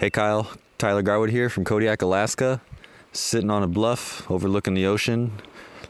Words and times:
Hey 0.00 0.08
Kyle, 0.08 0.50
Tyler 0.78 1.02
Garwood 1.02 1.28
here 1.28 1.50
from 1.50 1.66
Kodiak, 1.66 2.00
Alaska. 2.00 2.62
Sitting 3.12 3.50
on 3.50 3.62
a 3.62 3.66
bluff 3.66 4.30
overlooking 4.30 4.72
the 4.72 4.86
ocean, 4.86 5.32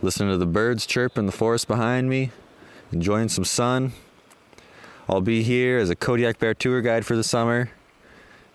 listening 0.03 0.31
to 0.31 0.37
the 0.37 0.47
birds 0.47 0.85
chirp 0.85 1.17
in 1.17 1.27
the 1.27 1.33
forest 1.33 1.69
behind 1.69 2.11
me, 2.11 2.33
enjoying 2.91 3.29
some 3.29 3.45
sun. 3.45 3.93
I'll 5.09 5.21
be 5.21 5.45
here 5.45 5.79
as 5.79 5.91
a 5.91 5.95
Kodiak 5.95 6.41
Bear 6.41 6.55
tour 6.55 6.81
guide 6.81 7.07
for 7.07 7.15
the 7.15 7.23
summer. 7.23 7.71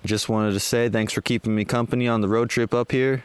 Just 0.03 0.27
wanted 0.27 0.51
to 0.51 0.59
say 0.59 0.89
thanks 0.89 1.13
for 1.13 1.21
keeping 1.21 1.55
me 1.55 1.63
company 1.63 2.05
on 2.05 2.19
the 2.19 2.27
road 2.27 2.49
trip 2.49 2.73
up 2.73 2.91
here 2.91 3.23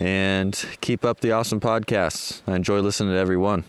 and 0.00 0.66
keep 0.80 1.04
up 1.04 1.20
the 1.20 1.30
awesome 1.30 1.60
podcasts. 1.60 2.42
I 2.44 2.56
enjoy 2.56 2.80
listening 2.80 3.12
to 3.12 3.20
every 3.20 3.36
one. 3.36 3.62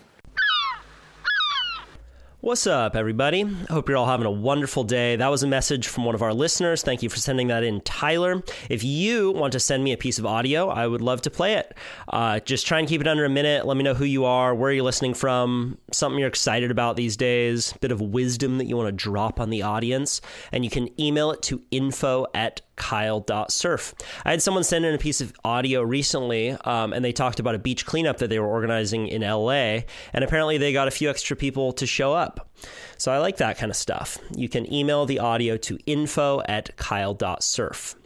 What's 2.44 2.66
up, 2.66 2.94
everybody? 2.94 3.42
I 3.42 3.72
hope 3.72 3.88
you're 3.88 3.96
all 3.96 4.04
having 4.04 4.26
a 4.26 4.30
wonderful 4.30 4.84
day. 4.84 5.16
That 5.16 5.30
was 5.30 5.42
a 5.42 5.46
message 5.46 5.88
from 5.88 6.04
one 6.04 6.14
of 6.14 6.20
our 6.20 6.34
listeners. 6.34 6.82
Thank 6.82 7.02
you 7.02 7.08
for 7.08 7.16
sending 7.16 7.46
that 7.46 7.64
in, 7.64 7.80
Tyler. 7.80 8.42
If 8.68 8.84
you 8.84 9.30
want 9.30 9.54
to 9.54 9.60
send 9.60 9.82
me 9.82 9.94
a 9.94 9.96
piece 9.96 10.18
of 10.18 10.26
audio, 10.26 10.68
I 10.68 10.86
would 10.86 11.00
love 11.00 11.22
to 11.22 11.30
play 11.30 11.54
it. 11.54 11.74
Uh, 12.06 12.40
just 12.40 12.66
try 12.66 12.80
and 12.80 12.86
keep 12.86 13.00
it 13.00 13.06
under 13.06 13.24
a 13.24 13.30
minute. 13.30 13.64
Let 13.64 13.78
me 13.78 13.82
know 13.82 13.94
who 13.94 14.04
you 14.04 14.26
are, 14.26 14.54
where 14.54 14.70
you're 14.70 14.84
listening 14.84 15.14
from, 15.14 15.78
something 15.90 16.18
you're 16.18 16.28
excited 16.28 16.70
about 16.70 16.96
these 16.96 17.16
days, 17.16 17.72
bit 17.80 17.90
of 17.90 18.02
wisdom 18.02 18.58
that 18.58 18.66
you 18.66 18.76
want 18.76 18.88
to 18.88 18.92
drop 18.92 19.40
on 19.40 19.48
the 19.48 19.62
audience. 19.62 20.20
And 20.52 20.66
you 20.66 20.70
can 20.70 20.90
email 21.00 21.30
it 21.30 21.40
to 21.44 21.62
info 21.70 22.26
at 22.34 22.60
kyle.surf. 22.76 23.94
I 24.24 24.30
had 24.30 24.42
someone 24.42 24.64
send 24.64 24.84
in 24.84 24.94
a 24.94 24.98
piece 24.98 25.20
of 25.20 25.32
audio 25.44 25.82
recently, 25.82 26.50
um, 26.50 26.92
and 26.92 27.04
they 27.04 27.12
talked 27.12 27.40
about 27.40 27.54
a 27.54 27.58
beach 27.58 27.86
cleanup 27.86 28.18
that 28.18 28.30
they 28.30 28.38
were 28.38 28.46
organizing 28.46 29.08
in 29.08 29.22
LA, 29.22 29.80
and 30.12 30.22
apparently 30.22 30.58
they 30.58 30.72
got 30.72 30.88
a 30.88 30.90
few 30.92 31.10
extra 31.10 31.36
people 31.36 31.72
to 31.74 31.86
show 31.86 32.12
up. 32.12 32.50
So 32.96 33.12
I 33.12 33.18
like 33.18 33.38
that 33.38 33.58
kind 33.58 33.70
of 33.70 33.76
stuff. 33.76 34.18
You 34.34 34.48
can 34.48 34.72
email 34.72 35.06
the 35.06 35.18
audio 35.18 35.56
to 35.58 35.78
info 35.86 36.42
at 36.46 36.76
kyle.surf. 36.76 37.96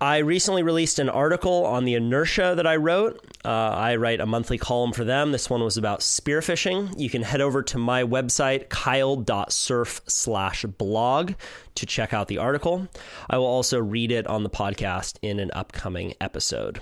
I 0.00 0.18
recently 0.18 0.62
released 0.62 1.00
an 1.00 1.08
article 1.08 1.66
on 1.66 1.84
the 1.84 1.94
inertia 1.94 2.54
that 2.54 2.68
I 2.68 2.76
wrote. 2.76 3.20
Uh, 3.44 3.48
I 3.48 3.96
write 3.96 4.20
a 4.20 4.26
monthly 4.26 4.56
column 4.56 4.92
for 4.92 5.02
them. 5.02 5.32
This 5.32 5.50
one 5.50 5.64
was 5.64 5.76
about 5.76 6.00
spearfishing. 6.00 6.98
You 6.98 7.10
can 7.10 7.22
head 7.22 7.40
over 7.40 7.64
to 7.64 7.78
my 7.78 8.04
website, 8.04 8.68
kyle.surf 8.68 10.00
slash 10.06 10.64
blog, 10.64 11.32
to 11.74 11.86
check 11.86 12.12
out 12.12 12.28
the 12.28 12.38
article. 12.38 12.86
I 13.28 13.38
will 13.38 13.46
also 13.46 13.80
read 13.80 14.12
it 14.12 14.28
on 14.28 14.44
the 14.44 14.50
podcast 14.50 15.18
in 15.20 15.40
an 15.40 15.50
upcoming 15.52 16.14
episode. 16.20 16.80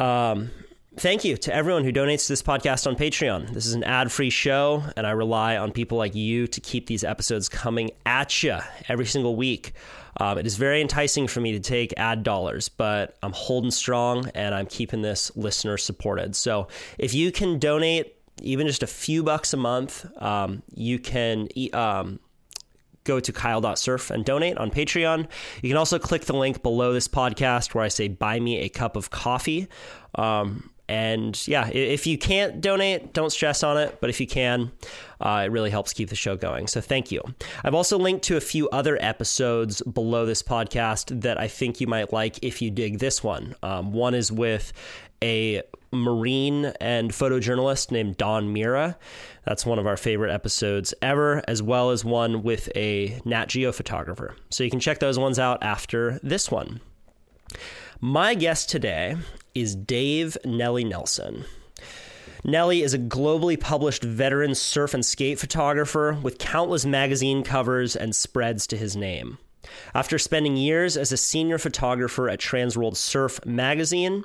Um, 0.00 0.50
thank 0.96 1.24
you 1.24 1.36
to 1.36 1.54
everyone 1.54 1.84
who 1.84 1.92
donates 1.92 2.26
to 2.26 2.32
this 2.32 2.42
podcast 2.42 2.88
on 2.88 2.96
Patreon. 2.96 3.50
This 3.54 3.66
is 3.66 3.74
an 3.74 3.84
ad 3.84 4.10
free 4.10 4.30
show, 4.30 4.82
and 4.96 5.06
I 5.06 5.10
rely 5.12 5.56
on 5.56 5.70
people 5.70 5.98
like 5.98 6.16
you 6.16 6.48
to 6.48 6.60
keep 6.60 6.88
these 6.88 7.04
episodes 7.04 7.48
coming 7.48 7.92
at 8.04 8.42
you 8.42 8.58
every 8.88 9.06
single 9.06 9.36
week. 9.36 9.72
Um, 10.18 10.38
it 10.38 10.46
is 10.46 10.56
very 10.56 10.80
enticing 10.80 11.26
for 11.26 11.40
me 11.40 11.52
to 11.52 11.60
take 11.60 11.94
ad 11.96 12.22
dollars, 12.22 12.68
but 12.68 13.16
I'm 13.22 13.32
holding 13.32 13.70
strong 13.70 14.28
and 14.34 14.54
I'm 14.54 14.66
keeping 14.66 15.02
this 15.02 15.34
listener 15.36 15.76
supported. 15.76 16.34
So 16.36 16.68
if 16.98 17.14
you 17.14 17.32
can 17.32 17.58
donate 17.58 18.16
even 18.40 18.66
just 18.66 18.82
a 18.82 18.86
few 18.86 19.22
bucks 19.22 19.52
a 19.52 19.56
month, 19.56 20.06
um, 20.22 20.62
you 20.74 20.98
can. 20.98 21.48
Um, 21.72 22.20
go 23.04 23.18
to 23.18 23.32
kyle.surf 23.32 24.10
and 24.10 24.22
donate 24.22 24.58
on 24.58 24.70
Patreon. 24.70 25.26
You 25.62 25.70
can 25.70 25.78
also 25.78 25.98
click 25.98 26.26
the 26.26 26.36
link 26.36 26.62
below 26.62 26.92
this 26.92 27.08
podcast 27.08 27.74
where 27.74 27.82
I 27.82 27.88
say, 27.88 28.06
buy 28.08 28.38
me 28.38 28.58
a 28.58 28.68
cup 28.68 28.96
of 28.96 29.08
coffee. 29.08 29.66
Um, 30.16 30.70
and 30.88 31.46
yeah, 31.48 31.68
if 31.68 32.06
you 32.06 32.18
can't 32.18 32.60
donate, 32.60 33.14
don't 33.14 33.30
stress 33.30 33.62
on 33.62 33.78
it. 33.78 33.98
But 34.00 34.10
if 34.10 34.20
you 34.20 34.26
can, 34.26 34.72
uh, 35.20 35.42
it 35.44 35.50
really 35.50 35.70
helps 35.70 35.92
keep 35.92 36.08
the 36.08 36.16
show 36.16 36.36
going. 36.36 36.66
So 36.66 36.80
thank 36.80 37.10
you. 37.10 37.22
I've 37.64 37.74
also 37.74 37.98
linked 37.98 38.24
to 38.26 38.36
a 38.36 38.40
few 38.40 38.68
other 38.70 38.98
episodes 39.00 39.82
below 39.82 40.26
this 40.26 40.42
podcast 40.42 41.22
that 41.22 41.40
I 41.40 41.48
think 41.48 41.80
you 41.80 41.86
might 41.86 42.12
like 42.12 42.38
if 42.42 42.62
you 42.62 42.70
dig 42.70 42.98
this 42.98 43.22
one. 43.22 43.54
Um, 43.62 43.92
one 43.92 44.14
is 44.14 44.30
with 44.30 44.72
a 45.22 45.62
marine 45.92 46.66
and 46.80 47.10
photojournalist 47.10 47.90
named 47.90 48.16
Don 48.16 48.54
Mirra. 48.54 48.96
That's 49.44 49.66
one 49.66 49.78
of 49.78 49.86
our 49.86 49.96
favorite 49.96 50.32
episodes 50.32 50.94
ever, 51.02 51.42
as 51.48 51.62
well 51.62 51.90
as 51.90 52.04
one 52.04 52.42
with 52.42 52.68
a 52.76 53.20
Nat 53.24 53.46
Geo 53.48 53.72
photographer. 53.72 54.36
So 54.50 54.62
you 54.64 54.70
can 54.70 54.80
check 54.80 55.00
those 55.00 55.18
ones 55.18 55.38
out 55.38 55.62
after 55.62 56.20
this 56.22 56.50
one. 56.50 56.80
My 58.00 58.34
guest 58.34 58.68
today 58.68 59.16
is 59.54 59.74
Dave 59.74 60.36
Nelly 60.44 60.84
Nelson. 60.84 61.44
Nelly 62.48 62.82
is 62.82 62.94
a 62.94 62.98
globally 62.98 63.60
published 63.60 64.02
veteran 64.02 64.54
surf 64.54 64.94
and 64.94 65.04
skate 65.04 65.38
photographer 65.38 66.16
with 66.22 66.38
countless 66.38 66.86
magazine 66.86 67.42
covers 67.42 67.94
and 67.94 68.16
spreads 68.16 68.66
to 68.68 68.76
his 68.78 68.96
name. 68.96 69.36
After 69.94 70.18
spending 70.18 70.56
years 70.56 70.96
as 70.96 71.12
a 71.12 71.16
senior 71.16 71.58
photographer 71.58 72.28
at 72.28 72.38
Transworld 72.38 72.96
Surf 72.96 73.44
magazine, 73.44 74.24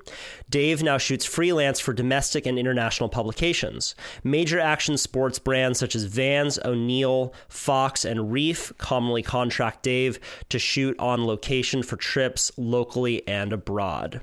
Dave 0.50 0.84
now 0.84 0.98
shoots 0.98 1.26
freelance 1.26 1.80
for 1.80 1.94
domestic 1.94 2.46
and 2.46 2.60
international 2.60 3.10
publications. 3.10 3.96
Major 4.24 4.60
action 4.60 4.98
sports 4.98 5.40
brands 5.40 5.80
such 5.80 5.96
as 5.96 6.04
Vans, 6.04 6.60
O'Neill, 6.64 7.34
Fox, 7.50 8.06
and 8.06 8.32
Reef 8.32 8.72
commonly 8.78 9.24
contract 9.24 9.84
Dave 9.84 10.20
to 10.50 10.60
shoot 10.60 10.98
on 11.00 11.26
location 11.26 11.84
for 11.84 11.96
trips 11.96 12.52
locally 12.58 13.28
and 13.28 13.52
abroad. 13.52 14.22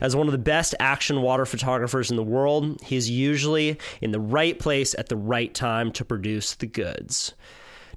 As 0.00 0.14
one 0.14 0.26
of 0.26 0.32
the 0.32 0.38
best 0.38 0.74
action 0.78 1.22
water 1.22 1.46
photographers 1.46 2.10
in 2.10 2.16
the 2.16 2.22
world, 2.22 2.80
he's 2.82 3.08
usually 3.08 3.78
in 4.00 4.10
the 4.10 4.20
right 4.20 4.58
place 4.58 4.94
at 4.98 5.08
the 5.08 5.16
right 5.16 5.54
time 5.54 5.92
to 5.92 6.04
produce 6.04 6.54
the 6.54 6.66
goods. 6.66 7.34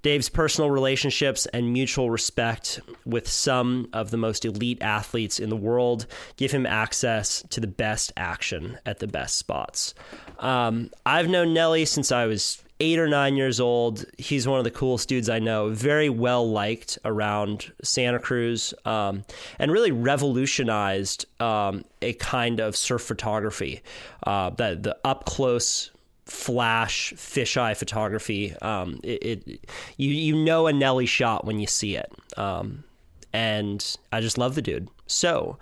Dave's 0.03 0.29
personal 0.29 0.69
relationships 0.69 1.45
and 1.47 1.71
mutual 1.73 2.11
respect 2.11 2.81
with 3.05 3.27
some 3.27 3.89
of 3.93 4.11
the 4.11 4.17
most 4.17 4.43
elite 4.43 4.81
athletes 4.81 5.39
in 5.39 5.49
the 5.49 5.55
world 5.55 6.05
give 6.35 6.51
him 6.51 6.65
access 6.65 7.41
to 7.49 7.59
the 7.59 7.67
best 7.67 8.11
action 8.17 8.77
at 8.85 8.99
the 8.99 9.07
best 9.07 9.37
spots. 9.37 9.95
Um, 10.39 10.91
I've 11.05 11.29
known 11.29 11.53
Nelly 11.53 11.85
since 11.85 12.11
I 12.11 12.25
was 12.25 12.61
eight 12.81 12.99
or 12.99 13.07
nine 13.07 13.37
years 13.37 13.61
old. 13.61 14.03
He's 14.17 14.45
one 14.45 14.57
of 14.57 14.65
the 14.65 14.71
coolest 14.71 15.07
dudes 15.07 15.29
I 15.29 15.39
know. 15.39 15.69
Very 15.69 16.09
well 16.09 16.51
liked 16.51 16.99
around 17.05 17.71
Santa 17.81 18.19
Cruz, 18.19 18.73
um, 18.83 19.23
and 19.57 19.71
really 19.71 19.91
revolutionized 19.91 21.25
um, 21.41 21.85
a 22.01 22.11
kind 22.13 22.59
of 22.59 22.75
surf 22.75 23.01
photography. 23.03 23.81
Uh, 24.27 24.49
the 24.49 24.77
the 24.79 24.97
up 25.05 25.23
close 25.23 25.91
flash 26.25 27.13
fisheye 27.15 27.75
photography. 27.75 28.55
Um, 28.61 28.99
it, 29.03 29.47
it, 29.47 29.65
you 29.97 30.09
you 30.09 30.35
know 30.35 30.67
a 30.67 30.73
Nelly 30.73 31.05
shot 31.05 31.45
when 31.45 31.59
you 31.59 31.67
see 31.67 31.95
it, 31.95 32.11
um, 32.37 32.83
and 33.31 33.97
I 34.11 34.21
just 34.21 34.37
love 34.37 34.55
the 34.55 34.61
dude. 34.61 34.89
So, 35.07 35.57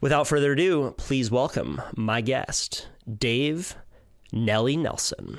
without 0.00 0.26
further 0.26 0.52
ado, 0.52 0.94
please 0.96 1.30
welcome 1.30 1.80
my 1.96 2.20
guest, 2.20 2.88
Dave 3.18 3.76
Nelly 4.32 4.76
Nelson. 4.76 5.38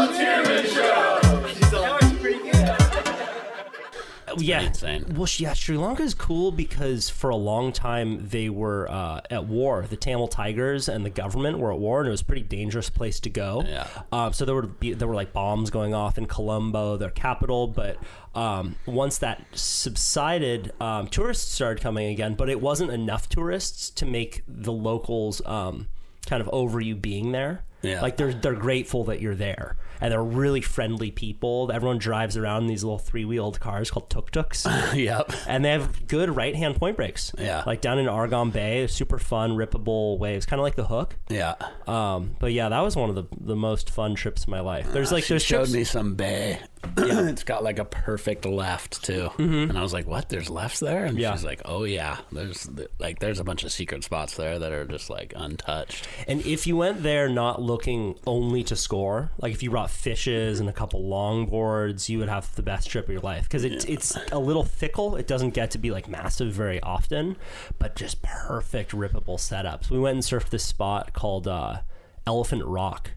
yeah, 4.37 4.61
insane. 4.61 5.05
Well, 5.15 5.27
yeah, 5.37 5.53
Sri 5.53 5.77
Lanka 5.77 6.03
is 6.03 6.13
cool 6.13 6.51
because 6.51 7.09
for 7.09 7.29
a 7.29 7.35
long 7.35 7.71
time 7.71 8.27
they 8.29 8.49
were 8.49 8.89
uh, 8.89 9.21
at 9.29 9.45
war. 9.45 9.85
The 9.89 9.97
Tamil 9.97 10.27
Tigers 10.27 10.87
and 10.87 11.05
the 11.05 11.09
government 11.09 11.59
were 11.59 11.71
at 11.71 11.79
war, 11.79 11.99
and 11.99 12.07
it 12.07 12.11
was 12.11 12.21
a 12.21 12.25
pretty 12.25 12.43
dangerous 12.43 12.89
place 12.89 13.19
to 13.21 13.29
go. 13.29 13.63
Yeah. 13.65 13.87
Um, 14.11 14.33
so 14.33 14.45
there 14.45 14.55
were 14.55 14.63
be, 14.67 14.93
there 14.93 15.07
were 15.07 15.15
like 15.15 15.33
bombs 15.33 15.69
going 15.69 15.93
off 15.93 16.17
in 16.17 16.25
Colombo, 16.25 16.97
their 16.97 17.09
capital. 17.09 17.67
But 17.67 17.97
um, 18.35 18.75
once 18.85 19.17
that 19.19 19.45
subsided, 19.53 20.73
um, 20.81 21.07
tourists 21.07 21.51
started 21.51 21.81
coming 21.81 22.09
again. 22.09 22.35
But 22.35 22.49
it 22.49 22.61
wasn't 22.61 22.91
enough 22.91 23.29
tourists 23.29 23.89
to 23.91 24.05
make 24.05 24.43
the 24.47 24.71
locals 24.71 25.41
um, 25.45 25.87
kind 26.25 26.41
of 26.41 26.49
over 26.49 26.79
you 26.79 26.95
being 26.95 27.31
there. 27.31 27.63
Yeah. 27.81 28.01
Like 28.01 28.17
they're 28.17 28.33
they're 28.33 28.53
grateful 28.55 29.05
that 29.05 29.21
you're 29.21 29.35
there, 29.35 29.75
and 29.99 30.11
they're 30.11 30.23
really 30.23 30.61
friendly 30.61 31.11
people. 31.11 31.71
Everyone 31.73 31.97
drives 31.97 32.37
around 32.37 32.63
in 32.63 32.67
these 32.67 32.83
little 32.83 32.99
three 32.99 33.25
wheeled 33.25 33.59
cars 33.59 33.89
called 33.89 34.09
tuk 34.09 34.31
tuks. 34.31 34.67
yep. 34.93 35.31
and 35.47 35.65
they 35.65 35.71
have 35.71 36.07
good 36.07 36.35
right 36.35 36.55
hand 36.55 36.75
point 36.75 36.95
breaks. 36.95 37.31
Yeah. 37.37 37.63
like 37.65 37.81
down 37.81 37.97
in 37.99 38.05
Arugam 38.05 38.51
Bay, 38.53 38.87
super 38.87 39.17
fun 39.19 39.51
rippable 39.57 40.17
waves, 40.19 40.45
kind 40.45 40.59
of 40.59 40.63
like 40.63 40.75
the 40.75 40.85
Hook. 40.85 41.15
Yeah. 41.29 41.55
Um, 41.87 42.35
but 42.39 42.51
yeah, 42.53 42.69
that 42.69 42.81
was 42.81 42.95
one 42.95 43.09
of 43.09 43.15
the 43.15 43.25
the 43.39 43.55
most 43.55 43.89
fun 43.89 44.15
trips 44.15 44.43
of 44.43 44.49
my 44.49 44.59
life. 44.59 44.91
There's 44.91 45.11
like 45.11 45.23
she 45.23 45.33
there's 45.33 45.43
showed 45.43 45.57
trips. 45.65 45.73
me 45.73 45.83
some 45.83 46.15
bay. 46.15 46.59
yeah. 46.97 47.27
it's 47.29 47.43
got 47.43 47.63
like 47.63 47.79
a 47.79 47.85
perfect 47.85 48.45
left 48.45 49.03
too, 49.03 49.29
and 49.37 49.77
I 49.77 49.81
was 49.81 49.93
like, 49.93 50.07
"What? 50.07 50.29
There's 50.29 50.49
lefts 50.49 50.79
there?" 50.79 51.05
And 51.05 51.11
Mm-hmm. 51.11 51.19
Yeah. 51.19 51.31
she's 51.33 51.43
like, 51.45 51.61
"Oh 51.65 51.83
yeah, 51.83 52.17
there's 52.31 52.69
like 52.99 53.19
there's 53.19 53.39
a 53.39 53.43
bunch 53.43 53.63
of 53.63 53.71
secret 53.71 54.03
spots 54.03 54.35
there 54.35 54.57
that 54.59 54.71
are 54.71 54.85
just 54.85 55.09
like 55.09 55.33
untouched." 55.35 56.07
And 56.27 56.45
if 56.45 56.65
you 56.67 56.75
went 56.77 57.03
there 57.03 57.29
not 57.29 57.61
looking 57.71 58.19
only 58.27 58.63
to 58.65 58.75
score, 58.75 59.31
like 59.39 59.53
if 59.53 59.63
you 59.63 59.69
brought 59.69 59.89
fishes 59.89 60.59
and 60.59 60.67
a 60.67 60.73
couple 60.73 61.01
longboards, 61.01 62.09
you 62.09 62.19
would 62.19 62.27
have 62.27 62.53
the 62.55 62.61
best 62.61 62.89
trip 62.89 63.05
of 63.05 63.11
your 63.11 63.21
life 63.21 63.43
because 63.43 63.63
it's 63.63 63.85
it's 63.85 64.17
a 64.31 64.39
little 64.39 64.65
fickle. 64.65 65.15
It 65.15 65.25
doesn't 65.25 65.51
get 65.51 65.71
to 65.71 65.77
be 65.77 65.89
like 65.89 66.09
massive 66.09 66.51
very 66.53 66.81
often, 66.81 67.37
but 67.79 67.95
just 67.95 68.21
perfect 68.21 68.91
rippable 68.91 69.37
setups. 69.37 69.89
We 69.89 69.99
went 69.99 70.15
and 70.15 70.23
surfed 70.23 70.49
this 70.49 70.65
spot 70.65 71.13
called 71.13 71.47
uh, 71.47 71.79
Elephant 72.27 72.65
Rock, 72.65 73.11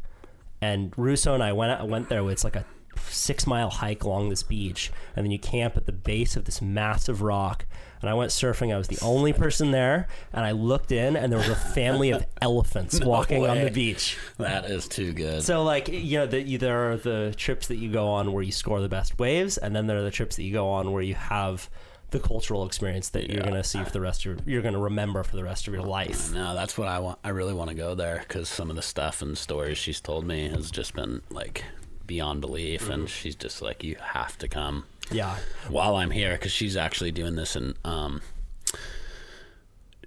and 0.60 0.94
Russo 0.96 1.34
and 1.34 1.42
I 1.42 1.52
went 1.52 1.86
went 1.88 2.08
there. 2.08 2.28
It's 2.30 2.44
like 2.44 2.56
a 2.56 2.64
six 3.00 3.46
mile 3.46 3.70
hike 3.70 4.04
along 4.04 4.28
this 4.28 4.44
beach, 4.44 4.92
and 5.16 5.26
then 5.26 5.32
you 5.32 5.38
camp 5.38 5.76
at 5.76 5.86
the 5.86 5.92
base 5.92 6.36
of 6.36 6.44
this 6.44 6.62
massive 6.62 7.22
rock. 7.22 7.66
And 8.04 8.10
I 8.10 8.14
went 8.14 8.32
surfing. 8.32 8.70
I 8.70 8.76
was 8.76 8.86
the 8.86 8.98
only 9.02 9.32
person 9.32 9.70
there, 9.70 10.08
and 10.34 10.44
I 10.44 10.50
looked 10.50 10.92
in, 10.92 11.16
and 11.16 11.32
there 11.32 11.38
was 11.38 11.48
a 11.48 11.54
family 11.54 12.10
of 12.10 12.26
elephants 12.42 13.00
walking 13.02 13.46
on 13.46 13.58
the 13.64 13.70
beach. 13.70 14.18
That 14.36 14.66
is 14.66 14.86
too 14.86 15.14
good. 15.14 15.42
So, 15.42 15.62
like, 15.64 15.88
you 15.88 16.18
know, 16.18 16.26
the, 16.26 16.42
you, 16.42 16.58
there 16.58 16.92
are 16.92 16.96
the 16.98 17.32
trips 17.34 17.68
that 17.68 17.76
you 17.76 17.90
go 17.90 18.08
on 18.08 18.32
where 18.34 18.42
you 18.42 18.52
score 18.52 18.82
the 18.82 18.90
best 18.90 19.18
waves, 19.18 19.56
and 19.56 19.74
then 19.74 19.86
there 19.86 19.96
are 19.96 20.02
the 20.02 20.10
trips 20.10 20.36
that 20.36 20.42
you 20.42 20.52
go 20.52 20.68
on 20.68 20.92
where 20.92 21.00
you 21.02 21.14
have 21.14 21.70
the 22.10 22.20
cultural 22.20 22.66
experience 22.66 23.08
that 23.08 23.30
you're 23.30 23.42
going 23.42 23.54
to 23.54 23.64
see 23.64 23.82
for 23.82 23.90
the 23.90 24.00
rest 24.02 24.20
of 24.20 24.24
your, 24.26 24.36
you're 24.44 24.62
going 24.62 24.74
to 24.74 24.80
remember 24.80 25.22
for 25.22 25.34
the 25.36 25.42
rest 25.42 25.66
of 25.66 25.72
your 25.72 25.82
life. 25.82 26.30
no, 26.34 26.54
that's 26.54 26.76
what 26.76 26.88
I 26.88 26.98
want. 26.98 27.18
I 27.24 27.30
really 27.30 27.54
want 27.54 27.70
to 27.70 27.74
go 27.74 27.94
there 27.94 28.18
because 28.28 28.50
some 28.50 28.68
of 28.68 28.76
the 28.76 28.82
stuff 28.82 29.22
and 29.22 29.36
stories 29.38 29.78
she's 29.78 30.00
told 30.00 30.26
me 30.26 30.48
has 30.50 30.70
just 30.70 30.94
been 30.94 31.22
like 31.30 31.64
beyond 32.06 32.42
belief, 32.42 32.82
Mm-hmm. 32.82 32.92
and 32.92 33.08
she's 33.08 33.34
just 33.34 33.62
like, 33.62 33.82
"You 33.82 33.96
have 33.98 34.36
to 34.38 34.46
come." 34.48 34.84
Yeah. 35.10 35.36
while 35.68 35.96
I'm 35.96 36.10
here 36.10 36.32
because 36.32 36.52
she's 36.52 36.76
actually 36.76 37.12
doing 37.12 37.36
this 37.36 37.56
and 37.56 37.74
um, 37.84 38.20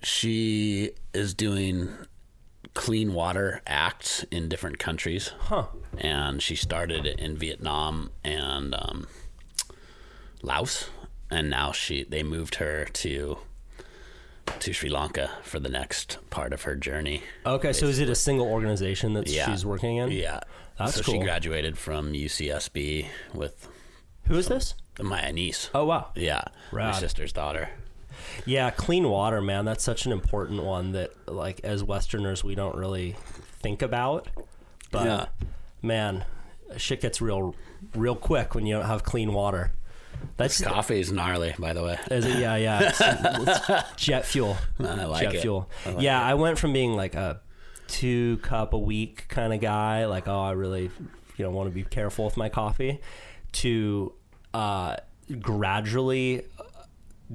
she 0.03 0.91
is 1.13 1.33
doing 1.33 1.89
clean 2.73 3.13
water 3.13 3.61
acts 3.65 4.23
in 4.31 4.49
different 4.49 4.79
countries. 4.79 5.31
Huh. 5.39 5.65
And 5.97 6.41
she 6.41 6.55
started 6.55 7.05
it 7.05 7.19
in 7.19 7.37
Vietnam 7.37 8.11
and 8.23 8.75
um, 8.75 9.07
Laos, 10.41 10.89
and 11.31 11.49
now 11.49 11.71
she 11.71 12.03
they 12.03 12.23
moved 12.23 12.55
her 12.55 12.85
to 12.85 13.37
to 14.59 14.71
Sri 14.73 14.89
Lanka 14.89 15.29
for 15.43 15.59
the 15.59 15.69
next 15.69 16.17
part 16.29 16.53
of 16.53 16.61
her 16.63 16.75
journey. 16.75 17.21
Okay, 17.45 17.73
so 17.73 17.85
is 17.87 17.99
it 17.99 18.09
a 18.09 18.15
single 18.15 18.47
organization 18.47 19.13
that 19.13 19.27
Yeah. 19.27 19.45
she's 19.51 19.65
working 19.65 19.97
in? 19.97 20.11
Yeah, 20.11 20.39
That's 20.79 20.95
so 20.95 21.01
she 21.01 21.17
graduated 21.19 21.77
from 21.77 22.13
UCSB 22.13 23.07
with 23.33 23.67
Who 24.25 24.35
is 24.37 24.47
this? 24.47 24.73
My 25.01 25.31
niece. 25.31 25.69
Oh, 25.73 25.85
wow. 25.85 26.09
Yeah, 26.15 26.43
Rad. 26.71 26.93
my 26.93 26.99
sister's 26.99 27.31
daughter. 27.33 27.69
Yeah, 28.45 28.71
clean 28.71 29.09
water, 29.09 29.41
man. 29.41 29.65
That's 29.65 29.83
such 29.83 30.05
an 30.05 30.11
important 30.11 30.63
one 30.63 30.91
that, 30.93 31.11
like, 31.27 31.59
as 31.63 31.83
Westerners, 31.83 32.43
we 32.43 32.55
don't 32.55 32.75
really 32.75 33.15
think 33.59 33.81
about. 33.81 34.27
But 34.91 35.05
Yeah. 35.05 35.25
man, 35.81 36.25
shit 36.77 37.01
gets 37.01 37.21
real, 37.21 37.55
real 37.95 38.15
quick 38.15 38.55
when 38.55 38.65
you 38.65 38.75
don't 38.75 38.85
have 38.85 39.03
clean 39.03 39.33
water. 39.33 39.71
That's 40.35 40.61
Coffee 40.61 40.99
is 40.99 41.11
gnarly, 41.11 41.53
by 41.59 41.73
the 41.73 41.83
way. 41.83 41.99
Is 42.09 42.25
it? 42.25 42.39
Yeah, 42.39 42.55
yeah. 42.55 42.89
It's, 42.89 42.99
it's 43.01 43.83
jet 43.97 44.25
fuel. 44.25 44.57
I 44.79 45.05
like 45.05 45.23
jet 45.23 45.35
it. 45.35 45.41
fuel. 45.41 45.69
I 45.85 45.89
like 45.91 46.01
yeah, 46.03 46.19
it. 46.19 46.31
I 46.31 46.33
went 46.33 46.57
from 46.57 46.73
being 46.73 46.93
like 46.95 47.13
a 47.13 47.39
two 47.87 48.37
cup 48.37 48.73
a 48.73 48.79
week 48.79 49.25
kind 49.29 49.53
of 49.53 49.61
guy, 49.61 50.05
like 50.05 50.27
oh, 50.27 50.41
I 50.41 50.51
really, 50.51 50.89
you 51.37 51.45
know, 51.45 51.51
want 51.51 51.69
to 51.69 51.73
be 51.73 51.83
careful 51.83 52.25
with 52.25 52.35
my 52.35 52.49
coffee, 52.49 52.99
to 53.53 54.11
uh, 54.57 54.95
gradually 55.41 56.43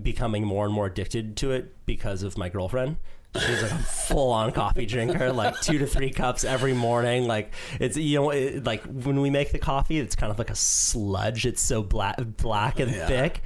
becoming 0.00 0.44
more 0.44 0.64
and 0.64 0.74
more 0.74 0.86
addicted 0.86 1.36
to 1.38 1.52
it 1.52 1.74
because 1.86 2.22
of 2.22 2.36
my 2.38 2.48
girlfriend. 2.48 2.96
She's 3.34 3.62
like 3.62 3.70
a 3.72 3.78
full 3.78 4.30
on 4.30 4.52
coffee 4.52 4.84
drinker, 4.86 5.32
like 5.32 5.58
two 5.60 5.78
to 5.78 5.86
three 5.86 6.10
cups 6.10 6.44
every 6.44 6.74
morning. 6.74 7.26
Like 7.26 7.52
it's 7.80 7.96
you 7.96 8.16
know 8.18 8.30
it, 8.30 8.64
like 8.64 8.82
when 8.84 9.20
we 9.22 9.30
make 9.30 9.52
the 9.52 9.58
coffee, 9.58 9.98
it's 9.98 10.14
kind 10.14 10.30
of 10.30 10.38
like 10.38 10.50
a 10.50 10.54
sludge. 10.54 11.46
It's 11.46 11.62
so 11.62 11.82
black, 11.82 12.16
black 12.36 12.78
and 12.78 12.90
Yeah. 12.92 13.06
thick. 13.06 13.42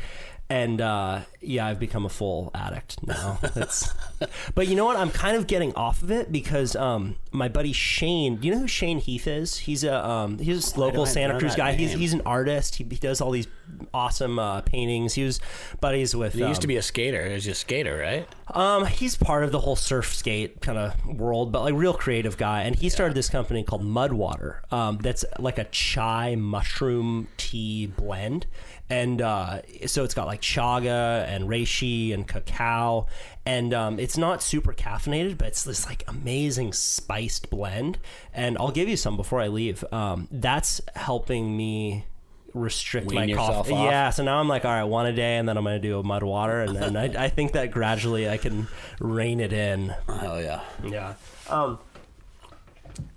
And 0.49 0.81
uh, 0.81 1.21
yeah, 1.47 1.67
I've 1.67 1.79
become 1.79 2.05
a 2.05 2.09
full 2.09 2.51
addict 2.55 3.07
now. 3.07 3.39
It's, 3.43 3.93
but 4.55 4.69
you 4.69 4.77
know 4.77 4.85
what? 4.85 4.97
I'm 4.97 5.11
kind 5.11 5.37
of 5.37 5.47
getting 5.47 5.75
off 5.75 6.03
of 6.03 6.11
it 6.11 6.33
because 6.33 6.75
um, 6.77 7.17
my 7.33 7.49
buddy 7.49 7.73
Shane. 7.73 8.37
Do 8.37 8.49
you 8.49 8.55
know 8.55 8.61
who 8.61 8.69
Shane 8.69 8.99
Heath 8.99 9.27
is? 9.27 9.59
He's 9.59 9.85
a 9.85 10.07
um, 10.07 10.39
he's 10.39 10.75
a 10.75 10.81
local 10.81 11.07
Santa 11.07 11.39
Cruz 11.39 11.55
guy. 11.55 11.73
He's 11.73 11.91
name? 11.91 11.99
he's 11.99 12.13
an 12.13 12.23
artist. 12.27 12.77
He, 12.77 12.85
he 12.85 12.97
does 12.97 13.21
all 13.21 13.31
these 13.31 13.49
awesome 13.95 14.39
uh, 14.39 14.63
paintings. 14.63 15.15
He 15.15 15.25
was 15.25 15.41
buddies 15.81 16.15
with. 16.15 16.35
He 16.35 16.41
used 16.41 16.59
um, 16.59 16.63
to 16.63 16.67
be 16.67 16.77
a 16.77 16.83
skater. 16.83 17.27
He 17.27 17.35
was 17.35 17.47
a 17.47 17.55
skater, 17.55 17.99
right? 17.99 18.29
um, 18.55 18.87
he's 18.87 19.17
part 19.17 19.43
of 19.43 19.51
the 19.51 19.59
whole 19.59 19.77
surf 19.77 20.15
skate 20.15 20.61
kind 20.61 20.79
of 20.79 21.05
world, 21.07 21.51
but 21.51 21.63
like 21.63 21.75
real 21.75 21.95
creative 21.95 22.37
guy. 22.37 22.63
And 22.63 22.77
he 22.77 22.89
started 22.89 23.17
this 23.17 23.29
company 23.29 23.65
called 23.65 23.83
Mudwater. 23.83 24.61
Um, 24.73 24.99
that's 24.99 25.25
like 25.39 25.59
a 25.59 25.65
chai 25.65 26.37
mushroom 26.37 27.29
tea 27.37 27.87
blend. 27.87 28.47
And 28.89 29.21
uh, 29.21 29.63
so 29.87 30.05
it's 30.05 30.15
got 30.15 30.27
like 30.27 30.41
chaga 30.41 31.27
and 31.37 31.49
reishi 31.49 32.13
and 32.13 32.27
cacao, 32.27 33.07
and 33.45 33.73
um, 33.73 34.01
it's 34.01 34.17
not 34.17 34.43
super 34.43 34.73
caffeinated, 34.73 35.39
but 35.39 35.49
it's 35.49 35.63
this 35.63 35.87
like 35.87 36.03
amazing 36.09 36.73
spiced 36.73 37.51
blend. 37.51 37.99
And 38.35 38.57
I'll 38.59 38.73
give 38.73 38.89
you 38.89 38.97
some 38.97 39.17
before 39.17 39.41
I 39.41 39.49
leave. 39.49 39.85
Um, 39.93 40.27
that's 40.33 40.81
helping 40.95 41.57
me 41.57 42.07
restrict 42.55 43.09
Wean 43.09 43.31
my 43.31 43.33
coffee. 43.35 43.73
off? 43.73 43.85
Yeah, 43.85 44.11
so 44.11 44.25
now 44.25 44.39
I'm 44.39 44.49
like, 44.49 44.65
all 44.65 44.73
right, 44.73 44.85
one 44.85 45.07
a 45.07 45.13
day, 45.13 45.37
and 45.37 45.49
then 45.49 45.57
I'm 45.57 45.65
gonna 45.65 45.79
do 45.79 45.99
a 46.01 46.03
mud 46.03 46.23
water, 46.23 46.63
and 46.63 46.75
then 46.75 46.97
I, 46.97 47.27
I 47.27 47.29
think 47.29 47.53
that 47.53 47.71
gradually 47.71 48.29
I 48.29 48.39
can 48.39 48.67
rein 48.99 49.41
it 49.41 49.53
in. 49.53 49.95
Hell 50.09 50.41
yeah. 50.41 50.63
Yeah. 50.85 51.15
Um, 51.49 51.79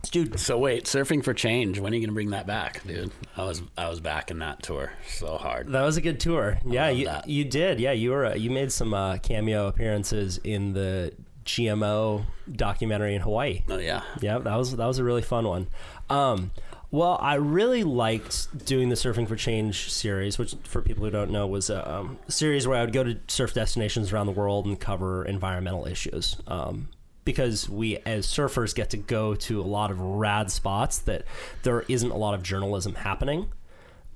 dude, 0.03 0.39
So 0.39 0.57
wait, 0.57 0.85
surfing 0.85 1.23
for 1.23 1.33
change. 1.33 1.79
When 1.79 1.93
are 1.93 1.95
you 1.95 2.01
gonna 2.05 2.13
bring 2.13 2.31
that 2.31 2.47
back, 2.47 2.85
dude? 2.85 3.11
I 3.37 3.43
was 3.43 3.61
I 3.77 3.89
was 3.89 3.99
back 3.99 4.31
in 4.31 4.39
that 4.39 4.63
tour 4.63 4.91
so 5.07 5.37
hard. 5.37 5.67
that 5.71 5.83
was 5.83 5.97
a 5.97 6.01
good 6.01 6.19
tour. 6.19 6.59
Yeah, 6.65 6.89
you 6.89 7.05
that. 7.05 7.27
you 7.29 7.45
did. 7.45 7.79
Yeah, 7.79 7.91
you 7.91 8.11
were 8.11 8.25
uh, 8.27 8.35
you 8.35 8.49
made 8.49 8.71
some 8.71 8.93
uh, 8.93 9.17
cameo 9.17 9.67
appearances 9.67 10.39
in 10.43 10.73
the 10.73 11.13
GMO 11.45 12.25
documentary 12.51 13.15
in 13.15 13.21
Hawaii. 13.21 13.63
Oh 13.69 13.77
yeah. 13.77 14.03
Yeah, 14.21 14.37
that 14.39 14.55
was 14.55 14.75
that 14.75 14.85
was 14.85 14.99
a 14.99 15.03
really 15.03 15.21
fun 15.23 15.45
one. 15.47 15.67
Um, 16.09 16.51
well, 16.91 17.19
I 17.21 17.35
really 17.35 17.83
liked 17.83 18.65
doing 18.65 18.89
the 18.89 18.95
Surfing 18.95 19.27
for 19.27 19.35
Change 19.35 19.91
series, 19.91 20.39
which, 20.39 20.55
for 20.63 20.81
people 20.81 21.03
who 21.03 21.11
don't 21.11 21.29
know, 21.29 21.45
was 21.45 21.69
a 21.69 21.87
um, 21.87 22.17
series 22.27 22.67
where 22.67 22.79
I 22.79 22.81
would 22.81 22.93
go 22.93 23.03
to 23.03 23.15
surf 23.27 23.53
destinations 23.53 24.11
around 24.11 24.25
the 24.25 24.31
world 24.31 24.65
and 24.65 24.79
cover 24.79 25.23
environmental 25.23 25.85
issues. 25.85 26.35
Um, 26.47 26.89
because 27.29 27.69
we, 27.69 27.97
as 28.07 28.25
surfers, 28.25 28.73
get 28.73 28.89
to 28.89 28.97
go 28.97 29.35
to 29.35 29.61
a 29.61 29.69
lot 29.77 29.91
of 29.91 29.99
rad 30.01 30.49
spots 30.49 30.97
that 30.99 31.25
there 31.61 31.81
isn't 31.87 32.09
a 32.09 32.17
lot 32.17 32.33
of 32.33 32.41
journalism 32.41 32.95
happening 32.95 33.49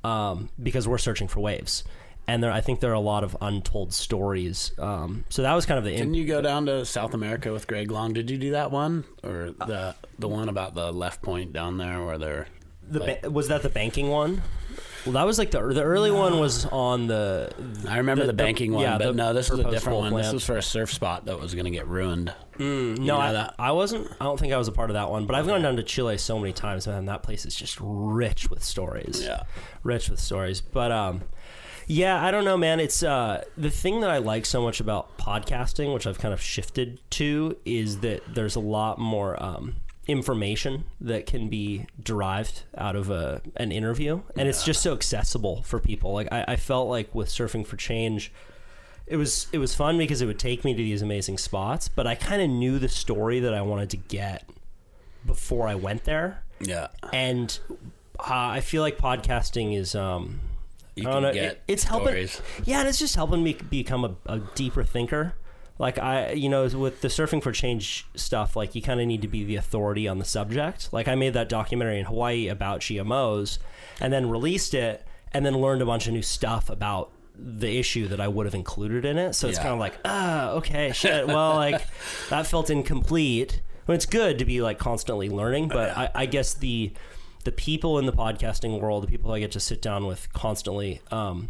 um, 0.04 0.50
because 0.62 0.88
we're 0.88 0.98
searching 0.98 1.28
for 1.28 1.40
waves. 1.40 1.84
And 2.28 2.42
there, 2.42 2.52
I 2.52 2.62
think 2.62 2.80
there 2.80 2.90
are 2.90 2.96
a 2.96 3.00
lot 3.00 3.24
of 3.24 3.36
untold 3.42 3.94
stories. 3.94 4.72
Um, 4.80 5.26
so 5.30 5.42
that 5.44 5.54
was 5.54 5.66
kind 5.68 5.78
of 5.78 5.84
the 5.84 5.92
Didn't 5.92 6.14
you 6.16 6.26
go 6.26 6.42
down 6.42 6.66
to 6.68 6.86
South 6.86 7.14
America 7.14 7.52
with 7.52 7.68
Greg 7.68 7.92
Long? 7.92 8.14
Did 8.14 8.32
you 8.32 8.38
do 8.38 8.52
that 8.52 8.72
one 8.72 9.04
or 9.24 9.52
the 9.52 9.94
the 10.18 10.28
one 10.30 10.48
about 10.50 10.74
the 10.74 10.92
left 10.92 11.22
point 11.22 11.54
down 11.54 11.78
there 11.78 12.04
where 12.04 12.18
they're 12.18 12.48
The 12.90 13.00
like- 13.00 13.22
ba- 13.22 13.30
was 13.30 13.50
that 13.50 13.62
the 13.62 13.70
banking 13.70 14.08
one? 14.10 14.42
Well, 15.06 15.14
that 15.14 15.26
was 15.26 15.38
like 15.38 15.52
the 15.52 15.62
the 15.62 15.84
early 15.84 16.12
one 16.12 16.40
was 16.40 16.66
on 16.66 17.08
the. 17.08 17.52
I 17.90 17.98
remember 17.98 18.22
the- 18.24 18.28
the, 18.28 18.34
the- 18.34 18.44
banking 18.44 18.72
one, 18.74 18.84
yeah, 18.84 18.98
but 18.98 19.08
the 19.08 19.14
no, 19.14 19.34
this 19.34 19.50
is 19.50 19.60
a 19.60 19.70
different 19.70 20.00
one. 20.00 20.14
This 20.16 20.32
was 20.32 20.46
for 20.46 20.58
a 20.58 20.62
surf 20.62 20.94
spot 20.94 21.26
that 21.26 21.40
was 21.40 21.54
going 21.54 21.66
to 21.66 21.72
get 21.72 21.88
ruined. 21.88 22.34
No, 22.60 23.18
I. 23.18 23.52
I 23.60 23.72
wasn't. 23.72 24.08
I 24.22 24.26
don't 24.26 24.40
think 24.40 24.54
I 24.54 24.58
was 24.58 24.68
a 24.68 24.72
part 24.72 24.90
of 24.90 24.94
that 24.94 25.10
one. 25.10 25.26
But 25.26 25.36
I've 25.36 25.48
gone 25.48 25.62
down 25.62 25.76
to 25.76 25.84
Chile 25.84 26.18
so 26.18 26.40
many 26.40 26.54
times, 26.54 26.88
man. 26.88 27.06
That 27.08 27.22
place 27.24 27.46
is 27.46 27.56
just 27.56 27.78
rich 27.82 28.50
with 28.50 28.64
stories. 28.64 29.22
Yeah. 29.22 29.44
rich 29.84 30.10
with 30.10 30.20
stories. 30.20 30.62
But 30.62 30.92
um, 30.92 31.24
yeah, 31.88 32.24
I 32.24 32.32
don't 32.32 32.46
know, 32.46 32.56
man. 32.58 32.80
It's 32.80 33.04
uh, 33.04 33.44
the 33.58 33.70
thing 33.72 34.02
that 34.02 34.10
I 34.10 34.20
like 34.20 34.46
so 34.46 34.62
much 34.62 34.80
about 34.80 35.18
podcasting, 35.18 35.94
which 35.94 36.08
I've 36.08 36.20
kind 36.20 36.34
of 36.34 36.42
shifted 36.42 37.00
to, 37.12 37.58
is 37.66 38.00
that 38.00 38.22
there's 38.36 38.56
a 38.56 38.60
lot 38.62 39.00
more 39.00 39.42
um, 39.44 39.76
information 40.08 40.84
that 41.00 41.26
can 41.26 41.50
be 41.50 41.86
derived 42.02 42.64
out 42.78 42.96
of 42.96 43.10
a 43.10 43.42
an 43.56 43.72
interview, 43.72 44.22
and 44.38 44.48
it's 44.50 44.64
just 44.64 44.82
so 44.82 44.94
accessible 44.94 45.64
for 45.64 45.80
people. 45.80 46.14
Like 46.14 46.28
I, 46.32 46.46
I 46.50 46.56
felt 46.56 46.90
like 46.90 47.14
with 47.16 47.30
Surfing 47.30 47.66
for 47.66 47.78
Change. 47.78 48.32
It 49.06 49.18
was 49.18 49.48
it 49.52 49.58
was 49.58 49.76
fun 49.76 49.98
because 49.98 50.22
it 50.22 50.26
would 50.26 50.40
take 50.40 50.64
me 50.64 50.74
to 50.74 50.78
these 50.78 51.02
amazing 51.02 51.38
spots, 51.38 51.88
but 51.90 52.08
I 52.08 52.16
kind 52.16 52.42
of 52.42 52.50
knew 52.50 52.80
the 52.80 52.88
story 52.90 53.40
that 53.42 53.54
I 53.54 53.62
wanted 53.62 53.90
to 53.92 53.98
get 53.98 54.50
before 55.26 55.68
I 55.68 55.76
went 55.76 56.04
there, 56.06 56.44
Yeah. 56.60 56.88
and 57.12 57.58
uh, 58.20 58.24
I 58.34 58.62
feel 58.62 58.82
like 58.82 58.98
podcasting 58.98 59.78
is. 59.78 59.94
Um, 59.96 60.40
You 60.96 61.08
I 61.08 61.12
don't 61.12 61.14
can 61.16 61.24
know. 61.24 61.34
get 61.34 61.44
it- 61.54 61.62
it's 61.68 61.84
helping. 61.86 62.08
stories. 62.28 62.42
Yeah, 62.66 62.80
and 62.80 62.88
it's 62.88 63.00
just 63.00 63.16
helping 63.16 63.44
me 63.44 63.54
become 63.54 64.06
a, 64.06 64.16
a 64.26 64.40
deeper 64.56 64.84
thinker. 64.84 65.34
Like 65.80 65.98
I, 65.98 66.32
you 66.34 66.50
know, 66.50 66.68
with 66.68 67.02
the 67.02 67.08
surfing 67.08 67.42
for 67.42 67.52
change 67.52 68.06
stuff, 68.16 68.56
like 68.56 68.76
you 68.76 68.82
kind 68.82 69.02
of 69.02 69.08
need 69.08 69.22
to 69.24 69.28
be 69.28 69.44
the 69.44 69.56
authority 69.56 70.08
on 70.08 70.20
the 70.20 70.26
subject. 70.26 70.90
Like 70.94 71.08
I 71.08 71.16
made 71.16 71.34
that 71.34 71.50
documentary 71.50 72.00
in 72.00 72.06
Hawaii 72.06 72.48
about 72.48 72.82
GMOs, 72.82 73.58
and 74.00 74.14
then 74.14 74.30
released 74.30 74.74
it, 74.76 75.04
and 75.32 75.46
then 75.46 75.56
learned 75.60 75.82
a 75.82 75.86
bunch 75.86 76.06
of 76.08 76.14
new 76.14 76.22
stuff 76.22 76.70
about 76.70 77.12
the 77.36 77.80
issue 77.80 78.08
that 78.10 78.22
I 78.22 78.28
would 78.28 78.46
have 78.46 78.54
included 78.54 79.04
in 79.06 79.18
it. 79.18 79.34
So 79.34 79.48
it's 79.48 79.58
Yeah. 79.58 79.64
kind 79.64 79.74
of 79.74 79.80
like, 79.80 79.96
ah, 80.06 80.52
okay, 80.52 80.92
shit. 80.94 81.26
Well, 81.34 81.56
like 81.56 81.82
that 82.30 82.46
felt 82.46 82.70
incomplete. 82.70 83.62
Well, 83.88 83.96
it's 83.96 84.06
good 84.06 84.38
to 84.40 84.46
be 84.46 84.62
like 84.62 84.78
constantly 84.78 85.30
learning, 85.30 85.70
but 85.70 85.98
I, 85.98 86.10
I 86.14 86.26
guess 86.28 86.54
the 86.54 86.94
the 87.46 87.52
people 87.52 87.98
in 88.00 88.06
the 88.06 88.14
podcasting 88.14 88.80
world, 88.80 89.04
the 89.04 89.08
people 89.08 89.32
I 89.32 89.40
get 89.40 89.52
to 89.54 89.60
sit 89.60 89.82
down 89.82 90.06
with 90.06 90.32
constantly, 90.34 91.02
um, 91.12 91.50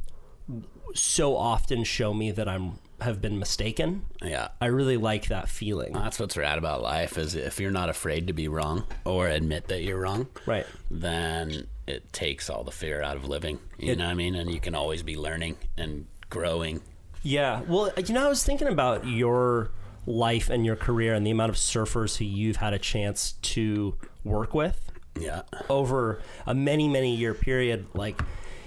so 0.96 1.36
often 1.36 1.84
show 1.84 2.14
me 2.14 2.32
that 2.32 2.48
I'm 2.48 2.80
have 3.04 3.22
been 3.22 3.40
mistaken. 3.40 4.06
Yeah. 4.22 4.50
I 4.60 4.66
really 4.68 4.98
like 4.98 5.28
that 5.28 5.48
feeling. 5.50 5.94
That's 5.94 6.20
what's 6.20 6.36
rad 6.36 6.58
about 6.58 6.82
life 6.82 7.18
is 7.18 7.36
if 7.36 7.60
you're 7.60 7.72
not 7.72 7.90
afraid 7.90 8.28
to 8.28 8.34
be 8.34 8.48
wrong 8.48 8.86
or 9.06 9.28
admit 9.28 9.68
that 9.68 9.84
you're 9.84 10.00
wrong, 10.00 10.28
Right. 10.46 10.66
then 10.92 11.68
it 11.88 12.12
takes 12.14 12.50
all 12.50 12.64
the 12.64 12.72
fear 12.72 13.02
out 13.02 13.16
of 13.18 13.26
living. 13.28 13.60
You 13.78 13.96
know 13.96 14.06
what 14.06 14.12
I 14.12 14.16
mean? 14.16 14.36
And 14.36 14.52
you 14.52 14.60
can 14.60 14.74
always 14.76 15.04
be 15.04 15.16
learning 15.18 15.58
and 15.78 16.06
growing. 16.30 16.82
Yeah. 17.22 17.62
Well, 17.68 17.92
uh, 17.98 18.02
you 18.06 18.14
know, 18.14 18.26
I 18.26 18.30
was 18.30 18.44
thinking 18.44 18.68
about 18.68 19.06
your 19.08 19.72
life 20.06 20.50
and 20.50 20.66
your 20.66 20.76
career 20.76 21.14
and 21.14 21.26
the 21.26 21.32
amount 21.32 21.50
of 21.50 21.56
surfers 21.56 22.18
who 22.18 22.26
you've 22.26 22.58
had 22.58 22.74
a 22.74 22.80
chance 22.80 23.34
to 23.42 23.96
work 24.26 24.54
with 24.54 24.92
Yeah. 25.20 25.44
over 25.70 26.22
a 26.46 26.54
many, 26.54 26.88
many 26.90 27.16
year 27.16 27.34
period. 27.34 27.86
Like, 27.94 28.22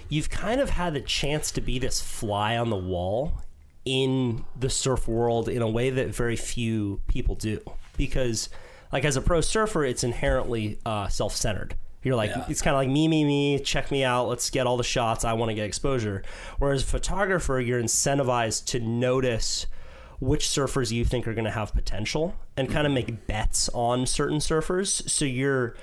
you've 0.09 0.31
kind 0.31 0.61
of 0.61 0.71
had 0.71 0.95
the 0.95 1.01
chance 1.01 1.51
to 1.53 1.61
be 1.61 1.79
this 1.79 2.01
fly 2.01 2.57
on 2.57 2.71
the 2.71 2.77
wall 2.77 3.43
in 3.87 4.45
the 4.59 4.69
surf 4.69 5.09
world 5.09 5.49
in 5.49 5.63
a 5.63 5.69
way 5.69 5.89
that 5.89 6.09
very 6.15 6.37
few 6.37 7.01
people 7.07 7.35
do. 7.37 7.61
Because, 7.97 8.51
like, 8.93 9.05
as 9.07 9.17
a 9.17 9.23
pro 9.23 9.41
surfer, 9.41 9.85
it's 9.85 10.05
inherently 10.05 10.79
uh, 10.85 11.09
self 11.09 11.35
centered. 11.35 11.77
You're 12.03 12.17
like, 12.17 12.31
Yeah. 12.31 12.45
it's 12.49 12.61
kind 12.63 12.75
of 12.75 12.81
like 12.81 12.89
me, 12.91 13.09
me, 13.09 13.25
me, 13.25 13.59
check 13.59 13.91
me 13.91 14.05
out, 14.05 14.29
let's 14.29 14.51
get 14.51 14.67
all 14.67 14.77
the 14.77 14.85
shots, 14.85 15.25
I 15.25 15.33
want 15.33 15.49
to 15.51 15.55
get 15.55 15.65
exposure. 15.65 16.23
Whereas 16.59 16.83
a 16.83 16.87
photographer, 16.87 17.59
you're 17.61 17.83
incentivized 17.83 18.67
to 18.67 18.81
notice 18.81 19.67
which 20.21 20.45
surfers 20.47 20.93
you 20.93 21.05
think 21.05 21.27
are 21.27 21.35
going 21.35 21.45
to 21.47 21.51
have 21.51 21.73
potential 21.75 22.35
and 22.57 22.71
kind 22.71 22.87
of 22.87 22.93
make 22.93 23.27
bets 23.27 23.69
on 23.71 24.07
certain 24.07 24.39
surfers. 24.39 25.09
So 25.11 25.25
you're 25.25 25.75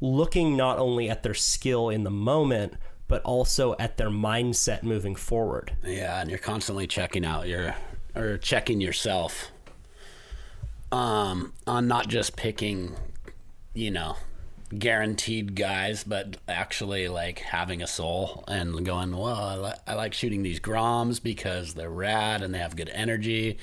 looking 0.00 0.56
not 0.56 0.78
only 0.78 1.08
at 1.10 1.22
their 1.22 1.34
skill 1.34 1.88
in 1.88 2.04
the 2.04 2.10
moment, 2.10 2.74
but 3.10 3.20
also 3.24 3.74
at 3.80 3.96
their 3.96 4.08
mindset 4.08 4.84
moving 4.84 5.16
forward. 5.16 5.72
Yeah, 5.84 6.20
and 6.20 6.30
you're 6.30 6.38
constantly 6.38 6.86
checking 6.86 7.26
out 7.26 7.48
your 7.48 7.74
or 8.14 8.38
checking 8.38 8.80
yourself 8.80 9.50
um 10.92 11.52
on 11.66 11.86
not 11.88 12.08
just 12.08 12.36
picking, 12.36 12.94
you 13.74 13.90
know, 13.90 14.16
guaranteed 14.78 15.56
guys, 15.56 16.04
but 16.04 16.36
actually 16.48 17.08
like 17.08 17.40
having 17.40 17.82
a 17.82 17.86
soul 17.86 18.44
and 18.46 18.86
going, 18.86 19.16
well, 19.16 19.34
I, 19.34 19.56
li- 19.56 19.80
I 19.88 19.94
like 19.94 20.14
shooting 20.14 20.44
these 20.44 20.60
groms 20.60 21.20
because 21.20 21.74
they're 21.74 21.90
rad 21.90 22.42
and 22.42 22.54
they 22.54 22.58
have 22.58 22.76
good 22.76 22.90
energy, 22.94 23.58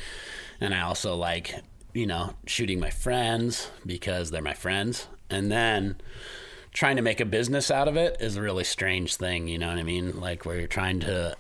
and 0.59 0.73
I 0.73 0.81
also 0.81 1.15
like, 1.15 1.55
you 1.93 2.05
know, 2.05 2.35
shooting 2.45 2.81
my 2.81 2.89
friends 2.89 3.71
because 3.85 4.29
they're 4.29 4.41
my 4.41 4.53
friends, 4.53 5.07
and 5.29 5.49
then 5.49 5.95
trying 6.77 6.95
to 6.95 7.01
make 7.01 7.19
a 7.19 7.25
business 7.25 7.71
out 7.71 7.87
of 7.87 7.97
it 7.97 8.17
is 8.19 8.35
a 8.37 8.41
really 8.41 8.63
strange 8.63 9.15
thing, 9.15 9.47
you 9.47 9.57
know 9.57 9.67
what 9.67 9.79
I 9.79 9.83
mean? 9.83 10.19
Like 10.19 10.45
where 10.45 10.59
you're 10.59 10.67
trying 10.67 10.99
to 10.99 11.35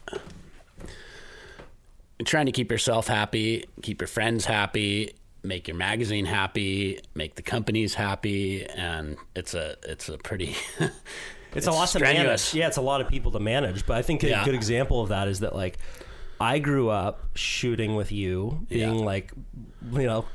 trying 2.25 2.47
to 2.47 2.51
keep 2.51 2.71
yourself 2.71 3.07
happy, 3.07 3.65
keep 3.83 4.01
your 4.01 4.07
friends 4.07 4.45
happy, 4.45 5.13
make 5.43 5.67
your 5.67 5.77
magazine 5.77 6.25
happy, 6.25 6.99
make 7.13 7.35
the 7.35 7.43
companies 7.43 7.93
happy, 7.93 8.65
and 8.65 9.15
it's 9.35 9.53
a 9.53 9.75
it's 9.83 10.09
a 10.09 10.17
pretty 10.17 10.55
It's, 11.53 11.67
a 11.67 11.71
lot 11.71 11.87
to 11.89 11.99
manage. 11.99 12.53
Yeah, 12.55 12.67
it's 12.67 12.77
a 12.77 12.81
lot 12.81 12.99
of 13.01 13.07
people 13.07 13.31
to 13.31 13.39
manage. 13.39 13.85
But 13.85 13.97
I 13.97 14.01
think 14.01 14.23
a 14.23 14.29
Yeah. 14.29 14.43
good 14.43 14.55
example 14.55 15.01
of 15.01 15.09
that 15.09 15.27
is 15.27 15.41
that 15.41 15.55
like 15.55 15.77
I 16.41 16.57
grew 16.59 16.89
up 16.89 17.29
shooting 17.35 17.95
with 17.95 18.11
you, 18.11 18.65
being 18.69 18.95
Yeah. 18.99 19.05
like 19.05 19.31
you 19.93 20.07
know 20.07 20.25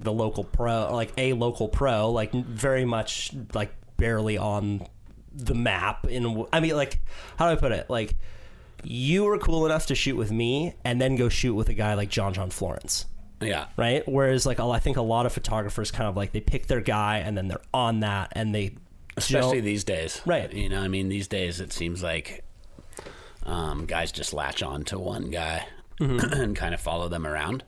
the 0.00 0.12
local 0.12 0.42
pro, 0.42 0.92
like 0.92 1.12
a 1.16 1.32
local 1.34 1.68
pro, 1.68 2.10
like 2.10 2.32
very 2.32 2.84
much 2.84 3.30
like 3.54 3.72
barely 3.98 4.38
on 4.38 4.86
the 5.32 5.54
map. 5.54 6.06
In 6.06 6.46
I 6.52 6.60
mean, 6.60 6.74
like 6.74 6.98
how 7.36 7.46
do 7.46 7.52
I 7.52 7.56
put 7.56 7.72
it? 7.72 7.90
Like 7.90 8.16
you 8.82 9.24
were 9.24 9.38
cool 9.38 9.66
enough 9.66 9.86
to 9.86 9.94
shoot 9.94 10.16
with 10.16 10.32
me, 10.32 10.74
and 10.84 11.00
then 11.00 11.16
go 11.16 11.28
shoot 11.28 11.54
with 11.54 11.68
a 11.68 11.74
guy 11.74 11.94
like 11.94 12.08
John 12.08 12.32
John 12.32 12.48
Florence 12.48 13.04
yeah. 13.40 13.66
right? 13.76 14.06
Whereas 14.08 14.46
like 14.46 14.60
I 14.60 14.78
think 14.78 14.96
a 14.96 15.02
lot 15.02 15.26
of 15.26 15.32
photographers 15.32 15.90
kind 15.90 16.08
of 16.08 16.16
like 16.16 16.32
they 16.32 16.40
pick 16.40 16.66
their 16.66 16.80
guy 16.80 17.18
and 17.18 17.36
then 17.36 17.48
they're 17.48 17.60
on 17.72 18.00
that 18.00 18.32
and 18.32 18.54
they 18.54 18.74
Especially 19.16 19.60
these 19.60 19.84
days. 19.84 20.20
Right. 20.24 20.52
You 20.52 20.68
know, 20.68 20.80
I 20.80 20.88
mean 20.88 21.08
these 21.08 21.28
days 21.28 21.60
it 21.60 21.72
seems 21.72 22.02
like 22.02 22.44
um, 23.44 23.86
guys 23.86 24.12
just 24.12 24.32
latch 24.32 24.62
on 24.62 24.84
to 24.84 24.98
one 24.98 25.30
guy 25.30 25.66
Mm-hmm. 26.00 26.32
and 26.40 26.56
kind 26.56 26.74
of 26.74 26.80
follow 26.80 27.08
them 27.08 27.26
around. 27.26 27.64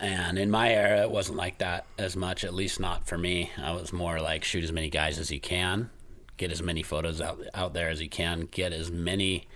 And 0.00 0.38
in 0.38 0.50
my 0.50 0.72
era, 0.72 1.02
it 1.02 1.10
wasn't 1.10 1.38
like 1.38 1.58
that 1.58 1.86
as 1.98 2.16
much, 2.16 2.44
at 2.44 2.54
least 2.54 2.80
not 2.80 3.06
for 3.06 3.16
me. 3.16 3.50
I 3.56 3.72
was 3.72 3.92
more 3.92 4.20
like 4.20 4.44
shoot 4.44 4.64
as 4.64 4.72
many 4.72 4.90
guys 4.90 5.18
as 5.18 5.30
you 5.30 5.40
can, 5.40 5.90
get 6.36 6.50
as 6.50 6.62
many 6.62 6.82
photos 6.82 7.20
out 7.20 7.40
out 7.54 7.74
there 7.74 7.88
as 7.88 8.00
you 8.00 8.08
can, 8.08 8.48
get 8.50 8.72
as 8.72 8.90
many 8.90 9.48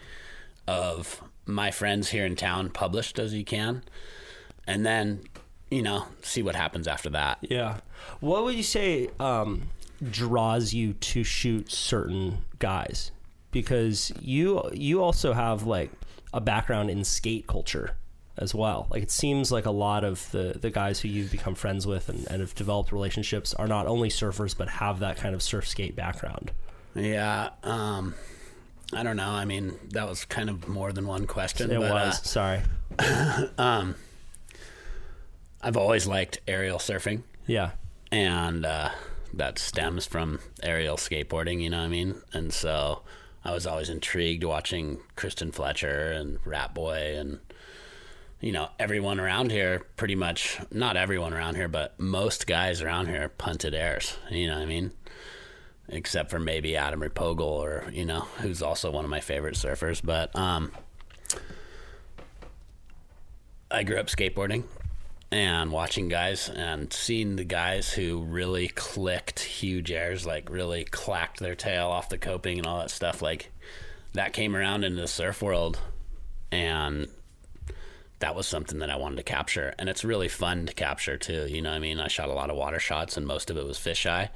of 0.66 1.22
my 1.46 1.70
friends 1.70 2.10
here 2.10 2.24
in 2.24 2.36
town 2.36 2.70
published 2.70 3.18
as 3.18 3.34
you 3.34 3.44
can, 3.44 3.82
and 4.66 4.86
then 4.86 5.20
you 5.70 5.82
know 5.82 6.06
see 6.22 6.42
what 6.42 6.54
happens 6.54 6.88
after 6.88 7.10
that. 7.10 7.38
yeah. 7.42 7.78
What 8.20 8.44
would 8.44 8.54
you 8.54 8.62
say 8.62 9.10
um, 9.20 9.70
draws 10.10 10.72
you 10.72 10.94
to 10.94 11.22
shoot 11.24 11.70
certain 11.70 12.38
guys? 12.58 13.10
Because 13.50 14.12
you 14.20 14.62
you 14.72 15.02
also 15.02 15.32
have 15.32 15.66
like 15.66 15.90
a 16.32 16.40
background 16.40 16.90
in 16.90 17.04
skate 17.04 17.46
culture 17.46 17.96
as 18.40 18.54
well. 18.54 18.86
Like 18.90 19.02
it 19.02 19.10
seems 19.10 19.52
like 19.52 19.66
a 19.66 19.70
lot 19.70 20.02
of 20.02 20.30
the 20.32 20.56
the 20.60 20.70
guys 20.70 21.00
who 21.00 21.08
you've 21.08 21.30
become 21.30 21.54
friends 21.54 21.86
with 21.86 22.08
and, 22.08 22.26
and 22.28 22.40
have 22.40 22.54
developed 22.54 22.90
relationships 22.90 23.54
are 23.54 23.68
not 23.68 23.86
only 23.86 24.08
surfers 24.08 24.56
but 24.56 24.68
have 24.68 24.98
that 25.00 25.16
kind 25.18 25.34
of 25.34 25.42
surf 25.42 25.68
skate 25.68 25.94
background. 25.94 26.50
Yeah, 26.94 27.50
um, 27.62 28.14
I 28.92 29.02
don't 29.04 29.16
know. 29.16 29.30
I 29.30 29.44
mean, 29.44 29.74
that 29.90 30.08
was 30.08 30.24
kind 30.24 30.48
of 30.50 30.66
more 30.66 30.92
than 30.92 31.06
one 31.06 31.26
question. 31.26 31.70
It 31.70 31.78
but, 31.78 31.90
was 31.92 32.18
uh, 32.18 32.22
sorry. 32.22 32.62
I've 35.62 35.76
always 35.76 36.06
liked 36.06 36.40
aerial 36.48 36.78
surfing, 36.78 37.22
Yeah. 37.46 37.72
and 38.10 38.64
uh, 38.64 38.90
that 39.34 39.58
stems 39.58 40.06
from 40.06 40.40
aerial 40.62 40.96
skateboarding. 40.96 41.60
You 41.60 41.70
know 41.70 41.78
what 41.78 41.84
I 41.84 41.88
mean? 41.88 42.14
And 42.32 42.52
so 42.52 43.02
I 43.44 43.52
was 43.52 43.66
always 43.66 43.90
intrigued 43.90 44.42
watching 44.42 45.00
Christian 45.16 45.52
Fletcher 45.52 46.12
and 46.12 46.38
Rat 46.46 46.74
Boy 46.74 47.14
and 47.16 47.40
you 48.40 48.52
know 48.52 48.68
everyone 48.78 49.20
around 49.20 49.50
here. 49.50 49.82
Pretty 49.96 50.14
much, 50.14 50.58
not 50.70 50.96
everyone 50.96 51.32
around 51.32 51.56
here, 51.56 51.68
but 51.68 51.98
most 51.98 52.46
guys 52.46 52.82
around 52.82 53.06
here 53.06 53.28
punted 53.28 53.74
airs. 53.74 54.16
You 54.30 54.48
know 54.48 54.54
what 54.54 54.62
I 54.62 54.66
mean? 54.66 54.92
Except 55.88 56.30
for 56.30 56.38
maybe 56.38 56.76
Adam 56.76 57.00
Replogle 57.00 57.40
or 57.40 57.84
you 57.92 58.04
know 58.04 58.20
who's 58.38 58.62
also 58.62 58.90
one 58.90 59.04
of 59.04 59.10
my 59.10 59.20
favorite 59.20 59.54
surfers. 59.54 60.00
But 60.02 60.34
um, 60.36 60.72
I 63.70 63.82
grew 63.82 63.98
up 63.98 64.06
skateboarding 64.06 64.64
and 65.32 65.70
watching 65.70 66.08
guys 66.08 66.48
and 66.48 66.92
seeing 66.92 67.36
the 67.36 67.44
guys 67.44 67.92
who 67.92 68.20
really 68.22 68.68
clicked 68.68 69.40
huge 69.40 69.92
airs, 69.92 70.26
like 70.26 70.50
really 70.50 70.84
clacked 70.84 71.40
their 71.40 71.54
tail 71.54 71.88
off 71.88 72.08
the 72.08 72.18
coping 72.18 72.58
and 72.58 72.66
all 72.66 72.78
that 72.78 72.90
stuff. 72.90 73.22
Like 73.22 73.50
that 74.14 74.32
came 74.32 74.56
around 74.56 74.84
into 74.84 75.00
the 75.00 75.08
surf 75.08 75.42
world, 75.42 75.78
and 76.50 77.06
that 78.20 78.34
was 78.34 78.46
something 78.46 78.78
that 78.78 78.90
I 78.90 78.96
wanted 78.96 79.16
to 79.16 79.22
capture. 79.22 79.74
And 79.78 79.88
it's 79.88 80.04
really 80.04 80.28
fun 80.28 80.66
to 80.66 80.74
capture 80.74 81.16
too. 81.16 81.46
You 81.46 81.60
know, 81.62 81.70
what 81.70 81.76
I 81.76 81.80
mean, 81.80 81.98
I 81.98 82.08
shot 82.08 82.28
a 82.28 82.34
lot 82.34 82.50
of 82.50 82.56
water 82.56 82.78
shots, 82.78 83.16
and 83.16 83.26
most 83.26 83.50
of 83.50 83.56
it 83.56 83.66
was 83.66 83.78
fisheye. 83.78 84.28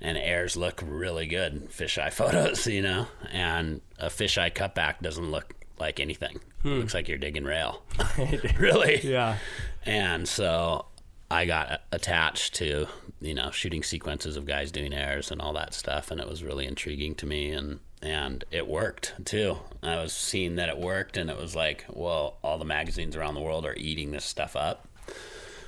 And 0.00 0.16
airs 0.16 0.56
look 0.56 0.82
really 0.86 1.26
good, 1.26 1.70
fisheye 1.70 2.12
photos, 2.12 2.66
you 2.66 2.82
know. 2.82 3.08
And 3.30 3.82
a 3.98 4.06
fisheye 4.06 4.54
cutback 4.54 5.00
doesn't 5.00 5.30
look 5.30 5.54
like 5.78 6.00
anything. 6.00 6.36
It 6.36 6.68
hmm. 6.68 6.78
looks 6.78 6.94
like 6.94 7.08
you're 7.08 7.18
digging 7.18 7.44
rail. 7.44 7.82
really? 8.58 9.00
Yeah. 9.02 9.38
And 9.84 10.28
so 10.28 10.86
I 11.30 11.44
got 11.44 11.82
attached 11.90 12.54
to, 12.56 12.86
you 13.20 13.34
know, 13.34 13.50
shooting 13.50 13.82
sequences 13.82 14.36
of 14.36 14.46
guys 14.46 14.70
doing 14.70 14.92
airs 14.92 15.32
and 15.32 15.40
all 15.40 15.52
that 15.54 15.74
stuff. 15.74 16.12
And 16.12 16.20
it 16.20 16.28
was 16.28 16.44
really 16.44 16.66
intriguing 16.66 17.16
to 17.16 17.26
me. 17.26 17.50
And, 17.50 17.80
and 18.02 18.44
it 18.50 18.66
worked 18.66 19.14
too. 19.24 19.58
I 19.82 19.96
was 19.96 20.12
seeing 20.12 20.56
that 20.56 20.68
it 20.68 20.78
worked. 20.78 21.16
And 21.16 21.30
it 21.30 21.36
was 21.36 21.54
like, 21.56 21.84
well, 21.88 22.36
all 22.42 22.58
the 22.58 22.64
magazines 22.64 23.16
around 23.16 23.34
the 23.34 23.40
world 23.40 23.64
are 23.66 23.74
eating 23.76 24.10
this 24.10 24.24
stuff 24.24 24.56
up. 24.56 24.86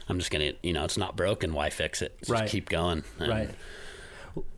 I'm 0.08 0.18
just 0.18 0.30
gonna, 0.30 0.52
you 0.62 0.72
know, 0.72 0.84
it's 0.84 0.96
not 0.98 1.16
broken. 1.16 1.52
Why 1.54 1.70
fix 1.70 2.02
it? 2.02 2.16
Just 2.18 2.30
Right. 2.30 2.48
keep 2.48 2.68
going. 2.68 3.04
And 3.18 3.28
Right. 3.28 3.50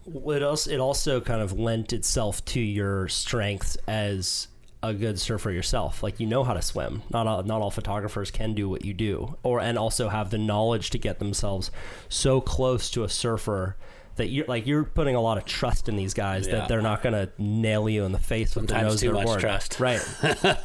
It 0.07 0.43
also 0.43 0.71
it 0.71 0.81
also 0.81 1.21
kind 1.21 1.41
of 1.41 1.53
lent 1.59 1.93
itself 1.93 2.45
to 2.47 2.61
your 2.61 3.09
strengths 3.09 3.77
as 3.87 4.49
a 4.83 4.93
good 4.93 5.21
surfer 5.21 5.51
yourself. 5.51 6.03
Like 6.03 6.19
you 6.19 6.27
know 6.27 6.43
how 6.43 6.55
to 6.55 6.63
swim. 6.63 7.03
Not 7.11 7.27
all, 7.27 7.43
not 7.45 7.63
all 7.63 7.71
photographers 7.71 8.31
can 8.31 8.53
do 8.55 8.69
what 8.69 8.85
you 8.85 8.93
do, 8.95 9.37
or 9.43 9.61
and 9.61 9.79
also 9.79 10.09
have 10.09 10.31
the 10.31 10.39
knowledge 10.39 10.91
to 10.91 10.99
get 10.99 11.21
themselves 11.21 11.71
so 12.09 12.41
close 12.41 12.91
to 12.91 13.05
a 13.05 13.09
surfer 13.09 13.77
that 14.23 14.29
you're 14.29 14.47
like 14.47 14.67
you're 14.69 14.85
putting 14.85 15.17
a 15.17 15.21
lot 15.21 15.37
of 15.37 15.45
trust 15.45 15.89
in 15.89 15.97
these 15.97 16.15
guys 16.15 16.47
Yeah. 16.47 16.55
that 16.61 16.69
they're 16.69 16.81
not 16.81 17.03
going 17.03 17.13
to 17.15 17.29
nail 17.39 17.89
you 17.89 18.05
in 18.05 18.13
the 18.13 18.19
face 18.21 18.55
with 18.55 18.69
their 18.69 18.79
Sometimes 18.79 18.93
nose 18.95 19.01
too 19.01 19.09
to 19.09 19.25
much 19.25 19.41
trust. 19.41 19.81
Right. 19.81 20.01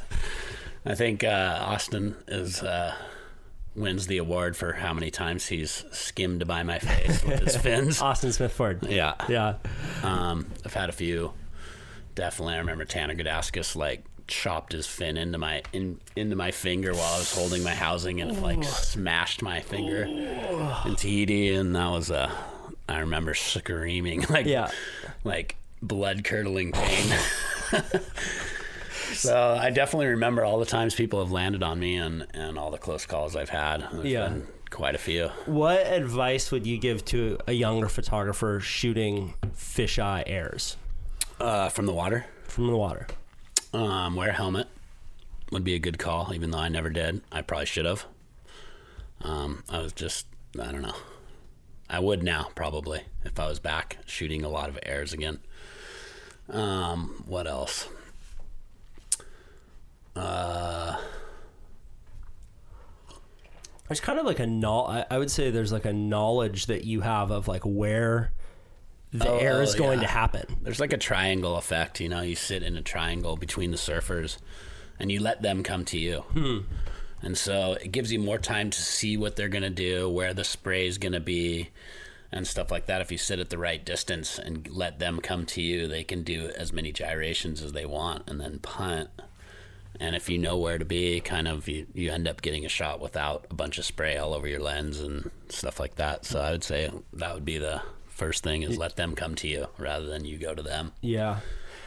I 0.86 0.94
think 0.96 1.24
uh, 1.24 1.58
Austin 1.62 2.16
is 2.28 2.62
uh, 2.62 2.94
wins 3.76 4.08
the 4.08 4.20
award 4.20 4.56
for 4.56 4.74
how 4.74 4.94
many 4.94 5.10
times 5.12 5.48
he's 5.48 5.84
skimmed 5.92 6.46
by 6.48 6.62
my 6.64 6.80
face 6.80 7.24
with 7.24 7.40
his 7.40 7.58
fins. 7.66 8.00
Austin 8.02 8.32
Smith 8.32 8.54
Ford. 8.54 8.86
Yeah. 8.88 9.16
Yeah. 9.28 9.56
Um, 10.04 10.48
I've 10.66 10.74
had 10.74 10.90
a 10.90 10.94
few. 10.94 11.34
Definitely, 12.16 12.54
I 12.56 12.58
remember 12.60 12.86
Tanner 12.86 13.16
Gudauskas 13.16 13.76
like 13.76 14.04
chopped 14.28 14.74
his 14.74 14.86
fin 14.86 15.16
into 15.16 15.38
my 15.38 15.62
in 15.72 16.00
into 16.16 16.36
my 16.36 16.52
finger 16.52 16.94
while 16.94 17.14
I 17.16 17.18
was 17.20 17.34
holding 17.34 17.64
my 17.64 17.74
housing, 17.76 18.22
and 18.22 18.32
it 18.32 18.42
like 18.42 18.64
smashed 18.64 19.42
my 19.42 19.62
finger 19.62 20.04
into 20.86 21.08
Edie, 21.08 21.54
and 21.54 21.76
that 21.76 21.90
was 21.90 22.10
uh, 22.12 22.32
I 22.90 23.00
remember 23.00 23.34
screaming 23.34 24.22
like 24.30 24.46
Yeah. 24.46 24.72
like 25.24 25.56
blood 25.82 26.24
curdling 26.24 26.72
pain. 26.72 27.14
so 29.14 29.58
I 29.60 29.70
definitely 29.72 30.08
remember 30.08 30.44
all 30.44 30.60
the 30.60 30.66
times 30.66 30.96
people 30.96 31.20
have 31.20 31.32
landed 31.32 31.64
on 31.64 31.80
me 31.80 31.96
and 31.98 32.28
and 32.34 32.58
all 32.58 32.72
the 32.72 32.78
close 32.78 33.06
calls 33.06 33.36
I've 33.36 33.50
had. 33.50 33.88
There's 33.92 34.06
Yeah. 34.06 34.30
been 34.30 34.48
quite 34.70 34.96
a 34.96 35.00
few. 35.00 35.28
What 35.46 35.86
advice 35.88 36.52
would 36.52 36.66
you 36.68 36.78
give 36.78 37.04
to 37.06 37.38
a 37.48 37.54
younger 37.54 37.88
photographer 37.90 38.60
shooting 38.60 39.34
fisheye 39.56 40.24
airs 40.28 40.76
Uh, 41.40 41.70
from 41.70 41.86
the 41.86 41.94
water. 41.94 42.26
from 42.44 42.68
the 42.68 42.76
water? 42.78 43.08
Um, 43.74 44.16
wear 44.16 44.30
a 44.30 44.34
helmet 44.34 44.68
would 45.52 45.64
be 45.64 45.76
a 45.76 45.80
good 45.80 45.98
call, 46.00 46.34
even 46.34 46.52
though 46.52 46.58
I 46.60 46.68
never 46.70 46.90
did. 46.90 47.22
I 47.32 47.42
probably 47.42 47.66
should 47.66 47.86
have. 47.86 48.06
Um, 49.22 49.64
I 49.70 49.80
was 49.80 49.94
just, 49.94 50.26
I 50.60 50.72
don't 50.72 50.82
know. 50.82 50.96
I 51.90 52.00
would 52.00 52.22
now, 52.24 52.50
probably, 52.56 53.02
if 53.24 53.40
I 53.40 53.48
was 53.48 53.60
back 53.60 53.98
shooting 54.06 54.44
a 54.44 54.50
lot 54.50 54.70
of 54.70 54.78
airs 54.84 55.14
again. 55.14 55.40
Um, 56.50 57.24
what 57.28 57.48
else? 57.48 57.88
There's 63.88 64.00
kind 64.02 64.20
of 64.20 64.26
like 64.26 64.40
a 64.40 64.48
no. 64.48 64.86
I, 64.86 65.06
I 65.10 65.18
would 65.18 65.32
say 65.32 65.50
there's 65.50 65.72
like 65.72 65.86
a 65.86 65.94
knowledge 65.94 66.66
that 66.66 66.84
you 66.84 67.02
have 67.02 67.32
of 67.32 67.48
like 67.48 67.64
where 67.64 68.32
the 69.14 69.30
Oh, 69.30 69.38
air 69.38 69.62
is 69.62 69.76
going 69.76 70.00
yeah. 70.02 70.08
to 70.08 70.12
happen. 70.12 70.58
There's 70.62 70.80
like 70.82 70.92
a 70.92 70.98
triangle 70.98 71.56
effect, 71.56 72.02
you 72.02 72.10
know. 72.10 72.22
You 72.22 72.36
sit 72.36 72.64
in 72.64 72.76
a 72.76 72.82
triangle 72.82 73.38
between 73.38 73.72
the 73.72 73.78
surfers, 73.78 74.38
and 75.00 75.10
you 75.12 75.22
let 75.22 75.42
them 75.42 75.64
come 75.64 75.86
to 75.86 75.98
you. 75.98 76.20
Hmm. 76.34 76.58
And 77.22 77.38
so 77.38 77.74
it 77.74 77.92
gives 77.92 78.12
you 78.12 78.20
more 78.20 78.38
time 78.38 78.70
to 78.70 78.82
see 78.82 79.18
what 79.18 79.36
they're 79.36 79.50
gonna 79.50 79.70
do, 79.70 80.10
where 80.10 80.34
the 80.34 80.44
spray 80.44 80.88
is 80.88 80.98
gonna 80.98 81.20
be, 81.20 81.70
and 82.32 82.46
stuff 82.46 82.72
like 82.72 82.86
that. 82.88 83.02
If 83.02 83.12
you 83.12 83.18
sit 83.18 83.40
at 83.40 83.50
the 83.50 83.58
right 83.58 83.84
distance 83.84 84.38
and 84.38 84.68
let 84.70 85.00
them 85.00 85.20
come 85.20 85.46
to 85.48 85.62
you, 85.62 85.88
they 85.88 86.04
can 86.04 86.24
do 86.24 86.52
as 86.56 86.74
many 86.74 86.92
gyrations 86.92 87.62
as 87.62 87.74
they 87.74 87.86
want, 87.86 88.30
and 88.30 88.40
then 88.40 88.60
punt. 88.60 89.10
And 90.00 90.16
if 90.16 90.30
you 90.30 90.38
know 90.38 90.58
where 90.58 90.78
to 90.78 90.86
be, 90.86 91.20
kind 91.22 91.48
of 91.48 91.68
you, 91.68 91.88
you 91.94 92.12
end 92.12 92.28
up 92.28 92.42
getting 92.42 92.66
a 92.66 92.70
shot 92.70 93.00
without 93.00 93.48
a 93.50 93.56
bunch 93.56 93.80
of 93.80 93.86
spray 93.86 94.18
all 94.18 94.34
over 94.34 94.48
your 94.48 94.60
lens 94.60 95.00
and 95.00 95.32
stuff 95.50 95.80
like 95.80 95.96
that. 95.96 96.24
So 96.24 96.40
I 96.40 96.52
would 96.52 96.64
say 96.64 96.92
that 97.14 97.34
would 97.34 97.46
be 97.46 97.58
the 97.58 97.82
first 98.08 98.44
thing 98.44 98.62
is 98.64 98.78
let 98.78 98.96
them 98.96 99.16
come 99.16 99.36
to 99.36 99.48
you 99.48 99.68
rather 99.78 100.06
than 100.06 100.26
you 100.26 100.38
go 100.38 100.54
to 100.54 100.62
them. 100.62 100.92
Yeah. 101.02 101.40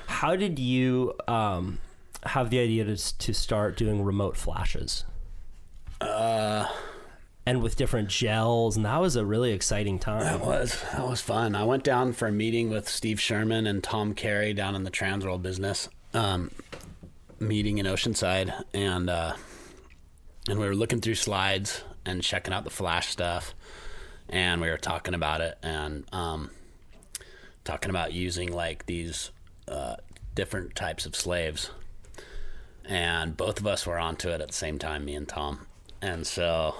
How 0.06 0.34
did 0.34 0.58
you 0.58 1.14
um, 1.28 1.78
have 2.24 2.50
the 2.50 2.58
idea 2.58 2.84
to 2.84 3.18
to 3.18 3.32
start 3.32 3.76
doing 3.76 4.02
remote 4.02 4.36
flashes? 4.36 5.04
Uh. 6.00 6.66
And 7.46 7.62
with 7.62 7.74
different 7.74 8.08
gels, 8.08 8.76
and 8.76 8.84
that 8.84 9.00
was 9.00 9.16
a 9.16 9.24
really 9.24 9.52
exciting 9.52 9.98
time. 9.98 10.20
That 10.20 10.40
was 10.40 10.80
that 10.92 11.08
was 11.08 11.20
fun. 11.20 11.56
I 11.56 11.64
went 11.64 11.82
down 11.82 12.12
for 12.12 12.28
a 12.28 12.32
meeting 12.32 12.70
with 12.70 12.88
Steve 12.88 13.20
Sherman 13.20 13.66
and 13.66 13.82
Tom 13.82 14.14
Carey 14.14 14.52
down 14.52 14.76
in 14.76 14.84
the 14.84 14.90
Transworld 14.90 15.42
business 15.42 15.88
um, 16.14 16.50
meeting 17.40 17.78
in 17.78 17.86
Oceanside, 17.86 18.52
and 18.72 19.08
uh, 19.08 19.34
and 20.48 20.60
we 20.60 20.66
were 20.66 20.74
looking 20.76 21.00
through 21.00 21.14
slides 21.16 21.82
and 22.04 22.22
checking 22.22 22.52
out 22.52 22.64
the 22.64 22.70
flash 22.70 23.08
stuff, 23.08 23.54
and 24.28 24.60
we 24.60 24.68
were 24.68 24.76
talking 24.76 25.14
about 25.14 25.40
it 25.40 25.58
and 25.62 26.04
um, 26.12 26.50
talking 27.64 27.90
about 27.90 28.12
using 28.12 28.52
like 28.52 28.86
these 28.86 29.30
uh, 29.66 29.96
different 30.34 30.74
types 30.74 31.06
of 31.06 31.16
slaves, 31.16 31.70
and 32.84 33.36
both 33.36 33.58
of 33.58 33.66
us 33.66 33.86
were 33.86 33.98
onto 33.98 34.28
it 34.28 34.40
at 34.40 34.48
the 34.48 34.54
same 34.54 34.78
time, 34.78 35.04
me 35.04 35.14
and 35.14 35.28
Tom, 35.28 35.66
and 36.02 36.26
so 36.26 36.74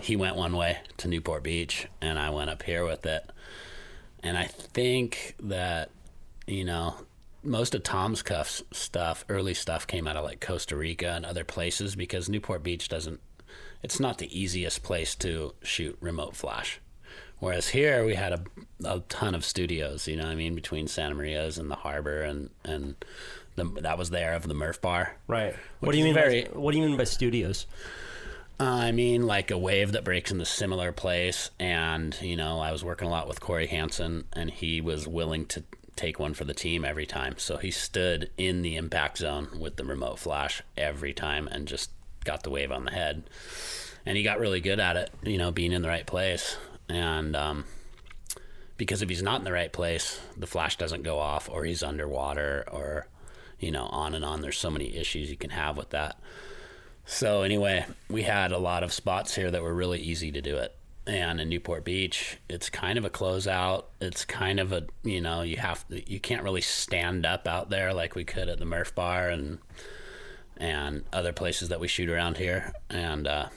he 0.00 0.16
went 0.16 0.36
one 0.36 0.56
way 0.56 0.78
to 0.98 1.08
Newport 1.08 1.42
Beach, 1.42 1.86
and 2.00 2.18
I 2.18 2.30
went 2.30 2.50
up 2.50 2.62
here 2.62 2.84
with 2.84 3.04
it. 3.06 3.28
And 4.22 4.36
I 4.36 4.44
think 4.44 5.34
that, 5.40 5.90
you 6.46 6.64
know, 6.64 6.94
most 7.42 7.74
of 7.74 7.82
Tom's 7.82 8.22
cuffs 8.22 8.62
stuff, 8.72 9.24
early 9.28 9.54
stuff, 9.54 9.86
came 9.86 10.06
out 10.08 10.16
of 10.16 10.24
like 10.24 10.40
Costa 10.40 10.76
Rica 10.76 11.10
and 11.10 11.24
other 11.24 11.44
places 11.44 11.94
because 11.94 12.28
Newport 12.28 12.62
Beach 12.62 12.88
doesn't, 12.88 13.20
it's 13.82 14.00
not 14.00 14.18
the 14.18 14.38
easiest 14.38 14.82
place 14.82 15.14
to 15.16 15.54
shoot 15.62 15.96
remote 16.00 16.34
flash. 16.34 16.80
Whereas 17.38 17.68
here 17.68 18.04
we 18.04 18.16
had 18.16 18.32
a, 18.32 18.42
a 18.84 19.00
ton 19.08 19.34
of 19.36 19.44
studios, 19.44 20.08
you 20.08 20.16
know 20.16 20.24
what 20.24 20.32
I 20.32 20.34
mean, 20.34 20.56
between 20.56 20.88
Santa 20.88 21.14
Maria's 21.14 21.58
and 21.58 21.70
the 21.70 21.76
harbor 21.76 22.22
and, 22.22 22.50
and 22.64 22.96
the, 23.54 23.64
that 23.82 23.96
was 23.96 24.10
there 24.10 24.34
of 24.34 24.48
the 24.48 24.54
Murph 24.54 24.80
Bar. 24.80 25.16
Right. 25.28 25.54
What 25.78 25.92
do 25.92 25.98
you 25.98 26.04
mean? 26.04 26.14
very- 26.14 26.44
by, 26.44 26.58
what 26.58 26.72
do 26.72 26.78
you 26.78 26.86
mean 26.86 26.96
by 26.96 27.04
studios? 27.04 27.66
I 28.60 28.90
mean, 28.90 29.26
like 29.26 29.50
a 29.50 29.58
wave 29.58 29.92
that 29.92 30.04
breaks 30.04 30.32
in 30.32 30.38
the 30.38 30.44
similar 30.44 30.90
place. 30.90 31.50
And, 31.60 32.16
you 32.20 32.36
know, 32.36 32.58
I 32.58 32.72
was 32.72 32.84
working 32.84 33.06
a 33.06 33.10
lot 33.10 33.28
with 33.28 33.40
Corey 33.40 33.68
Hansen, 33.68 34.24
and 34.32 34.50
he 34.50 34.80
was 34.80 35.06
willing 35.06 35.46
to 35.46 35.62
take 35.94 36.18
one 36.18 36.34
for 36.34 36.44
the 36.44 36.54
team 36.54 36.84
every 36.84 37.06
time. 37.06 37.34
So 37.38 37.56
he 37.56 37.70
stood 37.70 38.30
in 38.36 38.62
the 38.62 38.76
impact 38.76 39.18
zone 39.18 39.48
with 39.58 39.76
the 39.76 39.84
remote 39.84 40.18
flash 40.18 40.62
every 40.76 41.12
time 41.12 41.48
and 41.48 41.68
just 41.68 41.90
got 42.24 42.42
the 42.42 42.50
wave 42.50 42.72
on 42.72 42.84
the 42.84 42.90
head. 42.90 43.24
And 44.04 44.16
he 44.16 44.22
got 44.22 44.40
really 44.40 44.60
good 44.60 44.80
at 44.80 44.96
it, 44.96 45.10
you 45.22 45.38
know, 45.38 45.50
being 45.50 45.72
in 45.72 45.82
the 45.82 45.88
right 45.88 46.06
place. 46.06 46.56
And, 46.88 47.36
um, 47.36 47.64
because 48.76 49.02
if 49.02 49.08
he's 49.08 49.22
not 49.22 49.40
in 49.40 49.44
the 49.44 49.52
right 49.52 49.72
place, 49.72 50.20
the 50.36 50.46
flash 50.46 50.76
doesn't 50.76 51.02
go 51.02 51.18
off, 51.18 51.48
or 51.48 51.64
he's 51.64 51.82
underwater, 51.82 52.64
or, 52.70 53.08
you 53.58 53.72
know, 53.72 53.86
on 53.86 54.14
and 54.14 54.24
on. 54.24 54.40
There's 54.40 54.56
so 54.56 54.70
many 54.70 54.96
issues 54.96 55.30
you 55.30 55.36
can 55.36 55.50
have 55.50 55.76
with 55.76 55.90
that. 55.90 56.18
So 57.10 57.40
anyway, 57.40 57.86
we 58.10 58.24
had 58.24 58.52
a 58.52 58.58
lot 58.58 58.82
of 58.82 58.92
spots 58.92 59.34
here 59.34 59.50
that 59.50 59.62
were 59.62 59.72
really 59.72 59.98
easy 59.98 60.30
to 60.30 60.42
do 60.42 60.58
it. 60.58 60.76
And 61.06 61.40
in 61.40 61.48
Newport 61.48 61.82
Beach, 61.82 62.36
it's 62.50 62.68
kind 62.68 62.98
of 62.98 63.04
a 63.06 63.08
closeout. 63.08 63.84
It's 63.98 64.26
kind 64.26 64.60
of 64.60 64.72
a 64.72 64.84
you 65.02 65.22
know 65.22 65.40
you 65.40 65.56
have 65.56 65.86
you 65.88 66.20
can't 66.20 66.42
really 66.42 66.60
stand 66.60 67.24
up 67.24 67.48
out 67.48 67.70
there 67.70 67.94
like 67.94 68.14
we 68.14 68.24
could 68.24 68.50
at 68.50 68.58
the 68.58 68.66
Murph 68.66 68.94
Bar 68.94 69.30
and 69.30 69.58
and 70.58 71.04
other 71.10 71.32
places 71.32 71.70
that 71.70 71.80
we 71.80 71.88
shoot 71.88 72.10
around 72.10 72.36
here. 72.36 72.74
And 72.90 73.26
uh, 73.26 73.48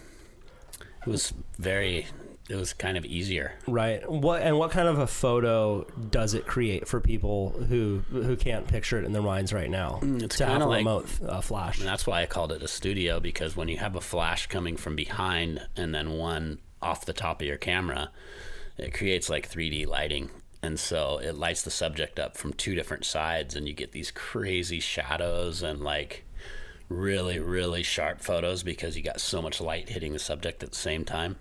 it 1.05 1.09
was 1.09 1.33
very 1.59 2.07
it 2.49 2.55
was 2.55 2.73
kind 2.73 2.97
of 2.97 3.05
easier. 3.05 3.53
Right. 3.67 4.09
What 4.09 4.41
and 4.41 4.57
what 4.57 4.71
kind 4.71 4.87
of 4.87 4.99
a 4.99 5.07
photo 5.07 5.83
does 6.09 6.33
it 6.33 6.45
create 6.47 6.87
for 6.87 6.99
people 6.99 7.51
who 7.51 8.03
who 8.09 8.35
can't 8.35 8.67
picture 8.67 8.97
it 8.99 9.05
in 9.05 9.13
their 9.13 9.21
minds 9.21 9.53
right 9.53 9.69
now? 9.69 9.99
Mm, 10.01 10.23
it's 10.23 10.37
to 10.37 10.45
have 10.45 10.53
kinda 10.53 10.65
a 10.65 10.67
like- 10.67 10.77
remote 10.79 11.07
uh, 11.27 11.41
flash. 11.41 11.79
And 11.79 11.87
that's 11.87 12.05
why 12.05 12.21
I 12.21 12.25
called 12.25 12.51
it 12.51 12.61
a 12.63 12.67
studio 12.67 13.19
because 13.19 13.55
when 13.55 13.67
you 13.67 13.77
have 13.77 13.95
a 13.95 14.01
flash 14.01 14.47
coming 14.47 14.75
from 14.75 14.95
behind 14.95 15.61
and 15.77 15.93
then 15.95 16.11
one 16.11 16.59
off 16.81 17.05
the 17.05 17.13
top 17.13 17.41
of 17.41 17.47
your 17.47 17.57
camera, 17.57 18.11
it 18.77 18.93
creates 18.93 19.29
like 19.29 19.49
3D 19.49 19.85
lighting. 19.87 20.29
And 20.63 20.79
so 20.79 21.19
it 21.19 21.35
lights 21.35 21.63
the 21.63 21.71
subject 21.71 22.19
up 22.19 22.37
from 22.37 22.53
two 22.53 22.75
different 22.75 23.03
sides, 23.05 23.55
and 23.55 23.67
you 23.67 23.73
get 23.73 23.93
these 23.93 24.11
crazy 24.11 24.79
shadows 24.79 25.63
and 25.63 25.79
like 25.81 26.23
really, 26.89 27.39
really 27.39 27.81
sharp 27.83 28.21
photos 28.21 28.61
because 28.63 28.95
you 28.97 29.01
got 29.01 29.19
so 29.19 29.41
much 29.41 29.59
light 29.61 29.89
hitting 29.89 30.13
the 30.13 30.19
subject 30.19 30.61
at 30.61 30.69
the 30.71 30.75
same 30.77 31.05
time. 31.05 31.37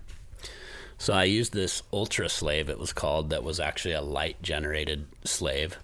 So 1.01 1.13
I 1.15 1.23
used 1.23 1.51
this 1.51 1.81
Ultra 1.91 2.29
Slave, 2.29 2.69
it 2.69 2.77
was 2.77 2.93
called, 2.93 3.31
that 3.31 3.43
was 3.43 3.59
actually 3.59 3.95
a 3.95 4.01
light 4.03 4.39
generated 4.43 5.07
slave. 5.23 5.79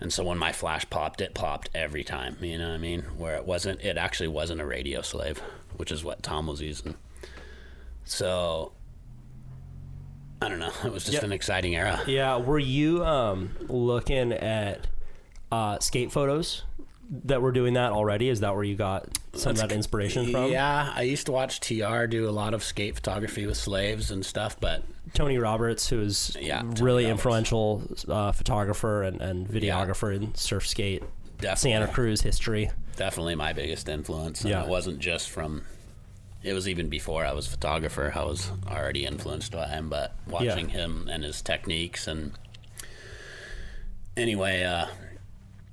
And 0.00 0.12
so 0.12 0.24
when 0.24 0.36
my 0.36 0.50
flash 0.50 0.84
popped, 0.90 1.20
it 1.20 1.32
popped 1.32 1.70
every 1.76 2.02
time. 2.02 2.36
You 2.40 2.58
know 2.58 2.66
what 2.70 2.74
I 2.74 2.78
mean? 2.78 3.02
Where 3.16 3.36
it 3.36 3.44
wasn't, 3.46 3.82
it 3.82 3.96
actually 3.96 4.26
wasn't 4.26 4.60
a 4.60 4.66
radio 4.66 5.00
slave, 5.00 5.38
which 5.76 5.92
is 5.92 6.02
what 6.02 6.24
Tom 6.24 6.48
was 6.48 6.60
using. 6.60 6.96
So 8.04 8.72
I 10.42 10.48
don't 10.48 10.58
know. 10.58 10.72
It 10.84 10.92
was 10.92 11.04
just 11.04 11.14
Yep. 11.14 11.22
an 11.22 11.32
exciting 11.32 11.76
era. 11.76 12.02
Yeah. 12.08 12.38
Were 12.38 12.58
you 12.58 13.04
um, 13.04 13.50
looking 13.68 14.32
at 14.32 14.88
uh, 15.52 15.78
skate 15.78 16.10
photos 16.10 16.64
that 17.24 17.42
were 17.42 17.52
doing 17.52 17.74
that 17.74 17.92
already? 17.92 18.28
Is 18.28 18.40
that 18.40 18.54
where 18.54 18.64
you 18.64 18.74
got 18.74 19.06
some 19.34 19.50
of 19.50 19.58
that 19.58 19.70
inspiration 19.72 20.30
from? 20.32 20.50
Yeah, 20.50 20.92
I 20.94 21.02
used 21.02 21.26
to 21.26 21.32
watch 21.32 21.60
TR 21.60 22.06
do 22.06 22.28
a 22.28 22.32
lot 22.32 22.54
of 22.54 22.64
skate 22.64 22.94
photography 22.94 23.46
with 23.46 23.56
slaves 23.58 24.10
and 24.10 24.24
stuff, 24.24 24.58
but 24.58 24.82
Tony 25.14 25.36
Roberts, 25.38 25.88
who 25.88 26.00
is 26.00 26.36
Yeah, 26.40 26.62
really 26.80 27.04
Roberts. 27.04 27.20
influential 27.20 27.82
uh, 28.08 28.32
photographer 28.32 29.02
and, 29.02 29.20
and 29.20 29.46
videographer 29.46 30.14
in 30.16 30.34
surf 30.34 30.66
skate 30.66 31.02
Definitely. 31.38 31.70
Santa 31.72 31.92
Cruz 31.92 32.20
history. 32.22 32.70
definitely 32.96 33.34
my 33.34 33.52
biggest 33.52 33.88
influence. 33.88 34.40
And 34.42 34.50
Yeah. 34.50 34.62
it 34.62 34.68
wasn't 34.68 34.98
just 35.00 35.28
from. 35.30 35.62
It 36.42 36.54
was 36.54 36.66
even 36.68 36.88
before 36.88 37.24
I 37.26 37.32
was 37.32 37.46
a 37.46 37.50
photographer. 37.50 38.12
I 38.16 38.24
was 38.24 38.50
already 38.66 39.04
influenced 39.06 39.52
by 39.52 39.68
him, 39.68 39.88
but 39.88 40.14
watching 40.26 40.68
him 40.70 41.08
and 41.10 41.22
his 41.24 41.42
techniques 41.42 42.06
and. 42.08 42.32
Anyway, 44.16 44.62
uh, 44.62 44.86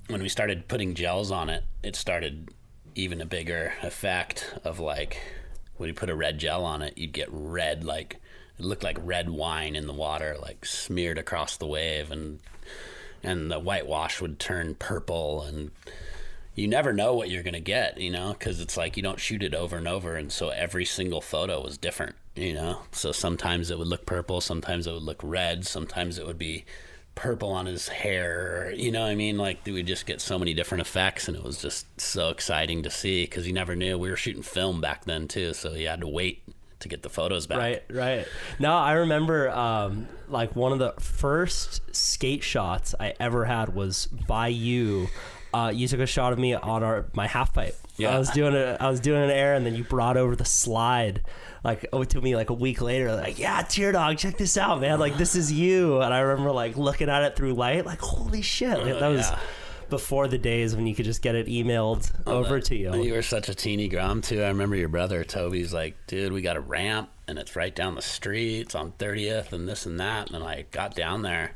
when 0.10 0.22
we 0.24 0.30
started 0.30 0.68
putting 0.68 0.96
gels 0.96 1.32
on 1.32 1.50
it, 1.50 1.64
it 1.84 1.96
started 1.96 2.50
even 2.96 3.22
a 3.22 3.26
bigger 3.26 3.74
effect 3.84 4.54
of 4.64 4.80
like 4.80 5.22
when 5.78 5.88
you 5.88 5.94
put 5.94 6.10
a 6.10 6.16
red 6.16 6.40
gel 6.40 6.66
on 6.66 6.82
it, 6.82 6.98
you'd 6.98 7.14
get 7.14 7.30
red 7.32 7.84
like 7.84 8.18
it 8.58 8.66
looked 8.66 8.84
like 8.84 8.98
red 9.02 9.30
wine 9.30 9.76
in 9.76 9.88
the 9.88 9.94
water, 9.94 10.36
like 10.42 10.66
smeared 10.66 11.18
across 11.18 11.56
the 11.56 11.68
wave, 11.68 12.12
and 12.12 12.40
and 13.24 13.52
the 13.52 13.60
whitewash 13.60 14.20
would 14.20 14.40
turn 14.40 14.76
purple 14.76 15.44
and 15.44 15.72
you 16.56 16.68
never 16.68 16.92
know 16.92 17.14
what 17.14 17.30
you're 17.30 17.44
to 17.44 17.60
get, 17.60 17.98
you 17.98 18.12
know, 18.12 18.34
because 18.34 18.60
it's 18.60 18.76
like 18.76 18.98
you 18.98 19.04
don't 19.04 19.20
shoot 19.20 19.44
it 19.44 19.54
over 19.54 19.78
and 19.78 19.88
over. 19.88 20.16
And 20.16 20.30
so 20.32 20.50
every 20.50 20.84
single 20.84 21.22
photo 21.22 21.64
was 21.64 21.78
different, 21.78 22.16
you 22.36 22.54
know. 22.54 22.82
So 22.92 23.14
sometimes 23.14 23.72
it 23.72 23.78
would 23.78 23.88
look 23.88 24.06
purple, 24.06 24.42
sometimes 24.42 24.86
it 24.86 24.92
would 24.92 25.04
look 25.04 25.22
red, 25.24 25.66
sometimes 25.66 26.18
it 26.18 26.28
would 26.28 26.38
be 26.38 26.66
purple 27.20 27.52
on 27.52 27.66
his 27.66 27.90
hair, 27.90 28.72
you 28.74 28.92
know 28.92 29.02
what 29.02 29.10
I 29.10 29.16
mean? 29.16 29.38
Like 29.38 29.60
we 29.66 29.84
just 29.84 30.06
get 30.06 30.22
so 30.22 30.40
many 30.40 30.54
different 30.54 30.82
effects, 30.82 31.28
and 31.28 31.36
it 31.36 31.44
was 31.44 31.62
just 31.62 32.00
so 32.00 32.30
exciting 32.30 32.84
to 32.84 32.90
see 32.90 33.26
because 33.26 33.46
you 33.46 33.52
never 33.52 33.76
knew. 33.76 33.98
We 33.98 34.10
were 34.10 34.16
shooting 34.16 34.42
film 34.42 34.80
back 34.80 35.04
then, 35.04 35.28
too, 35.28 35.54
so 35.54 35.74
you 35.74 35.90
had 35.90 36.00
to 36.00 36.08
wait 36.08 36.44
to 36.80 36.88
get 36.88 37.04
the 37.04 37.10
photos 37.10 37.46
back. 37.46 37.58
Right, 37.58 37.84
right. 37.90 38.28
No, 38.58 38.74
I 38.74 38.94
remember 38.94 39.50
um, 39.50 40.08
like 40.30 40.56
one 40.56 40.72
of 40.72 40.80
the 40.80 40.94
first 41.02 41.94
skate 41.94 42.42
shots 42.42 42.96
I 42.98 43.16
ever 43.20 43.44
had 43.44 43.76
was 43.76 44.06
by 44.06 44.48
you. 44.48 45.10
Uh, 45.54 45.72
you 45.74 45.88
took 45.88 46.00
a 46.00 46.06
shot 46.06 46.34
of 46.34 46.40
me 46.40 46.54
on 46.54 46.84
our 46.84 47.08
my 47.14 47.28
half 47.28 47.54
pipe. 47.54 47.76
Yeah. 47.98 48.16
I 48.16 48.20
was 48.20 48.30
doing 48.30 48.56
a 48.56 48.78
I 48.80 48.90
was 48.90 49.00
doing 49.00 49.24
an 49.24 49.30
air, 49.30 49.56
and 49.56 49.66
then 49.66 49.76
you 49.76 49.84
brought 49.84 50.18
over 50.18 50.36
the 50.36 50.46
slide. 50.46 51.24
Like 51.64 51.86
oh, 51.92 52.04
to 52.04 52.22
me, 52.22 52.36
like 52.36 52.50
a 52.50 52.54
week 52.54 52.82
later, 52.82 53.14
like 53.16 53.38
yeah, 53.38 53.62
tear 53.64 53.92
dog, 53.92 54.18
check 54.18 54.38
this 54.38 54.58
out, 54.58 54.80
man. 54.80 55.00
Like 55.00 55.18
this 55.18 55.36
is 55.36 55.52
you. 55.52 56.00
And 56.02 56.14
I 56.14 56.20
remember 56.20 56.52
like 56.52 56.78
looking 56.78 57.10
at 57.10 57.24
it 57.24 57.36
through 57.36 57.54
light, 57.54 57.86
like 57.86 58.00
holy 58.00 58.42
shit, 58.42 58.80
Like, 58.80 59.00
that 59.00 59.08
was 59.10 59.30
yeah. 59.30 59.40
before 59.90 60.30
the 60.30 60.38
days 60.38 60.76
when 60.76 60.88
you 60.88 60.96
could 60.96 61.04
just 61.06 61.22
get 61.22 61.36
it 61.36 61.48
emailed 61.48 62.10
over 62.26 62.62
to 62.62 62.76
you. 62.76 62.96
You 62.96 63.14
were 63.14 63.22
such 63.22 63.50
a 63.50 63.56
teeny 63.56 63.90
grum 63.90 64.22
too. 64.22 64.42
I 64.42 64.48
remember 64.48 64.78
your 64.78 64.88
brother 64.88 65.26
Toby's 65.26 65.74
like, 65.74 65.96
dude, 66.08 66.32
we 66.32 66.42
got 66.42 66.56
a 66.56 66.62
ramp 66.62 67.10
and 67.28 67.38
it's 67.38 67.56
right 67.56 67.76
down 67.76 67.96
the 67.96 68.02
street. 68.02 68.62
It's 68.62 68.76
on 68.76 68.94
30th 68.94 69.52
and 69.52 69.68
this 69.68 69.86
and 69.86 70.00
that. 70.00 70.32
And 70.32 70.44
I 70.44 70.66
got 70.72 70.96
down 70.96 71.24
there 71.24 71.56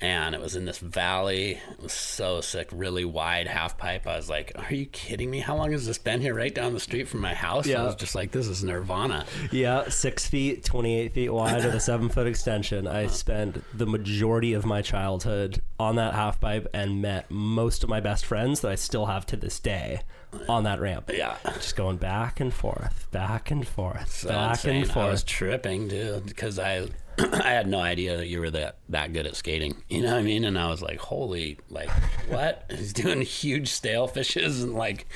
and 0.00 0.34
it 0.34 0.40
was 0.40 0.54
in 0.54 0.64
this 0.64 0.78
valley. 0.78 1.60
It 1.72 1.82
was 1.82 1.92
so 1.92 2.40
sick, 2.40 2.68
really 2.72 3.04
wide 3.04 3.46
half 3.48 3.76
pipe. 3.76 4.06
I 4.06 4.16
was 4.16 4.30
like, 4.30 4.52
are 4.56 4.72
you 4.72 4.86
kidding 4.86 5.30
me? 5.30 5.40
How 5.40 5.56
long 5.56 5.72
has 5.72 5.86
this 5.86 5.98
been 5.98 6.20
here 6.20 6.34
right 6.34 6.54
down 6.54 6.72
the 6.72 6.80
street 6.80 7.08
from 7.08 7.20
my 7.20 7.34
house? 7.34 7.66
Yeah. 7.66 7.82
I 7.82 7.86
was 7.86 7.96
just 7.96 8.14
like, 8.14 8.30
this 8.30 8.46
is 8.46 8.62
nirvana. 8.62 9.26
Yeah, 9.50 9.88
six 9.88 10.26
feet, 10.28 10.64
28 10.64 11.12
feet 11.14 11.30
wide 11.30 11.64
with 11.64 11.74
a 11.74 11.80
seven 11.80 12.08
foot 12.08 12.26
extension. 12.26 12.86
I 12.86 13.08
spent 13.08 13.62
the 13.76 13.86
majority 13.86 14.52
of 14.52 14.64
my 14.64 14.82
childhood 14.82 15.60
on 15.80 15.96
that 15.96 16.14
half 16.14 16.40
pipe 16.40 16.66
and 16.72 17.02
met 17.02 17.30
most 17.30 17.82
of 17.82 17.88
my 17.90 18.00
best 18.00 18.24
friends 18.24 18.60
that 18.60 18.70
I 18.70 18.74
still 18.76 19.06
have 19.06 19.26
to 19.26 19.36
this 19.36 19.58
day 19.58 20.02
on 20.48 20.64
that 20.64 20.78
ramp. 20.80 21.10
Yeah. 21.12 21.36
Just 21.54 21.74
going 21.74 21.96
back 21.96 22.38
and 22.38 22.52
forth, 22.54 23.08
back 23.10 23.50
and 23.50 23.66
forth, 23.66 24.12
So 24.12 24.28
back 24.28 24.50
insane. 24.52 24.82
and 24.82 24.92
I 24.92 25.08
was 25.10 25.22
forth. 25.22 25.26
tripping, 25.26 25.88
dude, 25.88 26.26
because 26.26 26.58
I 26.58 26.86
I 27.32 27.50
had 27.50 27.66
no 27.66 27.80
idea 27.80 28.16
that 28.16 28.26
you 28.26 28.40
were 28.40 28.50
that 28.50 28.76
that 28.88 29.12
good 29.12 29.26
at 29.26 29.36
skating. 29.36 29.82
You 29.88 30.02
know 30.02 30.12
what 30.12 30.18
I 30.18 30.22
mean? 30.22 30.44
And 30.44 30.58
I 30.58 30.68
was 30.68 30.82
like, 30.82 30.98
holy, 30.98 31.58
like 31.70 31.90
what? 32.28 32.64
He's 32.70 32.92
doing 32.92 33.22
huge 33.22 33.68
stale 33.68 34.06
fishes 34.06 34.62
and 34.62 34.74
like. 34.74 35.06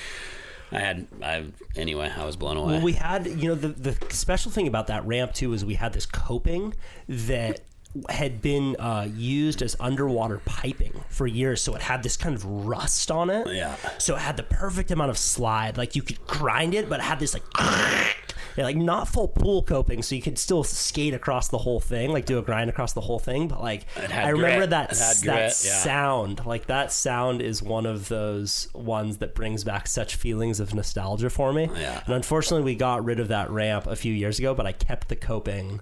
I 0.75 0.79
had, 0.79 1.07
I 1.23 1.45
anyway. 1.77 2.11
I 2.17 2.25
was 2.25 2.37
blown 2.37 2.57
away. 2.57 2.73
Well, 2.73 2.81
we 2.81 2.95
had, 2.95 3.27
you 3.27 3.49
know, 3.49 3.55
the, 3.55 3.69
the 3.69 3.95
special 4.09 4.51
thing 4.51 4.67
about 4.67 4.87
that 4.87 5.07
ramp 5.07 5.35
too 5.35 5.53
is 5.53 5.67
we 5.67 5.75
had 5.75 5.93
this 5.93 6.07
coping 6.07 6.73
that 7.11 7.61
had 8.09 8.41
been 8.41 8.77
uh, 8.77 9.07
used 9.15 9.61
as 9.61 9.77
underwater 9.79 10.41
piping 10.45 11.05
for 11.11 11.27
years, 11.27 11.61
so 11.61 11.75
it 11.75 11.83
had 11.83 12.03
this 12.03 12.17
kind 12.17 12.35
of 12.35 12.45
rust 12.45 13.11
on 13.11 13.29
it. 13.29 13.47
Yeah. 13.49 13.77
So 13.99 14.15
it 14.15 14.21
had 14.21 14.37
the 14.37 14.45
perfect 14.45 14.91
amount 14.91 15.11
of 15.11 15.19
slide. 15.19 15.77
Like 15.77 15.95
you 15.95 16.03
could 16.03 16.27
grind 16.27 16.75
it, 16.75 16.88
but 16.88 17.01
it 17.01 17.03
had 17.03 17.19
this 17.19 17.35
like. 17.35 17.45
Yeah, 18.57 18.65
like 18.65 18.77
not 18.77 19.09
full 19.09 19.29
pool 19.29 19.62
coping, 19.62 20.03
so 20.03 20.15
you 20.15 20.23
could 20.23 20.38
still 20.38 20.65
skate 20.65 21.15
across 21.15 21.49
the 21.49 21.59
whole 21.59 21.81
thing, 21.81 22.12
like 22.12 22.27
do 22.27 22.38
a 22.38 22.43
grind 22.43 22.71
across 22.71 22.93
the 22.93 23.01
whole 23.01 23.19
thing. 23.19 23.49
But 23.49 23.62
like, 23.62 23.87
I 23.97 24.29
remember 24.31 24.59
grit. 24.59 24.71
that 24.71 24.91
that 24.91 25.19
grit, 25.23 25.37
yeah. 25.37 25.51
sound, 25.51 26.45
like 26.45 26.67
that 26.67 26.93
sound 26.93 27.43
is 27.43 27.62
one 27.62 27.87
of 27.87 28.09
those 28.09 28.69
ones 28.75 29.19
that 29.19 29.35
brings 29.35 29.65
back 29.65 29.87
such 29.87 30.17
feelings 30.17 30.61
of 30.61 30.75
nostalgia 30.75 31.31
for 31.31 31.53
me. 31.53 31.71
Yeah. 31.77 32.03
And 32.05 32.15
unfortunately, 32.15 32.65
we 32.65 32.75
got 32.75 33.05
rid 33.05 33.21
of 33.21 33.29
that 33.29 33.51
ramp 33.51 33.87
a 33.87 33.97
few 33.97 34.12
years 34.12 34.38
ago, 34.38 34.55
but 34.55 34.67
I 34.67 34.73
kept 34.73 35.09
the 35.09 35.17
coping 35.17 35.81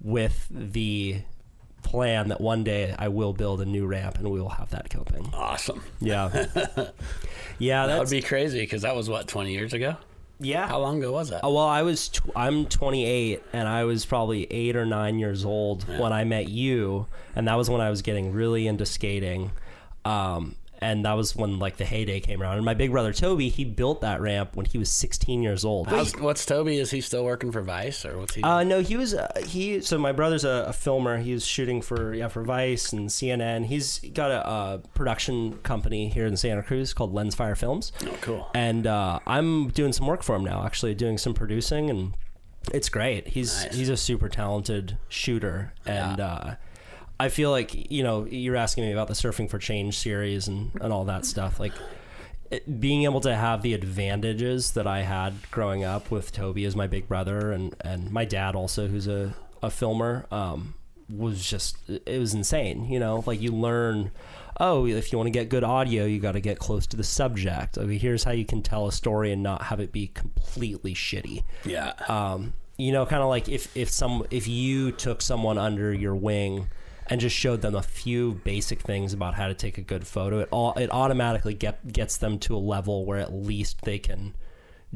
with 0.00 0.46
the 0.50 1.22
plan 1.82 2.28
that 2.28 2.40
one 2.40 2.64
day 2.64 2.94
I 2.98 3.08
will 3.08 3.32
build 3.32 3.60
a 3.60 3.64
new 3.64 3.86
ramp 3.86 4.18
and 4.18 4.28
we 4.30 4.40
will 4.40 4.50
have 4.50 4.70
that 4.70 4.90
coping. 4.90 5.30
awesome. 5.32 5.82
Yeah. 6.00 6.46
yeah, 7.58 7.86
That 7.86 7.98
would 7.98 8.10
be 8.10 8.22
crazy 8.22 8.60
because 8.60 8.82
that 8.82 8.94
was 8.94 9.08
what 9.08 9.28
twenty 9.28 9.52
years 9.52 9.72
ago. 9.72 9.96
Yeah. 10.38 10.66
How 10.68 10.78
long 10.80 10.98
ago 10.98 11.12
was 11.12 11.30
that? 11.30 11.40
Oh, 11.42 11.54
well, 11.54 11.66
I 11.66 11.82
was 11.82 12.08
tw- 12.08 12.30
I'm 12.36 12.66
28 12.66 13.42
and 13.52 13.66
I 13.68 13.84
was 13.84 14.04
probably 14.04 14.46
8 14.50 14.76
or 14.76 14.86
9 14.86 15.18
years 15.18 15.44
old 15.44 15.84
when 15.98 16.12
I 16.12 16.24
met 16.24 16.48
you 16.48 17.06
and 17.34 17.48
that 17.48 17.54
was 17.56 17.68
when 17.70 17.80
I 17.80 17.90
was 17.90 18.02
getting 18.02 18.32
really 18.32 18.66
into 18.66 18.86
skating. 18.86 19.52
Um 20.04 20.56
and 20.80 21.04
that 21.04 21.14
was 21.14 21.34
when 21.34 21.58
like 21.58 21.76
the 21.76 21.84
heyday 21.84 22.20
came 22.20 22.42
around. 22.42 22.56
And 22.56 22.64
my 22.64 22.74
big 22.74 22.90
brother 22.90 23.12
Toby, 23.12 23.48
he 23.48 23.64
built 23.64 24.00
that 24.02 24.20
ramp 24.20 24.56
when 24.56 24.66
he 24.66 24.78
was 24.78 24.90
16 24.90 25.42
years 25.42 25.64
old. 25.64 25.88
How's, 25.88 26.12
what's 26.18 26.44
Toby? 26.46 26.78
Is 26.78 26.90
he 26.90 27.00
still 27.00 27.24
working 27.24 27.52
for 27.52 27.62
Vice 27.62 28.04
or 28.04 28.18
what's 28.18 28.34
he? 28.34 28.42
Uh, 28.42 28.62
no, 28.62 28.80
he 28.82 28.96
was 28.96 29.14
uh, 29.14 29.30
he. 29.46 29.80
So 29.80 29.98
my 29.98 30.12
brother's 30.12 30.44
a, 30.44 30.66
a 30.68 30.72
filmer. 30.72 31.18
He 31.18 31.32
was 31.32 31.44
shooting 31.46 31.82
for 31.82 32.14
yeah 32.14 32.28
for 32.28 32.42
Vice 32.42 32.92
and 32.92 33.08
CNN. 33.08 33.66
He's 33.66 33.98
got 34.12 34.30
a, 34.30 34.46
uh 34.46 34.78
production 34.94 35.58
company 35.58 36.08
here 36.08 36.26
in 36.26 36.36
Santa 36.36 36.62
Cruz 36.62 36.92
called 36.94 37.14
Lensfire 37.14 37.56
Films. 37.56 37.92
oh, 38.04 38.16
cool. 38.20 38.50
And 38.54 38.86
uh, 38.86 39.20
I'm 39.26 39.68
doing 39.68 39.92
some 39.92 40.06
work 40.06 40.22
for 40.22 40.36
him 40.36 40.44
now. 40.44 40.64
Actually, 40.64 40.94
doing 40.94 41.18
some 41.18 41.34
producing, 41.34 41.90
and 41.90 42.14
it's 42.74 42.88
great. 42.88 43.28
He's 43.28 43.64
Nice. 43.64 43.74
he's 43.76 43.88
a 43.88 43.96
super 43.96 44.28
talented 44.28 44.98
shooter, 45.08 45.72
and 45.84 46.20
uh, 46.20 46.54
I 47.18 47.28
feel 47.28 47.50
like 47.50 47.90
you 47.90 48.02
know 48.02 48.26
you're 48.26 48.56
asking 48.56 48.84
me 48.84 48.92
about 48.92 49.08
the 49.08 49.14
Surfing 49.14 49.48
for 49.48 49.58
Change 49.58 49.96
series 49.96 50.48
and 50.48 50.72
and 50.80 50.92
all 50.92 51.04
that 51.06 51.24
stuff. 51.24 51.58
Like 51.58 51.72
it, 52.50 52.80
being 52.80 53.04
able 53.04 53.20
to 53.20 53.34
have 53.34 53.62
the 53.62 53.74
advantages 53.74 54.72
that 54.72 54.86
I 54.86 55.02
had 55.02 55.34
growing 55.50 55.84
up 55.84 56.10
with 56.10 56.32
Toby 56.32 56.64
as 56.64 56.76
my 56.76 56.86
big 56.86 57.08
brother, 57.08 57.52
and 57.52 57.74
and 57.80 58.10
my 58.10 58.24
dad 58.24 58.54
also, 58.54 58.88
who's 58.88 59.08
a 59.08 59.34
a 59.62 59.70
filmer. 59.70 60.26
Um, 60.30 60.74
was 61.08 61.48
just 61.48 61.76
it 61.88 62.18
was 62.18 62.34
insane 62.34 62.84
you 62.86 62.98
know 62.98 63.22
like 63.28 63.40
you 63.40 63.52
learn 63.52 64.10
oh 64.58 64.86
if 64.86 65.12
you 65.12 65.18
want 65.18 65.28
to 65.28 65.30
get 65.30 65.48
good 65.48 65.62
audio 65.62 66.04
you 66.04 66.18
got 66.18 66.32
to 66.32 66.40
get 66.40 66.58
close 66.58 66.84
to 66.84 66.96
the 66.96 67.04
subject 67.04 67.78
okay 67.78 67.96
here's 67.96 68.24
how 68.24 68.32
you 68.32 68.44
can 68.44 68.60
tell 68.60 68.88
a 68.88 68.92
story 68.92 69.30
and 69.30 69.40
not 69.40 69.62
have 69.62 69.78
it 69.78 69.92
be 69.92 70.08
completely 70.08 70.94
shitty 70.94 71.44
yeah. 71.64 71.92
um, 72.08 72.52
you 72.78 72.92
know, 72.92 73.06
kind 73.06 73.22
of 73.22 73.28
like 73.28 73.48
if 73.48 73.74
if 73.76 73.90
some 73.90 74.26
if 74.30 74.46
you 74.46 74.92
took 74.92 75.22
someone 75.22 75.58
under 75.58 75.92
your 75.92 76.14
wing 76.14 76.68
and 77.08 77.20
just 77.20 77.36
showed 77.36 77.60
them 77.60 77.74
a 77.74 77.82
few 77.82 78.40
basic 78.44 78.80
things 78.82 79.12
about 79.12 79.34
how 79.34 79.46
to 79.48 79.54
take 79.54 79.78
a 79.78 79.82
good 79.82 80.06
photo, 80.06 80.40
it 80.40 80.48
all 80.50 80.74
it 80.74 80.90
automatically 80.90 81.54
get 81.54 81.92
gets 81.92 82.16
them 82.16 82.38
to 82.40 82.56
a 82.56 82.58
level 82.58 83.04
where 83.04 83.18
at 83.18 83.32
least 83.32 83.82
they 83.82 83.98
can 83.98 84.34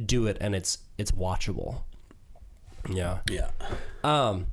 do 0.07 0.27
it 0.27 0.37
and 0.41 0.55
it's 0.55 0.79
it's 0.99 1.13
watchable. 1.13 1.83
Yeah. 2.89 3.19
yeah. 3.31 3.51
Um. 4.03 4.47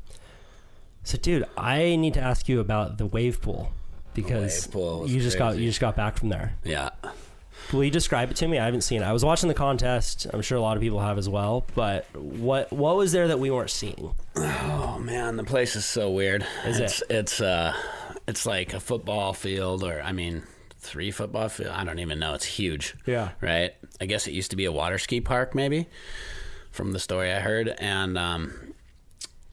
So, 1.03 1.17
dude, 1.17 1.45
I 1.55 1.95
need 1.95 2.13
to 2.15 2.21
ask 2.21 2.49
you 2.49 2.59
about 2.59 2.97
the 2.97 3.05
wave 3.05 3.41
pool 3.41 3.71
because 4.13 4.65
wave 4.65 4.73
pool 4.73 5.07
you 5.07 5.21
just 5.21 5.37
got 5.37 5.57
you 5.57 5.67
just 5.67 5.79
got 5.79 5.95
back 5.95 6.17
from 6.17 6.29
there. 6.29 6.55
Yeah. 6.63 6.89
Will 7.73 7.83
you 7.83 7.91
describe 7.91 8.31
it 8.31 8.37
to 8.37 8.47
me? 8.47 8.59
I 8.59 8.65
haven't 8.65 8.81
seen 8.81 9.01
it. 9.01 9.05
I 9.05 9.11
was 9.11 9.25
watching 9.25 9.49
the 9.49 9.53
contest. 9.53 10.25
I'm 10.31 10.41
sure 10.41 10.57
a 10.57 10.61
lot 10.61 10.77
of 10.77 10.81
people 10.81 11.01
have 11.01 11.17
as 11.17 11.27
well. 11.27 11.65
But 11.75 12.05
what 12.15 12.71
what 12.71 12.95
was 12.95 13.11
there 13.11 13.27
that 13.27 13.39
we 13.39 13.51
weren't 13.51 13.69
seeing? 13.69 14.15
Oh 14.35 14.99
man, 14.99 15.35
the 15.35 15.43
place 15.43 15.75
is 15.75 15.85
so 15.85 16.09
weird. 16.09 16.45
Is 16.65 16.79
it's, 16.79 17.01
it? 17.01 17.07
It's 17.09 17.41
uh, 17.41 17.75
it's 18.27 18.45
like 18.45 18.73
a 18.73 18.79
football 18.79 19.33
field, 19.33 19.83
or 19.83 20.01
I 20.01 20.13
mean, 20.13 20.43
three 20.79 21.11
football 21.11 21.49
field. 21.49 21.71
I 21.71 21.83
don't 21.83 21.99
even 21.99 22.19
know. 22.19 22.33
It's 22.33 22.45
huge. 22.45 22.95
Yeah. 23.05 23.31
Right. 23.41 23.73
I 23.99 24.05
guess 24.05 24.27
it 24.27 24.31
used 24.31 24.51
to 24.51 24.57
be 24.57 24.65
a 24.65 24.71
water 24.71 24.97
ski 24.97 25.19
park, 25.19 25.53
maybe, 25.53 25.87
from 26.71 26.93
the 26.93 26.99
story 26.99 27.33
I 27.33 27.39
heard, 27.39 27.75
and 27.79 28.17
um, 28.17 28.66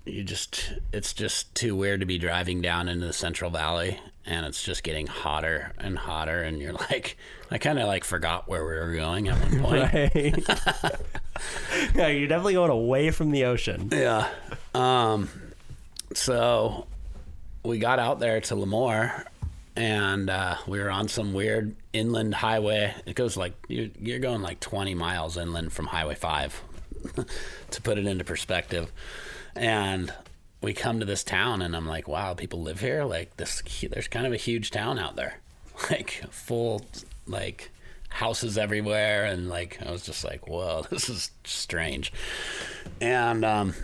you 0.05 0.23
just 0.23 0.73
it's 0.93 1.13
just 1.13 1.55
too 1.55 1.75
weird 1.75 2.01
to 2.01 2.07
be 2.07 2.19
driving 2.19 2.61
down 2.61 2.89
into 2.89 3.07
the 3.07 3.13
Central 3.13 3.51
Valley 3.51 3.99
and 4.27 4.47
it's 4.47 4.63
just 4.63 4.83
getting 4.83 5.07
hotter 5.07 5.73
and 5.79 5.99
hotter 5.99 6.43
and 6.43 6.61
you're 6.61 6.73
like 6.73 7.17
I 7.51 7.59
kind 7.59 7.79
of 7.79 7.87
like 7.87 8.05
forgot 8.05 8.49
where 8.49 8.65
we 8.65 8.73
were 8.73 8.95
going 8.95 9.29
at 9.29 9.39
one 9.39 9.61
point. 9.63 9.95
Right. 9.95 10.45
yeah, 11.95 12.09
you're 12.09 12.29
definitely 12.29 12.55
going 12.55 12.71
away 12.71 13.11
from 13.11 13.31
the 13.31 13.45
ocean. 13.45 13.89
Yeah. 13.93 14.29
Um, 14.75 15.29
so 16.15 16.87
we 17.63 17.79
got 17.79 17.99
out 17.99 18.19
there 18.19 18.41
to 18.41 18.55
Lemoore 18.55 19.25
and 19.77 20.31
uh, 20.31 20.57
we 20.67 20.81
were 20.81 20.91
on 20.91 21.09
some 21.09 21.33
weird 21.33 21.75
inland 21.93 22.35
highway. 22.35 22.95
It 23.07 23.15
goes 23.15 23.37
like, 23.37 23.55
you're, 23.69 23.89
you're 24.01 24.19
going 24.19 24.43
like 24.43 24.61
20 24.61 24.95
miles 24.95 25.37
inland 25.37 25.73
from 25.73 25.87
Highway 25.87 26.15
5 26.15 26.63
to 27.71 27.83
put 27.83 27.99
it 27.99 28.07
into 28.07 28.25
perspective. 28.25 28.93
And 29.57 30.13
we 30.61 30.73
come 30.73 31.01
to 31.01 31.07
this 31.07 31.25
town 31.25 31.63
and 31.63 31.77
I'm 31.77 31.87
like, 31.87 32.09
wow, 32.09 32.35
people 32.35 32.63
live 32.63 32.81
here? 32.81 33.05
Like 33.05 33.37
this, 33.37 33.63
there's 33.91 34.09
kind 34.09 34.27
of 34.27 34.33
a 34.33 34.39
huge 34.39 34.71
town 34.71 34.99
out 34.99 35.17
there. 35.17 35.41
Like 35.91 36.23
full, 36.31 36.87
like 37.27 37.73
houses 38.09 38.57
everywhere. 38.57 39.25
And 39.25 39.49
like, 39.49 39.81
I 39.85 39.91
was 39.91 40.03
just 40.03 40.23
like, 40.23 40.47
whoa, 40.47 40.87
this 40.91 41.09
is 41.09 41.33
strange. 41.43 42.13
And, 43.01 43.45
um, 43.45 43.75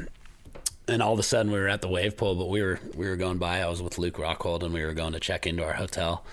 and 0.90 1.02
all 1.02 1.12
of 1.12 1.18
a 1.18 1.24
sudden 1.24 1.52
we 1.52 1.59
were 1.59 1.68
at 1.68 1.83
the 1.83 1.88
wave 1.88 2.16
pool, 2.16 2.35
but 2.35 2.48
we 2.48 2.62
were 2.62 2.80
we 2.94 3.09
were 3.09 3.16
going 3.16 3.38
by. 3.38 3.61
I 3.61 3.68
was 3.68 3.80
with 3.80 3.98
Luke 3.98 4.16
Rockhold, 4.16 4.62
and 4.62 4.74
we 4.74 4.83
were 4.83 4.92
going 4.92 5.12
to 5.12 5.20
check 5.20 5.46
into 5.46 5.64
our 5.64 5.74
hotel. 5.74 6.24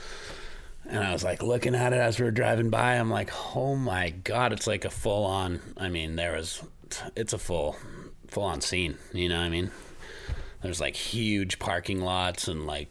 And 0.89 1.03
I 1.03 1.11
was 1.11 1.23
like 1.23 1.43
looking 1.43 1.75
at 1.75 1.93
it 1.93 1.99
as 1.99 2.19
we 2.19 2.25
were 2.25 2.31
driving 2.31 2.69
by. 2.69 2.93
I'm 2.95 3.09
like, 3.09 3.31
oh 3.55 3.75
my 3.75 4.09
god, 4.09 4.53
it's 4.53 4.67
like 4.67 4.85
a 4.85 4.89
full 4.89 5.25
on. 5.25 5.59
I 5.75 5.89
mean, 5.89 6.15
there 6.15 6.33
was, 6.33 6.63
it's 7.15 7.33
a 7.33 7.37
full, 7.37 7.75
full 8.27 8.43
on 8.43 8.61
scene. 8.61 8.97
You 9.13 9.29
know 9.29 9.37
what 9.37 9.45
I 9.45 9.49
mean? 9.49 9.71
There's 10.61 10.81
like 10.81 10.95
huge 10.95 11.59
parking 11.59 12.01
lots 12.01 12.47
and 12.47 12.65
like 12.65 12.89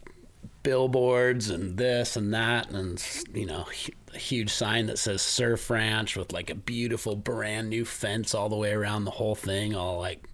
billboards 0.67 1.49
and 1.49 1.77
this 1.77 2.17
and 2.17 2.35
that 2.35 2.69
and 2.71 3.01
you 3.33 3.47
know 3.47 3.65
a 4.13 4.19
huge 4.19 4.51
sign 4.51 4.87
that 4.87 4.99
says 4.99 5.23
surf 5.23 5.71
ranch 5.71 6.17
with 6.17 6.33
like 6.33 6.51
a 6.51 6.57
beautiful 6.57 7.15
brand 7.15 7.71
new 7.71 7.85
fence 7.85 8.35
all 8.35 8.49
the 8.49 8.57
way 8.57 8.73
around 8.73 9.05
the 9.05 9.13
whole 9.13 9.37
thing 9.37 9.77
all 9.77 10.01
like 10.01 10.29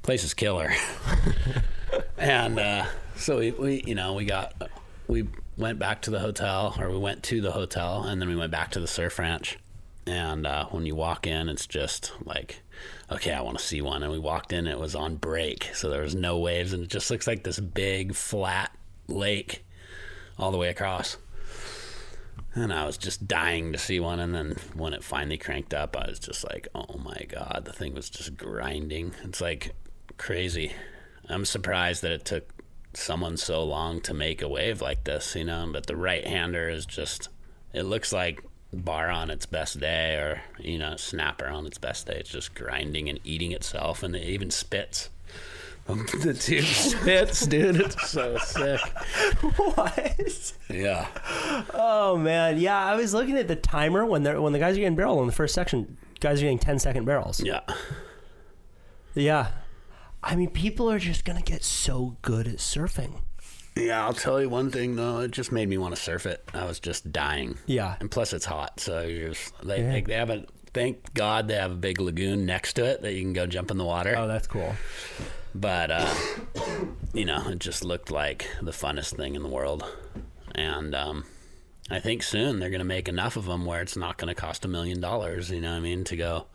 place 0.00 0.24
is 0.24 0.32
killer 0.32 0.72
and 2.16 2.58
uh, 2.58 2.86
so 3.14 3.40
we, 3.40 3.50
we 3.50 3.82
you 3.86 3.94
know 3.94 4.14
we 4.14 4.24
got 4.24 4.54
we 5.06 5.28
went 5.58 5.78
back 5.78 6.00
to 6.00 6.10
the 6.10 6.20
hotel 6.20 6.74
or 6.78 6.88
we 6.88 6.96
went 6.96 7.22
to 7.22 7.42
the 7.42 7.52
hotel 7.52 8.04
and 8.04 8.22
then 8.22 8.28
we 8.30 8.36
went 8.36 8.50
back 8.50 8.70
to 8.70 8.80
the 8.80 8.86
surf 8.86 9.18
ranch 9.18 9.58
and 10.06 10.46
uh, 10.46 10.64
when 10.70 10.86
you 10.86 10.94
walk 10.94 11.26
in 11.26 11.46
it's 11.46 11.66
just 11.66 12.12
like 12.24 12.62
okay 13.10 13.32
i 13.32 13.40
want 13.40 13.58
to 13.58 13.64
see 13.64 13.80
one 13.80 14.02
and 14.02 14.12
we 14.12 14.18
walked 14.18 14.52
in 14.52 14.66
it 14.66 14.78
was 14.78 14.94
on 14.94 15.16
break 15.16 15.70
so 15.74 15.88
there 15.88 16.02
was 16.02 16.14
no 16.14 16.38
waves 16.38 16.72
and 16.72 16.84
it 16.84 16.90
just 16.90 17.10
looks 17.10 17.26
like 17.26 17.44
this 17.44 17.60
big 17.60 18.14
flat 18.14 18.70
lake 19.06 19.64
all 20.38 20.50
the 20.50 20.58
way 20.58 20.68
across 20.68 21.16
and 22.54 22.72
I 22.72 22.86
was 22.86 22.98
just 22.98 23.28
dying 23.28 23.72
to 23.72 23.78
see 23.78 24.00
one. 24.00 24.20
And 24.20 24.34
then 24.34 24.56
when 24.74 24.92
it 24.92 25.04
finally 25.04 25.38
cranked 25.38 25.74
up, 25.74 25.96
I 25.96 26.08
was 26.08 26.18
just 26.18 26.44
like, 26.44 26.68
oh 26.74 26.98
my 26.98 27.26
God, 27.28 27.62
the 27.64 27.72
thing 27.72 27.94
was 27.94 28.10
just 28.10 28.36
grinding. 28.36 29.14
It's 29.24 29.40
like 29.40 29.74
crazy. 30.16 30.72
I'm 31.28 31.44
surprised 31.44 32.02
that 32.02 32.12
it 32.12 32.24
took 32.24 32.52
someone 32.94 33.36
so 33.36 33.62
long 33.62 34.00
to 34.02 34.14
make 34.14 34.42
a 34.42 34.48
wave 34.48 34.80
like 34.80 35.04
this, 35.04 35.34
you 35.36 35.44
know. 35.44 35.68
But 35.72 35.86
the 35.86 35.96
right 35.96 36.26
hander 36.26 36.68
is 36.68 36.86
just, 36.86 37.28
it 37.72 37.82
looks 37.82 38.12
like 38.12 38.42
bar 38.72 39.08
on 39.08 39.30
its 39.30 39.46
best 39.46 39.80
day 39.80 40.14
or, 40.14 40.42
you 40.58 40.78
know, 40.78 40.96
snapper 40.96 41.46
on 41.46 41.66
its 41.66 41.78
best 41.78 42.06
day. 42.06 42.16
It's 42.18 42.30
just 42.30 42.54
grinding 42.54 43.08
and 43.08 43.18
eating 43.24 43.52
itself. 43.52 44.02
And 44.02 44.14
it 44.14 44.24
even 44.24 44.50
spits. 44.50 45.10
the 45.88 46.34
tube 46.38 46.66
spits, 46.66 47.46
dude. 47.46 47.76
It's 47.76 48.10
so 48.10 48.36
sick. 48.38 48.78
What? 49.56 50.52
Yeah. 50.68 51.06
Oh 51.72 52.18
man, 52.18 52.58
yeah. 52.58 52.78
I 52.78 52.94
was 52.94 53.14
looking 53.14 53.38
at 53.38 53.48
the 53.48 53.56
timer 53.56 54.04
when 54.04 54.22
they're 54.22 54.38
when 54.38 54.52
the 54.52 54.58
guys 54.58 54.76
are 54.76 54.80
getting 54.80 54.96
barrel 54.96 55.18
in 55.22 55.26
the 55.26 55.32
first 55.32 55.54
section. 55.54 55.96
Guys 56.20 56.40
are 56.40 56.44
getting 56.44 56.58
10 56.58 56.78
second 56.78 57.06
barrels. 57.06 57.40
Yeah. 57.40 57.60
Yeah. 59.14 59.48
I 60.22 60.36
mean, 60.36 60.50
people 60.50 60.90
are 60.90 60.98
just 60.98 61.24
gonna 61.24 61.40
get 61.40 61.64
so 61.64 62.18
good 62.20 62.46
at 62.46 62.56
surfing. 62.56 63.22
Yeah, 63.86 64.04
I'll 64.04 64.12
tell 64.14 64.40
you 64.40 64.48
one 64.48 64.70
thing 64.70 64.96
though. 64.96 65.20
It 65.20 65.30
just 65.30 65.52
made 65.52 65.68
me 65.68 65.78
want 65.78 65.94
to 65.94 66.00
surf 66.00 66.26
it. 66.26 66.42
I 66.54 66.64
was 66.64 66.80
just 66.80 67.10
dying. 67.12 67.56
Yeah. 67.66 67.96
and 68.00 68.10
plus 68.10 68.32
it's 68.32 68.44
hot, 68.44 68.80
so 68.80 69.02
you're 69.02 69.30
just, 69.30 69.52
they 69.62 69.80
Yeah. 69.82 69.92
they, 69.92 70.00
they 70.02 70.14
have 70.14 70.30
a 70.30 70.44
thank 70.74 71.14
God 71.14 71.48
they 71.48 71.54
have 71.54 71.72
a 71.72 71.76
big 71.76 72.00
lagoon 72.00 72.44
next 72.46 72.74
to 72.74 72.84
it 72.84 73.02
that 73.02 73.12
you 73.14 73.22
can 73.22 73.32
go 73.32 73.46
jump 73.46 73.70
in 73.70 73.78
the 73.78 73.84
water. 73.84 74.14
Oh, 74.16 74.26
that's 74.28 74.46
cool. 74.46 74.74
But 75.54 75.90
uh, 75.90 76.14
you 77.14 77.24
know, 77.24 77.48
it 77.48 77.58
just 77.58 77.84
looked 77.84 78.10
like 78.10 78.48
the 78.62 78.70
funnest 78.72 79.16
thing 79.16 79.34
in 79.34 79.42
the 79.42 79.48
world, 79.48 79.84
and 80.54 80.94
um, 80.94 81.24
I 81.90 82.00
think 82.00 82.22
soon 82.22 82.60
they're 82.60 82.70
going 82.70 82.80
to 82.80 82.84
make 82.84 83.08
enough 83.08 83.36
of 83.36 83.46
them 83.46 83.64
where 83.64 83.80
it's 83.80 83.96
not 83.96 84.18
going 84.18 84.28
to 84.28 84.34
cost 84.40 84.64
a 84.64 84.68
million 84.68 85.00
dollars. 85.00 85.50
You 85.50 85.60
know 85.60 85.70
what 85.70 85.78
I 85.78 85.80
mean? 85.80 86.04
To 86.04 86.16
go 86.16 86.46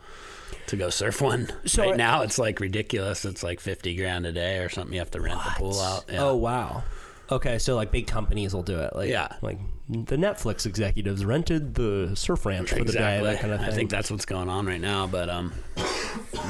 to 0.67 0.75
go 0.77 0.89
surf 0.91 1.21
one. 1.21 1.51
So 1.65 1.83
right 1.83 1.97
now 1.97 2.21
it's 2.21 2.37
like 2.37 2.59
ridiculous. 2.59 3.25
It's 3.25 3.43
like 3.43 3.59
fifty 3.59 3.95
grand 3.95 4.25
a 4.27 4.31
day 4.31 4.59
or 4.59 4.69
something. 4.69 4.93
You 4.93 4.99
have 4.99 5.11
to 5.11 5.21
rent 5.21 5.39
the 5.43 5.49
pool 5.57 5.79
out. 5.81 6.05
Yeah. 6.07 6.23
Oh 6.23 6.35
wow. 6.35 6.83
Okay, 7.31 7.57
so 7.57 7.75
like 7.75 7.91
big 7.91 8.05
companies 8.07 8.53
will 8.53 8.63
do 8.63 8.79
it. 8.79 8.95
Like 8.95 9.09
Yeah. 9.09 9.29
like 9.41 9.57
the 9.89 10.17
Netflix 10.17 10.65
executives 10.65 11.23
rented 11.25 11.75
the 11.75 12.11
surf 12.15 12.45
ranch 12.45 12.69
for 12.71 12.83
the 12.83 12.91
day, 12.91 13.21
that 13.23 13.39
kind 13.39 13.53
of 13.53 13.59
thing. 13.61 13.69
I 13.69 13.71
think 13.71 13.89
that's 13.89 14.11
what's 14.11 14.25
going 14.25 14.49
on 14.49 14.65
right 14.65 14.81
now. 14.81 15.07
But 15.07 15.29
um, 15.29 15.53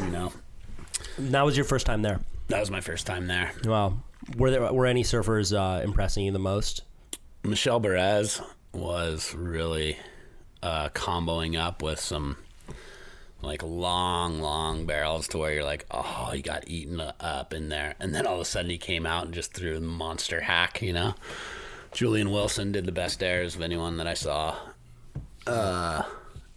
you 0.05 0.09
know, 0.12 0.33
that 1.17 1.43
was 1.43 1.55
your 1.55 1.65
first 1.65 1.86
time 1.86 2.01
there. 2.01 2.19
that 2.47 2.59
was 2.59 2.71
my 2.71 2.81
first 2.81 3.05
time 3.07 3.27
there. 3.27 3.51
Wow. 3.65 3.99
Were 4.38 4.51
there 4.51 4.73
were 4.73 4.86
any 4.86 5.03
surfers 5.03 5.55
uh, 5.55 5.81
impressing 5.83 6.25
you 6.25 6.31
the 6.31 6.39
most? 6.39 6.83
Michel 7.43 7.79
Bourez 7.81 8.41
was 8.73 9.33
really 9.36 9.97
uh, 10.63 10.89
comboing 10.89 11.59
up 11.59 11.83
with 11.83 11.99
some 11.99 12.38
like 13.43 13.62
long, 13.63 14.39
long 14.41 14.86
barrels 14.86 15.27
to 15.29 15.38
where 15.38 15.53
you're 15.53 15.63
like, 15.63 15.86
oh, 15.91 16.32
he 16.34 16.41
got 16.41 16.67
eaten 16.67 16.99
up 17.19 17.53
in 17.53 17.69
there. 17.69 17.95
And 17.99 18.15
then 18.15 18.25
all 18.25 18.36
of 18.36 18.41
a 18.41 18.45
sudden 18.45 18.71
he 18.71 18.77
came 18.77 19.06
out 19.06 19.25
and 19.25 19.34
just 19.34 19.53
threw 19.53 19.75
the 19.75 19.82
monster 19.82 20.41
hack, 20.41 20.82
you 20.82 20.93
know? 20.93 21.13
Julian 21.91 22.32
Wilson 22.32 22.71
did 22.71 22.86
the 22.86 22.91
best 22.91 23.21
airs 23.21 23.56
of 23.56 23.62
anyone 23.62 23.97
that 23.97 24.08
I 24.08 24.13
saw. 24.15 24.56
Uh, 25.45 26.03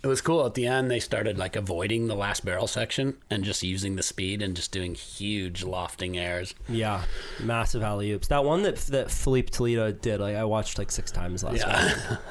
it 0.03 0.07
was 0.07 0.21
cool. 0.21 0.47
At 0.47 0.55
the 0.55 0.67
end, 0.67 0.91
they 0.91 1.01
started 1.01 1.37
like 1.37 1.57
avoiding 1.57 2.07
the 2.07 2.15
last 2.15 2.45
barrel 2.45 2.67
section 2.69 3.17
and 3.29 3.43
just 3.45 3.63
using 3.63 3.97
the 3.97 4.03
speed 4.03 4.41
and 4.41 4.55
just 4.55 4.71
doing 4.71 4.95
huge 4.95 5.65
lofting 5.65 6.17
airs. 6.17 6.55
Yeah, 6.69 7.03
massive 7.43 7.83
alley 7.83 8.13
oops. 8.13 8.29
That 8.29 8.45
one 8.45 8.63
that 8.63 8.77
that 8.77 9.11
Filipe 9.11 9.51
Toledo 9.51 9.91
did, 9.93 10.21
like 10.21 10.37
I 10.37 10.45
watched 10.45 10.79
like 10.79 10.91
six 10.93 11.11
times 11.11 11.43
last 11.43 11.59
Yeah. 11.59 11.85
week. 12.11 12.19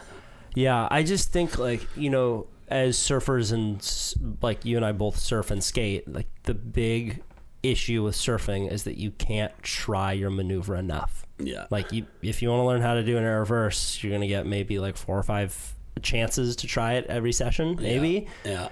Yeah, 0.58 0.88
I 0.90 1.04
just 1.04 1.34
think 1.34 1.58
like 1.60 1.86
you 1.98 2.10
know, 2.10 2.48
as 2.68 2.98
surfers 2.98 3.52
and 3.52 4.38
like 4.42 4.66
you 4.66 4.78
and 4.78 4.86
I 4.86 4.92
both 4.92 5.18
surf 5.18 5.52
and 5.52 5.64
skate, 5.64 6.08
like 6.08 6.28
the 6.44 6.54
big 6.54 7.22
issue 7.64 8.04
with 8.04 8.16
surfing 8.16 8.72
is 8.72 8.84
that 8.84 8.98
you 8.98 9.12
can't 9.12 9.52
try 9.62 10.14
your 10.14 10.30
maneuver 10.30 10.76
enough. 10.76 11.26
Yeah. 11.38 11.66
Like 11.70 11.92
you, 11.92 12.06
if 12.22 12.42
you 12.42 12.50
want 12.50 12.62
to 12.62 12.66
learn 12.66 12.82
how 12.82 12.94
to 12.94 13.04
do 13.04 13.18
an 13.18 13.24
air 13.24 13.40
reverse, 13.40 14.04
you're 14.04 14.12
gonna 14.12 14.28
get 14.28 14.46
maybe 14.46 14.80
like 14.80 14.98
four 14.98 15.18
or 15.18 15.24
five 15.24 15.76
chances 16.02 16.56
to 16.58 16.68
try 16.68 16.94
it 16.94 17.06
every 17.08 17.32
session, 17.32 17.78
maybe. 17.80 18.28
Yeah. 18.44 18.70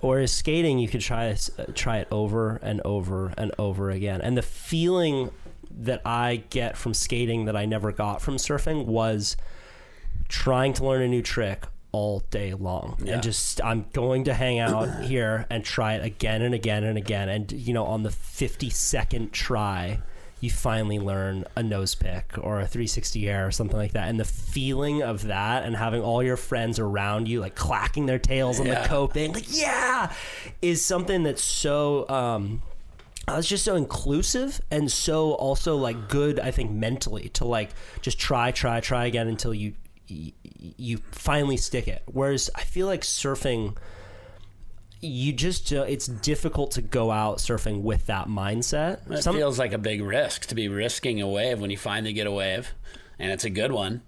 Whereas 0.00 0.32
skating, 0.32 0.78
you 0.78 0.88
could 0.88 1.00
try 1.00 1.30
uh, 1.30 1.64
try 1.74 1.98
it 1.98 2.08
over 2.10 2.56
and 2.62 2.80
over 2.84 3.32
and 3.38 3.52
over 3.58 3.90
again. 3.90 4.20
And 4.20 4.36
the 4.36 4.42
feeling 4.42 5.30
that 5.70 6.02
I 6.04 6.44
get 6.50 6.76
from 6.76 6.94
skating 6.94 7.46
that 7.46 7.56
I 7.56 7.64
never 7.64 7.90
got 7.90 8.22
from 8.22 8.36
surfing 8.36 8.86
was 8.86 9.36
trying 10.28 10.72
to 10.74 10.84
learn 10.84 11.02
a 11.02 11.08
new 11.08 11.22
trick 11.22 11.64
all 11.94 12.20
day 12.30 12.52
long 12.54 12.96
Yeah. 13.02 13.14
and 13.14 13.22
just 13.22 13.62
I'm 13.64 13.86
going 13.92 14.24
to 14.24 14.34
hang 14.34 14.58
out 14.58 15.04
here 15.12 15.46
and 15.48 15.64
try 15.64 15.94
it 15.94 16.04
again 16.04 16.42
and 16.42 16.54
again 16.54 16.82
and 16.84 16.98
again 16.98 17.28
and 17.28 17.50
you 17.52 17.72
know 17.72 17.84
on 17.86 18.02
the 18.02 18.10
52nd 18.10 19.30
try 19.32 20.00
you 20.40 20.50
finally 20.50 20.98
learn 20.98 21.44
a 21.56 21.62
nose 21.62 21.94
pick 21.94 22.32
or 22.38 22.60
a 22.60 22.66
360 22.66 23.28
air 23.30 23.46
or 23.46 23.50
something 23.50 23.76
like 23.78 23.92
that 23.92 24.08
and 24.08 24.18
the 24.20 24.24
feeling 24.24 25.02
of 25.02 25.22
that 25.28 25.64
and 25.64 25.74
having 25.76 26.02
all 26.02 26.22
your 26.22 26.36
friends 26.36 26.78
around 26.78 27.28
you 27.28 27.40
like 27.40 27.54
clacking 27.54 28.06
their 28.06 28.18
tails 28.18 28.60
on 28.60 28.66
Yeah. 28.66 28.82
the 28.82 28.88
coping 28.88 29.32
like 29.32 29.46
yeah 29.56 30.12
is 30.60 30.84
something 30.84 31.22
that's 31.22 31.42
so 31.42 32.06
um 32.10 32.60
uh, 33.26 33.36
it's 33.38 33.48
just 33.48 33.64
so 33.64 33.74
inclusive 33.74 34.60
and 34.70 34.90
so 34.92 35.32
also 35.34 35.76
like 35.76 36.08
good 36.10 36.38
i 36.40 36.50
think 36.50 36.70
mentally 36.70 37.30
to 37.30 37.46
like 37.46 37.70
just 38.02 38.18
try 38.18 38.50
try 38.50 38.80
try 38.80 39.06
again 39.06 39.28
until 39.28 39.54
you 39.54 39.72
you, 40.78 40.98
finally 41.12 41.56
stick 41.56 41.86
it 41.88 42.02
whereas 42.06 42.50
i 42.54 42.62
feel 42.62 42.86
like 42.86 43.02
surfing 43.02 43.76
you 45.00 45.32
just 45.32 45.70
uh, 45.72 45.82
it's 45.82 46.06
difficult 46.06 46.70
to 46.72 46.82
go 46.82 47.10
out 47.10 47.38
surfing 47.38 47.82
with 47.82 48.06
that 48.06 48.26
mindset 48.28 49.10
It 49.10 49.22
Some- 49.22 49.36
feels 49.36 49.58
like 49.58 49.72
a 49.72 49.78
big 49.78 50.02
risk 50.02 50.46
to 50.46 50.54
be 50.54 50.68
risking 50.68 51.20
a 51.20 51.28
wave 51.28 51.60
when 51.60 51.70
you 51.70 51.76
finally 51.76 52.12
get 52.14 52.26
a 52.26 52.30
wave, 52.32 52.72
and 53.18 53.30
it's 53.30 53.44
a 53.44 53.50
good 53.50 53.70
one. 53.72 54.00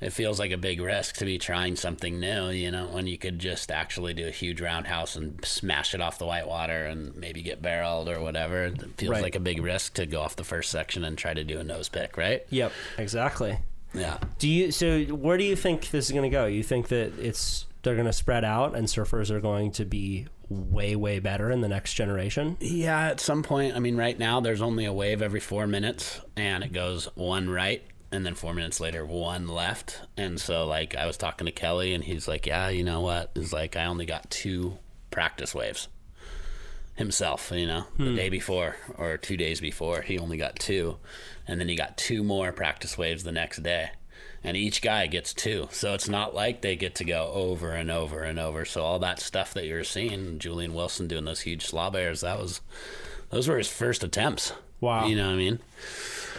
it 0.00 0.12
feels 0.12 0.38
like 0.38 0.50
a 0.50 0.56
big 0.58 0.80
risk 0.80 1.16
to 1.16 1.24
be 1.24 1.38
trying 1.38 1.76
something 1.76 2.18
new, 2.20 2.48
you 2.50 2.70
know, 2.70 2.86
when 2.86 3.06
you 3.06 3.16
could 3.16 3.38
just 3.38 3.70
actually 3.70 4.12
do 4.12 4.26
a 4.26 4.30
huge 4.30 4.60
roundhouse 4.60 5.14
and 5.16 5.42
smash 5.44 5.94
it 5.94 6.00
off 6.00 6.18
the 6.18 6.26
white 6.26 6.46
water 6.48 6.84
and 6.86 7.14
maybe 7.16 7.40
get 7.42 7.62
barreled 7.62 8.08
or 8.08 8.20
whatever. 8.20 8.64
It 8.64 8.80
feels 8.98 9.12
Right. 9.12 9.22
like 9.22 9.34
a 9.34 9.40
big 9.40 9.62
risk 9.62 9.94
to 9.94 10.04
go 10.06 10.20
off 10.20 10.36
the 10.36 10.44
first 10.44 10.70
section 10.70 11.04
and 11.04 11.16
try 11.16 11.32
to 11.32 11.44
do 11.44 11.58
a 11.58 11.64
nose 11.64 11.88
pick, 11.88 12.16
right? 12.18 12.44
Yep, 12.50 12.72
exactly. 12.98 13.58
Yeah. 13.94 14.18
Do 14.38 14.48
you 14.48 14.70
so 14.70 15.02
where 15.04 15.38
do 15.38 15.44
you 15.44 15.56
think 15.56 15.90
this 15.90 16.06
is 16.06 16.12
going 16.12 16.24
to 16.24 16.30
go? 16.30 16.46
You 16.46 16.62
think 16.62 16.88
that 16.88 17.18
it's 17.18 17.66
they're 17.82 17.94
going 17.94 18.06
to 18.06 18.12
spread 18.12 18.44
out 18.44 18.74
and 18.74 18.86
surfers 18.86 19.30
are 19.30 19.40
going 19.40 19.70
to 19.72 19.84
be 19.84 20.26
way 20.48 20.96
way 20.96 21.18
better 21.18 21.50
in 21.50 21.60
the 21.60 21.68
next 21.68 21.94
generation? 21.94 22.56
Yeah, 22.60 23.08
at 23.08 23.20
some 23.20 23.42
point, 23.42 23.76
I 23.76 23.78
mean, 23.78 23.96
right 23.96 24.18
now 24.18 24.40
there's 24.40 24.62
only 24.62 24.84
a 24.84 24.92
wave 24.92 25.22
every 25.22 25.40
four 25.40 25.66
minutes, 25.66 26.20
and 26.36 26.64
it 26.64 26.72
goes 26.72 27.06
one 27.14 27.48
right, 27.48 27.82
and 28.10 28.24
then 28.26 28.34
four 28.34 28.54
minutes 28.54 28.80
later, 28.80 29.04
one 29.06 29.48
left. 29.48 30.02
And 30.16 30.40
so, 30.40 30.66
like, 30.66 30.94
I 30.94 31.06
was 31.06 31.16
talking 31.16 31.46
to 31.46 31.52
Kelly, 31.52 31.94
and 31.94 32.04
he's 32.04 32.28
like, 32.28 32.46
"Yeah, 32.46 32.68
you 32.68 32.84
know 32.84 33.00
what? 33.00 33.30
Is 33.34 33.52
like 33.52 33.76
I 33.76 33.84
only 33.86 34.06
got 34.06 34.30
two 34.30 34.78
practice 35.10 35.54
waves 35.54 35.88
himself. 36.96 37.50
You 37.54 37.66
know, 37.66 37.84
the 37.98 38.04
hmm. 38.06 38.16
day 38.16 38.28
before 38.28 38.76
or 38.96 39.16
two 39.16 39.36
days 39.36 39.60
before, 39.60 40.02
he 40.02 40.18
only 40.18 40.36
got 40.36 40.58
two, 40.58 40.96
and 41.46 41.60
then 41.60 41.68
he 41.68 41.76
got 41.76 41.96
two 41.96 42.22
more 42.22 42.52
practice 42.52 42.96
waves 42.98 43.24
the 43.24 43.32
next 43.32 43.62
day." 43.62 43.90
And 44.46 44.56
each 44.58 44.82
guy 44.82 45.06
gets 45.06 45.32
two, 45.32 45.68
so 45.70 45.94
it's 45.94 46.08
not 46.08 46.34
like 46.34 46.60
they 46.60 46.76
get 46.76 46.94
to 46.96 47.04
go 47.04 47.30
over 47.32 47.70
and 47.72 47.90
over 47.90 48.22
and 48.22 48.38
over. 48.38 48.66
So 48.66 48.82
all 48.82 48.98
that 48.98 49.18
stuff 49.18 49.54
that 49.54 49.64
you're 49.64 49.84
seeing, 49.84 50.38
Julian 50.38 50.74
Wilson 50.74 51.08
doing 51.08 51.24
those 51.24 51.40
huge 51.40 51.64
slaw 51.64 51.88
bears, 51.88 52.20
that 52.20 52.38
was 52.38 52.60
those 53.30 53.48
were 53.48 53.56
his 53.56 53.68
first 53.68 54.04
attempts. 54.04 54.52
Wow. 54.82 55.06
You 55.06 55.16
know 55.16 55.26
what 55.28 55.32
I 55.34 55.36
mean? 55.36 55.60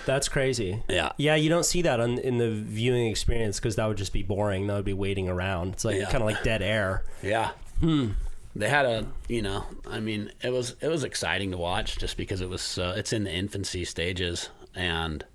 That's 0.06 0.30
crazy. 0.30 0.84
Yeah. 0.88 1.14
Yeah, 1.18 1.34
you 1.34 1.50
don't 1.50 1.66
see 1.66 1.82
that 1.82 2.00
on, 2.00 2.20
in 2.20 2.38
the 2.38 2.52
viewing 2.52 3.08
experience 3.08 3.60
because 3.60 3.76
that 3.78 3.88
would 3.88 3.98
just 3.98 4.14
be 4.14 4.22
boring. 4.22 4.68
That 4.68 4.76
would 4.76 4.86
be 4.86 4.94
waiting 4.94 5.28
around. 5.28 5.74
It's 5.74 5.84
like 5.86 5.96
Yeah. 5.98 6.06
kind 6.06 6.18
of 6.24 6.30
like 6.30 6.44
dead 6.44 6.62
air. 6.62 7.04
Yeah. 7.24 7.52
Hmm. 7.80 8.10
They 8.56 8.70
had 8.70 8.86
a, 8.86 9.08
you 9.28 9.42
know, 9.42 9.66
I 9.90 10.00
mean, 10.00 10.32
it 10.44 10.52
was 10.54 10.76
it 10.80 10.90
was 10.90 11.04
exciting 11.04 11.50
to 11.52 11.58
watch 11.58 11.98
just 11.98 12.18
because 12.18 12.40
it 12.40 12.50
was 12.50 12.62
so 12.62 12.92
it's 12.92 13.12
in 13.14 13.24
the 13.24 13.32
infancy 13.34 13.84
stages 13.84 14.50
and 14.76 15.26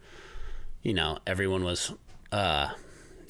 you 0.82 0.94
know, 0.94 1.18
everyone 1.26 1.64
was 1.64 1.92
uh 2.32 2.70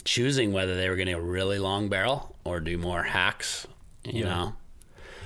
choosing 0.04 0.52
whether 0.52 0.76
they 0.76 0.88
were 0.88 0.96
going 0.96 1.06
to 1.06 1.12
go 1.14 1.18
really 1.18 1.58
long 1.58 1.88
barrel 1.88 2.34
or 2.44 2.60
do 2.60 2.78
more 2.78 3.02
hacks, 3.02 3.66
you 4.04 4.24
know. 4.24 4.54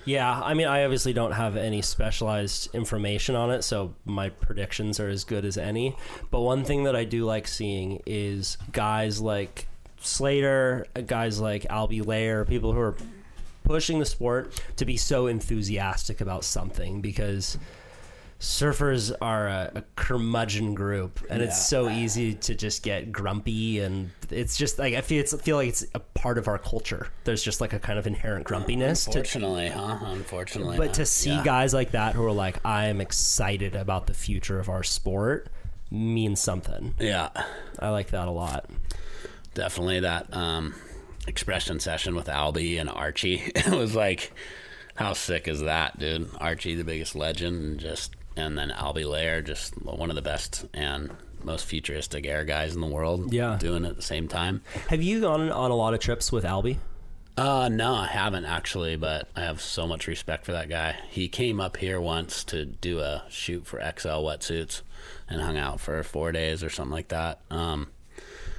Yeah, 0.04 0.38
I 0.42 0.52
mean, 0.52 0.66
I 0.66 0.84
obviously 0.84 1.14
don't 1.14 1.32
have 1.32 1.56
any 1.56 1.80
specialized 1.80 2.74
information 2.74 3.36
on 3.36 3.50
it, 3.50 3.62
so 3.62 3.94
my 4.04 4.28
predictions 4.28 5.00
are 5.00 5.08
as 5.08 5.24
good 5.24 5.44
as 5.46 5.56
any. 5.56 5.96
But 6.30 6.40
one 6.40 6.64
thing 6.64 6.84
that 6.84 6.94
I 6.94 7.04
do 7.04 7.24
like 7.24 7.48
seeing 7.48 8.02
is 8.04 8.58
guys 8.72 9.20
like 9.20 9.66
Slater, 10.00 10.86
guys 11.06 11.40
like 11.40 11.64
Albee 11.70 12.02
Layer, 12.02 12.44
people 12.44 12.74
who 12.74 12.80
are 12.80 12.96
pushing 13.62 13.98
the 13.98 14.04
sport 14.04 14.60
to 14.76 14.84
be 14.84 14.98
so 14.98 15.26
enthusiastic 15.26 16.20
about 16.20 16.44
something 16.44 17.00
because 17.00 17.56
surfers 18.44 19.10
are 19.22 19.48
a, 19.48 19.72
a 19.76 19.82
curmudgeon 19.96 20.74
group 20.74 21.24
and 21.30 21.40
it's 21.42 21.66
so 21.66 21.88
easy 21.88 22.34
to 22.34 22.54
just 22.54 22.82
get 22.82 23.10
grumpy 23.10 23.80
and 23.80 24.10
it's 24.30 24.54
just 24.54 24.78
like 24.78 24.92
I 24.94 25.00
feel 25.00 25.20
it's 25.20 25.34
feel 25.40 25.56
like 25.56 25.70
it's 25.70 25.86
a 25.94 25.98
part 26.00 26.36
of 26.36 26.46
our 26.46 26.58
culture. 26.58 27.08
There's 27.24 27.42
just 27.42 27.62
like 27.62 27.72
a 27.72 27.78
kind 27.78 27.98
of 27.98 28.06
inherent 28.06 28.44
grumpiness 28.44 29.04
to 29.04 29.10
Unfortunately, 29.12 29.68
huh? 29.68 29.98
Unfortunately. 30.02 30.76
but 30.76 30.88
huh? 30.88 30.92
to 30.94 31.06
see 31.06 31.30
Yeah. 31.30 31.42
guys 31.42 31.72
like 31.72 31.92
that 31.92 32.14
who 32.14 32.24
are 32.26 32.32
like, 32.32 32.58
I 32.66 32.86
am 32.86 33.00
excited 33.00 33.74
about 33.74 34.06
the 34.08 34.14
future 34.14 34.60
of 34.60 34.68
our 34.68 34.82
sport 34.82 35.48
means 35.90 36.38
something. 36.40 36.94
Yeah. 36.98 37.30
I 37.78 37.88
like 37.90 38.08
that 38.10 38.28
a 38.28 38.30
lot. 38.30 38.68
definitely 39.54 40.00
that 40.00 40.26
um, 40.36 40.74
expression 41.26 41.80
session 41.80 42.14
with 42.14 42.28
Albee 42.28 42.76
and 42.76 42.90
Archie. 42.90 43.50
It 43.54 43.68
was 43.68 43.94
like, 43.94 44.32
how 44.96 45.14
sick 45.14 45.48
is 45.48 45.60
that, 45.62 45.98
dude? 45.98 46.28
Archie, 46.38 46.74
the 46.74 46.84
biggest 46.84 47.14
legend, 47.14 47.62
and 47.62 47.80
just 47.80 48.14
and 48.36 48.56
then 48.58 48.70
Albee 48.70 49.04
Layer, 49.04 49.42
just 49.42 49.74
one 49.84 50.10
of 50.10 50.16
the 50.16 50.22
best 50.22 50.66
and 50.74 51.10
most 51.42 51.66
futuristic 51.66 52.26
air 52.26 52.44
guys 52.44 52.74
in 52.74 52.80
the 52.80 52.86
world. 52.86 53.32
Yeah. 53.32 53.56
doing 53.60 53.84
it 53.84 53.88
at 53.90 53.96
the 53.96 54.02
same 54.02 54.28
time. 54.28 54.62
Have 54.88 55.02
you 55.02 55.20
gone 55.20 55.50
on 55.50 55.70
a 55.70 55.76
lot 55.76 55.92
of 55.94 56.00
trips 56.00 56.32
with 56.32 56.44
Albee? 56.44 56.78
Uh, 57.36 57.68
no, 57.68 57.94
I 57.94 58.06
haven't 58.06 58.44
actually, 58.44 58.96
but 58.96 59.28
I 59.34 59.40
have 59.40 59.60
so 59.60 59.86
much 59.86 60.06
respect 60.06 60.44
for 60.44 60.52
that 60.52 60.68
guy. 60.68 60.96
He 61.10 61.28
came 61.28 61.60
up 61.60 61.76
here 61.78 62.00
once 62.00 62.44
to 62.44 62.64
do 62.64 63.00
a 63.00 63.24
shoot 63.28 63.66
for 63.66 63.78
XL 63.80 64.22
wetsuits 64.22 64.82
and 65.28 65.40
hung 65.42 65.56
out 65.58 65.80
for 65.80 66.02
four 66.04 66.30
days 66.32 66.62
or 66.62 66.70
something 66.70 66.92
like 66.92 67.08
that. 67.08 67.40
Um, 67.50 67.88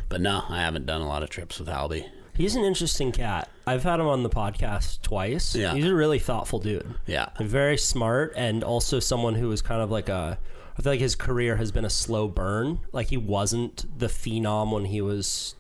but 0.09 0.19
no, 0.21 0.43
I 0.49 0.57
haven't 0.59 0.85
done 0.85 1.01
a 1.01 1.07
lot 1.07 1.23
of 1.23 1.29
trips 1.29 1.57
with 1.57 1.69
Albee. 1.69 2.05
He's 2.36 2.56
an 2.56 2.63
interesting 2.63 3.12
cat. 3.12 3.50
I've 3.65 3.84
had 3.84 4.00
him 4.00 4.08
on 4.08 4.24
the 4.24 4.30
podcast 4.30 5.02
twice. 5.02 5.56
Yeah. 5.56 5.74
He's 5.74 5.86
a 5.86 5.95
really 5.95 6.19
thoughtful 6.19 6.60
dude. 6.60 6.95
Yeah. 7.06 7.30
Very 7.39 7.78
smart 7.78 8.34
and 8.36 8.63
also 8.63 9.00
someone 9.00 9.36
who 9.36 9.48
was 9.50 9.62
kind 9.62 9.82
of 9.82 9.89
like 9.91 10.10
a 10.10 10.38
I 10.78 10.82
feel 10.82 10.91
like 10.91 11.00
his 11.00 11.15
career 11.15 11.56
has 11.56 11.71
been 11.71 11.86
a 11.86 11.89
slow 11.89 12.28
burn. 12.28 12.80
Like 12.91 13.08
he 13.08 13.17
wasn't 13.17 13.86
the 13.98 14.08
phenom 14.08 14.71
when 14.74 14.86
he 14.86 15.00
was 15.02 15.56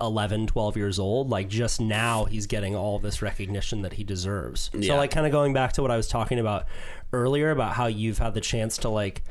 11, 0.00 0.46
12 0.46 0.76
years 0.76 0.98
old. 1.00 1.28
Like 1.30 1.48
just 1.48 1.80
now 1.80 2.24
he's 2.26 2.46
getting 2.46 2.76
all 2.76 2.98
this 3.00 3.20
recognition 3.22 3.82
that 3.82 3.94
he 3.94 4.04
deserves. 4.04 4.70
Yeah. 4.72 4.88
So 4.92 4.96
like 4.96 5.10
kind 5.10 5.26
of 5.26 5.32
going 5.32 5.52
back 5.52 5.72
to 5.74 5.82
what 5.82 5.90
I 5.90 5.96
was 5.96 6.06
talking 6.08 6.38
about 6.38 6.66
earlier 7.12 7.50
about 7.50 7.72
how 7.74 7.86
you've 7.86 8.18
had 8.18 8.34
the 8.34 8.40
chance 8.40 8.78
to 8.78 8.88
like 8.88 9.22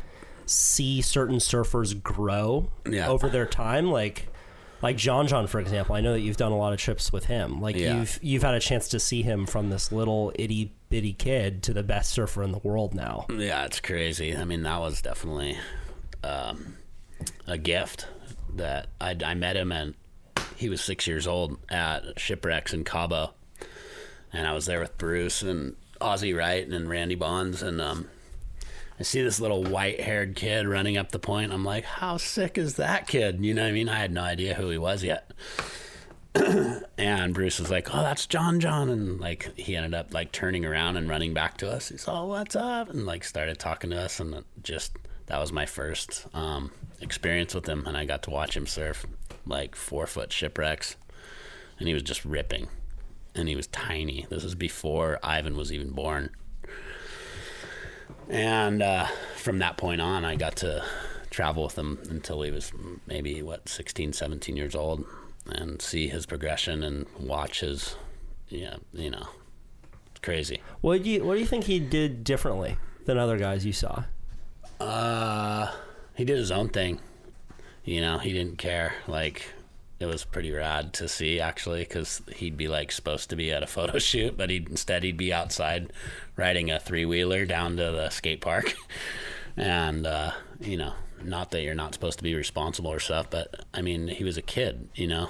see 0.46 1.02
certain 1.02 1.38
surfers 1.38 2.02
grow 2.04 2.70
Yeah. 2.88 3.08
over 3.08 3.30
their 3.30 3.46
time 3.46 3.90
like 3.92 4.28
like 4.82 4.98
John 4.98 5.28
John 5.28 5.48
for 5.48 5.60
example 5.60 5.96
I 5.96 6.02
know 6.02 6.14
that 6.14 6.20
you've 6.22 6.38
done 6.38 6.52
a 6.52 6.58
lot 6.58 6.74
of 6.74 6.80
trips 6.80 7.12
with 7.12 7.26
him 7.26 7.62
like 7.62 7.76
Yeah. 7.76 8.00
you've 8.00 8.20
you've 8.22 8.44
had 8.44 8.54
a 8.56 8.60
chance 8.60 8.88
to 8.90 9.00
see 9.00 9.22
him 9.24 9.46
from 9.46 9.70
this 9.70 9.92
little 9.92 10.32
itty 10.36 10.74
bitty 10.90 11.14
kid 11.14 11.64
to 11.64 11.74
the 11.74 11.84
best 11.84 12.12
surfer 12.12 12.44
in 12.44 12.52
the 12.52 12.60
world 12.60 12.94
now 12.94 13.26
Yeah, 13.30 13.66
it's 13.66 13.80
crazy. 13.80 14.36
I 14.36 14.44
mean, 14.46 14.64
that 14.64 14.80
was 14.80 15.02
definitely 15.02 15.58
um, 16.24 16.78
a 17.48 17.58
gift 17.58 18.08
that 18.56 18.88
I, 19.02 19.16
I 19.26 19.34
met 19.34 19.56
him 19.58 19.72
and 19.72 19.96
he 20.56 20.70
was 20.70 20.82
six 20.82 21.06
years 21.08 21.28
old 21.28 21.58
at 21.70 22.18
shipwrecks 22.20 22.74
in 22.74 22.84
Cabo, 22.86 23.34
and 24.32 24.48
I 24.48 24.54
was 24.54 24.66
there 24.68 24.80
with 24.80 24.98
Bruce 24.98 25.42
and 25.42 25.76
Ozzy 26.00 26.36
Wright 26.38 26.66
and 26.66 26.90
Randy 26.90 27.16
Bonds, 27.16 27.62
and 27.62 27.82
um, 27.82 28.08
I 28.99 29.03
see 29.03 29.21
this 29.21 29.41
little 29.41 29.63
white-haired 29.63 30.36
kid 30.36 30.67
running 30.67 30.95
up 30.95 31.12
the 31.12 31.19
point. 31.19 31.51
I'm 31.51 31.65
like, 31.65 31.84
how 31.84 32.17
sick 32.17 32.58
is 32.58 32.75
that 32.75 33.08
kid? 33.08 33.43
You 33.43 33.53
know 33.53 33.63
what 33.63 33.69
I 33.69 33.73
mean? 33.73 33.89
I 33.89 33.99
had 33.99 34.12
no 34.12 34.21
idea 34.21 34.53
who 34.53 34.69
he 34.69 34.77
was 34.77 35.03
yet. 35.03 35.31
and 36.97 37.34
Bruce 37.34 37.60
was 37.60 37.71
like, 37.71 37.93
"Oh, 37.95 38.01
that's 38.01 38.25
John 38.25 38.60
John," 38.60 38.89
and 38.89 39.21
like 39.21 39.58
he 39.58 39.75
ended 39.75 39.93
up 39.93 40.13
like 40.13 40.34
turning 40.34 40.65
around 40.65 40.97
and 40.97 41.08
running 41.08 41.34
back 41.34 41.55
to 41.58 41.71
us. 41.71 41.89
He's, 41.89 42.05
"Oh, 42.08 42.25
what's 42.25 42.58
up?" 42.58 42.89
and 42.89 43.05
like 43.05 43.23
started 43.23 43.58
talking 43.58 43.89
to 43.91 44.01
us, 44.01 44.19
and 44.19 44.43
just 44.62 44.97
that 45.27 45.39
was 45.39 45.53
my 45.53 45.65
first 45.65 46.27
um, 46.34 46.71
experience 46.99 47.55
with 47.55 47.67
him, 47.67 47.86
and 47.86 47.95
I 47.95 48.03
got 48.03 48.23
to 48.23 48.31
watch 48.31 48.58
him 48.58 48.67
surf 48.67 49.05
like 49.45 49.75
four 49.75 50.08
foot 50.08 50.34
shipwrecks, 50.34 50.97
and 51.79 51.88
he 51.88 51.93
was 51.93 52.03
just 52.03 52.25
ripping, 52.25 52.67
and 53.34 53.47
he 53.47 53.55
was 53.55 53.67
tiny. 53.67 54.25
This 54.29 54.43
was 54.43 54.55
before 54.55 55.19
Ivan 55.23 55.55
was 55.55 55.71
even 55.71 55.91
born. 55.91 56.31
And 58.30 58.82
uh, 58.82 59.06
from 59.38 59.60
that 59.60 59.78
point 59.78 60.02
on, 60.02 60.26
I 60.26 60.36
got 60.36 60.56
to 60.58 60.84
travel 61.30 61.64
with 61.64 61.78
him 61.78 62.00
until 62.10 62.42
he 62.42 62.52
was 62.52 62.72
maybe, 63.08 63.42
what, 63.42 63.70
16, 63.70 64.14
17 64.14 64.56
years 64.58 64.76
old 64.76 65.06
and 65.48 65.82
see 65.82 66.08
his 66.08 66.26
progression 66.26 66.84
and 66.84 67.06
watch 67.20 67.60
his, 67.60 67.96
yeah, 68.50 68.78
you 68.94 69.12
know, 69.12 69.28
it's 70.12 70.22
crazy. 70.22 70.62
what 70.82 71.04
do 71.04 71.10
you 71.10 71.24
what 71.24 71.36
do 71.36 71.40
you 71.40 71.46
think 71.46 71.66
he 71.66 71.80
did 71.80 72.24
differently 72.24 72.78
than 73.06 73.18
other 73.18 73.38
guys 73.38 73.66
you 73.66 73.74
saw 73.74 74.04
Uh, 74.80 75.72
he 76.16 76.26
did 76.26 76.38
his 76.38 76.52
own 76.52 76.70
thing. 76.70 77.00
You 77.84 78.02
know, 78.02 78.18
he 78.18 78.34
didn't 78.34 78.58
care. 78.58 78.96
Like, 79.08 79.52
it 79.99 80.05
was 80.05 80.25
pretty 80.25 80.51
rad 80.51 80.93
to 80.93 81.08
see 81.08 81.39
actually, 81.39 81.79
because 81.81 82.21
he'd 82.36 82.58
be 82.58 82.67
like 82.67 82.91
supposed 82.91 83.29
to 83.29 83.36
be 83.36 83.51
at 83.51 83.63
a 83.63 83.67
photo 83.75 83.99
shoot, 83.99 84.38
but 84.38 84.49
he'd 84.49 84.69
instead 84.69 85.03
he'd 85.03 85.17
be 85.17 85.34
outside 85.34 85.91
riding 86.36 86.71
a 86.71 86.79
three 86.79 87.05
wheeler 87.05 87.45
down 87.45 87.77
to 87.77 87.91
the 87.91 88.10
skate 88.10 88.41
park, 88.41 88.73
and 89.58 90.05
uh, 90.05 90.31
you 90.60 90.77
know, 90.77 90.93
not 91.23 91.51
that 91.51 91.62
you're 91.62 91.75
not 91.75 91.93
supposed 91.93 92.17
to 92.17 92.23
be 92.23 92.36
responsible 92.36 92.91
or 92.91 92.99
stuff, 92.99 93.29
but 93.29 93.65
I 93.73 93.81
mean, 93.81 94.08
he 94.08 94.23
was 94.23 94.38
a 94.38 94.41
kid, 94.41 94.89
you 94.95 95.08
know, 95.08 95.29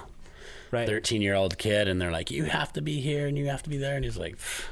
right. 0.72 0.88
Thirteen 0.88 1.22
year 1.22 1.36
old 1.36 1.58
kid, 1.58 1.88
and 1.88 2.02
they're 2.02 2.12
like, 2.12 2.32
you 2.32 2.46
have 2.46 2.74
to 2.74 2.82
be 2.82 3.00
here 3.02 3.28
and 3.28 3.38
you 3.38 3.48
have 3.48 3.64
to 3.64 3.70
be 3.70 3.78
there, 3.78 3.96
and 3.96 4.06
he's 4.06 4.18
like. 4.18 4.38
"Pfft, 4.38 4.66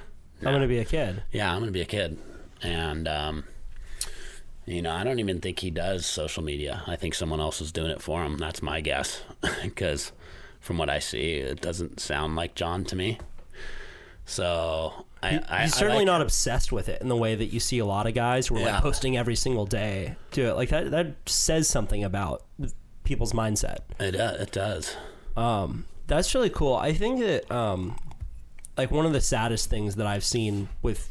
I'm 0.45 0.53
gonna 0.53 0.67
be 0.67 0.79
a 0.79 0.85
kid. 0.85 1.23
Yeah, 1.31 1.53
I'm 1.53 1.59
gonna 1.59 1.71
be 1.71 1.81
a 1.81 1.85
kid, 1.85 2.17
and 2.61 3.07
um, 3.07 3.43
you 4.65 4.81
know, 4.81 4.91
I 4.91 5.03
don't 5.03 5.19
even 5.19 5.39
think 5.41 5.59
he 5.59 5.69
does 5.71 6.05
social 6.05 6.43
media. 6.43 6.83
I 6.87 6.95
think 6.95 7.13
someone 7.15 7.39
else 7.39 7.59
is 7.61 7.71
doing 7.71 7.91
it 7.91 8.01
for 8.01 8.23
him. 8.23 8.37
That's 8.37 8.61
my 8.61 8.81
guess, 8.81 9.21
because 9.63 10.11
from 10.59 10.77
what 10.77 10.89
I 10.89 10.99
see, 10.99 11.33
it 11.35 11.61
doesn't 11.61 11.99
sound 11.99 12.35
like 12.35 12.55
John 12.55 12.83
to 12.85 12.95
me. 12.95 13.19
So 14.25 15.05
I, 15.21 15.41
I 15.49 15.61
he's 15.63 15.73
I 15.73 15.77
certainly 15.79 15.97
like- 15.99 16.05
not 16.05 16.21
obsessed 16.21 16.71
with 16.71 16.87
it 16.89 17.01
in 17.01 17.09
the 17.09 17.15
way 17.15 17.35
that 17.35 17.47
you 17.47 17.59
see 17.59 17.79
a 17.79 17.85
lot 17.85 18.07
of 18.07 18.13
guys 18.13 18.47
who 18.47 18.55
are 18.55 18.59
Yeah. 18.59 18.73
like 18.75 18.81
posting 18.81 19.17
every 19.17 19.35
single 19.35 19.65
day 19.65 20.15
to 20.31 20.41
it 20.43 20.53
like 20.55 20.69
that 20.69 20.91
that 20.91 21.15
says 21.25 21.67
something 21.67 22.03
about 22.03 22.43
people's 23.03 23.33
mindset 23.33 23.79
It 23.99 24.15
uh, 24.15 24.35
it 24.39 24.51
does. 24.53 24.95
Um, 25.35 25.85
that's 26.07 26.33
really 26.35 26.49
cool. 26.49 26.75
I 26.75 26.93
think 26.93 27.19
that 27.19 27.51
um, 27.51 27.97
like 28.77 28.91
one 28.91 29.05
of 29.05 29.11
the 29.13 29.19
saddest 29.21 29.69
things 29.69 29.95
that 29.95 30.07
I've 30.07 30.23
seen 30.23 30.69
with 30.81 31.09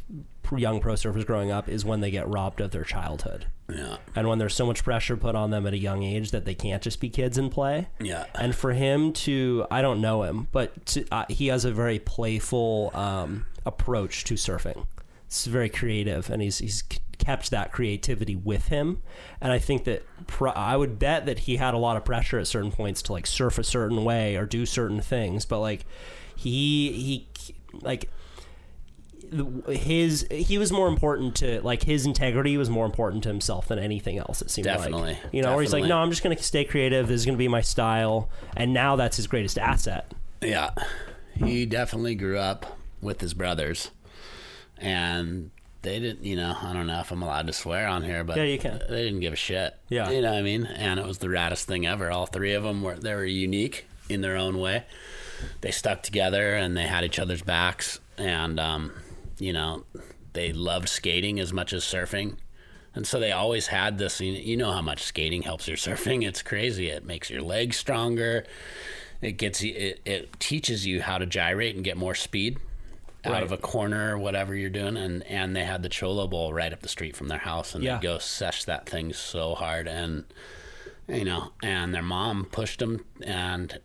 young 0.59 0.81
pro 0.81 0.95
surfers 0.95 1.27
growing 1.27 1.51
up 1.51 1.69
is 1.69 1.85
when 1.85 2.01
they 2.01 2.11
get 2.11 2.29
robbed 2.29 2.61
of 2.61 2.71
their 2.71 2.85
childhood. 2.85 3.47
Yeah. 3.69 3.97
And 4.15 4.29
when 4.29 4.39
there's 4.39 4.55
so 4.55 4.67
much 4.67 4.85
pressure 4.85 5.17
put 5.17 5.35
on 5.35 5.51
them 5.51 5.67
at 5.67 5.73
a 5.73 5.79
young 5.79 6.03
age 6.03 6.31
that 6.31 6.45
they 6.45 6.55
can't 6.55 6.83
just 6.83 7.01
be 7.01 7.09
kids 7.09 7.39
and 7.39 7.51
play. 7.51 7.89
Yeah. 8.01 8.27
And 8.35 8.55
for 8.55 8.73
him 8.73 9.13
to, 9.15 9.67
I 9.71 9.83
don't 9.83 10.01
know 10.01 10.23
him, 10.23 10.49
but 10.53 10.87
to, 10.87 11.07
uh, 11.11 11.25
he 11.29 11.49
has 11.49 11.65
a 11.65 11.73
very 11.73 11.99
playful 11.99 12.91
um, 12.95 13.47
approach 13.65 14.25
to 14.25 14.35
surfing. 14.35 14.87
It's 15.27 15.47
very 15.47 15.71
creative, 15.71 16.29
and 16.29 16.43
he's 16.43 16.59
he's 16.59 16.83
kept 17.17 17.51
that 17.51 17.73
creativity 17.73 18.37
with 18.37 18.69
him. 18.69 19.01
And 19.41 19.51
I 19.53 19.59
think 19.59 19.85
that 19.85 20.05
I 20.55 20.77
would 20.77 20.99
bet 20.99 21.25
that 21.27 21.41
he 21.41 21.57
had 21.57 21.73
a 21.73 21.79
lot 21.79 21.97
of 21.97 22.05
pressure 22.05 22.39
at 22.39 22.47
certain 22.47 22.73
points 22.73 23.01
to 23.03 23.13
like 23.13 23.27
surf 23.27 23.59
a 23.59 23.65
certain 23.65 24.05
way 24.05 24.37
or 24.37 24.45
do 24.45 24.67
certain 24.67 25.01
things, 25.01 25.47
but 25.47 25.61
like 25.61 25.87
he 26.37 26.93
he 26.93 27.29
like 27.81 28.11
his 29.69 30.27
he 30.31 30.59
was 30.59 30.71
more 30.73 30.89
important 30.89 31.35
to 31.37 31.61
like 31.63 31.83
his 31.83 32.05
integrity 32.07 32.57
was 32.57 32.69
more 32.71 32.85
important 32.87 33.23
to 33.23 33.29
himself 33.29 33.69
than 33.69 33.79
anything 33.79 34.19
else 34.19 34.43
it 34.43 34.51
seemed 34.51 34.65
Definitely. 34.65 35.13
like 35.15 35.19
you 35.33 35.43
know 35.43 35.53
where 35.53 35.63
he's 35.63 35.73
like 35.73 35.85
no 35.85 35.99
i'm 35.99 36.11
just 36.11 36.23
going 36.23 36.37
to 36.37 36.43
stay 36.43 36.65
creative 36.65 37.09
this 37.09 37.21
is 37.21 37.27
going 37.27 37.37
to 37.37 37.39
be 37.39 37.49
my 37.49 37.61
style 37.63 38.29
and 38.57 38.73
now 38.75 38.97
that's 38.97 39.17
his 39.17 39.27
greatest 39.27 39.59
asset 39.59 40.13
Yeah. 40.41 40.71
He 41.35 41.65
definitely 41.67 42.15
grew 42.15 42.39
up 42.39 42.79
with 43.01 43.21
his 43.23 43.33
brothers. 43.33 43.91
And 44.79 45.51
they 45.83 45.99
didn't, 45.99 46.25
you 46.25 46.37
know, 46.37 46.55
I 46.61 46.73
don't 46.73 46.87
know 46.87 47.01
if 47.01 47.11
I'm 47.11 47.23
allowed 47.23 47.47
to 47.47 47.53
swear 47.53 47.87
on 47.89 48.03
here, 48.03 48.23
but 48.25 48.37
Yeah, 48.37 48.43
you 48.45 48.59
can. 48.59 48.81
they 48.89 49.05
didn't 49.05 49.21
give 49.21 49.33
a 49.33 49.37
shit. 49.37 49.75
Yeah. 49.89 50.11
You 50.11 50.23
know 50.23 50.31
what 50.33 50.39
I 50.39 50.43
mean? 50.43 50.67
And 50.67 51.01
it 51.01 51.07
was 51.07 51.19
the 51.19 51.29
raddest 51.29 51.65
thing 51.65 51.87
ever. 51.87 52.11
All 52.11 52.27
three 52.27 52.53
of 52.55 52.63
them 52.65 52.83
were, 52.83 52.95
they 52.97 53.15
were 53.15 53.25
unique 53.25 53.87
in 54.09 54.21
their 54.21 54.37
own 54.37 54.59
way. 54.59 54.85
They 55.63 55.71
stuck 55.71 56.03
together 56.03 56.55
and 56.55 56.77
they 56.77 56.83
had 56.87 57.05
each 57.05 57.19
other's 57.19 57.43
backs. 57.43 58.01
And, 58.19 58.61
um, 58.61 58.93
you 59.39 59.53
know, 59.53 59.85
they 60.33 60.53
loved 60.53 60.89
skating 60.89 61.39
as 61.41 61.53
much 61.53 61.73
as 61.73 61.85
surfing. 61.85 62.37
And 62.95 63.07
so 63.07 63.19
they 63.19 63.33
always 63.33 63.69
had 63.69 63.97
this. 63.99 64.21
You 64.21 64.57
know 64.57 64.73
how 64.73 64.83
much 64.83 65.03
skating 65.03 65.43
helps 65.43 65.67
your 65.69 65.77
surfing. 65.87 66.27
It's 66.27 66.43
crazy. 66.43 66.89
It 66.89 67.05
makes 67.07 67.31
your 67.31 67.43
legs 67.43 67.77
stronger. 67.77 68.45
It 69.21 69.33
gets 69.33 69.63
you. 69.63 69.75
It, 69.75 70.01
it 70.05 70.41
teaches 70.41 70.85
you 70.87 71.01
how 71.03 71.19
to 71.19 71.27
gyrate 71.27 71.75
and 71.75 71.85
get 71.85 71.97
more 71.97 72.15
speed 72.15 72.59
out 73.25 73.33
Right. 73.35 73.43
of 73.45 73.53
a 73.53 73.57
corner 73.57 74.15
or 74.15 74.19
whatever 74.19 74.55
you're 74.55 74.69
doing. 74.69 74.97
And 74.97 75.23
and 75.25 75.55
they 75.57 75.65
had 75.65 75.83
the 75.83 75.89
Cholo 75.89 76.27
Bowl 76.27 76.53
right 76.53 76.73
up 76.73 76.81
the 76.81 76.89
street 76.89 77.17
from 77.17 77.29
their 77.29 77.39
house, 77.39 77.75
and 77.75 77.83
Yeah. 77.85 77.97
they 77.99 78.03
go 78.03 78.19
sesh 78.19 78.65
that 78.65 78.87
thing 78.89 79.13
so 79.13 79.55
hard. 79.55 79.87
And 79.89 80.25
you 81.09 81.25
know, 81.25 81.53
and 81.63 81.95
their 81.95 82.03
mom 82.03 82.45
pushed 82.47 82.81
them 82.81 83.05
and 83.23 83.79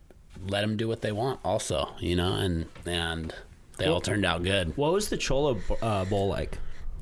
let 0.46 0.60
them 0.62 0.76
do 0.76 0.86
what 0.88 1.00
they 1.02 1.12
want. 1.12 1.40
Also, 1.44 1.94
you 2.00 2.14
know, 2.16 2.34
and 2.34 2.66
and 2.84 3.32
they 3.78 3.86
all 3.86 4.00
turned 4.00 4.24
out 4.24 4.42
good. 4.42 4.76
what 4.76 4.92
was 4.92 5.08
the 5.08 5.16
cholo 5.16 5.58
uh, 5.82 6.04
bowl 6.04 6.28
like 6.28 6.58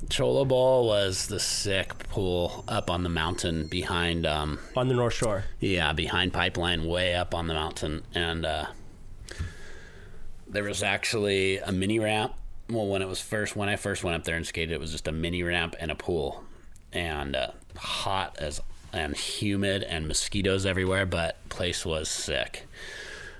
Cholo 0.09 0.45
Bowl 0.45 0.87
was 0.87 1.27
the 1.27 1.39
sick 1.39 1.97
pool 2.09 2.63
up 2.67 2.89
on 2.89 3.03
the 3.03 3.09
mountain 3.09 3.67
behind, 3.67 4.25
um, 4.25 4.59
on 4.75 4.87
the 4.87 4.93
north 4.93 5.13
shore 5.13 5.45
yeah, 5.59 5.91
behind 5.91 6.33
Pipeline, 6.33 6.85
way 6.85 7.15
up 7.15 7.33
on 7.33 7.47
the 7.47 7.53
mountain, 7.53 8.03
and 8.13 8.45
uh, 8.45 8.67
there 10.47 10.63
was 10.63 10.83
actually 10.83 11.57
a 11.57 11.71
mini 11.71 11.99
ramp. 11.99 12.33
Well, 12.69 12.87
when 12.87 13.01
it 13.01 13.07
was 13.07 13.19
first, 13.19 13.55
when 13.55 13.69
I 13.69 13.75
first 13.75 14.03
went 14.03 14.15
up 14.15 14.23
there 14.23 14.35
and 14.35 14.45
skated, 14.45 14.71
it 14.71 14.79
was 14.79 14.91
just 14.91 15.07
a 15.07 15.11
mini 15.11 15.41
ramp 15.41 15.75
and 15.79 15.89
a 15.89 15.95
pool, 15.95 16.43
and 16.93 17.35
uh, 17.35 17.51
hot 17.75 18.37
as 18.39 18.61
and 18.93 19.15
humid 19.15 19.83
and 19.83 20.07
mosquitoes 20.07 20.65
everywhere, 20.65 21.05
but 21.05 21.37
place 21.49 21.85
was 21.85 22.09
sick. 22.09 22.65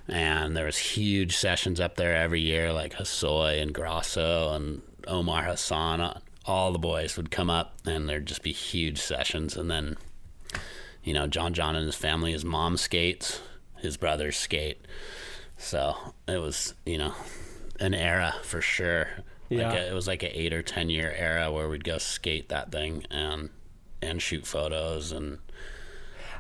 And 0.10 0.56
there 0.56 0.66
was 0.66 0.78
huge 0.78 1.36
sessions 1.36 1.80
up 1.80 1.96
there 1.96 2.16
every 2.16 2.40
year, 2.42 2.72
like 2.72 2.94
Hosoi 2.94 3.62
and 3.62 3.74
Grosso 3.74 4.54
and 4.54 4.82
Omar 5.06 5.44
Hassan. 5.44 6.22
All 6.46 6.72
the 6.72 6.80
boys 6.80 7.18
would 7.18 7.30
come 7.30 7.50
up, 7.50 7.76
and 7.86 8.08
there'd 8.08 8.26
just 8.26 8.44
be 8.44 8.54
huge 8.54 9.00
sessions. 9.00 9.58
And 9.58 9.70
then, 9.70 9.98
you 11.04 11.14
know, 11.14 11.28
John 11.28 11.54
John 11.54 11.76
and 11.76 11.86
his 11.86 11.96
family, 11.96 12.32
his 12.32 12.46
mom 12.46 12.78
skates, 12.78 13.42
his 13.78 13.98
brothers 13.98 14.38
skate. 14.38 14.86
So 15.58 15.96
it 16.28 16.38
was, 16.38 16.74
you 16.86 16.98
know, 16.98 17.14
an 17.80 17.94
era 17.94 18.36
for 18.44 18.62
sure. 18.62 19.08
Yeah. 19.50 19.70
Like 19.70 19.78
a, 19.78 19.90
it 19.90 19.94
was 19.94 20.08
like 20.08 20.24
an 20.24 20.32
eight 20.34 20.54
or 20.54 20.62
ten 20.62 20.90
year 20.90 21.14
era 21.18 21.52
where 21.52 21.68
we'd 21.68 21.84
go 21.84 21.98
skate 21.98 22.50
that 22.50 22.72
thing 22.72 23.06
and 23.10 23.50
and 24.02 24.22
shoot 24.22 24.46
photos 24.46 25.12
and 25.12 25.40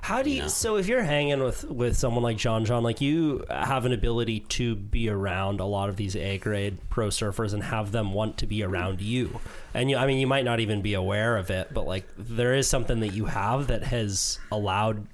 How 0.08 0.22
do 0.22 0.30
you? 0.30 0.48
So 0.48 0.78
if 0.78 0.88
you're 0.88 1.04
hanging 1.04 1.44
with 1.44 1.66
with 1.66 1.98
someone 1.98 2.24
like 2.24 2.38
John 2.38 2.64
John, 2.64 2.82
like 2.82 3.02
you 3.02 3.44
have 3.50 3.86
an 3.86 3.92
ability 3.92 4.40
to 4.40 4.74
be 4.74 5.10
around 5.10 5.60
a 5.60 5.66
lot 5.66 5.90
of 5.90 5.98
these 5.98 6.16
A 6.16 6.38
grade 6.38 6.78
pro 6.90 7.10
surfers 7.10 7.54
and 7.54 7.62
have 7.62 7.92
them 7.92 8.14
want 8.14 8.38
to 8.38 8.48
be 8.48 8.64
around 8.64 9.02
you, 9.02 9.42
and 9.74 9.90
you, 9.90 9.98
I 9.98 10.08
mean, 10.08 10.18
you 10.18 10.26
might 10.26 10.46
not 10.46 10.62
even 10.62 10.82
be 10.82 10.94
aware 10.94 11.36
of 11.36 11.50
it, 11.50 11.74
but 11.74 11.86
like 11.86 12.08
there 12.18 12.54
is 12.54 12.70
something 12.70 13.02
that 13.02 13.10
you 13.10 13.26
have 13.26 13.68
that 13.68 13.84
has 13.84 14.40
allowed 14.50 15.08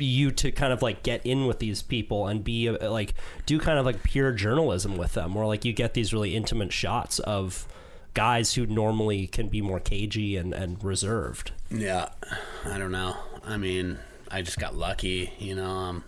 you 0.00 0.32
to 0.32 0.50
kind 0.50 0.72
of 0.72 0.82
like 0.82 1.04
get 1.04 1.24
in 1.24 1.46
with 1.46 1.60
these 1.60 1.80
people 1.80 2.26
and 2.26 2.42
be 2.42 2.68
uh, 2.68 2.90
like 2.90 3.14
do 3.46 3.60
kind 3.60 3.78
of 3.78 3.86
like 3.86 4.02
pure 4.02 4.32
journalism 4.32 4.96
with 4.96 5.12
them 5.12 5.34
where 5.34 5.46
like 5.46 5.64
you 5.64 5.72
get 5.72 5.94
these 5.94 6.12
really 6.12 6.34
intimate 6.34 6.72
shots 6.72 7.20
of 7.20 7.68
guys 8.14 8.54
who 8.54 8.66
normally 8.66 9.28
can 9.28 9.48
be 9.48 9.62
more 9.62 9.78
cagey 9.78 10.36
and, 10.36 10.52
and 10.52 10.82
reserved 10.82 11.52
Yeah, 11.70 12.08
I 12.64 12.78
don't 12.78 12.90
know. 12.90 13.16
I 13.44 13.56
mean, 13.56 13.98
I 14.32 14.42
just 14.42 14.58
got 14.58 14.74
lucky, 14.74 15.32
you 15.38 15.54
know. 15.54 15.70
Um, 15.70 16.04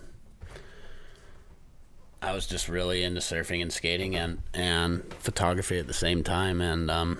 I 2.23 2.33
was 2.33 2.47
just 2.47 2.69
really 2.71 3.03
into 3.03 3.21
surfing 3.21 3.61
and 3.61 3.71
skating 3.73 4.17
and 4.17 4.39
and 4.55 5.03
photography 5.19 5.79
at 5.79 5.87
the 5.87 5.93
same 5.95 6.25
time, 6.25 6.61
and 6.63 6.91
um, 6.91 7.19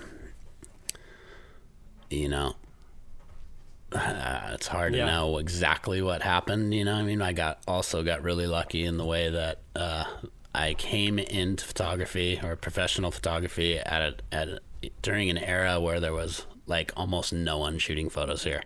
you 2.09 2.27
know, 2.29 2.55
uh, 3.91 4.49
it's 4.53 4.67
hard 4.67 4.95
Yeah. 4.95 5.05
to 5.05 5.11
know 5.11 5.37
exactly 5.37 6.01
what 6.01 6.21
happened. 6.23 6.73
You 6.73 6.85
know, 6.85 6.93
I 6.95 7.03
mean, 7.03 7.21
I 7.21 7.33
got 7.33 7.59
also 7.67 8.03
got 8.03 8.23
really 8.23 8.47
lucky 8.47 8.83
in 8.83 8.97
the 8.97 9.05
way 9.05 9.29
that 9.29 9.59
uh, 9.75 10.05
I 10.53 10.73
came 10.73 11.19
into 11.19 11.63
photography 11.65 12.39
or 12.43 12.55
professional 12.55 13.11
photography 13.11 13.77
at 13.77 14.01
a, 14.01 14.15
at 14.35 14.47
a, 14.49 14.59
during 15.01 15.29
an 15.29 15.37
era 15.37 15.79
where 15.79 15.99
there 15.99 16.13
was 16.13 16.45
like 16.65 16.91
almost 16.97 17.31
no 17.31 17.59
one 17.59 17.77
shooting 17.77 18.09
photos 18.09 18.43
here. 18.43 18.63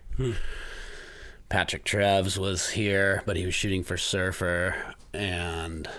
Patrick 1.50 1.84
Trefz 1.84 2.38
was 2.38 2.70
here, 2.70 3.24
but 3.26 3.36
he 3.36 3.46
was 3.46 3.56
shooting 3.56 3.84
for 3.84 3.98
Surfer, 3.98 4.76
and 5.14 5.90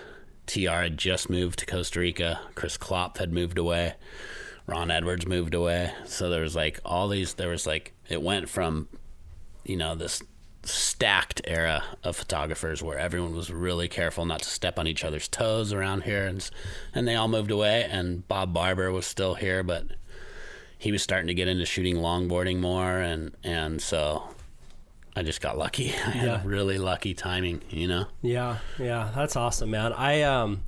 TR 0.47 0.69
had 0.69 0.97
just 0.97 1.29
moved 1.29 1.59
to 1.59 1.65
Costa 1.65 1.99
Rica. 1.99 2.39
Chris 2.55 2.77
Klopp 2.77 3.17
had 3.17 3.33
moved 3.33 3.57
away. 3.57 3.95
Ron 4.65 4.89
Edwards 4.89 5.27
moved 5.27 5.53
away. 5.53 5.91
So 6.05 6.29
there 6.29 6.41
was 6.41 6.55
like 6.55 6.79
all 6.85 7.09
these. 7.09 7.33
There 7.33 7.49
was 7.49 7.67
like 7.67 7.93
it 8.07 8.21
went 8.21 8.47
from, 8.47 8.87
you 9.65 9.75
know, 9.75 9.93
this 9.93 10.23
stacked 10.63 11.41
era 11.45 11.83
of 12.03 12.15
photographers 12.15 12.81
where 12.81 12.97
everyone 12.97 13.35
was 13.35 13.51
really 13.51 13.87
careful 13.87 14.25
not 14.25 14.43
to 14.43 14.49
step 14.49 14.79
on 14.79 14.87
each 14.87 15.03
other's 15.03 15.27
toes 15.27 15.73
around 15.73 16.03
here, 16.03 16.25
and 16.25 16.49
and 16.95 17.05
they 17.05 17.15
all 17.15 17.27
moved 17.27 17.51
away. 17.51 17.85
And 17.89 18.25
Bob 18.29 18.53
Barbour 18.53 18.91
was 18.93 19.05
still 19.05 19.35
here, 19.35 19.63
but 19.63 19.85
he 20.77 20.93
was 20.93 21.03
starting 21.03 21.27
to 21.27 21.33
get 21.33 21.49
into 21.49 21.65
shooting 21.65 21.97
longboarding 21.97 22.59
more, 22.59 22.99
and 22.99 23.35
and 23.43 23.81
so 23.81 24.29
I 25.15 25.23
just 25.23 25.41
got 25.41 25.57
lucky. 25.57 25.89
I 26.05 26.11
had 26.11 26.45
really 26.45 26.77
lucky 26.77 27.13
timing, 27.13 27.61
you 27.69 27.87
know. 27.87 28.05
Yeah, 28.21 28.57
yeah, 28.79 29.11
that's 29.15 29.35
awesome, 29.35 29.71
man. 29.71 29.91
I 29.93 30.21
um, 30.23 30.61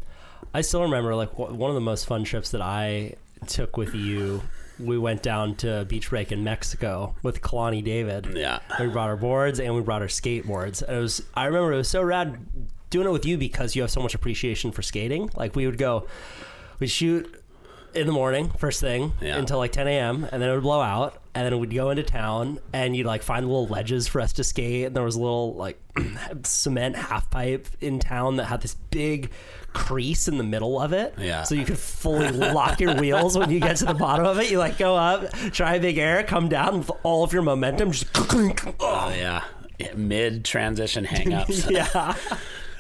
I 0.53 0.61
still 0.61 0.81
remember 0.83 1.15
like 1.15 1.31
w- 1.37 1.53
one 1.55 1.69
of 1.69 1.75
the 1.75 1.81
most 1.81 2.05
fun 2.05 2.23
trips 2.23 2.51
that 2.51 2.61
I 2.61 3.15
took 3.47 3.77
with 3.77 3.93
you. 3.95 4.41
We 4.79 4.97
went 4.97 5.21
down 5.21 5.55
to 5.57 5.85
beach 5.85 6.09
break 6.09 6.31
in 6.31 6.43
Mexico 6.43 7.15
with 7.21 7.41
Kalani 7.41 7.83
David. 7.83 8.27
Yeah. 8.35 8.59
we 8.79 8.87
brought 8.87 9.07
our 9.07 9.15
boards 9.15 9.59
and 9.59 9.75
we 9.75 9.81
brought 9.81 10.01
our 10.01 10.07
skateboards. 10.07 10.81
And 10.81 10.97
it 10.97 10.99
was 10.99 11.21
I 11.35 11.45
remember 11.45 11.73
it 11.73 11.77
was 11.77 11.87
so 11.89 12.01
rad 12.01 12.37
doing 12.89 13.07
it 13.07 13.11
with 13.11 13.25
you 13.25 13.37
because 13.37 13.75
you 13.75 13.83
have 13.83 13.91
so 13.91 14.01
much 14.01 14.15
appreciation 14.15 14.71
for 14.71 14.81
skating. 14.81 15.29
Like 15.35 15.55
we 15.55 15.67
would 15.67 15.77
go, 15.77 16.07
we'd 16.79 16.87
shoot 16.87 17.39
in 17.93 18.07
the 18.07 18.13
morning 18.13 18.49
first 18.57 18.81
thing 18.81 19.13
Yeah. 19.21 19.37
until 19.37 19.59
like 19.59 19.71
10 19.71 19.87
a.m. 19.87 20.27
and 20.31 20.41
then 20.41 20.49
it 20.49 20.53
would 20.53 20.63
blow 20.63 20.81
out 20.81 21.21
and 21.35 21.45
then 21.45 21.59
we'd 21.59 21.73
go 21.73 21.89
into 21.89 22.03
town 22.03 22.59
and 22.73 22.95
you'd 22.95 23.07
like 23.07 23.23
find 23.23 23.45
little 23.47 23.67
ledges 23.67 24.07
for 24.07 24.21
us 24.21 24.33
to 24.33 24.43
skate 24.43 24.85
and 24.87 24.95
there 24.95 25.03
was 25.03 25.15
a 25.15 25.19
little 25.19 25.55
like 25.55 25.79
cement 26.43 26.95
half 26.95 27.29
pipe 27.29 27.67
in 27.81 27.99
town 27.99 28.35
that 28.37 28.45
had 28.45 28.61
this 28.61 28.75
big 28.91 29.31
crease 29.73 30.27
in 30.27 30.37
the 30.37 30.43
middle 30.43 30.79
of 30.79 30.93
it 30.93 31.15
Yeah. 31.17 31.41
so 31.43 31.55
you 31.55 31.65
could 31.65 31.79
fully 31.79 32.29
lock 32.31 32.79
your 32.79 32.93
wheels 32.95 33.35
when 33.37 33.49
you 33.49 33.59
get 33.59 33.77
to 33.77 33.85
the 33.85 33.93
bottom 33.95 34.25
of 34.25 34.37
it 34.39 34.51
you 34.51 34.59
like 34.59 34.77
go 34.77 34.95
up 34.95 35.31
try 35.51 35.75
a 35.75 35.79
big 35.79 35.97
air 35.97 36.23
come 36.23 36.49
down 36.49 36.77
with 36.79 36.91
all 37.01 37.23
of 37.23 37.33
your 37.33 37.41
momentum 37.41 37.91
just 37.91 38.05
Oh 38.79 39.11
yeah. 39.17 39.43
Mid 39.95 40.45
transition 40.45 41.03
hangups. 41.09 41.69
yeah 41.71 42.15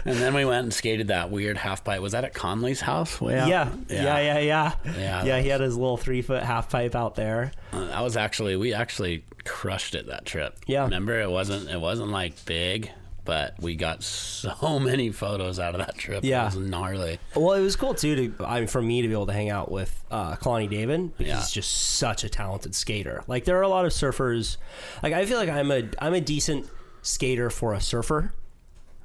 And 0.05 0.17
then 0.17 0.33
we 0.33 0.43
went 0.45 0.63
and 0.63 0.73
skated 0.73 1.07
that 1.07 1.31
weird 1.31 1.57
half 1.57 1.83
pipe. 1.83 2.01
Was 2.01 2.11
that 2.11 2.23
at 2.25 2.33
Conley's 2.33 2.81
house? 2.81 3.21
Way 3.21 3.39
out? 3.39 3.47
yeah 3.47 3.69
yeah 3.89 4.19
yeah 4.19 4.39
yeah 4.39 4.71
Yeah, 4.97 5.23
yeah 5.25 5.39
he 5.39 5.47
had 5.49 5.61
his 5.61 5.77
little 5.77 5.97
three 5.97 6.21
foot 6.21 6.43
half 6.43 6.69
pipe 6.69 6.95
out 6.95 7.15
there 7.15 7.51
Uh, 7.71 7.85
That 7.87 8.01
was 8.01 8.17
actually 8.17 8.55
we 8.55 8.73
actually 8.73 9.23
crushed 9.45 9.95
it 9.95 10.07
that 10.07 10.25
trip. 10.25 10.57
Yeah. 10.67 10.83
Remember 10.83 11.19
it 11.21 11.29
wasn't 11.29 11.69
it 11.69 11.79
wasn't 11.79 12.09
like 12.11 12.45
big, 12.45 12.91
but 13.25 13.55
we 13.61 13.75
got 13.75 14.03
so 14.03 14.77
many 14.81 15.11
photos 15.11 15.57
out 15.59 15.73
of 15.75 15.85
that 15.85 15.95
trip. 15.97 16.23
Yeah. 16.25 16.43
it 16.43 16.55
was 16.55 16.57
gnarly. 16.57 17.19
Well, 17.35 17.53
it 17.53 17.61
was 17.61 17.75
cool 17.77 17.93
too 17.93 18.15
to 18.37 18.45
I 18.45 18.59
mean, 18.59 18.67
for 18.67 18.81
me 18.81 19.01
to 19.01 19.07
be 19.07 19.13
able 19.13 19.27
to 19.27 19.33
hang 19.33 19.49
out 19.49 19.71
with 19.71 20.03
uh, 20.11 20.35
Kalani 20.35 20.69
David 20.69 21.17
because 21.17 21.27
Yeah. 21.31 21.39
he's 21.39 21.51
just 21.51 21.71
such 21.97 22.23
a 22.25 22.29
talented 22.29 22.75
skater. 22.75 23.23
Like 23.27 23.45
there 23.45 23.57
are 23.57 23.61
a 23.63 23.69
lot 23.69 23.85
of 23.85 23.91
surfers. 23.93 24.57
Like 25.01 25.13
I 25.13 25.25
feel 25.25 25.37
like 25.37 25.49
I'm 25.49 25.71
a 25.71 25.83
I'm 25.99 26.13
a 26.13 26.21
decent 26.21 26.67
skater 27.01 27.49
for 27.49 27.73
a 27.73 27.81
surfer, 27.81 28.33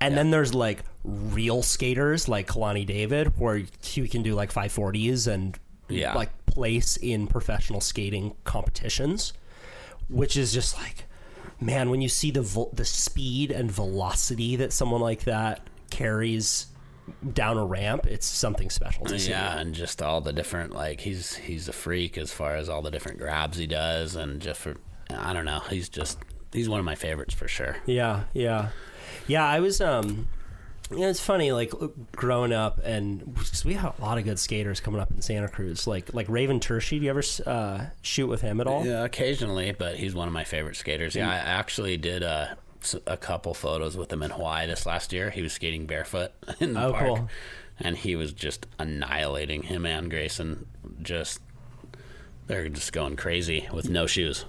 and 0.01 0.17
then 0.17 0.31
there's 0.31 0.55
like 0.55 0.85
real 1.05 1.63
skaters 1.63 2.29
like 2.29 2.47
Kalani 2.47 2.87
David 2.87 3.39
where 3.39 3.63
he 3.83 4.09
can 4.09 4.23
do 4.23 4.35
like 4.35 4.53
540s 4.53 5.27
and 5.27 5.59
Yeah. 5.89 6.15
like 6.15 6.31
place 6.47 6.97
in 6.97 7.27
professional 7.27 7.81
skating 7.81 8.35
competitions, 8.45 9.33
which 10.09 10.37
is 10.37 10.53
just 10.53 10.77
like 10.77 11.05
man 11.61 11.91
when 11.91 12.01
you 12.01 12.09
see 12.09 12.31
the 12.31 12.43
vel- 12.43 12.71
the 12.73 12.85
speed 12.85 13.51
and 13.51 13.71
velocity 13.71 14.55
that 14.57 14.73
someone 14.73 15.01
like 15.01 15.25
that 15.25 15.67
carries 15.91 16.67
down 17.33 17.57
a 17.57 17.65
ramp, 17.65 18.07
it's 18.07 18.27
something 18.27 18.69
special 18.69 19.05
to 19.07 19.19
see. 19.19 19.31
Yeah, 19.31 19.59
and 19.59 19.75
just 19.75 20.03
all 20.03 20.21
the 20.21 20.33
different 20.33 20.73
like 20.75 21.01
he's 21.01 21.37
he's 21.37 21.67
a 21.69 21.73
freak 21.73 22.19
as 22.19 22.31
far 22.33 22.55
as 22.55 22.69
all 22.69 22.83
the 22.83 22.91
different 22.91 23.19
grabs 23.19 23.57
he 23.57 23.67
does, 23.67 24.15
and 24.15 24.41
just 24.43 24.61
for 24.61 24.77
I 25.11 25.33
don't 25.33 25.47
know, 25.47 25.61
he's 25.71 25.89
just 25.89 26.19
he's 26.53 26.69
one 26.69 26.79
of 26.81 26.85
my 26.85 26.95
favorites 26.95 27.33
for 27.35 27.49
sure. 27.49 27.79
Yeah, 27.87 28.25
yeah, 28.35 28.69
yeah. 29.29 29.47
I 29.47 29.61
was, 29.61 29.81
um, 29.81 30.27
you 30.91 30.99
know, 31.01 31.09
it's 31.09 31.21
funny, 31.21 31.53
like 31.53 31.73
growing 32.13 32.53
up, 32.53 32.81
and 32.83 33.35
'cause 33.37 33.65
we 33.65 33.75
have 33.75 33.99
a 33.99 34.03
lot 34.03 34.19
of 34.19 34.25
good 34.25 34.39
skaters 34.39 34.81
coming 34.81 35.01
up 35.01 35.11
in 35.11 35.21
Santa 35.23 35.49
Cruz, 35.49 35.87
like 35.87 36.13
like 36.15 36.29
Raven 36.29 36.59
Tershy. 36.61 36.99
Do 36.99 37.05
you 37.05 37.11
ever 37.11 37.23
uh, 37.47 37.87
shoot 38.03 38.27
with 38.27 38.41
him 38.41 38.61
at 38.61 38.67
all? 38.67 38.85
Yeah, 38.87 39.05
occasionally, 39.05 39.73
but 39.73 39.97
he's 39.97 40.15
one 40.15 40.27
of 40.29 40.35
my 40.35 40.45
favorite 40.45 40.77
skaters. 40.77 41.15
Yeah, 41.15 41.31
I 41.31 41.37
actually 41.37 41.97
did 41.99 42.23
a, 42.23 42.57
s- 42.81 42.97
a 43.07 43.17
couple 43.19 43.53
photos 43.55 43.97
with 43.97 44.11
him 44.13 44.23
in 44.23 44.31
Hawaii 44.31 44.67
this 44.67 44.87
last 44.87 45.13
year. 45.13 45.29
He 45.31 45.43
was 45.43 45.53
skating 45.53 45.87
barefoot 45.87 46.33
in 46.61 46.73
the 46.73 46.85
Oh, 46.87 46.93
park, 46.93 47.07
cool. 47.07 47.29
and 47.79 47.97
he 47.97 48.17
was 48.17 48.33
just 48.33 48.67
annihilating 48.79 49.65
him 49.65 49.85
and 49.85 50.09
Grayson. 50.11 50.65
Just 51.03 51.41
they're 52.47 52.69
just 52.71 52.95
going 52.95 53.17
crazy 53.17 53.69
with 53.75 53.91
no 53.91 54.07
shoes. 54.07 54.47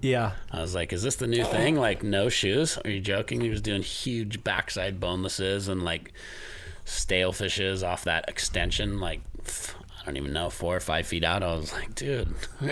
Yeah, 0.00 0.32
I 0.50 0.60
was 0.60 0.74
like, 0.74 0.92
"Is 0.92 1.02
this 1.02 1.16
the 1.16 1.26
new 1.26 1.44
thing? 1.44 1.76
Like 1.76 2.02
no 2.02 2.28
shoes? 2.28 2.78
Are 2.84 2.90
you 2.90 3.00
joking?" 3.00 3.40
He 3.40 3.48
was 3.48 3.60
doing 3.60 3.82
huge 3.82 4.44
backside 4.44 5.00
bonelesses 5.00 5.68
and 5.68 5.82
like 5.82 6.12
stale 6.84 7.32
fishes 7.32 7.82
off 7.82 8.04
that 8.04 8.28
extension, 8.28 9.00
like 9.00 9.20
I 10.02 10.06
don't 10.06 10.16
even 10.16 10.32
know, 10.32 10.50
four 10.50 10.76
or 10.76 10.80
five 10.80 11.06
feet 11.06 11.24
out. 11.24 11.42
I 11.42 11.54
was 11.54 11.72
like, 11.72 11.94
"Dude, 11.94 12.34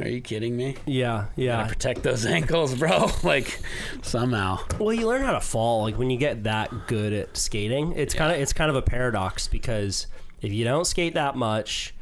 are 0.00 0.08
you 0.08 0.20
kidding 0.20 0.56
me? 0.56 0.76
yeah, 0.84 1.26
yeah. 1.36 1.58
Gotta 1.58 1.68
protect 1.68 2.02
those 2.02 2.26
ankles, 2.38 2.74
bro. 2.74 3.10
like 3.22 3.60
somehow." 4.02 4.58
Well, 4.78 4.92
you 4.92 5.06
learn 5.06 5.22
how 5.22 5.32
to 5.32 5.40
fall. 5.40 5.82
Like 5.82 5.96
when 5.96 6.10
you 6.10 6.18
get 6.18 6.44
that 6.44 6.88
good 6.88 7.12
at 7.12 7.36
skating, 7.36 7.92
it's 7.92 8.14
kind 8.14 8.32
of 8.34 8.40
it's 8.40 8.52
kind 8.52 8.68
of 8.70 8.76
a 8.76 8.82
paradox 8.82 9.48
because 9.48 10.06
if 10.42 10.52
you 10.52 10.64
don't 10.64 10.86
skate 10.86 11.14
that 11.14 11.36
much, 11.36 11.94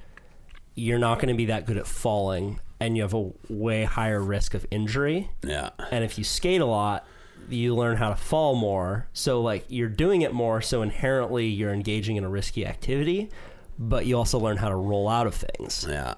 you're 0.75 0.99
not 0.99 1.17
going 1.19 1.29
to 1.29 1.35
be 1.35 1.47
that 1.47 1.67
good 1.67 1.77
at 1.77 1.87
falling, 1.87 2.59
and 2.85 2.97
you 2.97 3.03
have 3.03 3.15
a 3.15 3.31
way 3.49 3.85
higher 3.85 4.21
risk 4.23 4.55
of 4.55 4.67
injury. 4.71 5.31
Yeah, 5.43 5.71
And 5.91 6.05
if 6.05 6.19
you 6.19 6.25
skate 6.25 6.61
a 6.61 6.67
lot, 6.67 7.07
you 7.49 7.75
learn 7.75 7.97
how 7.97 8.11
to 8.11 8.17
fall 8.17 8.55
more. 8.55 9.07
So 9.13 9.41
like 9.41 9.65
you're 9.69 9.89
doing 9.89 10.23
it 10.23 10.33
more, 10.33 10.61
so 10.63 10.83
inherently 10.83 11.47
you're 11.47 11.73
engaging 11.73 12.17
in 12.17 12.25
a 12.25 12.29
risky 12.29 12.67
activity, 12.67 13.31
but 13.79 14.07
you 14.07 14.17
also 14.17 14.39
learn 14.39 14.57
how 14.59 14.69
to 14.69 14.77
roll 14.77 15.09
out 15.09 15.27
of 15.27 15.35
things. 15.35 15.87
yeah, 15.89 16.15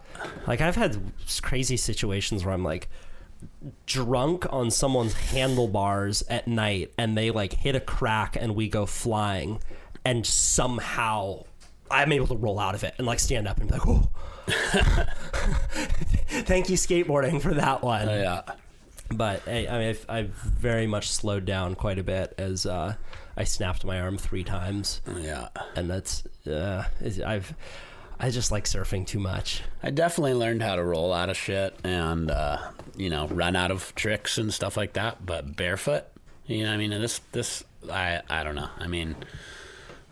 Like 0.46 0.60
I've 0.60 0.76
had 0.76 0.98
crazy 1.42 1.76
situations 1.76 2.44
where 2.44 2.52
I'm 2.54 2.64
like 2.64 2.88
drunk 3.86 4.46
on 4.52 4.70
someone's 4.70 5.14
handlebars 5.14 6.22
at 6.28 6.48
night 6.48 6.92
and 6.98 7.16
they 7.16 7.30
like 7.30 7.52
hit 7.52 7.74
a 7.74 7.80
crack 7.80 8.36
and 8.38 8.54
we 8.54 8.68
go 8.68 8.86
flying 8.86 9.60
and 10.04 10.26
somehow 10.26 11.44
I'm 11.90 12.12
able 12.12 12.26
to 12.28 12.36
roll 12.36 12.58
out 12.58 12.74
of 12.74 12.82
it 12.84 12.94
and 12.98 13.06
like 13.06 13.20
stand 13.20 13.46
up 13.46 13.58
and 13.58 13.68
be 13.68 13.72
like, 13.74 13.86
"Oh. 13.86 14.08
Thank 16.46 16.68
you 16.68 16.76
skateboarding 16.76 17.40
for 17.40 17.54
that 17.54 17.82
one." 17.82 18.08
yeah. 18.08 18.42
But 19.10 19.40
hey, 19.42 19.68
I 19.68 19.78
mean, 19.78 19.88
I've, 19.90 20.06
I've 20.08 20.30
very 20.34 20.86
much 20.88 21.08
slowed 21.08 21.44
down 21.44 21.76
quite 21.76 21.98
a 21.98 22.02
bit 22.02 22.34
as 22.38 22.66
uh, 22.66 22.94
I 23.36 23.44
snapped 23.44 23.84
my 23.84 24.00
arm 24.00 24.18
three 24.18 24.42
times, 24.42 25.00
Yeah. 25.16 25.48
and 25.76 25.88
that's 25.88 26.24
uh, 26.46 26.84
I've 27.24 27.54
I 28.18 28.30
just 28.30 28.50
like 28.50 28.64
surfing 28.64 29.06
too 29.06 29.20
much. 29.20 29.62
I 29.82 29.90
definitely 29.90 30.34
learned 30.34 30.62
how 30.62 30.74
to 30.74 30.82
roll 30.82 31.12
out 31.12 31.28
of 31.30 31.36
shit 31.36 31.78
and 31.84 32.30
uh, 32.30 32.58
you 32.96 33.08
know 33.10 33.28
run 33.28 33.54
out 33.54 33.70
of 33.70 33.94
tricks 33.94 34.38
and 34.38 34.52
stuff 34.52 34.76
like 34.76 34.94
that. 34.94 35.24
But 35.24 35.54
barefoot, 35.54 36.04
you 36.46 36.64
know, 36.64 36.72
I 36.72 36.76
mean, 36.76 36.90
this 36.90 37.20
this 37.30 37.62
I 37.90 38.22
I 38.28 38.42
don't 38.42 38.56
know. 38.56 38.70
I 38.78 38.88
mean, 38.88 39.14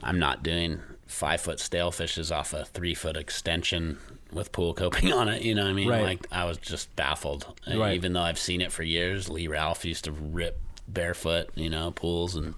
I'm 0.04 0.20
not 0.20 0.44
doing 0.44 0.80
five 1.08 1.40
foot 1.40 1.58
stale 1.58 1.90
fishes 1.90 2.30
off 2.30 2.52
a 2.52 2.64
three 2.64 2.94
foot 2.94 3.16
extension 3.16 3.98
with 4.34 4.52
pool 4.52 4.74
coping 4.74 5.12
on 5.20 5.28
it. 5.28 5.42
You 5.42 5.54
know, 5.54 5.62
what 5.64 5.70
I 5.70 5.74
mean, 5.74 5.88
Right. 5.88 6.02
like 6.02 6.26
I 6.32 6.44
was 6.44 6.58
just 6.58 6.94
baffled. 6.96 7.46
Right. 7.66 7.94
Even 7.94 8.12
though 8.12 8.22
I've 8.22 8.38
seen 8.38 8.60
it 8.60 8.72
for 8.72 8.82
years, 8.82 9.28
Lee 9.28 9.46
Ralph 9.48 9.84
used 9.84 10.04
to 10.04 10.12
rip 10.12 10.58
barefoot, 10.88 11.48
you 11.54 11.70
know, 11.70 11.90
pools 11.92 12.34
and. 12.34 12.54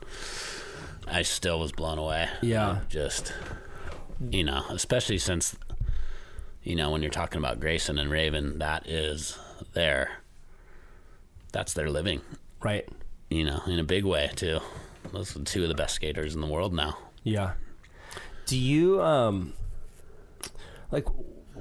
I 1.09 1.22
still 1.22 1.61
was 1.61 1.70
blown 1.70 1.99
away. 1.99 2.29
Yeah. 2.43 2.81
Just 2.89 3.33
you 4.31 4.43
know, 4.43 4.64
especially 4.70 5.18
since 5.18 5.55
you 6.64 6.74
know 6.74 6.91
when 6.91 7.01
you're 7.01 7.12
talking 7.12 7.39
about 7.39 7.61
Grayson 7.61 7.97
and 7.97 8.11
Raven, 8.11 8.59
that 8.59 8.89
is 8.89 9.39
their 9.72 10.11
that's 11.53 11.74
their 11.74 11.89
living. 11.89 12.22
Right. 12.61 12.89
You 13.31 13.45
know, 13.45 13.62
in 13.68 13.79
a 13.79 13.85
big 13.85 14.05
way 14.05 14.33
too. 14.35 14.59
Those 15.12 15.37
are 15.37 15.45
two 15.45 15.62
of 15.62 15.68
the 15.68 15.77
best 15.77 15.95
skaters 15.95 16.35
in 16.35 16.41
the 16.41 16.49
world 16.49 16.74
now. 16.74 16.99
Yeah. 17.22 17.53
Do 18.47 18.59
you 18.59 19.01
um 19.01 19.53
like 20.91 21.07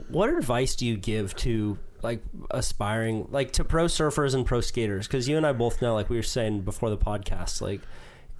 what 0.09 0.29
advice 0.29 0.75
do 0.75 0.85
you 0.85 0.97
give 0.97 1.35
to 1.37 1.77
like 2.01 2.21
aspiring 2.51 3.27
like 3.31 3.51
to 3.51 3.63
pro 3.63 3.85
surfers 3.85 4.35
and 4.35 4.45
pro 4.45 4.61
skaters 4.61 5.07
cuz 5.07 5.27
you 5.27 5.37
and 5.37 5.45
I 5.45 5.53
both 5.53 5.81
know 5.81 5.95
like 5.95 6.09
we 6.09 6.17
were 6.17 6.23
saying 6.23 6.61
before 6.61 6.89
the 6.89 6.97
podcast 6.97 7.61
like 7.61 7.81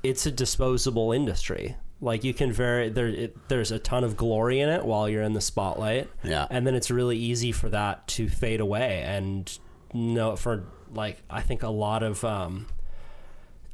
it's 0.04 0.26
a 0.26 0.32
disposable 0.32 1.12
industry. 1.12 1.76
Like 2.00 2.24
you 2.24 2.34
can 2.34 2.52
very 2.52 2.90
there 2.90 3.08
it, 3.08 3.48
there's 3.50 3.72
a 3.72 3.80
ton 3.80 4.04
of 4.04 4.16
glory 4.16 4.60
in 4.60 4.70
it 4.70 4.86
while 4.86 5.10
you're 5.10 5.24
in 5.24 5.34
the 5.34 5.42
spotlight. 5.42 6.10
Yeah. 6.24 6.46
And 6.52 6.68
then 6.68 6.76
it's 6.76 6.92
really 6.92 7.18
easy 7.18 7.52
for 7.52 7.70
that 7.70 8.08
to 8.10 8.30
fade 8.30 8.60
away 8.60 9.02
and 9.06 9.58
no 9.94 10.36
for 10.36 10.66
like 10.94 11.24
I 11.30 11.42
think 11.42 11.64
a 11.64 11.70
lot 11.70 12.04
of 12.04 12.24
um 12.24 12.68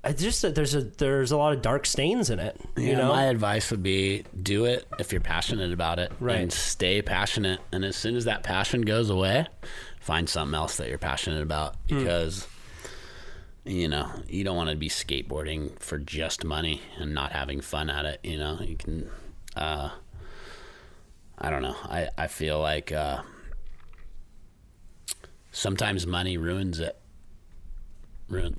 I 0.04 0.14
just 0.14 0.41
that 0.41 0.56
there's 0.56 0.74
a 0.74 0.82
there's 0.82 1.32
a 1.32 1.38
lot 1.38 1.54
of 1.54 1.62
dark 1.62 1.86
stains 1.86 2.30
in 2.32 2.39
it. 2.39 2.60
You 2.76 2.95
know, 2.95 3.10
my 3.10 3.26
advice 3.26 3.70
would 3.70 3.84
be 3.84 4.24
do 4.41 4.66
it 4.66 4.88
if 4.97 5.12
you're 5.12 5.22
passionate 5.22 5.72
about 5.72 5.99
it, 5.99 6.12
Right. 6.20 6.39
And 6.39 6.52
stay 6.52 7.02
passionate. 7.04 7.60
And 7.72 7.86
as 7.86 7.95
soon 7.95 8.16
as 8.16 8.26
that 8.26 8.41
passion 8.43 8.82
goes 8.82 9.10
away, 9.12 9.45
find 9.99 10.28
something 10.28 10.56
else 10.56 10.78
that 10.78 10.89
you're 10.89 10.97
passionate 10.97 11.43
about 11.43 11.76
Hmm. 11.88 11.99
because 11.99 12.47
you 13.64 13.88
know 13.88 14.10
you 14.28 14.43
don't 14.43 14.56
want 14.58 14.72
to 14.72 14.76
be 14.76 14.89
skateboarding 14.89 15.80
for 15.80 15.99
just 15.99 16.43
money 16.43 16.82
and 16.97 17.14
not 17.14 17.32
having 17.32 17.62
fun 17.62 17.89
at 17.91 18.06
it. 18.06 18.20
You 18.24 18.39
know, 18.39 18.58
you 18.60 18.76
can. 18.78 19.08
Uh, 19.56 19.91
I 21.38 21.49
don't 21.52 21.62
know. 21.62 21.76
I 21.84 22.10
I 22.18 22.26
feel 22.26 22.60
like 22.60 22.91
uh, 22.91 23.22
sometimes 25.52 26.08
money 26.08 26.38
ruins 26.38 26.80
it 26.80 26.97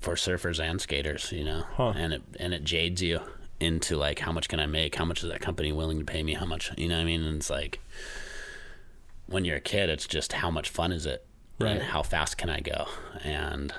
for 0.00 0.14
surfers 0.14 0.60
and 0.62 0.80
skaters, 0.80 1.32
you 1.32 1.44
know, 1.44 1.64
Huh. 1.76 1.92
and 1.96 2.12
it 2.12 2.22
and 2.38 2.52
it 2.54 2.64
jades 2.64 3.02
you 3.02 3.20
into 3.60 3.96
like 3.96 4.18
how 4.20 4.32
much 4.32 4.48
can 4.48 4.60
I 4.60 4.66
make? 4.66 4.94
How 4.96 5.04
much 5.04 5.22
is 5.22 5.30
that 5.30 5.40
company 5.40 5.72
willing 5.72 5.98
to 5.98 6.04
pay 6.04 6.22
me? 6.22 6.34
How 6.34 6.46
much, 6.46 6.70
you 6.76 6.88
know 6.88 6.96
what 6.96 7.02
I 7.02 7.04
mean? 7.04 7.22
And 7.22 7.36
it's 7.36 7.50
like 7.50 7.80
when 9.26 9.44
you're 9.44 9.56
a 9.56 9.60
kid, 9.60 9.88
it's 9.88 10.06
just 10.06 10.32
how 10.34 10.50
much 10.50 10.68
fun 10.68 10.92
is 10.92 11.06
it, 11.06 11.24
Right. 11.58 11.72
And 11.76 11.82
how 11.82 12.02
fast 12.02 12.36
can 12.38 12.50
I 12.50 12.60
go? 12.60 12.86
And 13.22 13.72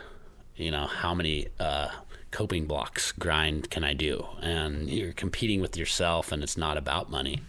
you 0.55 0.71
know 0.71 0.85
how 0.87 1.13
many 1.13 1.47
uh, 1.59 1.89
coping 2.31 2.65
blocks 2.65 3.11
grind 3.11 3.69
can 3.69 3.83
I 3.83 3.93
do? 3.93 4.25
And 4.41 4.89
you're 4.89 5.11
competing 5.13 5.59
with 5.61 5.75
yourself, 5.75 6.31
and 6.31 6.41
it's 6.43 6.55
not 6.57 6.77
about 6.77 7.09
money. 7.11 7.41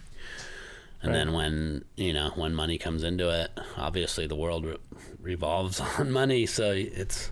And 1.01 1.13
then 1.13 1.33
when 1.33 1.85
you 1.95 2.13
know 2.13 2.31
when 2.35 2.53
money 2.55 2.77
comes 2.79 3.03
into 3.03 3.29
it, 3.29 3.51
obviously 3.77 4.25
the 4.27 4.35
world 4.35 4.65
re- 4.65 4.77
revolves 5.21 5.79
on 5.99 6.11
money, 6.11 6.45
so 6.47 6.71
it's 6.71 7.31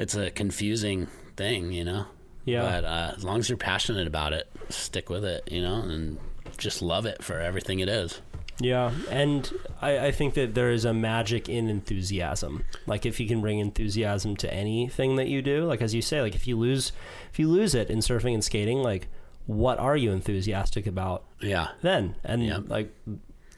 it's 0.00 0.14
a 0.14 0.30
confusing 0.30 1.06
thing, 1.36 1.72
you 1.72 1.84
know. 1.84 2.06
Yeah. 2.44 2.62
But 2.62 2.84
uh, 2.84 3.12
as 3.16 3.24
long 3.24 3.38
as 3.38 3.48
you're 3.48 3.58
passionate 3.58 4.06
about 4.06 4.32
it, 4.32 4.48
stick 4.70 5.10
with 5.10 5.24
it, 5.24 5.50
you 5.52 5.60
know, 5.62 5.82
and 5.82 6.18
just 6.56 6.80
love 6.82 7.06
it 7.06 7.22
for 7.22 7.38
everything 7.38 7.80
it 7.80 7.88
is. 7.88 8.20
Yeah, 8.62 8.92
and 9.10 9.50
I, 9.80 10.08
I 10.08 10.10
think 10.12 10.34
that 10.34 10.54
there 10.54 10.70
is 10.70 10.84
a 10.84 10.92
magic 10.92 11.48
in 11.48 11.70
enthusiasm. 11.70 12.64
Like 12.86 13.06
if 13.06 13.18
you 13.18 13.26
can 13.26 13.40
bring 13.40 13.58
enthusiasm 13.58 14.36
to 14.36 14.52
anything 14.52 15.16
that 15.16 15.28
you 15.28 15.40
do, 15.40 15.64
like 15.64 15.80
as 15.80 15.94
you 15.94 16.02
say, 16.02 16.20
like 16.20 16.34
if 16.34 16.46
you 16.46 16.58
lose 16.58 16.92
if 17.32 17.38
you 17.38 17.48
lose 17.48 17.74
it 17.74 17.88
in 17.88 18.00
surfing 18.00 18.34
and 18.34 18.44
skating, 18.44 18.82
like 18.82 19.08
what 19.46 19.78
are 19.78 19.96
you 19.96 20.12
enthusiastic 20.12 20.86
about 20.86 21.24
Yeah. 21.40 21.68
then? 21.80 22.16
And 22.22 22.44
Yeah. 22.44 22.58
like 22.68 22.92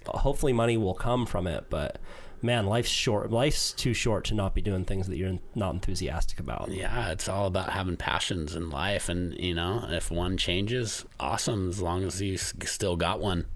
hopefully 0.07 0.53
money 0.53 0.77
will 0.77 0.95
come 0.95 1.27
from 1.27 1.47
it, 1.49 1.65
but 1.69 1.99
man, 2.43 2.67
life's 2.67 2.91
short. 2.91 3.31
Life's 3.31 3.73
too 3.73 3.95
short 3.95 4.25
to 4.27 4.35
not 4.35 4.55
be 4.55 4.61
doing 4.61 4.85
things 4.85 5.07
that 5.09 5.17
you're 5.17 5.39
not 5.55 5.75
enthusiastic 5.75 6.41
about. 6.41 6.71
Yeah, 6.71 7.11
it's 7.11 7.29
all 7.29 7.47
about 7.47 7.71
having 7.71 7.97
passions 7.97 8.55
in 8.55 8.71
life, 8.71 9.09
and 9.09 9.35
you 9.39 9.55
know, 9.55 9.87
if 9.89 10.11
one 10.11 10.37
changes, 10.37 11.05
awesome. 11.21 11.69
As 11.69 11.81
long 11.81 12.05
as 12.05 12.21
you 12.21 12.37
still 12.37 12.97
got 12.97 13.21
one. 13.21 13.47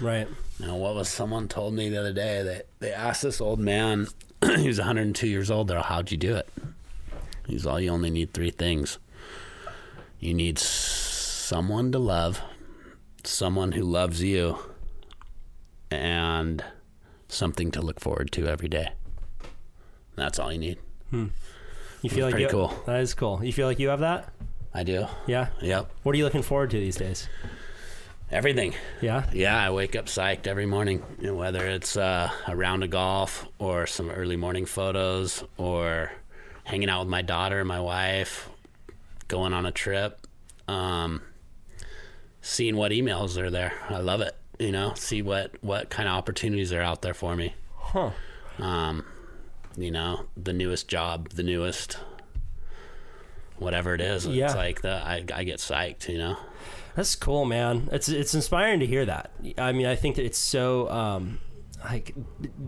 Right. 0.00 0.28
You 0.58 0.66
know, 0.66 0.76
what 0.76 0.94
was 0.94 1.08
someone 1.08 1.48
told 1.48 1.74
me 1.74 1.88
the 1.88 2.00
other 2.00 2.12
day 2.12 2.42
that 2.42 2.66
they 2.80 2.92
asked 2.92 3.22
this 3.22 3.40
old 3.40 3.60
man, 3.60 4.08
he 4.56 4.66
was 4.66 4.78
102 4.78 5.26
years 5.26 5.50
old, 5.50 5.68
they're, 5.68 5.80
how'd 5.80 6.10
you 6.10 6.16
do 6.16 6.36
it? 6.36 6.48
He's 7.46 7.66
all, 7.66 7.80
you 7.80 7.90
only 7.90 8.10
need 8.10 8.32
three 8.32 8.50
things. 8.50 8.98
You 10.18 10.34
need 10.34 10.58
someone 10.58 11.92
to 11.92 11.98
love, 11.98 12.40
someone 13.24 13.72
who 13.72 13.82
loves 13.82 14.22
you, 14.22 14.58
and 15.90 16.62
something 17.32 17.70
to 17.72 17.80
look 17.80 18.00
forward 18.00 18.32
to 18.32 18.46
every 18.46 18.68
day. 18.68 18.90
That's 20.16 20.38
all 20.38 20.52
you 20.52 20.58
need. 20.58 20.78
You 21.12 22.10
feel 22.10 22.26
like 22.30 22.38
you, 22.38 22.48
cool. 22.48 22.74
That 22.86 23.00
is 23.00 23.14
cool. 23.14 23.44
You 23.44 23.52
feel 23.52 23.66
like 23.66 23.78
you 23.78 23.88
have 23.88 24.00
that? 24.00 24.32
I 24.72 24.84
do. 24.84 25.06
Yeah. 25.26 25.48
Yep. 25.60 25.90
What 26.02 26.14
are 26.14 26.18
you 26.18 26.24
looking 26.24 26.42
forward 26.42 26.70
to 26.70 26.76
these 26.78 26.96
days? 26.96 27.28
Everything. 28.30 28.74
Yeah. 29.00 29.28
Yeah, 29.32 29.60
I 29.60 29.70
wake 29.70 29.96
up 29.96 30.06
psyched 30.06 30.46
every 30.46 30.66
morning, 30.66 31.02
you 31.18 31.28
know, 31.28 31.34
whether 31.34 31.66
it's 31.66 31.96
uh, 31.96 32.30
a 32.46 32.54
round 32.54 32.84
of 32.84 32.90
golf 32.90 33.46
or 33.58 33.86
some 33.86 34.08
early 34.10 34.36
morning 34.36 34.66
photos 34.66 35.42
or 35.56 36.12
hanging 36.64 36.88
out 36.88 37.00
with 37.00 37.08
my 37.08 37.22
daughter 37.22 37.58
and 37.58 37.66
my 37.66 37.80
wife, 37.80 38.48
going 39.26 39.52
on 39.52 39.66
a 39.66 39.72
trip, 39.72 40.26
um, 40.68 41.22
seeing 42.40 42.76
what 42.76 42.92
emails 42.92 43.36
are 43.36 43.50
there. 43.50 43.72
I 43.88 43.98
love 43.98 44.20
it. 44.20 44.36
You 44.60 44.70
know, 44.72 44.92
see 44.94 45.22
what 45.22 45.52
what 45.62 45.90
kind 45.90 46.08
of 46.08 46.14
opportunities 46.14 46.72
are 46.72 46.82
out 46.82 47.02
there 47.02 47.14
for 47.14 47.34
me. 47.34 47.54
Huh. 47.76 48.10
Um, 48.58 49.04
you 49.76 49.90
know, 49.90 50.26
the 50.36 50.52
newest 50.52 50.86
job, 50.86 51.30
the 51.30 51.42
newest 51.42 51.98
whatever 53.58 53.94
it 53.94 54.00
is. 54.00 54.26
Yeah. 54.26 54.46
It's 54.46 54.54
like 54.54 54.82
the 54.82 54.94
I 54.94 55.24
I 55.34 55.44
get 55.44 55.58
psyched. 55.58 56.08
You 56.08 56.18
know. 56.18 56.36
That's 56.94 57.14
cool, 57.16 57.44
man. 57.44 57.88
It's 57.92 58.08
it's 58.08 58.34
inspiring 58.34 58.80
to 58.80 58.86
hear 58.86 59.04
that. 59.06 59.30
I 59.58 59.72
mean, 59.72 59.86
I 59.86 59.96
think 59.96 60.16
that 60.16 60.24
it's 60.24 60.38
so 60.38 60.90
um, 60.90 61.38
like 61.84 62.14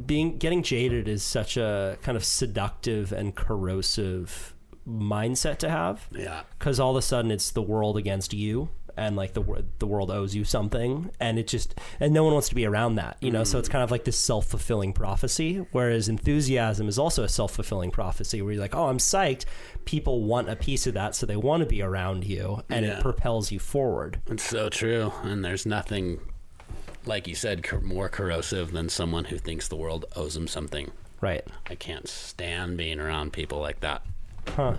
being 0.07 0.39
getting 0.39 0.63
jaded 0.63 1.09
is 1.09 1.23
such 1.23 1.57
a 1.57 1.99
kind 2.03 2.17
of 2.17 2.25
seductive 2.25 3.13
and 3.13 3.35
corrosive 3.35 4.55
mindset 4.89 5.59
to 5.59 5.69
have 5.71 6.09
Yeah. 6.11 6.43
because 6.59 6.81
all 6.81 6.91
of 6.91 6.97
a 6.97 7.03
sudden 7.03 7.31
it's 7.31 7.51
the 7.53 7.63
world 7.63 7.97
against 7.97 8.33
you 8.35 8.69
and 8.97 9.17
like 9.17 9.33
the 9.33 9.65
the 9.79 9.87
world 9.87 10.11
owes 10.11 10.35
you 10.35 10.45
something 10.45 11.11
and 11.21 11.39
it 11.39 11.47
just 11.47 11.75
and 12.01 12.13
no 12.13 12.25
one 12.25 12.33
wants 12.33 12.49
to 12.49 12.55
be 12.55 12.67
around 12.67 12.95
that 12.97 13.17
you 13.21 13.31
know 13.31 13.45
so 13.45 13.59
it's 13.59 13.69
mm. 13.69 13.73
kind 13.73 13.85
of 13.85 13.91
like 13.91 14.05
this 14.05 14.19
self-fulfilling 14.19 14.93
prophecy 14.93 15.65
whereas 15.73 16.09
enthusiasm 16.09 16.89
is 16.89 16.99
also 16.99 17.23
a 17.25 17.29
self-fulfilling 17.29 17.91
prophecy 17.91 18.43
where 18.43 18.53
you're 18.53 18.63
like 18.63 18.75
oh 18.75 18.89
i'm 18.89 18.99
psyched 18.99 19.45
people 19.85 20.23
want 20.25 20.49
a 20.49 20.57
piece 20.57 20.87
of 20.87 20.95
that 20.95 21.15
so 21.15 21.27
they 21.27 21.37
want 21.37 21.61
to 21.63 21.67
be 21.69 21.83
around 21.83 22.25
you 22.25 22.63
and 22.69 22.85
Yeah. 22.87 22.99
it 22.99 23.03
propels 23.03 23.51
you 23.51 23.59
forward 23.59 24.21
It's 24.31 24.43
so 24.45 24.69
true. 24.69 25.13
And 25.23 25.45
there's 25.45 25.67
nothing, 25.67 26.21
like 27.05 27.27
you 27.27 27.35
said, 27.35 27.63
cor- 27.65 27.81
more 27.81 28.09
corrosive 28.09 28.73
than 28.73 28.89
someone 28.89 29.25
who 29.25 29.39
thinks 29.39 29.69
the 29.69 29.77
world 29.77 30.05
owes 30.17 30.35
them 30.35 30.47
something. 30.47 30.91
right 31.21 31.45
I 31.69 31.75
can't 31.75 32.07
stand 32.09 32.77
being 32.77 33.01
around 33.01 33.33
people 33.33 33.59
like 33.61 33.81
that. 33.81 34.03
huh 34.57 34.75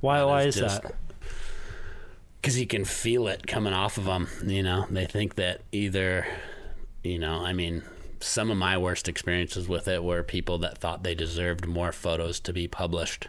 why 0.00 0.22
why 0.24 0.42
is 0.42 0.56
just- 0.56 0.82
that 0.82 0.94
Because 2.44 2.60
you 2.60 2.66
can 2.66 2.84
feel 2.84 3.26
it 3.26 3.46
coming 3.46 3.72
off 3.72 3.96
of 3.96 4.04
them. 4.04 4.28
You 4.44 4.62
know, 4.62 4.84
they 4.90 5.06
think 5.06 5.36
that 5.36 5.62
either, 5.72 6.26
you 7.02 7.18
know, 7.18 7.36
I 7.36 7.54
mean, 7.54 7.82
some 8.20 8.50
of 8.50 8.58
my 8.58 8.76
worst 8.76 9.08
experiences 9.08 9.66
with 9.66 9.88
it 9.88 10.04
were 10.04 10.22
people 10.22 10.58
that 10.58 10.76
thought 10.76 11.04
they 11.04 11.14
deserved 11.14 11.66
more 11.66 11.90
photos 11.90 12.40
to 12.40 12.52
be 12.52 12.68
published, 12.68 13.28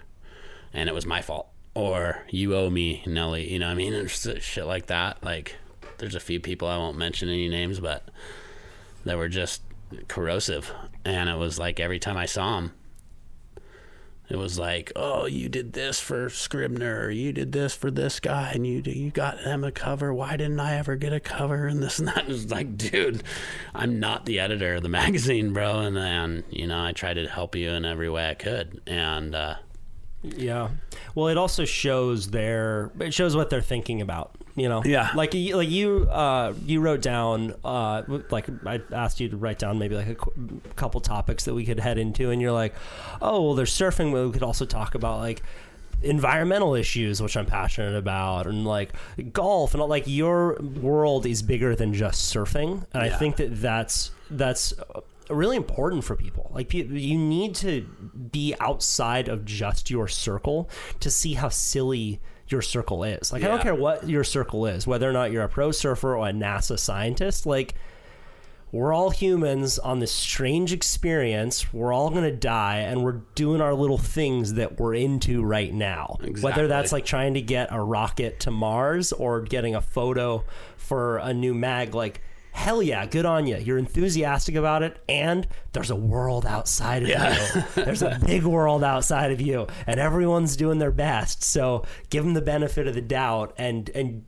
and 0.74 0.90
it 0.90 0.92
was 0.94 1.06
my 1.06 1.22
fault. 1.22 1.48
Or 1.74 2.26
you 2.30 2.58
owe 2.58 2.70
me, 2.70 3.04
Nelly. 3.06 3.50
You 3.54 3.60
know, 3.60 3.70
I 3.70 3.74
mean, 3.74 4.06
shit 4.08 4.66
like 4.66 4.88
that. 4.88 5.24
Like, 5.24 5.56
there's 5.98 6.16
a 6.16 6.20
few 6.20 6.42
people 6.42 6.68
I 6.68 6.76
won't 6.76 6.98
mention 6.98 7.30
any 7.30 7.48
names, 7.48 7.80
but 7.80 8.10
that 9.06 9.16
were 9.16 9.30
just 9.30 9.62
corrosive, 10.10 10.74
and 11.06 11.30
it 11.30 11.38
was 11.38 11.58
like 11.58 11.80
every 11.80 12.00
time 12.00 12.18
I 12.18 12.26
saw 12.26 12.58
them, 12.58 12.74
it 14.28 14.38
was 14.38 14.58
like, 14.58 14.92
oh, 14.96 15.26
you 15.26 15.50
did 15.50 15.74
this 15.74 16.00
for 16.00 16.30
Scribner, 16.30 17.02
or 17.06 17.12
you 17.12 17.32
did 17.32 17.52
this 17.52 17.76
for 17.76 17.92
this 17.92 18.20
guy, 18.20 18.52
and 18.54 18.66
you 18.66 18.82
you 18.86 19.12
got 19.12 19.44
them 19.44 19.64
a 19.64 19.72
cover. 19.72 20.14
Why 20.14 20.38
didn't 20.38 20.60
I 20.60 20.78
ever 20.78 20.96
get 20.96 21.14
a 21.14 21.20
cover? 21.20 21.68
And 21.76 21.82
this 21.82 22.00
and 22.00 22.08
that. 22.08 22.28
Was 22.28 22.50
like, 22.52 22.78
dude, 22.78 23.24
I'm 23.74 24.00
not 24.00 24.26
the 24.26 24.40
editor 24.40 24.76
of 24.76 24.84
the 24.84 24.90
magazine, 25.04 25.54
bro. 25.54 25.80
And 25.80 25.96
then 25.96 26.44
you 26.50 26.68
know, 26.68 26.84
I 26.84 26.92
tried 26.94 27.16
to 27.16 27.28
help 27.28 27.56
you 27.56 27.70
in 27.72 27.86
every 27.86 28.10
way 28.10 28.30
I 28.30 28.34
could, 28.34 28.82
and 28.88 29.36
uh, 29.36 29.56
Yeah. 30.38 30.70
Well, 31.14 31.28
it 31.28 31.38
also 31.38 31.66
shows 31.66 32.30
their 32.30 32.92
it 33.00 33.14
shows 33.14 33.36
what 33.36 33.50
they're 33.50 33.62
thinking 33.62 34.02
about. 34.02 34.32
You 34.58 34.70
know. 34.70 34.84
Yeah. 34.86 35.10
Like 35.16 35.34
you- 35.34 35.58
like 35.58 35.70
you 35.70 36.08
uh 36.10 36.54
you 36.66 36.80
wrote 36.82 37.02
down 37.02 37.54
uh 37.66 38.04
like 38.32 38.48
I 38.66 38.82
asked 38.94 39.20
you 39.20 39.28
to 39.30 39.38
write 39.38 39.60
down 39.60 39.80
maybe 39.80 39.96
like 39.96 40.08
a 40.08 40.16
qu- 40.16 40.62
couple 40.78 41.02
topics 41.02 41.44
that 41.46 41.54
we 41.54 41.66
could 41.66 41.80
head 41.80 41.98
into, 41.98 42.32
and 42.32 42.42
you're 42.42 42.54
like, 42.54 42.74
oh 43.22 43.42
well, 43.42 43.54
there's 43.56 43.72
surfing, 43.74 44.12
but 44.14 44.26
we 44.26 44.32
could 44.32 44.44
also 44.44 44.66
talk 44.66 44.96
about 44.96 45.20
like 45.20 45.42
environmental 46.04 46.76
issues 46.76 47.22
which 47.22 47.38
i'm 47.38 47.46
passionate 47.46 47.96
about 47.96 48.46
and 48.48 48.66
like 48.66 48.92
golf 49.32 49.74
and 49.74 49.82
all 49.82 49.88
like 49.88 50.04
your 50.06 50.60
world 50.62 51.26
is 51.26 51.42
bigger 51.42 51.74
than 51.76 51.94
just 51.94 52.32
surfing 52.36 52.86
and 52.94 53.02
i 53.02 53.10
think 53.10 53.38
that 53.38 53.60
that's 53.62 54.12
that's 54.30 54.74
really 55.30 55.58
important 55.58 56.04
for 56.04 56.16
people 56.16 56.52
like 56.54 56.74
you 56.74 57.18
need 57.18 57.56
to 57.56 57.82
be 58.32 58.56
outside 58.60 59.28
of 59.28 59.46
just 59.46 59.90
your 59.90 60.08
circle 60.08 60.70
to 61.00 61.10
see 61.10 61.34
how 61.34 61.50
silly 61.50 62.20
your 62.48 62.62
circle 62.62 63.04
is 63.04 63.32
like 63.34 63.44
i 63.44 63.48
don't 63.48 63.62
care 63.62 63.76
what 63.76 64.08
your 64.08 64.24
circle 64.24 64.66
is 64.66 64.86
whether 64.86 65.10
or 65.10 65.14
not 65.14 65.32
you're 65.32 65.44
a 65.44 65.50
pro 65.50 65.72
surfer 65.72 66.16
or 66.16 66.28
a 66.28 66.32
nasa 66.32 66.78
scientist 66.78 67.46
like 67.46 67.76
we're 68.72 68.92
all 68.92 69.10
humans 69.10 69.80
on 69.80 70.00
this 70.00 70.12
strange 70.12 70.74
experience. 70.74 71.72
We're 71.72 71.94
all 71.94 72.10
going 72.10 72.26
to 72.26 72.36
die, 72.36 72.80
and 72.80 73.06
we're 73.06 73.22
doing 73.34 73.62
our 73.62 73.74
little 73.74 73.98
things 73.98 74.56
that 74.56 74.78
we're 74.80 74.96
into 74.96 75.44
right 75.44 75.74
now. 75.74 76.18
Whether 76.44 76.68
that's 76.68 76.92
like 76.92 77.06
trying 77.06 77.36
to 77.36 77.42
get 77.42 77.70
a 77.72 77.82
rocket 77.82 78.42
to 78.42 78.52
Mars 78.52 79.14
or 79.14 79.42
getting 79.42 79.76
a 79.76 79.82
photo 79.82 80.44
for 80.76 81.20
a 81.20 81.34
new 81.34 81.54
mag, 81.54 81.96
like, 81.96 82.22
hell 82.56 82.82
yeah, 82.82 83.06
good 83.06 83.26
on 83.26 83.46
you. 83.46 83.58
You're 83.58 83.78
enthusiastic 83.78 84.56
about 84.56 84.82
it, 84.82 84.98
and 85.10 85.46
there's 85.74 85.92
a 85.92 85.96
world 85.96 86.46
outside 86.46 87.04
of 87.04 87.10
you. 87.10 87.62
There's 87.84 88.02
a 88.02 88.20
big 88.26 88.44
world 88.44 88.84
outside 88.84 89.32
of 89.32 89.42
you, 89.42 89.68
and 89.86 90.00
everyone's 90.00 90.56
doing 90.56 90.80
their 90.80 90.92
best. 90.92 91.44
So 91.44 91.86
give 92.10 92.24
them 92.24 92.34
the 92.34 92.42
benefit 92.42 92.88
of 92.88 92.96
the 92.96 93.02
doubt 93.02 93.54
and, 93.58 93.90
and, 93.90 94.26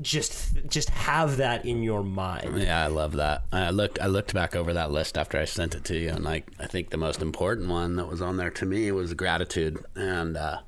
just 0.00 0.54
just 0.66 0.88
have 0.88 1.36
that 1.36 1.66
in 1.66 1.82
your 1.82 2.02
mind. 2.02 2.62
Yeah, 2.62 2.82
I 2.82 2.86
love 2.86 3.12
that. 3.16 3.42
I 3.52 3.68
looked 3.68 4.00
I 4.00 4.06
looked 4.06 4.32
back 4.32 4.56
over 4.56 4.72
that 4.72 4.90
list 4.90 5.18
after 5.18 5.36
I 5.36 5.44
sent 5.44 5.74
it 5.74 5.84
to 5.84 5.98
you, 5.98 6.08
and 6.08 6.24
like 6.24 6.46
I 6.58 6.66
think 6.66 6.88
the 6.88 6.96
most 6.96 7.20
important 7.20 7.68
one 7.68 7.96
that 7.96 8.08
was 8.08 8.22
on 8.22 8.38
there 8.38 8.48
to 8.48 8.64
me 8.64 8.90
was 8.92 9.12
gratitude. 9.12 9.84
And 9.94 10.38
uh, 10.38 10.60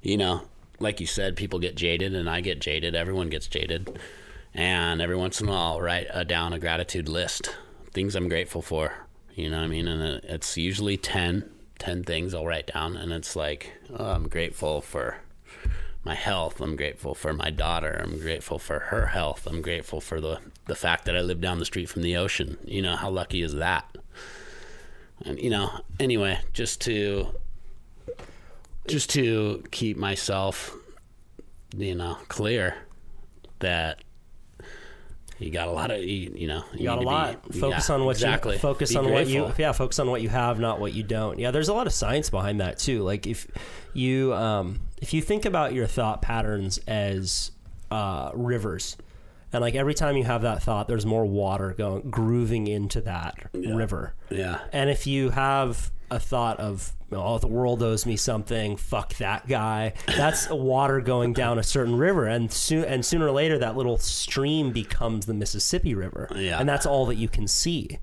you 0.00 0.16
know, 0.16 0.48
like 0.78 0.98
you 0.98 1.06
said, 1.06 1.36
people 1.36 1.58
get 1.58 1.74
jaded, 1.74 2.14
and 2.14 2.30
I 2.30 2.40
get 2.40 2.58
jaded. 2.58 2.94
Everyone 2.94 3.28
gets 3.28 3.48
jaded, 3.48 3.98
and 4.54 5.00
every 5.00 5.16
once 5.16 5.40
in 5.40 5.48
a 5.48 5.50
while, 5.50 5.72
I'll 5.72 5.80
write 5.80 6.06
uh, 6.10 6.24
down 6.24 6.52
a 6.52 6.58
gratitude 6.58 7.08
list, 7.08 7.54
things 7.92 8.14
I'm 8.14 8.28
grateful 8.28 8.62
for. 8.62 8.92
You 9.34 9.50
know 9.50 9.58
what 9.58 9.64
I 9.64 9.68
mean? 9.68 9.88
And 9.88 10.22
it's 10.24 10.56
usually 10.56 10.96
10, 10.96 11.50
10 11.78 12.04
things 12.04 12.34
I'll 12.34 12.46
write 12.46 12.70
down, 12.72 12.96
and 12.96 13.12
it's 13.12 13.34
like 13.34 13.72
oh, 13.96 14.12
I'm 14.12 14.28
grateful 14.28 14.80
for 14.80 15.18
my 16.04 16.14
health. 16.14 16.60
I'm 16.60 16.76
grateful 16.76 17.14
for 17.14 17.32
my 17.32 17.50
daughter. 17.50 18.00
I'm 18.04 18.18
grateful 18.20 18.58
for 18.58 18.78
her 18.78 19.06
health. 19.06 19.46
I'm 19.46 19.62
grateful 19.62 20.00
for 20.00 20.20
the 20.20 20.40
the 20.66 20.76
fact 20.76 21.04
that 21.06 21.16
I 21.16 21.20
live 21.20 21.40
down 21.40 21.58
the 21.58 21.64
street 21.64 21.88
from 21.88 22.02
the 22.02 22.16
ocean. 22.16 22.58
You 22.64 22.82
know, 22.82 22.96
how 22.96 23.10
lucky 23.10 23.42
is 23.42 23.54
that? 23.54 23.96
And 25.24 25.38
you 25.40 25.50
know, 25.50 25.80
anyway, 25.98 26.40
just 26.52 26.80
to 26.82 27.34
just 28.86 29.10
to 29.10 29.64
keep 29.70 29.96
myself 29.96 30.76
you 31.76 31.94
know, 31.94 32.18
clear 32.28 32.76
that 33.60 34.04
you 35.38 35.50
got 35.50 35.68
a 35.68 35.70
lot 35.72 35.90
of 35.90 36.00
you, 36.02 36.32
you 36.34 36.46
know, 36.46 36.64
You 36.74 36.84
got 36.84 36.98
a 36.98 37.02
lot. 37.02 37.48
be- 37.50 37.58
focus 37.58 37.88
yeah, 37.88 37.94
on 37.96 38.04
what 38.04 38.16
exactly. 38.16 38.54
you 38.54 38.58
focus 38.60 38.90
Be 38.92 38.96
on 38.98 39.10
what 39.10 39.26
you 39.26 39.52
yeah 39.58 39.72
focus 39.72 39.98
on 39.98 40.10
what 40.10 40.22
you 40.22 40.28
have, 40.28 40.58
not 40.60 40.80
what 40.80 40.92
you 40.94 41.02
don't. 41.02 41.38
Yeah, 41.38 41.50
there's 41.50 41.68
a 41.68 41.74
lot 41.74 41.86
of 41.86 41.92
science 41.92 42.30
behind 42.30 42.60
that 42.60 42.78
too. 42.78 43.02
Like 43.02 43.26
if 43.26 43.46
you 43.92 44.32
um, 44.34 44.80
if 45.00 45.12
you 45.12 45.20
think 45.22 45.44
about 45.44 45.72
your 45.74 45.86
thought 45.86 46.22
patterns 46.22 46.78
as 46.86 47.50
uh, 47.90 48.30
rivers, 48.34 48.96
and 49.52 49.60
like 49.60 49.74
every 49.74 49.94
time 49.94 50.16
you 50.16 50.24
have 50.24 50.42
that 50.42 50.62
thought, 50.62 50.88
there's 50.88 51.06
more 51.06 51.24
water 51.24 51.74
going 51.76 52.10
grooving 52.10 52.66
into 52.66 53.00
that 53.02 53.34
river. 53.52 54.14
Yeah. 54.30 54.60
And 54.72 54.90
if 54.90 55.06
you 55.06 55.30
have 55.30 55.90
a 56.10 56.18
thought 56.18 56.58
of, 56.60 56.92
oh, 57.14 57.38
the 57.38 57.46
world 57.46 57.82
owes 57.82 58.04
me 58.06 58.16
something, 58.16 58.76
fuck 58.76 59.14
that 59.14 59.46
guy, 59.48 59.92
that's 60.06 60.48
water 60.50 61.00
going 61.00 61.32
down 61.32 61.58
a 61.58 61.62
certain 61.62 61.96
river. 61.96 62.26
And, 62.26 62.52
soon, 62.52 62.84
and 62.84 63.04
sooner 63.04 63.26
or 63.26 63.32
later, 63.32 63.58
that 63.58 63.76
little 63.76 63.98
stream 63.98 64.72
becomes 64.72 65.26
the 65.26 65.34
Mississippi 65.34 65.94
River. 65.94 66.28
Yeah. 66.34 66.58
And 66.60 66.68
that's 66.68 66.86
all 66.86 67.06
that 67.06 67.16
you 67.16 67.28
can 67.28 67.46
see. 67.48 67.98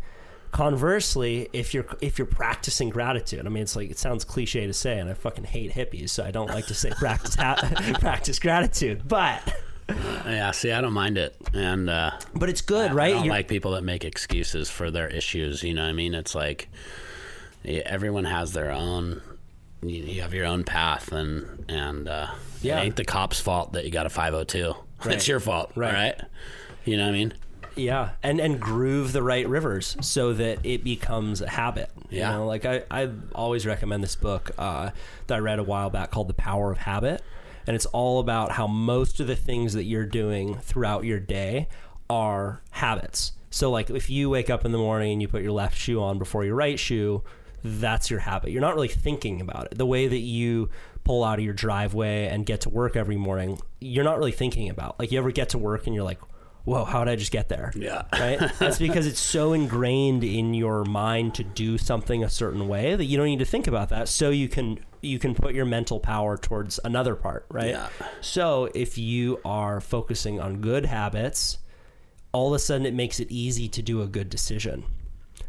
Conversely, 0.52 1.48
if 1.54 1.74
you're 1.74 1.86
if 2.02 2.18
you're 2.20 2.26
practicing 2.28 2.90
gratitude, 2.90 3.46
I 3.46 3.50
mean, 3.50 3.64
it's 3.64 3.76
like 3.78 3.90
it 3.90 3.98
sounds 3.98 4.26
cliche 4.26 4.68
to 4.68 4.74
say, 4.74 5.00
and 5.00 5.10
I 5.10 5.14
fucking 5.14 5.46
hate 5.46 5.72
hippies, 5.72 6.10
so 6.10 6.26
I 6.26 6.32
don't 6.32 6.50
like 6.50 6.66
to 6.68 6.74
say 6.74 6.90
practice 6.98 7.36
ha- 7.36 7.56
practice 8.02 8.38
gratitude. 8.38 9.08
But 9.08 9.42
Yeah, 9.88 10.52
see, 10.52 10.74
I 10.74 10.82
don't 10.82 10.92
mind 10.92 11.18
it, 11.18 11.38
and 11.54 11.90
uh, 11.90 12.12
but 12.36 12.50
it's 12.50 12.60
good, 12.60 12.92
I- 12.92 12.94
right? 12.94 13.10
I 13.12 13.14
don't 13.14 13.24
You're- 13.26 13.38
like 13.38 13.48
people 13.48 13.72
that 13.72 13.84
make 13.84 14.04
excuses 14.04 14.70
for 14.70 14.92
their 14.92 15.08
issues. 15.08 15.64
You 15.64 15.74
know 15.74 15.84
what 15.84 15.90
I 15.90 15.94
mean? 15.94 16.14
It's 16.14 16.36
like 16.36 16.68
everyone 17.66 18.26
has 18.26 18.54
their 18.54 18.72
own. 18.72 19.22
You, 19.82 20.04
you 20.04 20.22
have 20.22 20.34
your 20.34 20.46
own 20.46 20.64
path, 20.64 21.12
and 21.12 21.66
and 21.70 22.08
uh, 22.08 22.28
Yeah. 22.62 22.80
it 22.80 22.86
ain't 22.86 22.96
the 22.96 23.06
cop's 23.06 23.40
fault 23.40 23.74
that 23.74 23.86
you 23.86 23.92
got 23.92 24.06
a 24.06 24.10
five 24.10 24.34
hundred 24.34 24.50
two. 24.50 24.76
Right. 25.04 25.16
It's 25.16 25.28
your 25.28 25.40
fault, 25.40 25.72
Right. 25.76 25.94
right? 25.96 26.22
You 26.86 26.96
know 26.98 27.06
what 27.06 27.10
I 27.10 27.14
mean? 27.14 27.34
Yeah, 27.76 28.10
and 28.22 28.40
and 28.40 28.60
groove 28.60 29.14
the 29.14 29.24
right 29.24 29.48
rivers 29.50 29.98
so 30.02 30.34
that 30.34 30.60
it 30.64 30.84
becomes 30.84 31.42
a 31.42 31.50
habit. 31.50 31.90
Yeah. 32.12 32.32
you 32.34 32.38
know, 32.38 32.46
like 32.46 32.66
I 32.66 32.84
I 32.92 33.10
always 33.34 33.66
recommend 33.66 34.04
this 34.04 34.16
book 34.16 34.52
uh, 34.60 34.92
that 35.26 35.36
I 35.36 35.40
read 35.40 35.58
a 35.58 35.64
while 35.64 35.90
back 35.90 36.12
called 36.12 36.28
The 36.28 36.36
Power 36.36 36.72
of 36.72 36.78
Habit, 36.80 37.24
and 37.66 37.76
it's 37.76 37.88
all 37.88 38.20
about 38.20 38.52
how 38.52 38.68
most 38.68 39.20
of 39.20 39.26
the 39.26 39.36
things 39.36 39.74
that 39.74 39.86
you're 39.86 40.06
doing 40.06 40.58
throughout 40.60 41.04
your 41.06 41.20
day 41.20 41.68
are 42.10 42.62
habits. 42.72 43.32
So 43.50 43.72
like 43.72 43.90
if 43.90 44.08
you 44.10 44.30
wake 44.30 44.52
up 44.52 44.66
in 44.66 44.72
the 44.72 44.78
morning 44.78 45.14
and 45.14 45.22
you 45.22 45.28
put 45.28 45.42
your 45.42 45.52
left 45.54 45.76
shoe 45.78 46.00
on 46.04 46.20
before 46.20 46.46
your 46.46 46.56
right 46.56 46.78
shoe, 46.80 47.24
that's 47.64 48.10
your 48.10 48.20
habit. 48.20 48.52
You're 48.52 48.62
not 48.62 48.76
really 48.76 48.88
thinking 48.88 49.42
about 49.42 49.68
it. 49.72 49.78
The 49.78 49.86
way 49.86 50.08
that 50.08 50.18
you 50.20 50.70
pull 51.04 51.24
out 51.24 51.40
of 51.40 51.46
your 51.46 51.54
driveway 51.54 52.28
and 52.28 52.46
get 52.46 52.62
to 52.62 52.70
work 52.70 52.96
every 52.96 53.18
morning, 53.18 53.60
you're 53.80 54.04
not 54.04 54.18
really 54.18 54.32
thinking 54.32 54.70
about. 54.70 55.00
Like 55.00 55.12
you 55.12 55.18
ever 55.18 55.32
get 55.32 55.50
to 55.50 55.58
work 55.58 55.86
and 55.88 55.96
you're 55.96 56.04
like, 56.04 56.20
"Whoa, 56.64 56.86
how 56.86 57.04
did 57.04 57.12
I 57.12 57.16
just 57.16 57.32
get 57.32 57.50
there?" 57.50 57.72
Yeah. 57.76 58.04
right? 58.14 58.40
That's 58.60 58.78
because 58.80 59.08
it's 59.08 59.20
so 59.20 59.54
ingrained 59.54 60.24
in 60.24 60.54
your 60.54 60.84
mind 60.86 61.36
to 61.36 61.44
do 61.44 61.78
something 61.78 62.24
a 62.24 62.30
certain 62.30 62.68
way 62.68 62.96
that 62.96 63.06
you 63.06 63.18
don't 63.18 63.26
need 63.28 63.40
to 63.40 63.46
think 63.46 63.68
about 63.68 63.90
that. 63.90 64.08
So 64.08 64.30
you 64.30 64.48
can 64.50 64.80
you 65.02 65.18
can 65.18 65.34
put 65.34 65.54
your 65.54 65.66
mental 65.66 66.00
power 66.00 66.38
towards 66.38 66.80
another 66.84 67.16
part, 67.16 67.46
right? 67.50 67.70
Yeah. 67.70 67.90
So 68.22 68.70
if 68.76 68.98
you 68.98 69.40
are 69.44 69.82
focusing 69.82 70.40
on 70.40 70.62
good 70.62 70.86
habits, 70.86 71.58
all 72.32 72.50
of 72.50 72.54
a 72.54 72.60
sudden 72.60 72.86
it 72.86 72.94
makes 72.94 73.20
it 73.20 73.28
easy 73.32 73.68
to 73.70 73.82
do 73.82 74.02
a 74.02 74.08
good 74.08 74.30
decision. 74.30 74.86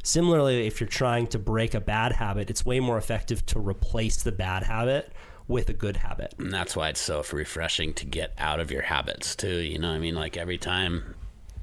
Similarly, 0.03 0.67
if 0.67 0.81
you're 0.81 0.89
trying 0.89 1.27
to 1.29 1.39
break 1.39 1.75
a 1.75 1.81
bad 1.81 2.13
habit, 2.13 2.51
it's 2.51 2.67
way 2.67 2.81
more 2.81 2.99
effective 2.99 3.47
to 3.47 3.61
replace 3.61 4.23
the 4.23 4.33
bad 4.33 4.65
habit 4.65 5.13
with 5.49 5.69
a 5.69 5.73
good 5.73 5.97
habit. 5.97 6.35
And 6.39 6.53
that's 6.53 6.77
why 6.77 6.89
it's 6.89 7.01
so 7.01 7.23
refreshing 7.33 7.95
to 7.95 8.07
get 8.07 8.33
out 8.39 8.61
of 8.61 8.71
your 8.71 8.83
habits 8.83 9.35
too. 9.37 9.59
You 9.59 9.79
know, 9.79 9.91
I 9.91 9.99
mean, 9.99 10.15
like 10.15 10.37
every 10.37 10.59
time. 10.59 11.15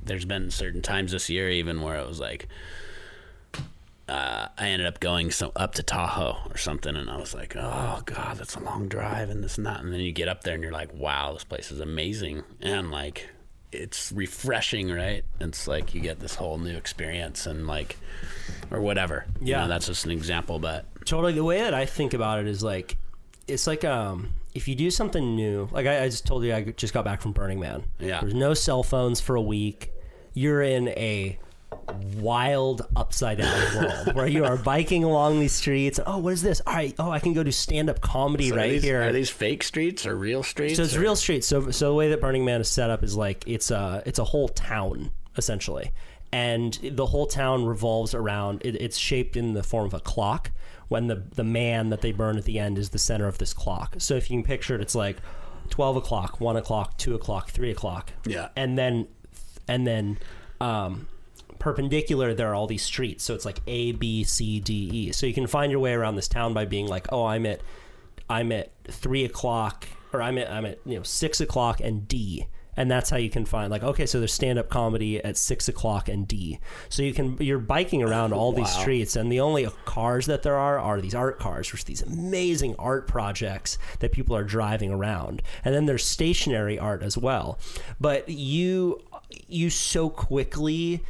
There's 0.01 0.25
been 0.25 0.49
certain 0.49 0.81
times 0.81 1.11
this 1.11 1.29
year 1.29 1.49
even 1.49 1.81
where 1.81 1.99
it 1.99 2.07
was 2.07 2.21
like, 2.21 2.47
uh, 4.07 4.47
I 4.57 4.69
ended 4.69 4.87
up 4.87 4.99
going 5.01 5.29
so 5.29 5.51
up 5.57 5.75
to 5.75 5.83
Tahoe 5.83 6.37
or 6.49 6.57
something, 6.57 6.95
and 6.95 7.09
I 7.09 7.17
was 7.17 7.35
like, 7.35 7.55
oh 7.55 8.01
god, 8.05 8.37
that's 8.37 8.55
a 8.55 8.61
long 8.61 8.87
drive 8.87 9.29
and 9.29 9.43
this 9.43 9.57
and 9.57 9.67
that. 9.67 9.81
And 9.81 9.93
then 9.93 9.99
you 9.99 10.11
get 10.13 10.29
up 10.29 10.43
there 10.43 10.55
and 10.55 10.63
you're 10.63 10.71
like, 10.71 10.91
wow, 10.93 11.33
this 11.33 11.43
place 11.43 11.69
is 11.69 11.79
amazing, 11.81 12.43
and 12.61 12.89
like 12.89 13.29
it's 13.72 14.11
refreshing, 14.11 14.91
right? 14.91 15.24
It's 15.39 15.67
like 15.67 15.93
you 15.93 16.01
get 16.01 16.20
this 16.20 16.36
whole 16.36 16.57
new 16.57 16.76
experience 16.76 17.45
and 17.45 17.67
like, 17.67 17.97
or 18.72 18.82
whatever. 18.82 19.26
You 19.39 19.47
Yeah. 19.51 19.61
know, 19.61 19.67
that's 19.67 19.86
just 19.88 20.05
an 20.05 20.11
example, 20.11 20.59
but 20.59 20.86
totally 21.05 21.34
the 21.34 21.43
way 21.43 21.59
that 21.61 21.74
I 21.74 21.86
think 21.86 22.13
about 22.13 22.39
it 22.39 22.47
is 22.47 22.61
like 22.63 22.97
it's 23.47 23.65
like 23.65 23.84
um 23.84 24.30
if 24.53 24.67
you 24.67 24.76
do 24.76 24.91
something 24.91 25.36
new 25.36 25.67
like 25.72 25.88
I, 25.88 26.03
I 26.03 26.09
just 26.09 26.26
told 26.28 26.43
you 26.43 26.53
I 26.53 26.61
just 26.63 26.93
got 26.93 27.03
back 27.03 27.20
from 27.22 27.32
Burning 27.32 27.59
Man 27.59 27.84
Yeah. 27.99 28.22
there's 28.22 28.34
no 28.36 28.53
cell 28.53 28.84
phones 28.84 29.20
for 29.20 29.36
a 29.36 29.41
week 29.41 29.91
you're 30.36 30.61
in 30.61 30.89
a 30.89 31.39
wild 32.17 32.81
upside 32.95 33.37
down 33.39 33.75
world 33.75 34.15
where 34.15 34.27
you 34.27 34.45
are 34.45 34.57
biking 34.57 35.03
along 35.03 35.39
these 35.39 35.51
streets 35.53 35.99
oh 36.05 36.17
what 36.17 36.33
is 36.33 36.41
this 36.41 36.61
all 36.67 36.73
right 36.73 36.93
oh 36.99 37.09
I 37.11 37.19
can 37.19 37.33
go 37.33 37.43
do 37.43 37.51
stand 37.51 37.89
up 37.89 38.01
comedy 38.01 38.49
So 38.49 38.55
right 38.55 38.71
these, 38.71 38.83
here 38.83 39.01
Are 39.01 39.11
these 39.11 39.29
fake 39.29 39.63
streets 39.63 40.05
or 40.05 40.15
real 40.15 40.43
streets? 40.43 40.75
so 40.77 40.83
it's 40.83 40.95
or- 40.95 40.99
real 40.99 41.15
streets. 41.15 41.47
So 41.47 41.71
so 41.71 41.89
the 41.89 41.95
way 41.95 42.09
that 42.09 42.21
Burning 42.21 42.45
Man 42.45 42.61
is 42.61 42.69
set 42.69 42.89
up 42.89 43.03
is 43.03 43.15
like 43.15 43.43
it's 43.47 43.71
a 43.71 44.03
it's 44.05 44.19
a 44.19 44.23
whole 44.23 44.49
town 44.49 45.11
essentially, 45.37 45.91
and 46.31 46.77
the 46.83 47.05
whole 47.05 47.25
town 47.27 47.65
revolves 47.65 48.13
around. 48.13 48.61
It, 48.65 48.75
it's 48.81 48.97
shaped 48.97 49.37
in 49.37 49.53
the 49.53 49.63
form 49.63 49.85
of 49.85 49.93
a 49.93 49.99
clock. 49.99 50.51
When 50.89 51.07
the 51.07 51.23
the 51.35 51.43
man 51.43 51.89
that 51.89 52.01
they 52.01 52.11
burn 52.11 52.37
at 52.37 52.45
the 52.45 52.59
end 52.59 52.77
is 52.77 52.89
the 52.89 52.99
center 52.99 53.27
of 53.27 53.37
this 53.37 53.53
clock. 53.53 53.95
So 53.99 54.15
if 54.15 54.29
you 54.29 54.37
can 54.37 54.43
picture 54.43 54.75
it, 54.75 54.81
it's 54.81 54.95
like 54.95 55.17
twelve 55.69 55.95
o'clock, 55.95 56.39
one 56.41 56.57
o'clock, 56.57 56.97
two 56.97 57.13
o'clock, 57.15 57.49
three 57.51 57.71
o'clock. 57.71 58.11
Yeah. 58.25 58.49
and 58.55 58.77
then 58.77 59.07
and 59.67 59.85
then. 59.87 60.17
Um, 60.61 61.07
perpendicular 61.60 62.34
there 62.34 62.49
are 62.49 62.55
all 62.55 62.68
these 62.68 62.84
streets. 62.84 63.24
So 63.24 63.36
it's 63.36 63.45
like 63.45 63.60
a 63.68 63.91
b 63.93 64.24
c 64.24 64.60
d 64.60 64.89
e. 64.91 65.12
So 65.12 65.28
you 65.28 65.34
can 65.34 65.47
find 65.47 65.72
your 65.72 65.82
way 65.82 65.93
around 65.93 66.16
this 66.16 66.28
town 66.28 66.53
by 66.53 66.66
being 66.66 66.88
like 66.88 67.07
oh 67.12 67.26
i'm 67.26 67.45
at 67.45 67.62
I'm 68.30 68.51
at 68.51 68.72
three 68.88 69.26
o'clock, 69.26 69.88
or 70.14 70.22
I'm 70.22 70.38
at 70.38 70.49
I'm 70.51 70.66
at 70.66 70.80
you 70.86 70.97
know 70.97 71.03
six 71.03 71.41
o'clock 71.41 71.82
and 71.82 72.07
D, 72.07 72.45
and 72.78 72.89
that's 72.89 73.10
how 73.10 73.18
you 73.18 73.30
can 73.30 73.43
find 73.43 73.72
like 73.72 73.84
okay, 73.84 74.05
so 74.05 74.20
there's 74.20 74.34
stand 74.34 74.60
up 74.60 74.70
comedy 74.70 75.24
at 75.24 75.36
six 75.36 75.68
o'clock 75.68 76.07
and 76.07 76.28
D. 76.28 76.60
So 76.89 77.01
you 77.01 77.14
can 77.14 77.38
you're 77.39 77.57
biking 77.57 78.03
around 78.03 78.34
all 78.34 78.53
these 78.53 78.70
streets, 78.70 79.16
and 79.16 79.32
the 79.32 79.39
only 79.39 79.68
cars 79.86 80.28
that 80.28 80.43
there 80.43 80.55
are 80.55 80.78
are 80.78 81.01
these 81.01 81.16
art 81.16 81.39
cars, 81.39 81.72
which 81.72 81.82
are 81.82 81.86
these 81.86 82.03
amazing 82.03 82.76
art 82.78 83.07
projects 83.07 83.80
that 83.99 84.12
people 84.12 84.36
are 84.36 84.43
driving 84.43 84.91
around, 84.91 85.41
and 85.66 85.74
then 85.74 85.88
there's 85.88 86.05
stationary 86.05 86.78
art 86.78 87.01
as 87.01 87.18
well. 87.18 87.57
But 87.99 88.30
you 88.30 89.01
you 89.47 89.72
so 89.72 90.10
quickly 90.10 91.01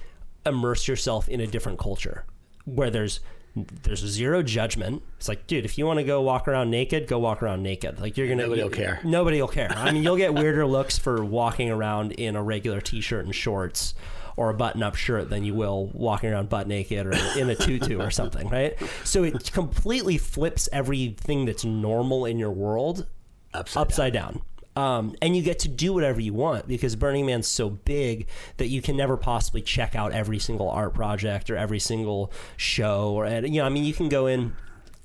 immerse 0.49 0.87
yourself 0.87 1.29
in 1.29 1.39
a 1.39 1.47
different 1.47 1.79
culture 1.79 2.25
where 2.65 2.89
there's 2.89 3.21
there's 3.55 3.99
zero 3.99 4.43
judgment. 4.43 5.01
It's 5.17 5.27
like, 5.27 5.47
dude, 5.47 5.65
if 5.65 5.77
you 5.77 5.85
want 5.85 5.99
to 5.99 6.03
go 6.03 6.21
walk 6.21 6.47
around 6.47 6.69
naked, 6.69 7.07
go 7.07 7.19
walk 7.19 7.41
around 7.41 7.63
naked. 7.63 7.99
Like 7.99 8.17
you're 8.17 8.27
gonna 8.27 8.43
Nobody 8.43 8.63
will 8.63 8.69
care. 8.69 8.99
Nobody 9.03 9.41
will 9.41 9.47
care. 9.47 9.71
I 9.75 9.91
mean, 9.91 10.03
you'll 10.03 10.17
get 10.17 10.33
weirder 10.35 10.65
looks 10.65 10.97
for 10.97 11.23
walking 11.23 11.69
around 11.71 12.11
in 12.13 12.35
a 12.35 12.43
regular 12.43 12.81
t-shirt 12.81 13.25
and 13.25 13.33
shorts 13.33 13.95
or 14.37 14.49
a 14.49 14.53
button-up 14.53 14.95
shirt 14.95 15.29
than 15.29 15.43
you 15.43 15.53
will 15.53 15.87
walking 15.87 16.29
around 16.31 16.47
butt 16.47 16.65
naked 16.67 17.05
or 17.05 17.11
in 17.37 17.49
a 17.49 17.55
tutu 17.55 17.99
or 17.99 18.09
something, 18.09 18.47
right? 18.51 18.77
So 19.03 19.23
it 19.23 19.51
completely 19.51 20.17
flips 20.17 20.69
everything 20.71 21.45
that's 21.45 21.65
normal 21.65 22.25
in 22.25 22.39
your 22.39 22.51
world 22.51 23.05
upside, 23.53 23.81
upside 23.81 24.13
down. 24.13 24.41
Um, 24.79 25.13
and 25.21 25.35
you 25.35 25.41
get 25.41 25.59
to 25.59 25.67
do 25.67 25.91
whatever 25.91 26.21
you 26.21 26.33
want 26.33 26.65
because 26.65 26.95
Burning 26.95 27.25
Man's 27.25 27.47
so 27.47 27.69
big 27.69 28.27
that 28.55 28.67
you 28.67 28.81
can 28.81 28.95
never 28.95 29.17
possibly 29.17 29.61
check 29.61 29.93
out 29.93 30.13
every 30.13 30.39
single 30.39 30.69
art 30.69 30.93
project 30.93 31.49
or 31.49 31.57
every 31.57 31.79
single 31.79 32.31
show 32.55 33.11
or 33.11 33.27
you 33.27 33.59
know 33.59 33.65
I 33.65 33.69
mean 33.69 33.83
you 33.83 33.93
can 33.93 34.07
go 34.07 34.27
in 34.27 34.53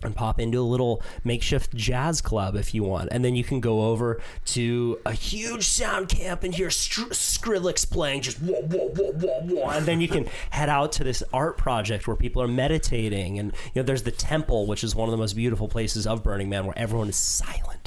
and 0.05 0.15
pop 0.15 0.39
into 0.39 0.61
a 0.61 0.63
little 0.63 1.03
makeshift 1.25 1.75
jazz 1.75 2.21
club 2.21 2.55
if 2.55 2.73
you 2.73 2.85
want. 2.85 3.09
And 3.11 3.25
then 3.25 3.35
you 3.35 3.43
can 3.43 3.59
go 3.59 3.87
over 3.87 4.23
to 4.47 5.01
a 5.05 5.13
huge 5.13 5.67
sound 5.67 6.09
camp 6.09 6.45
and 6.45 6.55
hear 6.55 6.71
Str- 6.71 7.11
Skrillex 7.11 7.91
playing 7.91 8.21
just 8.21 8.39
whoa 8.39 8.63
whoa 8.63 8.91
whoa 8.91 9.13
whoa 9.13 9.41
whoa 9.41 9.71
and 9.71 9.87
then 9.87 10.01
you 10.01 10.07
can 10.07 10.27
head 10.51 10.69
out 10.69 10.93
to 10.93 11.05
this 11.05 11.25
art 11.33 11.57
project 11.57 12.07
where 12.07 12.17
people 12.17 12.41
are 12.41 12.49
meditating. 12.49 13.41
And 13.41 13.53
you 13.75 13.83
know 13.83 13.83
there's 13.83 14.05
the 14.05 14.13
temple 14.13 14.69
which 14.69 14.85
is 14.85 14.95
one 14.95 15.09
of 15.09 15.11
the 15.11 15.19
most 15.19 15.35
beautiful 15.35 15.67
places 15.67 16.07
of 16.07 16.23
Burning 16.23 16.49
Man 16.49 16.65
where 16.65 16.79
everyone 16.79 17.09
is 17.09 17.17
silent 17.17 17.84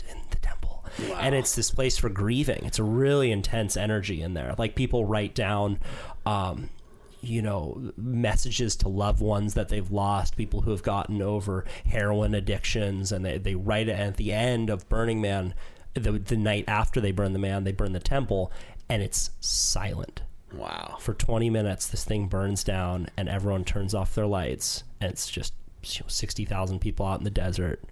temple 0.97 1.15
and 1.17 1.35
it's 1.35 1.55
this 1.55 1.71
place 1.71 1.97
for 1.97 2.09
grieving. 2.09 2.65
It's 2.65 2.79
a 2.79 2.83
really 2.83 3.31
intense 3.31 3.77
energy 3.77 4.21
in 4.21 4.33
there. 4.33 4.55
Like 4.57 4.75
people 4.75 5.05
write 5.05 5.35
down 5.35 5.79
um, 6.25 6.69
you 7.21 7.41
know 7.41 7.91
messages 7.97 8.75
to 8.77 8.87
loved 8.87 9.21
ones 9.21 9.53
that 9.55 9.69
they've 9.69 9.91
lost 9.91 10.37
people 10.37 10.61
who 10.61 10.71
have 10.71 10.83
gotten 10.83 11.21
over 11.21 11.65
heroin 11.85 12.33
addictions 12.35 13.11
and 13.11 13.25
they, 13.25 13.37
they 13.37 13.55
write 13.55 13.87
it 13.87 13.99
at 13.99 14.17
the 14.17 14.31
end 14.31 14.69
of 14.69 14.87
burning 14.89 15.19
man 15.21 15.53
the, 15.93 16.11
the 16.11 16.37
night 16.37 16.65
after 16.67 17.01
they 17.01 17.11
burn 17.11 17.33
the 17.33 17.39
man 17.39 17.63
they 17.63 17.71
burn 17.71 17.93
the 17.93 17.99
temple 17.99 18.51
and 18.89 19.01
it's 19.01 19.31
silent. 19.39 20.21
Wow. 20.53 20.95
for 21.01 21.13
20 21.13 21.49
minutes 21.49 21.87
this 21.87 22.05
thing 22.05 22.27
burns 22.27 22.63
down 22.63 23.09
and 23.17 23.27
everyone 23.27 23.65
turns 23.65 23.93
off 23.93 24.15
their 24.15 24.25
lights 24.25 24.83
and 25.01 25.11
it's 25.11 25.29
just 25.29 25.53
you 25.83 26.01
know, 26.01 26.07
60,000 26.07 26.79
people 26.79 27.05
out 27.05 27.19
in 27.19 27.25
the 27.25 27.29
desert 27.29 27.83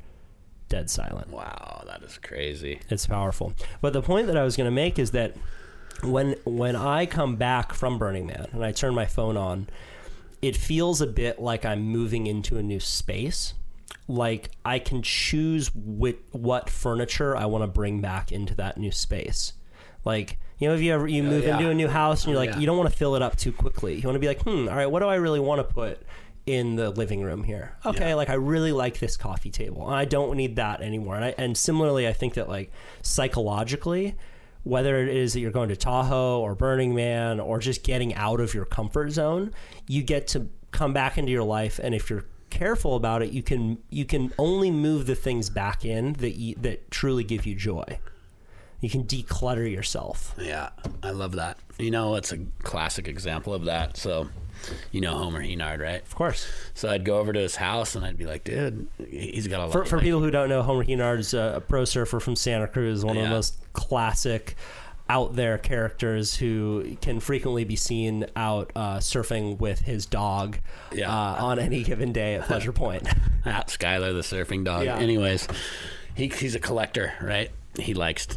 dead 0.69 0.89
silent 0.89 1.29
Wow, 1.29 1.83
that 1.87 2.01
is 2.03 2.17
crazy. 2.17 2.79
it's 2.89 3.07
powerful. 3.07 3.53
But 3.81 3.93
the 3.93 4.01
point 4.01 4.27
that 4.27 4.37
I 4.37 4.43
was 4.43 4.55
going 4.57 4.65
to 4.67 4.71
make 4.71 4.97
is 4.99 5.11
that 5.11 5.35
when 6.03 6.35
when 6.45 6.75
I 6.75 7.05
come 7.05 7.35
back 7.37 7.73
from 7.73 7.97
Burning 7.97 8.25
Man 8.27 8.47
and 8.51 8.63
I 8.65 8.71
turn 8.71 8.93
my 8.93 9.05
phone 9.05 9.37
on, 9.37 9.67
it 10.41 10.55
feels 10.55 11.01
a 11.01 11.07
bit 11.07 11.39
like 11.39 11.65
I'm 11.65 11.81
moving 11.83 12.27
into 12.27 12.57
a 12.57 12.63
new 12.63 12.79
space. 12.79 13.53
Like 14.07 14.51
I 14.63 14.79
can 14.79 15.01
choose 15.01 15.73
what 15.73 16.17
what 16.31 16.69
furniture 16.69 17.35
I 17.35 17.45
want 17.45 17.63
to 17.63 17.67
bring 17.67 18.01
back 18.01 18.31
into 18.31 18.53
that 18.55 18.77
new 18.77 18.91
space. 18.91 19.53
Like 20.03 20.37
you 20.59 20.67
know, 20.67 20.75
if 20.75 20.81
you 20.81 20.93
ever 20.93 21.07
you 21.07 21.23
move 21.23 21.43
yeah. 21.43 21.57
into 21.57 21.69
a 21.69 21.73
new 21.73 21.87
house 21.87 22.23
and 22.23 22.31
you're 22.31 22.39
like 22.39 22.51
Yeah. 22.51 22.59
you 22.59 22.65
don't 22.65 22.77
want 22.77 22.89
to 22.89 22.95
fill 22.95 23.15
it 23.15 23.21
up 23.21 23.35
too 23.37 23.51
quickly. 23.51 23.95
You 23.95 24.03
want 24.03 24.15
to 24.15 24.19
be 24.19 24.27
like, 24.27 24.41
hmm, 24.43 24.67
all 24.69 24.75
right, 24.75 24.85
what 24.89 24.99
do 24.99 25.07
I 25.07 25.15
really 25.15 25.39
want 25.39 25.59
to 25.67 25.73
put 25.73 26.01
in 26.45 26.75
the 26.75 26.91
living 26.91 27.21
room 27.21 27.43
here? 27.43 27.75
Okay, 27.85 28.13
like 28.13 28.29
I 28.29 28.35
really 28.35 28.71
like 28.71 28.99
this 28.99 29.17
coffee 29.17 29.51
table. 29.51 29.87
I 29.87 30.05
don't 30.05 30.35
need 30.37 30.55
that 30.57 30.81
anymore. 30.81 31.15
And 31.15 31.25
I, 31.25 31.35
and 31.37 31.57
similarly, 31.57 32.07
I 32.07 32.13
think 32.13 32.35
that 32.35 32.49
like 32.49 32.71
psychologically, 33.01 34.15
whether 34.63 34.97
it 34.97 35.09
is 35.09 35.33
that 35.33 35.39
you're 35.39 35.51
going 35.51 35.69
to 35.69 35.75
Tahoe 35.75 36.39
or 36.39 36.55
Burning 36.55 36.95
Man 36.95 37.39
or 37.39 37.59
just 37.59 37.83
getting 37.83 38.13
out 38.15 38.39
of 38.39 38.53
your 38.53 38.65
comfort 38.65 39.11
zone, 39.11 39.53
you 39.87 40.03
get 40.03 40.27
to 40.29 40.49
come 40.71 40.93
back 40.93 41.17
into 41.17 41.31
your 41.31 41.43
life, 41.43 41.79
and 41.81 41.95
if 41.95 42.09
you're 42.09 42.25
careful 42.49 42.95
about 42.95 43.21
it, 43.21 43.31
you 43.31 43.43
can 43.43 43.77
you 43.89 44.05
can 44.05 44.31
only 44.37 44.71
move 44.71 45.05
the 45.05 45.15
things 45.15 45.49
back 45.49 45.83
in 45.85 46.13
that 46.13 46.31
you, 46.31 46.55
that 46.55 46.89
truly 46.91 47.23
give 47.23 47.45
you 47.45 47.55
joy. 47.55 47.99
You 48.81 48.89
can 48.89 49.03
declutter 49.05 49.69
yourself. 49.71 50.35
Yeah, 50.39 50.69
I 51.01 51.11
love 51.11 51.33
that. 51.33 51.57
You 51.79 51.91
know, 51.91 52.15
it's 52.15 52.31
a 52.31 52.37
classic 52.63 53.07
example 53.07 53.53
of 53.53 53.65
that. 53.65 53.97
So, 53.97 54.29
you 54.91 55.01
know 55.01 55.17
Homer 55.17 55.41
Henard, 55.41 55.79
right? 55.81 56.01
Of 56.01 56.15
course. 56.15 56.47
So 56.73 56.89
I'd 56.89 57.03
go 57.05 57.17
over 57.19 57.33
to 57.33 57.39
his 57.39 57.55
house 57.55 57.95
and 57.95 58.05
I'd 58.05 58.17
be 58.17 58.25
like, 58.25 58.43
dude, 58.43 58.87
he's 59.09 59.47
got 59.47 59.59
a 59.59 59.63
lot. 59.63 59.71
For, 59.71 59.85
for 59.85 59.99
people 59.99 60.19
who 60.19 60.29
don't 60.31 60.49
know, 60.49 60.61
Homer 60.61 60.83
Henard 60.85 61.19
is 61.19 61.33
a, 61.33 61.53
a 61.57 61.61
pro 61.61 61.85
surfer 61.85 62.19
from 62.19 62.35
Santa 62.35 62.67
Cruz, 62.67 63.03
one 63.03 63.17
of 63.17 63.23
the 63.23 63.29
most 63.29 63.57
classic 63.73 64.55
out 65.07 65.35
there 65.35 65.57
characters 65.59 66.35
who 66.35 66.95
can 66.99 67.19
frequently 67.19 67.63
be 67.63 67.75
seen 67.75 68.25
out 68.35 68.71
uh, 68.75 68.97
surfing 68.97 69.59
with 69.59 69.79
his 69.79 70.05
dog 70.07 70.57
Yeah. 70.91 71.11
uh, 71.11 71.45
on 71.45 71.59
any 71.59 71.83
given 71.83 72.11
day 72.11 72.35
at 72.35 72.45
Pleasure 72.45 72.71
Point. 72.73 73.07
at 73.45 73.67
Skylar 73.67 74.13
the 74.13 74.21
surfing 74.21 74.63
dog. 74.65 74.85
Yeah. 74.85 74.97
Anyways, 74.97 75.47
he, 76.15 76.27
he's 76.27 76.55
a 76.55 76.59
collector, 76.59 77.13
right? 77.21 77.51
He 77.77 77.93
likes 77.93 78.27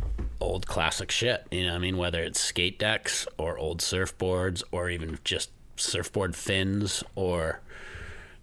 old 0.41 0.67
classic 0.67 1.11
shit. 1.11 1.47
You 1.51 1.67
know, 1.67 1.75
I 1.75 1.79
mean, 1.79 1.97
whether 1.97 2.23
it's 2.23 2.41
skate 2.41 2.79
decks 2.79 3.27
or 3.37 3.59
old 3.59 3.81
surfboards 3.81 4.63
or 4.73 4.91
even 4.91 5.19
just 5.25 5.51
surfboard 5.77 6.37
fins 6.37 7.03
or 7.15 7.61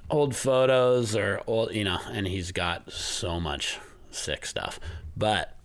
old 0.09 0.35
photos 0.35 1.15
or 1.15 1.41
old, 1.47 1.73
you 1.73 1.83
know. 1.83 1.99
And 2.11 2.27
he's 2.27 2.51
got 2.51 2.91
so 2.91 3.39
much 3.39 3.79
sick 4.11 4.45
stuff, 4.45 4.79
but 5.15 5.57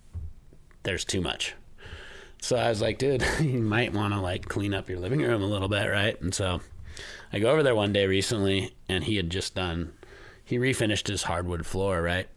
there's 0.83 1.05
too 1.05 1.21
much. 1.21 1.55
So 2.41 2.55
I 2.55 2.69
was 2.69 2.81
like, 2.81 2.97
dude, 2.97 3.23
you 3.39 3.59
might 3.59 3.93
want 3.93 4.13
to 4.13 4.19
like 4.19 4.47
clean 4.47 4.73
up 4.73 4.89
your 4.89 4.99
living 4.99 5.21
room 5.21 5.41
a 5.41 5.47
little 5.47 5.69
bit, 5.69 5.85
right? 5.85 6.19
And 6.21 6.33
so 6.33 6.61
I 7.31 7.39
go 7.39 7.51
over 7.51 7.63
there 7.63 7.75
one 7.75 7.93
day 7.93 8.07
recently, 8.07 8.75
and 8.89 9.03
he 9.03 9.15
had 9.15 9.29
just 9.29 9.55
done. 9.55 9.93
He 10.43 10.57
refinished 10.57 11.07
his 11.07 11.23
hardwood 11.23 11.65
floor, 11.65 12.01
right? 12.01 12.27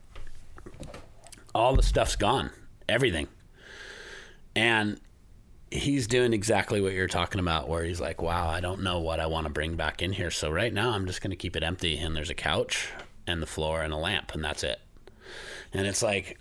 All 1.55 1.74
the 1.74 1.82
stuff's 1.82 2.16
gone, 2.16 2.51
everything, 2.88 3.28
and 4.55 5.00
he's 5.70 6.07
doing 6.07 6.32
exactly 6.32 6.80
what 6.80 6.92
you're 6.92 7.09
talking 7.09 7.40
about, 7.40 7.68
where 7.68 7.84
he's 7.84 8.00
like, 8.00 8.22
"Wow, 8.22 8.48
I 8.48 8.61
don't 8.61 8.82
know 8.82 9.00
what 9.00 9.20
I 9.20 9.26
want 9.26 9.46
to 9.46 9.52
bring 9.52 9.76
back 9.76 10.02
in 10.02 10.12
here, 10.12 10.30
so 10.30 10.50
right 10.50 10.72
now 10.72 10.90
I'm 10.90 11.07
just 11.07 11.20
going 11.20 11.30
to 11.30 11.36
keep 11.36 11.57
it 11.57 11.62
empty, 11.62 11.96
and 11.98 12.14
there's 12.14 12.30
a 12.30 12.34
couch 12.34 12.88
and 13.26 13.42
the 13.42 13.46
floor 13.46 13.82
and 13.82 13.92
a 13.92 13.96
lamp, 13.96 14.34
and 14.34 14.44
that's 14.44 14.62
it." 14.62 14.80
And 15.72 15.86
it's 15.86 16.02
like, 16.02 16.38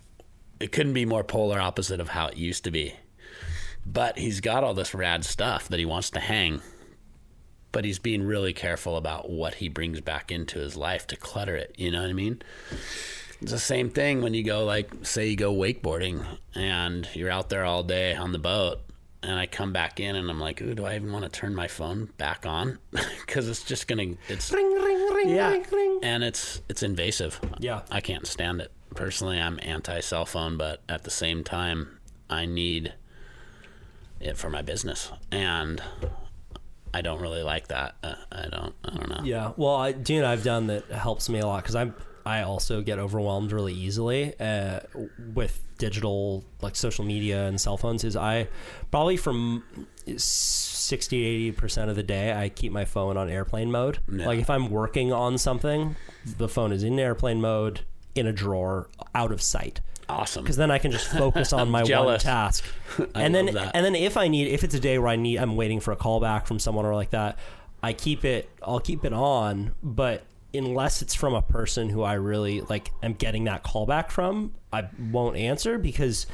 it 0.60 0.70
couldn't 0.70 0.92
be 0.92 1.04
more 1.04 1.24
polar 1.24 1.60
opposite 1.60 2.00
of 2.00 2.10
how 2.10 2.28
it 2.28 2.36
used 2.36 2.64
to 2.64 2.70
be. 2.70 2.94
But 3.84 4.18
he's 4.18 4.40
got 4.40 4.62
all 4.62 4.74
this 4.74 4.94
rad 4.94 5.24
stuff 5.24 5.68
that 5.68 5.80
he 5.80 5.84
wants 5.84 6.10
to 6.10 6.20
hang 6.20 6.62
but 7.74 7.84
he's 7.84 7.98
being 7.98 8.22
really 8.22 8.52
careful 8.52 8.96
about 8.96 9.28
what 9.28 9.54
he 9.54 9.68
brings 9.68 10.00
back 10.00 10.30
into 10.30 10.60
his 10.60 10.76
life 10.76 11.08
to 11.08 11.16
clutter 11.16 11.56
it. 11.56 11.74
You 11.76 11.90
know 11.90 12.02
what 12.02 12.08
I 12.08 12.12
mean? 12.12 12.40
It's 13.42 13.52
the 13.52 13.58
same 13.58 13.90
thing 13.90 14.22
when 14.22 14.32
you 14.34 14.42
go, 14.42 14.64
like, 14.64 14.90
say 15.02 15.28
you 15.28 15.36
go 15.36 15.52
wakeboarding 15.54 16.24
and 16.54 17.08
you're 17.14 17.30
out 17.30 17.48
there 17.50 17.64
all 17.64 17.82
day 17.82 18.14
on 18.14 18.32
the 18.32 18.38
boat, 18.38 18.80
and 19.22 19.38
I 19.38 19.46
come 19.46 19.72
back 19.72 20.00
in 20.00 20.16
and 20.16 20.30
I'm 20.30 20.40
like, 20.40 20.62
ooh, 20.62 20.74
do 20.74 20.84
I 20.84 20.96
even 20.96 21.12
want 21.12 21.24
to 21.24 21.30
turn 21.30 21.54
my 21.54 21.66
phone 21.68 22.10
back 22.16 22.46
on? 22.46 22.78
Because 23.26 23.48
it's 23.48 23.64
just 23.64 23.88
gonna, 23.88 24.14
it's 24.28 24.52
ring, 24.52 24.72
ring, 24.74 25.12
ring, 25.14 25.28
Yeah. 25.30 25.50
ring, 25.50 25.64
ring. 25.72 25.98
and 26.02 26.22
it's 26.22 26.60
it's 26.68 26.82
invasive. 26.82 27.40
Yeah. 27.58 27.80
I 27.90 28.00
can't 28.00 28.26
stand 28.26 28.60
it. 28.60 28.70
Personally, 28.94 29.40
I'm 29.40 29.58
anti 29.62 29.98
cell 30.00 30.24
phone, 30.26 30.56
but 30.56 30.82
at 30.88 31.02
the 31.04 31.10
same 31.10 31.42
time, 31.42 31.98
I 32.30 32.46
need 32.46 32.92
it 34.20 34.36
for 34.36 34.48
my 34.50 34.62
business, 34.62 35.10
and 35.32 35.82
I 36.92 37.00
don't 37.00 37.20
really 37.20 37.42
like 37.42 37.68
that. 37.68 37.96
Uh, 38.04 38.14
I 38.30 38.46
don't. 38.48 38.74
I 38.84 38.90
don't 38.94 39.08
know. 39.08 39.20
Yeah. 39.24 39.52
Well, 39.56 39.74
I, 39.74 39.90
do 39.92 40.14
you 40.14 40.20
know 40.22 40.30
I've 40.30 40.44
done 40.44 40.68
that 40.68 40.84
helps 40.92 41.28
me 41.28 41.40
a 41.40 41.46
lot 41.46 41.62
because 41.64 41.74
I'm 41.74 41.94
I 42.26 42.42
also 42.42 42.80
get 42.80 42.98
overwhelmed 42.98 43.52
really 43.52 43.74
easily 43.74 44.38
uh, 44.40 44.80
with 45.34 45.60
digital 45.78 46.44
like 46.62 46.74
social 46.76 47.04
media 47.04 47.46
and 47.46 47.60
cell 47.60 47.76
phones. 47.76 48.04
Is 48.04 48.16
I 48.16 48.48
probably 48.90 49.16
from 49.16 49.64
60 50.16 51.24
80 51.24 51.52
percent 51.52 51.90
of 51.90 51.96
the 51.96 52.02
day 52.02 52.32
I 52.32 52.48
keep 52.48 52.72
my 52.72 52.84
phone 52.84 53.16
on 53.16 53.28
airplane 53.28 53.70
mode. 53.70 53.98
Yeah. 54.10 54.26
Like 54.26 54.38
if 54.38 54.48
I'm 54.50 54.70
working 54.70 55.12
on 55.12 55.38
something, 55.38 55.96
the 56.38 56.48
phone 56.48 56.72
is 56.72 56.82
in 56.82 56.98
airplane 56.98 57.40
mode 57.40 57.80
in 58.14 58.26
a 58.26 58.32
drawer 58.32 58.88
out 59.14 59.32
of 59.32 59.42
sight 59.42 59.80
Awesome. 60.08 60.44
because 60.44 60.56
then 60.56 60.70
I 60.70 60.78
can 60.78 60.92
just 60.92 61.08
focus 61.08 61.52
on 61.52 61.68
my 61.76 61.82
one 61.82 62.18
task. 62.20 62.64
And 63.14 63.34
then 63.34 63.46
that. 63.46 63.72
and 63.74 63.84
then 63.84 63.94
if 63.96 64.16
I 64.16 64.28
need 64.28 64.46
if 64.48 64.62
it's 64.62 64.74
a 64.74 64.80
day 64.80 64.98
where 64.98 65.08
I 65.08 65.16
need 65.16 65.38
I'm 65.38 65.56
waiting 65.56 65.80
for 65.80 65.90
a 65.92 65.96
call 65.96 66.20
back 66.20 66.46
from 66.46 66.58
someone 66.58 66.86
or 66.86 66.94
like 66.94 67.10
that, 67.10 67.38
I 67.82 67.92
keep 67.92 68.24
it 68.24 68.48
I'll 68.62 68.80
keep 68.80 69.04
it 69.04 69.12
on, 69.12 69.74
but 69.82 70.22
unless 70.54 71.02
it's 71.02 71.14
from 71.14 71.34
a 71.34 71.42
person 71.42 71.88
who 71.88 72.02
I 72.02 72.14
really 72.14 72.60
like 72.62 72.90
am 73.02 73.14
getting 73.14 73.44
that 73.44 73.62
call 73.62 73.86
back 73.86 74.10
from, 74.10 74.54
I 74.72 74.88
won't 75.10 75.36
answer 75.36 75.78
because 75.78 76.26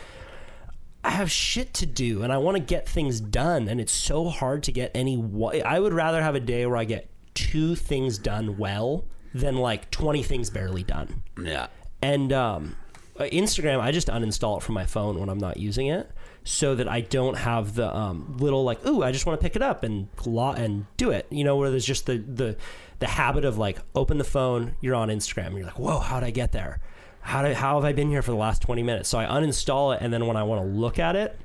I 1.03 1.11
have 1.11 1.31
shit 1.31 1.73
to 1.75 1.87
do 1.87 2.23
and 2.23 2.33
I 2.33 2.39
want 2.39 2.57
to 2.57 2.63
get 2.63 2.89
things 2.89 3.21
done 3.21 3.69
and 3.69 3.81
it's 3.81 3.93
so 3.93 4.29
hard 4.29 4.63
to 4.65 4.73
get 4.73 4.91
any 4.95 5.17
I 5.65 5.81
would 5.81 5.93
rather 5.93 6.23
have 6.23 6.35
a 6.35 6.41
day 6.41 6.67
where 6.67 6.77
I 6.77 6.85
get 6.85 7.11
two 7.35 7.75
things 7.75 8.19
done 8.19 8.59
well 8.59 9.05
than 9.33 9.57
like 9.57 9.91
20 9.91 10.23
things 10.23 10.51
barely 10.51 10.83
done. 10.83 11.23
yeah. 11.43 11.69
And 12.03 12.33
um, 12.33 12.77
uh, 13.19 13.25
Instagram, 13.25 13.81
I 13.81 13.93
just 13.93 14.09
uninstall 14.09 14.59
it 14.59 14.63
from 14.63 14.75
my 14.75 14.87
phone 14.87 15.19
when 15.21 15.29
I'm 15.29 15.39
not 15.39 15.59
using 15.59 15.89
it, 15.89 16.11
so 16.43 16.75
that 16.75 16.89
I 16.89 17.03
don't 17.03 17.37
have 17.37 17.75
the 17.75 17.95
um, 17.95 18.37
little 18.39 18.65
like, 18.65 18.85
ooh, 18.87 19.03
I 19.03 19.13
just 19.13 19.27
want 19.27 19.39
to 19.39 19.45
pick 19.45 19.57
it 19.57 19.63
up 19.63 19.83
and 19.83 20.09
and 20.57 20.87
do 20.97 21.11
it. 21.11 21.27
You 21.31 21.45
know, 21.45 21.57
where 21.57 21.71
there's 21.71 21.85
just 21.85 22.07
the 22.07 22.17
the 22.17 22.57
the 23.01 23.07
habit 23.09 23.45
of 23.45 23.59
like, 23.59 23.79
open 23.95 24.17
the 24.19 24.25
phone, 24.25 24.77
you're 24.81 24.95
on 24.95 25.09
Instagram, 25.09 25.55
you're 25.57 25.65
like, 25.67 25.79
whoa, 25.79 25.99
how'd 25.99 26.23
I 26.23 26.31
get 26.31 26.53
there? 26.53 26.79
How 27.23 27.43
did 27.43 27.57
how 27.57 27.75
have 27.75 27.85
I 27.85 27.93
been 27.93 28.09
here 28.09 28.23
for 28.23 28.31
the 28.31 28.37
last 28.39 28.63
20 28.63 28.83
minutes? 28.83 29.09
So 29.09 29.19
I 29.19 29.25
uninstall 29.27 29.95
it, 29.95 30.01
and 30.03 30.13
then 30.13 30.27
when 30.27 30.37
I 30.39 30.43
want 30.45 30.63
to 30.63 30.67
look 30.69 30.99
at 30.99 31.17
it, 31.17 31.39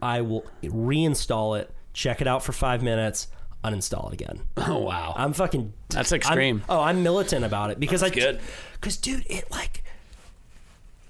I 0.00 0.20
will 0.22 0.46
reinstall 0.62 1.58
it, 1.60 1.70
check 1.92 2.20
it 2.20 2.26
out 2.26 2.42
for 2.42 2.52
five 2.52 2.82
minutes, 2.82 3.28
uninstall 3.64 4.08
it 4.12 4.14
again. 4.20 4.42
Oh 4.56 4.78
wow. 4.78 5.14
I'm 5.16 5.32
fucking. 5.32 5.72
That's 5.90 6.12
I'm- 6.12 6.16
extreme. 6.18 6.62
oh, 6.68 6.80
I'm 6.80 7.02
militant 7.02 7.44
about 7.44 7.70
it 7.70 7.80
because 7.80 8.00
That's 8.00 8.12
I. 8.12 8.14
good. 8.14 8.40
Because, 8.74 8.96
dude, 8.96 9.24
it 9.26 9.50
like 9.50 9.82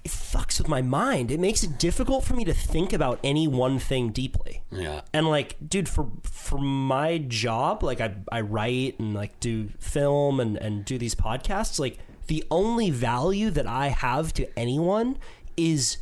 it 0.09 0.15
fucks 0.15 0.57
with 0.57 0.67
my 0.67 0.81
mind. 0.81 1.31
It 1.31 1.39
makes 1.39 1.63
it 1.63 1.77
difficult 1.77 2.23
for 2.23 2.33
me 2.35 2.43
to 2.45 2.53
think 2.53 2.93
about 2.93 3.19
any 3.23 3.47
one 3.47 3.79
thing 3.79 4.09
deeply. 4.09 4.63
yeah. 4.71 5.01
And 5.13 5.27
like, 5.27 5.55
dude, 5.65 5.89
for 5.89 6.09
for 6.23 6.57
my 6.57 7.17
job, 7.19 7.83
like 7.83 8.01
I 8.01 8.15
I 8.31 8.41
write 8.41 8.99
and 8.99 9.13
like 9.13 9.39
do 9.39 9.69
film 9.79 10.39
and 10.39 10.57
and 10.57 10.83
do 10.85 10.97
these 10.97 11.15
podcasts. 11.15 11.79
Like 11.79 11.97
the 12.27 12.43
only 12.51 12.89
value 12.89 13.49
that 13.51 13.67
I 13.67 13.87
have 13.87 14.33
to 14.33 14.47
anyone 14.57 15.17
is 15.57 15.97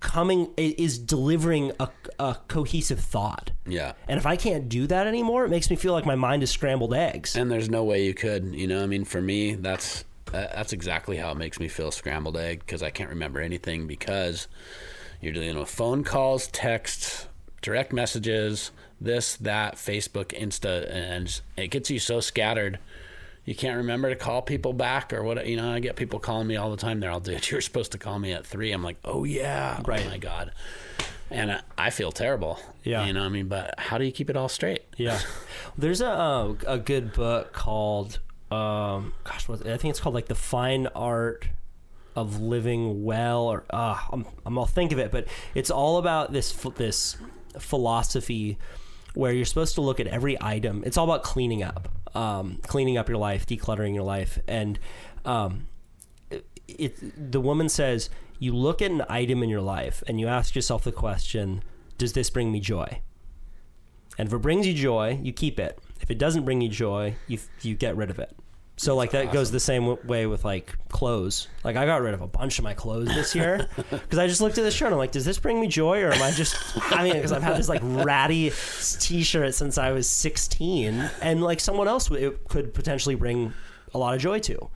coming 0.00 0.50
is 0.56 0.98
delivering 0.98 1.72
a, 1.78 1.88
a 2.18 2.36
cohesive 2.48 3.00
thought. 3.00 3.52
Yeah. 3.66 3.92
And 4.08 4.18
if 4.18 4.26
I 4.26 4.36
can't 4.36 4.68
do 4.68 4.86
that 4.86 5.06
anymore, 5.06 5.44
it 5.44 5.50
makes 5.50 5.68
me 5.70 5.76
feel 5.76 5.92
like 5.92 6.06
my 6.06 6.14
mind 6.14 6.42
is 6.42 6.50
scrambled 6.50 6.94
eggs. 6.94 7.36
And 7.36 7.50
there's 7.50 7.68
no 7.68 7.84
way 7.84 8.04
you 8.04 8.14
could. 8.14 8.54
You 8.54 8.66
know, 8.66 8.82
I 8.82 8.86
mean, 8.86 9.04
for 9.04 9.20
me, 9.20 9.54
that's 9.54 10.04
that's 10.32 10.72
exactly 10.72 11.16
how 11.16 11.32
it 11.32 11.36
makes 11.36 11.58
me 11.58 11.68
feel 11.68 11.90
scrambled 11.90 12.36
egg 12.36 12.60
because 12.60 12.82
I 12.82 12.90
can't 12.90 13.10
remember 13.10 13.40
anything 13.40 13.86
because 13.86 14.48
you're 15.20 15.32
dealing 15.32 15.58
with 15.58 15.68
phone 15.68 16.04
calls, 16.04 16.46
texts, 16.48 17.26
direct 17.62 17.92
messages, 17.92 18.70
this, 19.00 19.36
that, 19.36 19.76
Facebook, 19.76 20.38
Insta, 20.38 20.90
and 20.90 21.40
it 21.56 21.68
gets 21.68 21.90
you 21.90 21.98
so 21.98 22.20
scattered. 22.20 22.78
You 23.44 23.54
can't 23.54 23.78
remember 23.78 24.10
to 24.10 24.16
call 24.16 24.42
people 24.42 24.72
back 24.72 25.12
or 25.12 25.22
what. 25.22 25.46
You 25.46 25.56
know, 25.56 25.72
I 25.72 25.80
get 25.80 25.96
people 25.96 26.18
calling 26.18 26.46
me 26.46 26.56
all 26.56 26.70
the 26.70 26.76
time. 26.76 27.00
They're 27.00 27.10
all, 27.10 27.20
dude, 27.20 27.50
you're 27.50 27.60
supposed 27.60 27.92
to 27.92 27.98
call 27.98 28.18
me 28.18 28.32
at 28.32 28.46
three. 28.46 28.72
I'm 28.72 28.84
like, 28.84 28.98
oh 29.04 29.24
yeah, 29.24 29.76
oh, 29.78 29.82
Right. 29.86 30.04
Oh 30.04 30.10
my 30.10 30.18
god, 30.18 30.52
and 31.30 31.52
I, 31.52 31.60
I 31.76 31.90
feel 31.90 32.12
terrible. 32.12 32.58
Yeah. 32.84 33.04
you 33.06 33.12
know, 33.12 33.20
what 33.20 33.26
I 33.26 33.30
mean, 33.30 33.48
but 33.48 33.74
how 33.78 33.98
do 33.98 34.04
you 34.04 34.12
keep 34.12 34.30
it 34.30 34.36
all 34.36 34.48
straight? 34.48 34.82
Yeah, 34.96 35.20
there's 35.78 36.00
a 36.00 36.56
a 36.66 36.78
good 36.78 37.12
book 37.12 37.52
called 37.52 38.20
um, 38.50 39.12
gosh, 39.24 39.48
I 39.48 39.76
think 39.76 39.86
it's 39.86 40.00
called 40.00 40.14
like 40.14 40.26
the 40.26 40.34
fine 40.34 40.86
art 40.88 41.46
of 42.16 42.40
living 42.40 43.04
well, 43.04 43.44
or 43.44 43.64
uh, 43.70 43.98
I'm, 44.10 44.26
I'm 44.44 44.58
I'll 44.58 44.66
think 44.66 44.92
of 44.92 44.98
it, 44.98 45.10
but 45.10 45.26
it's 45.54 45.70
all 45.70 45.98
about 45.98 46.32
this 46.32 46.52
this 46.76 47.16
philosophy 47.58 48.58
where 49.14 49.32
you're 49.32 49.44
supposed 49.44 49.74
to 49.76 49.80
look 49.80 50.00
at 50.00 50.06
every 50.06 50.36
item. 50.40 50.82
It's 50.84 50.96
all 50.96 51.04
about 51.04 51.22
cleaning 51.22 51.62
up, 51.62 51.88
um, 52.14 52.58
cleaning 52.62 52.96
up 52.96 53.08
your 53.08 53.18
life, 53.18 53.46
decluttering 53.46 53.94
your 53.94 54.04
life, 54.04 54.38
and 54.48 54.78
um, 55.24 55.66
it, 56.30 56.46
it, 56.68 57.32
the 57.32 57.40
woman 57.40 57.68
says 57.68 58.10
you 58.38 58.54
look 58.54 58.80
at 58.82 58.90
an 58.90 59.04
item 59.08 59.42
in 59.42 59.48
your 59.48 59.60
life 59.60 60.02
and 60.06 60.18
you 60.18 60.26
ask 60.26 60.54
yourself 60.54 60.82
the 60.82 60.92
question, 60.92 61.62
does 61.98 62.14
this 62.14 62.30
bring 62.30 62.50
me 62.50 62.58
joy? 62.58 63.00
And 64.18 64.26
if 64.28 64.32
it 64.32 64.38
brings 64.38 64.66
you 64.66 64.74
joy, 64.74 65.20
you 65.22 65.32
keep 65.32 65.60
it. 65.60 65.78
If 66.00 66.10
it 66.10 66.18
doesn't 66.18 66.44
bring 66.44 66.60
you 66.60 66.68
joy, 66.68 67.14
you 67.28 67.38
you 67.62 67.74
get 67.74 67.96
rid 67.96 68.10
of 68.10 68.18
it. 68.18 68.34
So 68.76 68.96
like 68.96 69.10
that 69.10 69.30
goes 69.30 69.50
the 69.50 69.60
same 69.60 69.82
w- 69.82 70.08
way 70.08 70.26
with 70.26 70.42
like 70.42 70.74
clothes. 70.88 71.48
Like 71.64 71.76
I 71.76 71.84
got 71.84 72.00
rid 72.00 72.14
of 72.14 72.22
a 72.22 72.26
bunch 72.26 72.58
of 72.58 72.64
my 72.64 72.72
clothes 72.72 73.08
this 73.08 73.34
year 73.34 73.68
because 73.90 74.18
I 74.18 74.26
just 74.26 74.40
looked 74.40 74.56
at 74.56 74.64
this 74.64 74.72
shirt. 74.74 74.86
and 74.86 74.94
I'm 74.94 74.98
like, 74.98 75.12
does 75.12 75.26
this 75.26 75.38
bring 75.38 75.60
me 75.60 75.66
joy, 75.66 76.00
or 76.02 76.10
am 76.10 76.22
I 76.22 76.30
just 76.30 76.54
having 76.78 77.12
it 77.12 77.16
because 77.16 77.32
I've 77.32 77.42
had 77.42 77.58
this 77.58 77.68
like 77.68 77.82
ratty 77.84 78.50
T-shirt 79.00 79.54
since 79.54 79.76
I 79.76 79.92
was 79.92 80.08
16, 80.08 81.10
and 81.20 81.42
like 81.42 81.60
someone 81.60 81.88
else 81.88 82.06
w- 82.08 82.28
it 82.28 82.48
could 82.48 82.72
potentially 82.72 83.14
bring 83.16 83.52
a 83.92 83.98
lot 83.98 84.14
of 84.14 84.20
joy 84.22 84.38
to. 84.40 84.70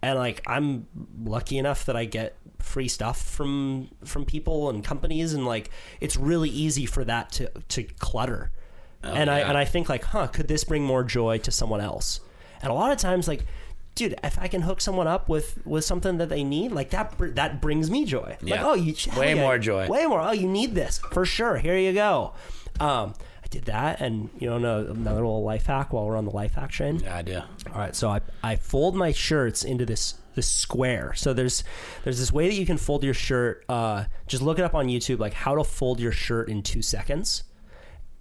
And 0.00 0.16
like 0.16 0.42
I'm 0.46 0.86
lucky 1.24 1.58
enough 1.58 1.86
that 1.86 1.96
I 1.96 2.04
get 2.04 2.36
free 2.60 2.86
stuff 2.88 3.20
from 3.20 3.88
from 4.04 4.24
people 4.26 4.70
and 4.70 4.84
companies, 4.84 5.34
and 5.34 5.44
like 5.44 5.70
it's 6.00 6.16
really 6.16 6.50
easy 6.50 6.86
for 6.86 7.04
that 7.04 7.32
to 7.32 7.50
to 7.70 7.82
clutter. 7.82 8.52
And 9.02 9.30
I 9.30 9.40
and 9.40 9.56
I 9.56 9.64
think 9.64 9.88
like, 9.88 10.04
huh, 10.04 10.26
could 10.26 10.48
this 10.48 10.64
bring 10.64 10.82
more 10.82 11.04
joy 11.04 11.38
to 11.38 11.50
someone 11.50 11.80
else? 11.80 12.20
And 12.62 12.70
a 12.70 12.74
lot 12.74 12.92
of 12.92 12.98
times, 12.98 13.26
like, 13.26 13.46
dude, 13.94 14.14
if 14.22 14.38
I 14.38 14.48
can 14.48 14.62
hook 14.62 14.80
someone 14.80 15.06
up 15.06 15.28
with 15.28 15.64
with 15.64 15.84
something 15.84 16.18
that 16.18 16.28
they 16.28 16.44
need, 16.44 16.72
like 16.72 16.90
that 16.90 17.16
br- 17.16 17.28
that 17.28 17.60
brings 17.60 17.90
me 17.90 18.04
joy. 18.04 18.36
Like, 18.42 18.60
oh, 18.60 18.74
you 18.74 18.94
Way 19.16 19.34
yeah, 19.34 19.40
more 19.40 19.58
joy. 19.58 19.88
Way 19.88 20.06
more. 20.06 20.20
Oh, 20.20 20.32
you 20.32 20.48
need 20.48 20.74
this 20.74 20.98
for 21.12 21.24
sure. 21.24 21.58
Here 21.58 21.78
you 21.78 21.92
go. 21.92 22.34
Um, 22.78 23.14
I 23.42 23.48
did 23.48 23.64
that, 23.66 24.00
and 24.00 24.30
you 24.38 24.48
know, 24.48 24.56
another 24.56 25.16
little 25.16 25.42
life 25.42 25.66
hack 25.66 25.92
while 25.92 26.06
we're 26.06 26.16
on 26.16 26.24
the 26.24 26.30
life 26.30 26.54
hack 26.54 26.70
train. 26.70 27.00
Yeah, 27.00 27.16
I 27.16 27.22
do. 27.22 27.38
All 27.72 27.78
right, 27.78 27.96
so 27.96 28.08
I, 28.08 28.20
I 28.42 28.56
fold 28.56 28.94
my 28.94 29.12
shirts 29.12 29.64
into 29.64 29.86
this 29.86 30.14
this 30.34 30.48
square. 30.48 31.12
So 31.14 31.32
there's 31.32 31.64
there's 32.04 32.18
this 32.18 32.32
way 32.32 32.48
that 32.48 32.54
you 32.54 32.66
can 32.66 32.76
fold 32.76 33.02
your 33.02 33.14
shirt. 33.14 33.64
Uh, 33.68 34.04
just 34.26 34.42
look 34.42 34.58
it 34.58 34.64
up 34.64 34.74
on 34.74 34.86
YouTube, 34.88 35.18
like 35.18 35.34
how 35.34 35.56
to 35.56 35.64
fold 35.64 36.00
your 36.00 36.12
shirt 36.12 36.48
in 36.48 36.62
two 36.62 36.82
seconds. 36.82 37.44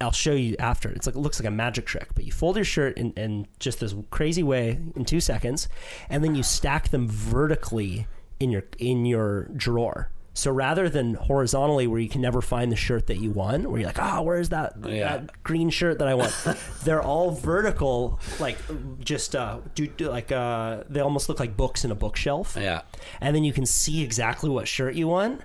I'll 0.01 0.11
show 0.11 0.33
you 0.33 0.55
after. 0.59 0.89
It's 0.89 1.05
like 1.07 1.15
it 1.15 1.19
looks 1.19 1.39
like 1.39 1.47
a 1.47 1.51
magic 1.51 1.85
trick, 1.85 2.09
but 2.15 2.23
you 2.23 2.31
fold 2.31 2.55
your 2.55 2.65
shirt 2.65 2.97
in, 2.97 3.11
in 3.13 3.47
just 3.59 3.79
this 3.81 3.93
crazy 4.11 4.43
way 4.43 4.79
in 4.95 5.03
two 5.05 5.19
seconds, 5.19 5.67
and 6.09 6.23
then 6.23 6.35
you 6.35 6.43
stack 6.43 6.89
them 6.89 7.07
vertically 7.07 8.07
in 8.39 8.49
your 8.49 8.63
in 8.77 9.05
your 9.05 9.45
drawer. 9.55 10.11
So 10.35 10.51
rather 10.51 10.87
than 10.87 11.15
horizontally, 11.15 11.85
where 11.87 11.99
you 11.99 12.07
can 12.07 12.21
never 12.21 12.41
find 12.41 12.71
the 12.71 12.77
shirt 12.77 13.07
that 13.07 13.17
you 13.17 13.31
want, 13.31 13.69
where 13.69 13.81
you're 13.81 13.89
like, 13.89 13.99
oh, 13.99 14.21
where's 14.21 14.49
that, 14.49 14.73
Yeah. 14.85 15.17
that 15.17 15.43
green 15.43 15.69
shirt 15.69 15.99
that 15.99 16.07
I 16.07 16.13
want? 16.13 16.31
They're 16.85 17.01
all 17.01 17.31
vertical, 17.31 18.21
like 18.39 18.57
just 19.03 19.35
uh, 19.35 19.59
do, 19.75 19.87
do 19.87 20.07
like 20.09 20.31
uh, 20.31 20.83
they 20.87 21.01
almost 21.01 21.27
look 21.27 21.41
like 21.41 21.57
books 21.57 21.83
in 21.83 21.91
a 21.91 21.95
bookshelf 21.95 22.55
Yeah. 22.57 22.83
and 23.19 23.35
then 23.35 23.43
you 23.43 23.51
can 23.51 23.65
see 23.65 24.01
exactly 24.01 24.49
what 24.49 24.65
shirt 24.65 24.95
you 24.95 25.09
want, 25.09 25.41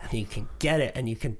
and 0.00 0.10
then 0.10 0.20
you 0.20 0.26
can 0.26 0.48
get 0.60 0.80
it, 0.80 0.92
and 0.96 1.10
you 1.10 1.16
can 1.16 1.36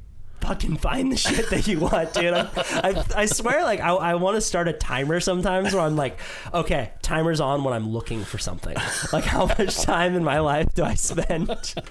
fucking 0.48 0.76
find 0.78 1.12
the 1.12 1.16
shit 1.16 1.50
that 1.50 1.66
you 1.66 1.78
want, 1.80 2.14
dude. 2.14 2.32
I, 2.34 2.48
I, 2.56 3.04
I 3.16 3.26
swear, 3.26 3.62
like 3.64 3.80
I, 3.80 3.90
I 3.90 4.14
want 4.14 4.36
to 4.36 4.40
start 4.40 4.66
a 4.66 4.72
timer 4.72 5.20
sometimes 5.20 5.74
where 5.74 5.82
I'm 5.82 5.96
like, 5.96 6.18
okay, 6.54 6.92
timer's 7.02 7.40
on 7.40 7.64
when 7.64 7.74
I'm 7.74 7.90
looking 7.90 8.24
for 8.24 8.38
something. 8.38 8.76
Like 9.12 9.24
how 9.24 9.46
much 9.46 9.80
time 9.82 10.14
in 10.14 10.24
my 10.24 10.40
life 10.40 10.68
do 10.74 10.84
I 10.84 10.94
spend? 10.94 11.74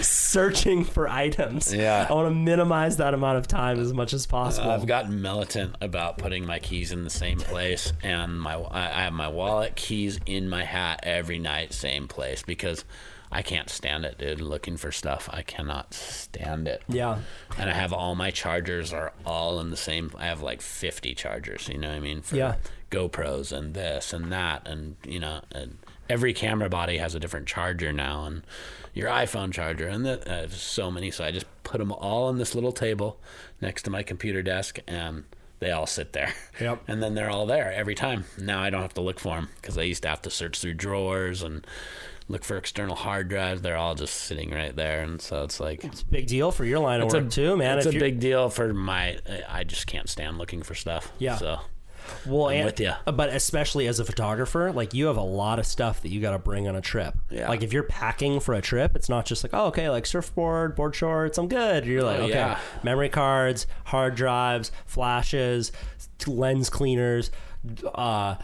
searching 0.00 0.82
for 0.82 1.06
items 1.08 1.72
Yeah. 1.72 2.06
i 2.08 2.12
want 2.14 2.26
to 2.30 2.34
minimize 2.34 2.96
that 2.96 3.12
amount 3.12 3.36
of 3.36 3.46
time 3.46 3.78
as 3.78 3.92
much 3.92 4.14
as 4.14 4.24
possible 4.26 4.70
I've 4.70 4.86
gotten 4.86 5.20
militant 5.20 5.76
about 5.82 6.16
putting 6.16 6.46
my 6.46 6.58
keys 6.58 6.90
in 6.90 7.04
the 7.04 7.10
same 7.10 7.38
place, 7.38 7.92
and 8.02 8.40
my 8.40 8.54
I 8.54 8.86
I 8.86 9.02
have 9.02 9.12
my 9.12 9.28
wallet, 9.28 9.76
keys 9.76 10.18
in 10.24 10.48
my 10.48 10.64
hat 10.64 11.00
every 11.02 11.38
night, 11.38 11.74
same 11.74 12.08
place 12.08 12.42
because 12.42 12.84
I 13.34 13.42
can't 13.42 13.68
stand 13.68 14.04
it, 14.04 14.16
dude. 14.16 14.40
Looking 14.40 14.76
for 14.76 14.92
stuff, 14.92 15.28
I 15.32 15.42
cannot 15.42 15.92
stand 15.92 16.68
it. 16.68 16.82
yeah 16.88 17.18
And 17.58 17.68
I 17.68 17.74
have 17.74 17.92
all 17.92 18.14
my 18.14 18.30
chargers 18.30 18.92
are 18.92 19.12
all 19.26 19.58
in 19.60 19.70
the 19.70 19.76
same. 19.76 20.12
I 20.16 20.26
have 20.26 20.40
like 20.40 20.62
50 20.62 21.14
chargers. 21.14 21.68
You 21.68 21.78
know 21.78 21.88
what 21.88 21.96
I 21.96 22.00
mean? 22.00 22.22
For 22.22 22.36
Yeah. 22.36 22.56
GoPros 22.90 23.50
and 23.50 23.74
this 23.74 24.12
and 24.12 24.30
that, 24.30 24.68
and 24.68 24.94
you 25.04 25.18
know, 25.18 25.40
and 25.50 25.78
every 26.08 26.32
camera 26.32 26.68
body 26.68 26.98
has 26.98 27.14
a 27.16 27.18
different 27.20 27.48
charger 27.48 27.92
now, 27.92 28.24
and 28.24 28.42
your 28.92 29.08
iPhone 29.10 29.52
charger, 29.52 29.88
and 29.88 30.06
the, 30.06 30.20
uh, 30.20 30.40
there's 30.46 30.54
so 30.60 30.92
many. 30.92 31.10
So 31.10 31.24
I 31.24 31.32
just 31.32 31.46
put 31.64 31.78
them 31.78 31.90
all 31.90 32.28
on 32.28 32.38
this 32.38 32.54
little 32.54 32.70
table 32.70 33.18
next 33.60 33.82
to 33.82 33.90
my 33.90 34.04
computer 34.04 34.42
desk, 34.42 34.78
and 34.86 35.24
they 35.58 35.72
all 35.72 35.86
sit 35.86 36.12
there. 36.12 36.32
Yep. 36.60 36.84
And 36.86 37.02
then 37.02 37.14
they're 37.16 37.30
all 37.30 37.46
there 37.46 37.72
every 37.72 37.96
time. 37.96 38.26
Now 38.38 38.62
I 38.62 38.70
don't 38.70 38.82
have 38.82 38.94
to 38.94 39.00
look 39.00 39.18
for 39.18 39.34
them 39.36 39.48
because 39.56 39.76
I 39.76 39.82
used 39.82 40.02
to 40.02 40.08
have 40.08 40.22
to 40.22 40.30
search 40.30 40.60
through 40.60 40.74
drawers 40.74 41.42
and 41.42 41.66
look 42.28 42.44
for 42.44 42.56
external 42.56 42.96
hard 42.96 43.28
drives. 43.28 43.62
They're 43.62 43.76
all 43.76 43.94
just 43.94 44.14
sitting 44.14 44.50
right 44.50 44.74
there, 44.74 45.02
and 45.02 45.20
so 45.20 45.44
it's 45.44 45.60
like 45.60 45.84
it's 45.84 46.02
a 46.02 46.06
big 46.06 46.26
deal 46.26 46.50
for 46.50 46.64
your 46.64 46.78
line 46.78 47.00
of 47.00 47.12
work 47.12 47.26
a, 47.26 47.28
too 47.28 47.56
man 47.56 47.78
It's 47.78 47.86
If 47.86 47.94
a 47.94 47.98
big 47.98 48.20
deal 48.20 48.48
for 48.50 48.72
my. 48.72 49.18
I 49.48 49.64
just 49.64 49.86
can't 49.86 50.08
stand 50.08 50.38
looking 50.38 50.62
for 50.62 50.74
stuff. 50.74 51.12
Yeah. 51.18 51.36
So 51.36 51.58
Well, 52.26 52.48
I'm 52.48 52.56
and, 52.56 52.64
with 52.66 52.80
you. 52.80 52.92
But 53.04 53.30
especially 53.30 53.86
as 53.86 53.98
a 54.00 54.04
photographer, 54.04 54.72
like 54.72 54.94
you 54.94 55.06
have 55.06 55.16
a 55.16 55.22
lot 55.22 55.58
of 55.58 55.66
stuff 55.66 56.02
that 56.02 56.10
you 56.10 56.20
got 56.20 56.32
to 56.32 56.38
bring 56.38 56.66
on 56.68 56.76
a 56.76 56.80
trip. 56.80 57.14
Yeah. 57.30 57.48
Like 57.48 57.62
if 57.62 57.72
you're 57.72 57.82
packing 57.82 58.40
for 58.40 58.54
a 58.54 58.62
trip, 58.62 58.96
it's 58.96 59.08
not 59.08 59.26
just 59.26 59.42
like, 59.44 59.52
oh, 59.54 59.66
okay, 59.66 59.88
like 59.90 60.06
surfboard, 60.06 60.74
board 60.76 60.94
shorts, 60.94 61.38
I'm 61.38 61.48
good. 61.48 61.86
You're 61.86 62.02
like, 62.02 62.20
Oh, 62.20 62.24
okay, 62.24 62.34
yeah. 62.34 62.58
memory 62.82 63.08
cards, 63.08 63.66
hard 63.84 64.14
drives, 64.14 64.70
flashes, 64.86 65.72
lens 66.26 66.70
cleaners, 66.70 67.30
uh, 67.94 68.36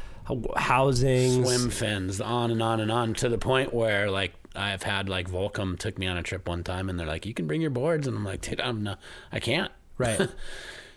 housings. 0.56 1.44
swim 1.46 1.70
fins, 1.70 2.20
on 2.20 2.50
and 2.50 2.62
on 2.62 2.80
and 2.80 2.90
on 2.90 3.14
to 3.14 3.28
the 3.28 3.38
point 3.38 3.72
where 3.72 4.10
like 4.10 4.32
I've 4.54 4.82
had 4.82 5.08
like 5.08 5.30
Volcom 5.30 5.78
took 5.78 5.98
me 5.98 6.06
on 6.06 6.16
a 6.16 6.22
trip 6.22 6.48
one 6.48 6.64
time, 6.64 6.88
and 6.88 6.98
they're 6.98 7.06
like, 7.06 7.26
"You 7.26 7.34
can 7.34 7.46
bring 7.46 7.60
your 7.60 7.70
boards," 7.70 8.06
and 8.06 8.16
I'm 8.16 8.24
like, 8.24 8.42
"Dude, 8.42 8.60
I'm 8.60 8.82
not. 8.82 9.00
I 9.32 9.40
can't." 9.40 9.72
Right. 9.98 10.28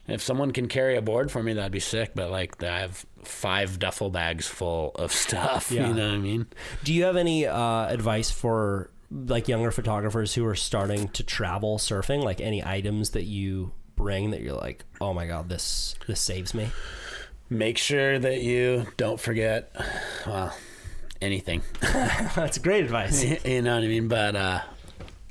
If 0.06 0.22
someone 0.22 0.52
can 0.52 0.68
carry 0.68 0.98
a 0.98 1.02
board 1.02 1.32
for 1.32 1.42
me, 1.42 1.54
that'd 1.54 1.72
be 1.72 1.80
sick. 1.80 2.12
But 2.14 2.30
like, 2.30 2.62
I 2.62 2.80
have 2.80 3.06
five 3.24 3.80
duffel 3.80 4.10
bags 4.10 4.46
full 4.46 4.92
of 4.96 5.12
stuff. 5.14 5.72
Yeah. 5.72 5.88
You 5.88 5.94
know 5.94 6.08
what 6.08 6.16
I 6.16 6.18
mean? 6.18 6.48
Do 6.84 6.94
you 6.94 7.06
have 7.06 7.16
any 7.16 7.46
uh, 7.46 7.88
advice 7.88 8.30
for 8.30 8.90
like 9.10 9.48
younger 9.48 9.72
photographers 9.72 10.34
who 10.34 10.46
are 10.46 10.56
starting 10.56 11.08
to 11.10 11.24
travel 11.24 11.78
surfing? 11.78 12.22
Like 12.22 12.42
any 12.42 12.64
items 12.64 13.12
that 13.12 13.24
you 13.24 13.72
bring 13.96 14.32
that 14.32 14.42
you're 14.42 14.58
like, 14.58 14.84
oh 15.00 15.14
my 15.14 15.26
god, 15.26 15.48
this 15.48 15.96
this 16.08 16.20
saves 16.20 16.54
me. 16.54 16.70
Make 17.54 17.78
sure 17.78 18.18
that 18.18 18.42
you 18.42 18.88
don't 18.98 19.20
forget, 19.20 19.76
well, 20.26 20.58
anything. 21.22 21.62
That's 21.82 22.58
great 22.58 22.84
advice. 22.84 23.24
you 23.46 23.62
know 23.62 23.76
what 23.76 23.84
I 23.84 23.88
mean? 23.88 24.08
But 24.08 24.36
uh, 24.36 24.62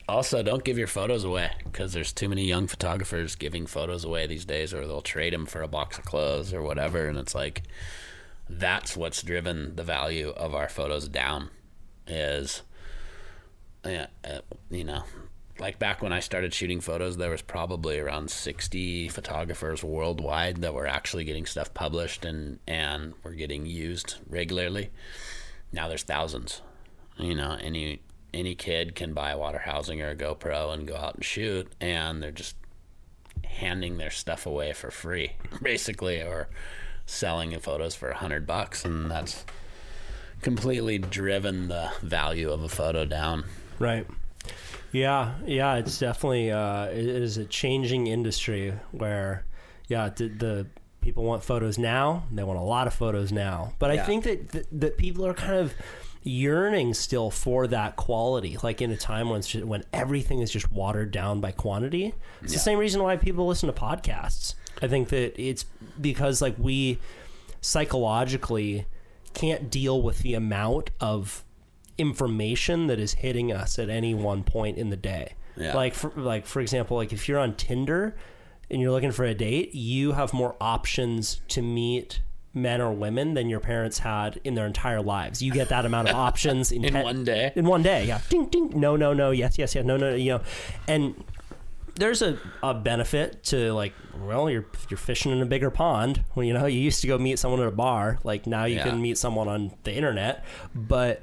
also, 0.09 0.41
don't 0.45 0.63
give 0.63 0.79
your 0.79 0.87
photos 0.87 1.25
away 1.25 1.51
because 1.65 1.93
there's 1.93 2.13
too 2.13 2.29
many 2.29 2.45
young 2.45 2.69
photographers 2.69 3.35
giving 3.35 3.67
photos 3.67 4.05
away 4.05 4.29
these 4.29 4.45
days, 4.45 4.73
or 4.73 4.87
they'll 4.87 5.03
trade 5.03 5.33
them 5.33 5.47
for 5.47 5.63
a 5.63 5.69
box 5.69 5.99
of 5.99 6.05
clothes 6.05 6.55
or 6.55 6.63
whatever. 6.63 7.09
And 7.09 7.19
it's 7.19 7.35
like 7.35 7.65
that's 8.49 8.97
what's 8.97 9.21
driven 9.21 9.75
the 9.75 9.83
value 9.83 10.29
of 10.31 10.55
our 10.55 10.69
photos 10.69 11.09
down. 11.09 11.51
Is 12.07 12.63
yeah, 13.85 14.07
uh, 14.25 14.43
you 14.71 14.85
know, 14.85 15.03
like 15.63 15.79
back 15.79 16.03
when 16.03 16.13
I 16.13 16.19
started 16.19 16.53
shooting 16.53 16.81
photos, 16.81 17.17
there 17.17 17.31
was 17.31 17.41
probably 17.41 17.99
around 18.01 18.31
60 18.31 19.09
photographers 19.09 19.85
worldwide 19.85 20.57
that 20.57 20.75
were 20.75 20.89
actually 20.89 21.25
getting 21.25 21.47
stuff 21.47 21.73
published 21.73 22.25
and 22.25 22.59
and 22.67 23.15
were 23.23 23.31
getting 23.33 23.65
used 23.65 24.17
regularly. 24.29 24.91
Now 25.73 25.87
there's 25.87 26.03
thousands. 26.03 26.61
You 27.17 27.37
know, 27.37 27.57
any 27.61 28.03
any 28.35 28.57
kid 28.57 28.97
can 28.97 29.15
buy 29.15 29.31
a 29.31 29.39
water 29.39 29.59
housing 29.59 30.03
or 30.03 30.11
a 30.11 30.17
GoPro 30.17 30.75
and 30.75 30.87
go 30.87 30.97
out 30.97 31.15
and 31.15 31.25
shoot, 31.25 31.73
and 31.81 32.21
they're 32.21 32.33
just 32.33 32.57
handing 33.45 33.99
their 33.99 34.11
stuff 34.11 34.45
away 34.45 34.73
for 34.73 34.91
free, 34.91 35.33
basically, 35.63 36.21
or 36.21 36.49
selling 37.07 37.57
photos 37.61 37.95
for 37.95 38.11
a 38.11 38.17
hundred 38.17 38.49
bucks, 38.49 38.85
and 38.85 39.09
that's 39.09 39.45
completely 40.41 40.99
driven 40.99 41.69
the 41.69 41.93
value 42.03 42.51
of 42.51 42.65
a 42.65 42.69
photo 42.69 43.05
down. 43.05 43.45
Right. 43.79 44.07
Yeah, 44.93 45.35
yeah, 45.47 45.77
it's 45.77 45.99
definitely 45.99 46.51
uh, 46.51 46.87
it 46.87 47.07
is 47.07 47.39
a 47.39 47.45
changing 47.47 48.07
industry 48.07 48.75
where, 48.93 49.45
yeah, 49.89 50.11
the, 50.11 50.29
the 50.29 50.67
people 51.01 51.25
want 51.25 51.43
photos 51.43 51.79
now. 51.79 52.25
They 52.31 52.45
want 52.45 52.59
a 52.59 52.63
lot 52.63 52.87
of 52.87 52.95
photos 52.95 53.33
now, 53.33 53.73
but 53.79 53.91
I 53.91 53.97
think 54.05 54.25
that, 54.25 54.49
that 54.51 54.81
that 54.81 54.97
people 54.99 55.27
are 55.27 55.35
kind 55.35 55.55
of 55.55 55.73
yearning 56.25 56.95
still 56.95 57.31
for 57.31 57.67
that 57.67 57.97
quality. 57.97 58.57
Like 58.63 58.81
in 58.81 58.91
a 58.91 58.97
time 58.97 59.31
when 59.31 59.43
just, 59.43 59.65
when 59.65 59.83
everything 59.93 60.41
is 60.41 60.51
just 60.51 60.71
watered 60.71 61.11
down 61.11 61.41
by 61.41 61.51
quantity. 61.53 62.15
It's 62.43 62.53
the 62.53 62.59
same 62.61 62.79
reason 62.79 63.03
why 63.03 63.17
people 63.17 63.47
listen 63.47 63.67
to 63.67 63.73
podcasts. 63.73 64.55
I 64.81 64.89
think 64.89 65.09
that 65.09 65.41
it's 65.41 65.65
because 66.01 66.41
like 66.43 66.55
we 66.59 66.99
psychologically 67.61 68.87
can't 69.35 69.71
deal 69.71 70.03
with 70.03 70.19
the 70.21 70.35
amount 70.35 70.91
of 71.01 71.45
information 71.99 72.87
that 72.89 72.99
is 72.99 73.15
hitting 73.15 73.53
us 73.53 73.79
at 73.79 73.89
any 73.89 74.15
one 74.15 74.43
point 74.45 74.79
in 74.79 74.91
the 74.91 74.97
day. 74.97 75.35
Yeah. 75.57 75.75
Like 75.75 75.95
for 75.95 76.11
like 76.17 76.47
for 76.47 76.61
example, 76.61 76.97
like 76.97 77.13
if 77.13 77.29
you're 77.29 77.39
on 77.39 77.55
Tinder 77.57 78.15
and 78.71 78.81
you're 78.81 78.91
looking 78.93 79.13
for 79.13 79.25
a 79.25 79.35
date, 79.35 79.75
you 79.75 80.13
have 80.13 80.33
more 80.33 80.57
options 80.61 81.41
to 81.49 81.61
meet 81.63 82.21
men 82.55 82.81
or 82.81 82.93
women 82.93 83.35
than 83.35 83.49
your 83.49 83.61
parents 83.61 83.99
had 84.01 84.39
in 84.45 84.55
their 84.55 84.67
entire 84.67 85.01
lives. 85.03 85.43
You 85.43 85.53
get 85.53 85.69
that 85.71 85.85
amount 85.87 86.09
of 86.09 86.15
options 86.29 86.73
in, 86.73 86.85
In 86.85 86.93
ten- 86.93 87.05
one 87.05 87.25
day? 87.25 87.53
In 87.57 87.67
one 87.67 87.83
day, 87.83 88.07
yeah. 88.07 88.21
Ding 88.29 88.47
ding. 88.47 88.73
No, 88.79 88.97
no, 88.97 89.13
no. 89.13 89.31
Yes, 89.31 89.59
yes, 89.59 89.75
yes. 89.75 89.85
No, 89.85 89.97
no. 89.97 90.15
You 90.15 90.33
know, 90.33 90.41
and 90.89 91.23
there's 91.97 92.23
a, 92.23 92.39
a 92.63 92.73
benefit 92.73 93.43
to 93.45 93.73
like 93.75 93.93
well 94.23 94.49
you're 94.49 94.65
you're 94.89 94.97
fishing 94.97 95.31
in 95.31 95.43
a 95.43 95.47
bigger 95.47 95.71
pond 95.71 96.25
well 96.35 96.43
you 96.43 96.55
know 96.55 96.65
you 96.65 96.81
used 96.81 97.03
to 97.03 97.07
go 97.07 97.19
meet 97.19 97.39
someone 97.39 97.61
at 97.61 97.67
a 97.69 97.71
bar 97.71 98.19
like 98.25 98.47
now 98.47 98.65
you 98.65 98.77
Yeah. 98.77 98.85
can 98.89 99.03
meet 99.03 99.19
someone 99.19 99.47
on 99.47 99.73
the 99.85 99.93
internet 99.95 100.43
but 100.75 101.21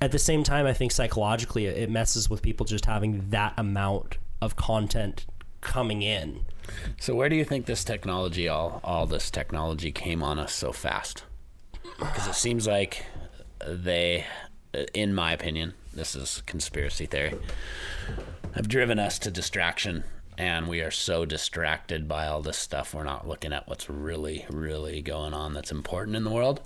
at 0.00 0.12
the 0.12 0.18
same 0.18 0.42
time 0.42 0.66
i 0.66 0.72
think 0.72 0.92
psychologically 0.92 1.66
it, 1.66 1.90
messes 1.90 2.28
with 2.30 2.42
people 2.42 2.66
just 2.66 2.86
having 2.86 3.28
that 3.30 3.52
amount 3.56 4.18
of 4.40 4.56
content 4.56 5.26
coming 5.60 6.02
in 6.02 6.40
So 6.98 7.14
where 7.14 7.28
do 7.28 7.36
you 7.36 7.44
think 7.44 7.66
this 7.66 7.84
technology, 7.84 8.48
all 8.48 8.80
all 8.84 9.06
this 9.06 9.30
technology, 9.30 9.90
came 9.92 10.22
on 10.22 10.38
us 10.38 10.52
so 10.52 10.72
fast? 10.72 11.24
Because 11.98 12.26
it 12.26 12.34
seems 12.34 12.66
like 12.66 13.04
they, 13.66 14.24
in 14.94 15.14
my 15.14 15.32
opinion, 15.32 15.74
this 15.92 16.14
is 16.14 16.42
conspiracy 16.46 17.06
theory, 17.06 17.34
have 18.54 18.68
driven 18.68 18.98
us 18.98 19.18
to 19.20 19.30
distraction, 19.30 20.04
and 20.38 20.68
we 20.68 20.80
are 20.80 20.90
so 20.90 21.24
distracted 21.24 22.08
by 22.08 22.26
all 22.26 22.42
this 22.42 22.56
stuff, 22.56 22.94
we're 22.94 23.04
not 23.04 23.28
looking 23.28 23.52
at 23.52 23.68
what's 23.68 23.90
really, 23.90 24.46
really 24.50 25.02
going 25.02 25.34
on 25.34 25.52
that's 25.52 25.72
important 25.72 26.16
in 26.16 26.24
the 26.24 26.30
world. 26.30 26.60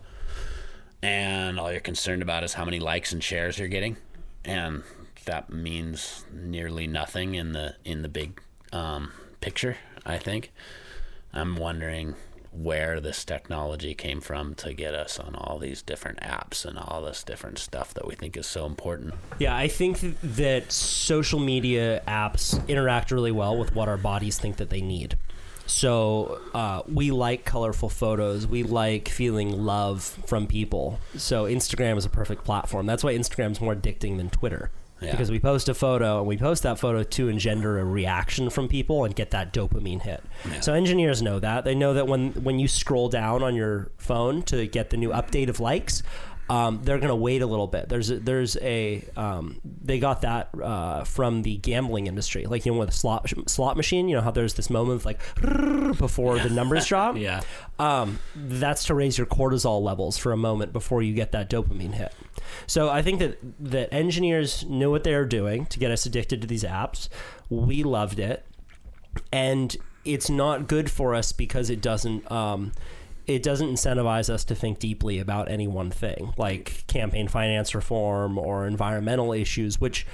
And 1.05 1.61
all 1.61 1.71
you're 1.71 1.83
concerned 1.83 2.23
about 2.23 2.45
is 2.45 2.55
how 2.55 2.65
many 2.65 2.81
likes 2.81 3.13
and 3.13 3.23
shares 3.23 3.59
you're 3.59 3.69
getting, 3.69 3.99
and 4.43 4.85
that 5.27 5.51
means 5.53 6.25
nearly 6.33 6.87
nothing 6.87 7.35
in 7.35 7.53
the 7.53 7.77
in 7.85 8.01
the 8.01 8.09
big 8.09 8.41
um, 8.73 9.13
picture. 9.43 9.77
I 10.07 10.17
think. 10.17 10.51
I'm 11.35 11.57
wondering 11.57 12.15
where 12.53 13.01
this 13.01 13.23
technology 13.23 13.93
came 13.93 14.23
from 14.23 14.55
to 14.55 14.73
get 14.73 14.95
us 14.95 15.19
on 15.19 15.35
all 15.35 15.59
these 15.59 15.83
different 15.83 16.21
apps 16.21 16.65
and 16.65 16.79
all 16.79 17.03
this 17.03 17.23
different 17.23 17.59
stuff 17.59 17.93
that 17.93 18.07
we 18.07 18.15
think 18.15 18.35
is 18.37 18.47
so 18.47 18.65
important. 18.65 19.13
Yeah, 19.39 19.55
I 19.55 19.69
think 19.69 19.99
that 20.23 20.73
social 20.73 21.41
media 21.41 22.03
apps 22.09 22.67
interact 22.67 23.11
really 23.11 23.33
well 23.33 23.59
with 23.59 23.75
what 23.75 23.89
our 23.91 23.99
bodies 23.99 24.39
think 24.39 24.57
that 24.57 24.71
they 24.71 24.81
need. 24.81 25.19
So 25.67 26.41
uh, 26.53 26.83
we 26.87 27.11
like 27.11 27.45
colorful 27.45 27.89
photos. 27.89 28.47
We 28.47 28.63
like 28.63 29.09
feeling 29.09 29.65
love 29.65 30.03
from 30.27 30.47
people. 30.47 31.01
So 31.17 31.45
Instagram 31.45 31.97
is 31.97 32.05
a 32.05 32.11
perfect 32.11 32.45
platform. 32.45 32.87
That's 32.87 33.03
why 33.03 33.15
Instagram's 33.15 33.61
more 33.61 33.75
addicting 33.75 34.17
than 34.19 34.31
Twitter. 34.31 34.71
Yeah. 35.01 35.11
Because 35.11 35.31
we 35.31 35.39
post 35.39 35.69
a 35.69 35.75
photo 35.75 36.19
and 36.19 36.27
we 36.27 36.37
post 36.37 36.63
that 36.63 36.79
photo 36.79 37.03
to 37.03 37.29
engender 37.29 37.79
a 37.79 37.85
reaction 37.85 38.49
from 38.49 38.69
people 38.69 39.05
and 39.05 39.15
get 39.15 39.33
that 39.33 39.53
dopamine 39.53 40.01
hit. 40.01 40.23
So 40.61 40.73
engineers 40.73 41.21
know 41.21 41.41
that. 41.41 41.65
They 41.65 41.75
know 41.75 41.93
that 41.95 42.07
when 42.07 42.33
when 42.33 42.59
you 42.59 42.69
scroll 42.69 43.09
down 43.09 43.43
on 43.43 43.55
your 43.55 43.91
phone 43.99 44.43
to 44.45 44.67
get 44.67 44.91
the 44.91 44.97
new 44.97 45.11
update 45.11 45.49
of 45.49 45.61
likes, 45.61 46.03
um, 46.49 46.81
they're 46.83 46.99
going 46.99 47.09
to 47.09 47.17
wait 47.17 47.41
a 47.41 47.47
little 47.47 47.67
bit. 47.67 47.89
There's 47.89 48.11
a, 48.11 48.19
there's 48.19 48.57
a 48.59 49.03
um, 49.17 49.61
they 49.65 49.99
got 49.99 50.23
that 50.23 50.51
uh, 50.63 51.05
from 51.05 51.43
the 51.43 51.57
gambling 51.57 52.07
industry, 52.07 52.45
like 52.45 52.67
you 52.67 52.73
know 52.73 52.79
with 52.79 52.91
a 52.91 52.93
slot 52.93 53.33
slot 53.47 53.77
machine. 53.77 54.09
You 54.09 54.17
know 54.17 54.23
how 54.23 54.31
there's 54.31 54.55
this 54.55 54.69
moment 54.69 55.01
of 55.01 55.05
like 55.07 55.21
before 55.99 56.39
the 56.39 56.51
numbers 56.51 56.87
drop. 56.87 57.17
Yeah. 57.25 57.43
Um, 57.79 58.19
that's 58.35 58.85
to 58.85 58.95
raise 58.95 59.17
your 59.17 59.27
cortisol 59.27 59.81
levels 59.83 60.19
for 60.19 60.33
a 60.33 60.37
moment 60.37 60.73
before 60.73 61.01
you 61.03 61.15
get 61.15 61.33
that 61.33 61.49
dopamine 61.49 61.95
hit. 61.95 62.13
So 62.67 62.91
I 62.91 63.01
think 63.01 63.21
that 63.21 63.39
that 63.61 63.95
engineers 63.95 64.65
knew 64.65 64.91
what 64.91 65.05
they 65.05 65.15
were 65.15 65.25
doing 65.25 65.65
to 65.67 65.79
get 65.79 65.91
us 65.91 66.05
addicted 66.05 66.43
to 66.43 66.47
these 66.47 66.65
apps. 66.65 67.09
We 67.49 67.83
loved 67.83 68.19
it, 68.19 68.45
and 69.33 69.75
it's 70.05 70.29
not 70.29 70.67
good 70.69 70.91
for 70.91 71.15
us 71.15 71.33
because 71.33 71.71
it 71.71 71.81
doesn't. 71.81 72.31
It 73.27 73.43
doesn't 73.43 73.69
incentivize 73.69 74.29
us 74.29 74.45
to 74.45 74.55
think 74.55 74.79
deeply 74.79 75.19
about 75.19 75.51
any 75.51 75.67
one 75.67 75.91
thing, 75.91 76.35
like 76.37 76.87
campaign 76.87 77.29
finance 77.29 77.75
reform 77.75 78.39
or 78.39 78.67
environmental 78.67 79.33
issues, 79.33 79.81
which 79.81 80.07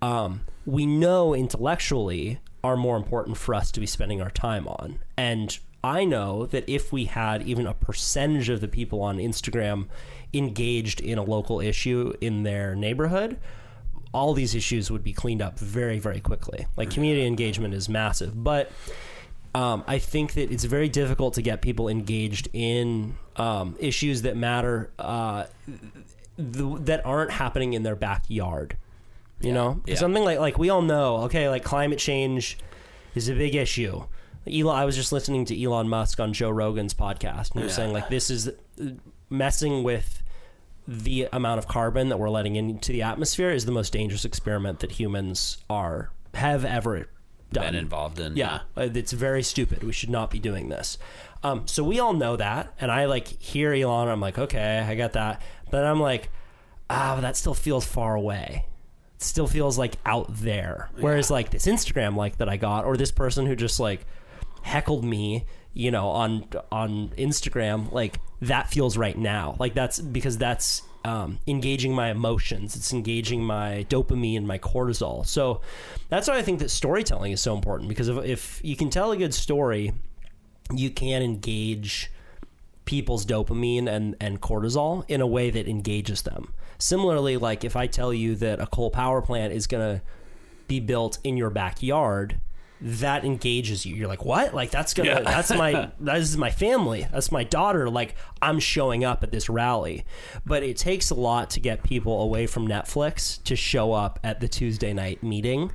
um, 0.00 0.40
we 0.64 0.86
know 0.86 1.34
intellectually 1.34 2.40
are 2.64 2.76
more 2.76 2.96
important 2.96 3.36
for 3.36 3.54
us 3.54 3.70
to 3.72 3.80
be 3.80 3.86
spending 3.86 4.20
our 4.20 4.30
time 4.30 4.66
on. 4.66 4.98
And 5.16 5.58
I 5.84 6.04
know 6.04 6.46
that 6.46 6.64
if 6.68 6.92
we 6.92 7.04
had 7.04 7.42
even 7.42 7.66
a 7.66 7.74
percentage 7.74 8.48
of 8.48 8.60
the 8.60 8.68
people 8.68 9.02
on 9.02 9.18
Instagram 9.18 9.86
engaged 10.32 11.00
in 11.00 11.18
a 11.18 11.22
local 11.22 11.60
issue 11.60 12.12
in 12.20 12.42
their 12.42 12.74
neighborhood, 12.74 13.38
all 14.12 14.34
these 14.34 14.54
issues 14.54 14.90
would 14.90 15.04
be 15.04 15.12
cleaned 15.12 15.42
up 15.42 15.58
very, 15.58 15.98
very 15.98 16.20
quickly. 16.20 16.66
Like 16.76 16.90
community 16.90 17.26
engagement 17.26 17.74
is 17.74 17.88
massive, 17.88 18.42
but 18.42 18.72
um, 19.56 19.84
I 19.86 19.98
think 19.98 20.34
that 20.34 20.52
it's 20.52 20.64
very 20.64 20.90
difficult 20.90 21.32
to 21.34 21.42
get 21.42 21.62
people 21.62 21.88
engaged 21.88 22.48
in 22.52 23.16
um, 23.36 23.74
issues 23.78 24.20
that 24.22 24.36
matter 24.36 24.92
uh, 24.98 25.44
th- 26.36 26.80
that 26.80 27.06
aren't 27.06 27.30
happening 27.30 27.72
in 27.72 27.82
their 27.82 27.96
backyard. 27.96 28.76
You 29.40 29.54
know, 29.54 29.80
yeah. 29.86 29.94
something 29.94 30.24
like 30.24 30.38
like 30.38 30.58
we 30.58 30.68
all 30.68 30.82
know. 30.82 31.22
Okay, 31.22 31.48
like 31.48 31.64
climate 31.64 31.98
change 31.98 32.58
is 33.14 33.30
a 33.30 33.34
big 33.34 33.54
issue. 33.54 34.04
Elon, 34.46 34.76
I 34.76 34.84
was 34.84 34.94
just 34.94 35.10
listening 35.10 35.46
to 35.46 35.62
Elon 35.62 35.88
Musk 35.88 36.20
on 36.20 36.34
Joe 36.34 36.50
Rogan's 36.50 36.92
podcast, 36.92 37.52
and 37.52 37.60
he 37.60 37.64
was 37.64 37.74
saying 37.74 37.94
like 37.94 38.10
this 38.10 38.28
is 38.28 38.50
messing 39.30 39.82
with 39.82 40.22
the 40.86 41.28
amount 41.32 41.60
of 41.60 41.66
carbon 41.66 42.10
that 42.10 42.18
we're 42.18 42.28
letting 42.28 42.56
into 42.56 42.92
the 42.92 43.00
atmosphere 43.00 43.50
is 43.50 43.64
the 43.64 43.72
most 43.72 43.94
dangerous 43.94 44.26
experiment 44.26 44.80
that 44.80 44.92
humans 44.92 45.64
are 45.70 46.10
have 46.34 46.66
ever 46.66 47.08
done. 47.56 47.72
Been 47.72 47.74
involved 47.74 48.18
in. 48.18 48.36
Yeah, 48.36 48.60
uh, 48.76 48.88
it's 48.94 49.12
very 49.12 49.42
stupid. 49.42 49.82
We 49.82 49.92
should 49.92 50.10
not 50.10 50.30
be 50.30 50.38
doing 50.38 50.68
this. 50.68 50.98
Um, 51.42 51.66
so 51.66 51.84
we 51.84 52.00
all 52.00 52.12
know 52.12 52.36
that, 52.36 52.72
and 52.80 52.90
I 52.90 53.06
like 53.06 53.28
hear 53.40 53.72
Elon. 53.72 54.08
I'm 54.08 54.20
like, 54.20 54.38
okay, 54.38 54.80
I 54.80 54.94
got 54.94 55.12
that, 55.12 55.42
but 55.70 55.84
I'm 55.84 56.00
like, 56.00 56.30
ah, 56.90 57.12
but 57.16 57.22
that 57.22 57.36
still 57.36 57.54
feels 57.54 57.84
far 57.84 58.14
away. 58.14 58.66
It 59.16 59.22
still 59.22 59.46
feels 59.46 59.78
like 59.78 59.94
out 60.04 60.26
there. 60.28 60.90
Whereas 60.98 61.30
like 61.30 61.50
this 61.50 61.66
Instagram 61.66 62.16
like 62.16 62.38
that 62.38 62.48
I 62.48 62.56
got, 62.56 62.84
or 62.84 62.96
this 62.96 63.12
person 63.12 63.46
who 63.46 63.56
just 63.56 63.80
like 63.80 64.06
heckled 64.62 65.04
me, 65.04 65.46
you 65.72 65.90
know, 65.90 66.08
on 66.08 66.48
on 66.72 67.10
Instagram, 67.10 67.92
like 67.92 68.20
that 68.40 68.68
feels 68.70 68.96
right 68.96 69.16
now. 69.16 69.56
Like 69.58 69.74
that's 69.74 70.00
because 70.00 70.38
that's 70.38 70.82
um, 71.06 71.38
engaging 71.46 71.94
my 71.94 72.10
emotions. 72.10 72.74
It's 72.74 72.92
engaging 72.92 73.44
my 73.44 73.86
dopamine, 73.88 74.38
and 74.38 74.48
my 74.48 74.58
cortisol. 74.58 75.24
So 75.24 75.60
that's 76.08 76.26
why 76.26 76.36
I 76.36 76.42
think 76.42 76.58
that 76.58 76.70
storytelling 76.70 77.30
is 77.30 77.40
so 77.40 77.54
important 77.54 77.88
because 77.88 78.08
if, 78.08 78.24
if 78.24 78.60
you 78.64 78.74
can 78.74 78.90
tell 78.90 79.12
a 79.12 79.16
good 79.16 79.32
story, 79.32 79.92
you 80.74 80.90
can 80.90 81.22
engage 81.22 82.10
people's 82.86 83.24
dopamine 83.24 83.88
and, 83.88 84.16
and 84.20 84.40
cortisol 84.40 85.04
in 85.06 85.20
a 85.20 85.26
way 85.26 85.48
that 85.48 85.68
engages 85.68 86.22
them. 86.22 86.52
Similarly, 86.78 87.36
like 87.36 87.62
if 87.62 87.76
I 87.76 87.86
tell 87.86 88.12
you 88.12 88.34
that 88.36 88.60
a 88.60 88.66
coal 88.66 88.90
power 88.90 89.22
plant 89.22 89.52
is 89.52 89.68
going 89.68 89.98
to 89.98 90.02
be 90.66 90.80
built 90.80 91.18
in 91.22 91.36
your 91.36 91.50
backyard, 91.50 92.40
that 92.80 93.24
engages 93.24 93.86
you. 93.86 93.94
You're 93.94 94.08
like, 94.08 94.24
what? 94.24 94.54
Like 94.54 94.70
that's 94.70 94.94
gonna 94.94 95.22
that's 95.24 95.50
my 95.50 95.90
that 96.00 96.16
is 96.18 96.36
my 96.36 96.50
family. 96.50 97.06
That's 97.10 97.32
my 97.32 97.44
daughter. 97.44 97.88
Like 97.88 98.14
I'm 98.42 98.58
showing 98.58 99.04
up 99.04 99.22
at 99.22 99.30
this 99.30 99.48
rally. 99.48 100.04
But 100.44 100.62
it 100.62 100.76
takes 100.76 101.10
a 101.10 101.14
lot 101.14 101.50
to 101.50 101.60
get 101.60 101.82
people 101.82 102.20
away 102.20 102.46
from 102.46 102.68
Netflix 102.68 103.42
to 103.44 103.56
show 103.56 103.92
up 103.92 104.18
at 104.22 104.40
the 104.40 104.48
Tuesday 104.48 104.92
night 104.92 105.22
meeting 105.22 105.72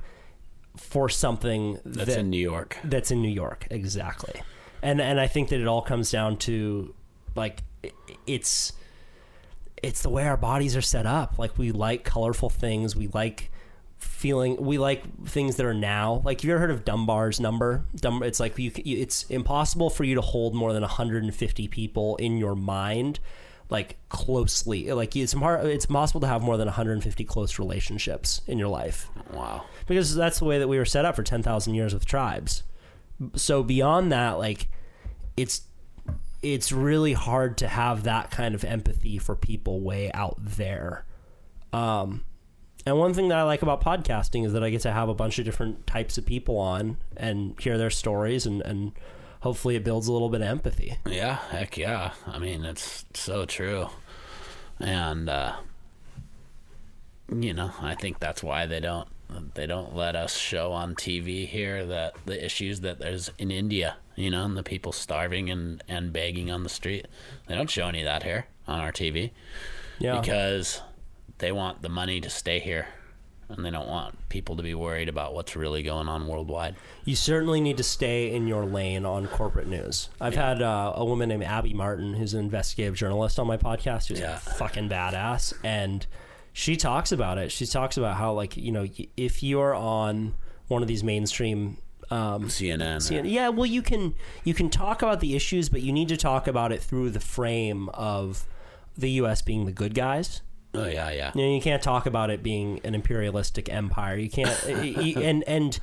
for 0.76 1.08
something 1.08 1.78
That's 1.84 2.14
that, 2.14 2.20
in 2.20 2.30
New 2.30 2.38
York. 2.40 2.78
that's 2.82 3.10
in 3.10 3.20
New 3.20 3.28
York, 3.28 3.66
exactly. 3.70 4.40
And 4.82 5.00
and 5.00 5.20
I 5.20 5.26
think 5.26 5.48
that 5.50 5.60
it 5.60 5.66
all 5.66 5.82
comes 5.82 6.10
down 6.10 6.36
to 6.38 6.94
like 7.34 7.62
it's 8.26 8.72
it's 9.82 10.02
the 10.02 10.10
way 10.10 10.26
our 10.26 10.36
bodies 10.36 10.76
are 10.76 10.82
set 10.82 11.06
up. 11.06 11.38
Like 11.38 11.58
we 11.58 11.72
like 11.72 12.04
colorful 12.04 12.48
things, 12.48 12.94
we 12.96 13.08
like 13.08 13.50
feeling 14.02 14.56
we 14.56 14.78
like 14.78 15.02
things 15.26 15.56
that 15.56 15.66
are 15.66 15.74
now. 15.74 16.22
Like 16.24 16.42
you 16.44 16.50
ever 16.52 16.60
heard 16.60 16.70
of 16.70 16.84
Dunbar's 16.84 17.40
number? 17.40 17.84
Dum- 17.96 18.22
it's 18.22 18.40
like 18.40 18.58
you, 18.58 18.70
you 18.84 18.98
it's 18.98 19.24
impossible 19.30 19.90
for 19.90 20.04
you 20.04 20.14
to 20.16 20.20
hold 20.20 20.54
more 20.54 20.72
than 20.72 20.82
150 20.82 21.68
people 21.68 22.16
in 22.16 22.36
your 22.38 22.54
mind 22.54 23.20
like 23.70 23.96
closely. 24.10 24.92
Like 24.92 25.16
it's 25.16 25.32
hard, 25.32 25.64
it's 25.66 25.86
possible 25.86 26.20
to 26.20 26.26
have 26.26 26.42
more 26.42 26.56
than 26.56 26.66
150 26.66 27.24
close 27.24 27.58
relationships 27.58 28.42
in 28.46 28.58
your 28.58 28.68
life 28.68 29.08
Wow. 29.32 29.64
because 29.86 30.14
that's 30.14 30.38
the 30.40 30.44
way 30.44 30.58
that 30.58 30.68
we 30.68 30.76
were 30.78 30.84
set 30.84 31.04
up 31.04 31.16
for 31.16 31.22
10,000 31.22 31.74
years 31.74 31.94
with 31.94 32.04
tribes. 32.04 32.64
So 33.36 33.62
beyond 33.62 34.12
that 34.12 34.32
like 34.38 34.68
it's 35.36 35.62
it's 36.42 36.72
really 36.72 37.12
hard 37.12 37.56
to 37.58 37.68
have 37.68 38.02
that 38.02 38.30
kind 38.32 38.54
of 38.54 38.64
empathy 38.64 39.16
for 39.18 39.36
people 39.36 39.80
way 39.80 40.10
out 40.12 40.36
there. 40.38 41.06
Um 41.72 42.24
and 42.86 42.98
one 42.98 43.14
thing 43.14 43.28
that 43.28 43.38
I 43.38 43.42
like 43.44 43.62
about 43.62 43.80
podcasting 43.82 44.44
is 44.46 44.52
that 44.52 44.62
I 44.64 44.70
get 44.70 44.80
to 44.82 44.92
have 44.92 45.08
a 45.08 45.14
bunch 45.14 45.38
of 45.38 45.44
different 45.44 45.86
types 45.86 46.18
of 46.18 46.26
people 46.26 46.58
on 46.58 46.96
and 47.16 47.58
hear 47.60 47.78
their 47.78 47.90
stories 47.90 48.46
and 48.46 48.60
and 48.62 48.92
hopefully 49.40 49.74
it 49.76 49.84
builds 49.84 50.06
a 50.08 50.12
little 50.12 50.28
bit 50.28 50.40
of 50.40 50.46
empathy. 50.48 50.98
Yeah, 51.06 51.36
heck 51.50 51.76
yeah. 51.76 52.12
I 52.26 52.38
mean, 52.38 52.64
it's 52.64 53.04
so 53.14 53.44
true. 53.44 53.88
And 54.80 55.28
uh 55.28 55.54
you 57.32 57.54
know, 57.54 57.70
I 57.80 57.94
think 57.94 58.18
that's 58.18 58.42
why 58.42 58.66
they 58.66 58.80
don't 58.80 59.08
they 59.54 59.66
don't 59.66 59.96
let 59.96 60.14
us 60.14 60.36
show 60.36 60.72
on 60.72 60.94
TV 60.94 61.46
here 61.46 61.86
that 61.86 62.14
the 62.26 62.44
issues 62.44 62.80
that 62.80 62.98
there's 62.98 63.30
in 63.38 63.50
India, 63.50 63.96
you 64.14 64.30
know, 64.30 64.44
and 64.44 64.56
the 64.56 64.62
people 64.62 64.92
starving 64.92 65.48
and 65.50 65.82
and 65.88 66.12
begging 66.12 66.50
on 66.50 66.62
the 66.62 66.68
street. 66.68 67.06
They 67.46 67.54
don't 67.54 67.70
show 67.70 67.86
any 67.88 68.00
of 68.00 68.04
that 68.06 68.22
here 68.24 68.46
on 68.68 68.80
our 68.80 68.92
TV 68.92 69.30
Yeah. 69.98 70.20
because 70.20 70.82
they 71.42 71.52
want 71.52 71.82
the 71.82 71.88
money 71.90 72.20
to 72.22 72.30
stay 72.30 72.58
here. 72.60 72.86
and 73.48 73.64
they 73.66 73.70
don't 73.70 73.88
want 73.88 74.16
people 74.30 74.56
to 74.56 74.62
be 74.62 74.72
worried 74.74 75.10
about 75.10 75.34
what's 75.34 75.54
really 75.54 75.82
going 75.82 76.08
on 76.08 76.26
worldwide. 76.26 76.74
You 77.04 77.14
certainly 77.14 77.60
need 77.60 77.76
to 77.76 77.82
stay 77.82 78.32
in 78.34 78.46
your 78.46 78.64
lane 78.64 79.04
on 79.04 79.26
corporate 79.26 79.66
news. 79.66 80.08
I've 80.22 80.34
had 80.36 80.62
uh, 80.62 80.94
a 80.96 81.04
woman 81.04 81.28
named 81.28 81.44
Abby 81.44 81.74
Martin, 81.74 82.14
who's 82.14 82.32
an 82.32 82.40
investigative 82.40 82.94
journalist 82.94 83.38
on 83.38 83.46
my 83.46 83.58
podcast, 83.58 84.08
who's 84.08 84.20
Yeah. 84.20 84.38
fucking 84.38 84.88
badass, 84.88 85.52
and 85.62 86.06
she 86.54 86.76
talks 86.76 87.12
about 87.12 87.36
it. 87.36 87.52
She 87.52 87.66
talks 87.66 87.98
about 87.98 88.16
how, 88.16 88.32
like, 88.32 88.56
you 88.56 88.72
know, 88.72 88.86
if 89.18 89.42
you're 89.42 89.74
on 89.74 90.34
one 90.68 90.80
of 90.80 90.88
these 90.88 91.04
mainstream 91.04 91.76
um, 92.10 92.44
CNN. 92.44 92.98
CNN 92.98 93.30
yeah, 93.30 93.48
well, 93.50 93.66
you 93.66 93.82
can 93.82 94.14
you 94.44 94.54
can 94.54 94.70
talk 94.70 95.02
about 95.02 95.20
the 95.20 95.34
issues, 95.36 95.68
but 95.68 95.82
you 95.82 95.92
need 95.92 96.08
to 96.08 96.16
talk 96.16 96.46
about 96.46 96.72
it 96.72 96.82
through 96.82 97.10
the 97.10 97.20
frame 97.20 97.88
of 97.90 98.46
the 98.96 99.10
U.S. 99.22 99.42
being 99.42 99.66
the 99.66 99.72
good 99.72 99.94
guys. 99.94 100.40
Oh 100.74 100.86
yeah, 100.86 101.10
yeah. 101.10 101.32
You 101.34 101.42
know, 101.42 101.54
you 101.54 101.60
can't 101.60 101.82
talk 101.82 102.06
about 102.06 102.30
it 102.30 102.42
being 102.42 102.80
an 102.84 102.94
imperialistic 102.94 103.68
empire. 103.68 104.16
You 104.16 104.30
can't, 104.30 104.64
and 104.68 105.44
and 105.44 105.78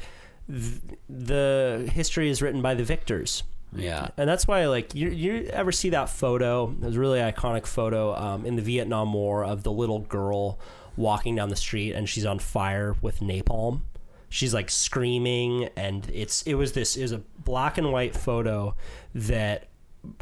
the 1.08 1.90
history 1.94 2.30
is 2.30 2.42
written 2.42 2.62
by 2.62 2.74
the 2.74 2.84
victors. 2.84 3.44
Yeah. 3.74 4.10
And 4.18 4.28
that's 4.28 4.48
why, 4.48 4.66
like, 4.68 4.96
you 4.96 5.10
you 5.10 5.50
ever 5.54 5.72
see 5.72 5.90
that 5.90 6.10
photo? 6.10 6.76
It 6.82 6.86
was 6.86 6.96
a 6.96 7.00
really 7.00 7.20
iconic 7.20 7.66
photo 7.66 8.16
um, 8.16 8.46
in 8.46 8.56
the 8.56 8.62
Vietnam 8.62 9.14
War 9.14 9.46
of 9.46 9.64
the 9.64 9.72
little 9.72 10.00
girl 10.00 10.60
walking 10.98 11.36
down 11.36 11.50
the 11.50 11.56
street 11.56 11.94
and 11.94 12.10
she's 12.10 12.26
on 12.26 12.40
fire 12.40 12.96
with 13.02 13.20
napalm. 13.20 13.82
She's 14.30 14.54
like 14.54 14.70
screaming, 14.70 15.70
and 15.76 16.08
it's 16.14 16.44
it 16.44 16.54
was 16.54 16.74
this 16.74 16.96
it 16.96 17.02
was 17.02 17.12
a 17.12 17.22
black 17.44 17.78
and 17.78 17.92
white 17.92 18.16
photo 18.16 18.76
that 19.16 19.70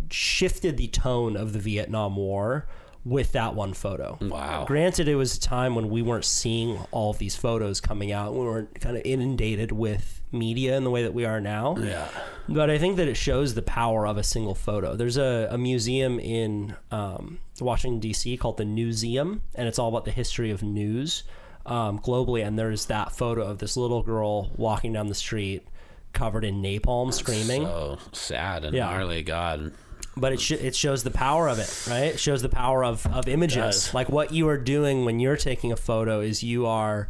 shifted 0.10 0.78
the 0.78 0.88
tone 0.88 1.36
of 1.36 1.54
the 1.54 1.60
Vietnam 1.60 2.16
War 2.16 2.68
with 3.06 3.32
that 3.34 3.56
one 3.56 3.74
photo. 3.74 4.18
Wow. 4.22 4.66
Granted, 4.66 5.08
it 5.08 5.16
was 5.16 5.36
a 5.38 5.40
time 5.40 5.76
when 5.76 5.90
we 5.90 6.02
weren't 6.02 6.26
seeing 6.26 6.78
all 6.92 7.12
of 7.12 7.18
these 7.18 7.36
photos 7.36 7.80
coming 7.80 8.12
out. 8.12 8.34
We 8.34 8.40
weren't 8.42 8.80
kind 8.82 8.98
of 8.98 9.04
inundated 9.06 9.72
with 9.72 10.22
media 10.32 10.76
in 10.76 10.84
the 10.84 10.90
way 10.90 11.04
that 11.04 11.14
we 11.14 11.24
are 11.24 11.40
now. 11.40 11.76
Yeah. 11.80 12.08
But 12.50 12.70
I 12.70 12.78
think 12.78 12.98
that 12.98 13.08
it 13.08 13.16
shows 13.16 13.54
the 13.54 13.62
power 13.62 14.06
of 14.06 14.18
a 14.18 14.24
single 14.24 14.56
photo. 14.56 14.96
There's 14.96 15.18
a, 15.18 15.48
a 15.52 15.58
museum 15.58 16.20
in 16.20 16.76
um, 16.92 17.40
Washington, 17.62 18.00
D.C. 18.02 18.36
called 18.38 18.58
the 18.58 18.66
Newseum, 18.66 19.40
and 19.56 19.68
it's 19.68 19.80
all 19.80 19.88
about 19.90 20.04
the 20.06 20.12
history 20.12 20.52
of 20.52 20.62
news 20.64 21.24
um, 21.66 22.00
globally. 22.00 22.46
And 22.46 22.60
there's 22.60 22.86
that 22.88 23.14
photo 23.14 23.44
of 23.44 23.60
this 23.60 23.78
little 23.78 24.04
girl 24.04 24.52
walking 24.58 24.92
down 24.94 25.08
the 25.08 25.16
street 25.16 25.66
covered 26.14 26.44
in 26.44 26.62
napalm 26.62 27.14
screaming. 27.14 27.64
So 27.64 27.98
sad 28.12 28.66
and 28.66 28.76
Yeah. 28.76 28.90
gnarly. 28.90 29.24
God. 29.24 29.72
But 30.20 30.34
it, 30.34 30.42
sh- 30.42 30.52
it 30.52 30.76
shows 30.76 31.04
the 31.04 31.12
power 31.12 31.48
of 31.48 31.60
it, 31.60 31.88
right? 31.90 32.14
It 32.14 32.20
shows 32.20 32.42
the 32.42 32.50
power 32.50 32.84
of, 32.84 33.06
of 33.08 33.28
images. 33.28 33.94
Like 33.94 34.10
what 34.10 34.32
you 34.32 34.48
are 34.50 34.58
doing 34.58 35.06
when 35.06 35.20
you're 35.20 35.38
taking 35.38 35.72
a 35.72 35.78
photo 35.78 36.20
is 36.22 36.44
you 36.44 36.66
are 36.66 37.10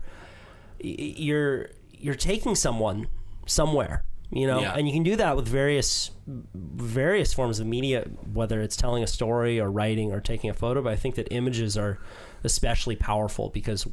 you're 0.80 1.70
you're 2.00 2.16
taking 2.16 2.56
someone 2.56 3.08
somewhere, 3.46 4.04
you 4.30 4.46
know, 4.46 4.60
Yeah. 4.62 4.74
and 4.76 4.88
you 4.88 4.94
can 4.94 5.04
do 5.04 5.16
that 5.16 5.36
with 5.36 5.48
various 5.48 6.12
various 6.54 7.34
forms 7.34 7.60
of 7.60 7.66
media, 7.68 8.08
whether 8.34 8.62
it's 8.62 8.76
telling 8.76 9.04
a 9.04 9.08
story 9.08 9.60
or 9.60 9.72
writing 9.72 10.12
or 10.12 10.20
taking 10.20 10.50
a 10.50 10.54
photo. 10.54 10.82
But 10.82 10.94
I 10.94 10.96
think 10.96 11.16
that 11.16 11.28
images 11.32 11.78
are 11.78 11.98
especially 12.44 12.96
powerful 12.96 13.50
because 13.50 13.88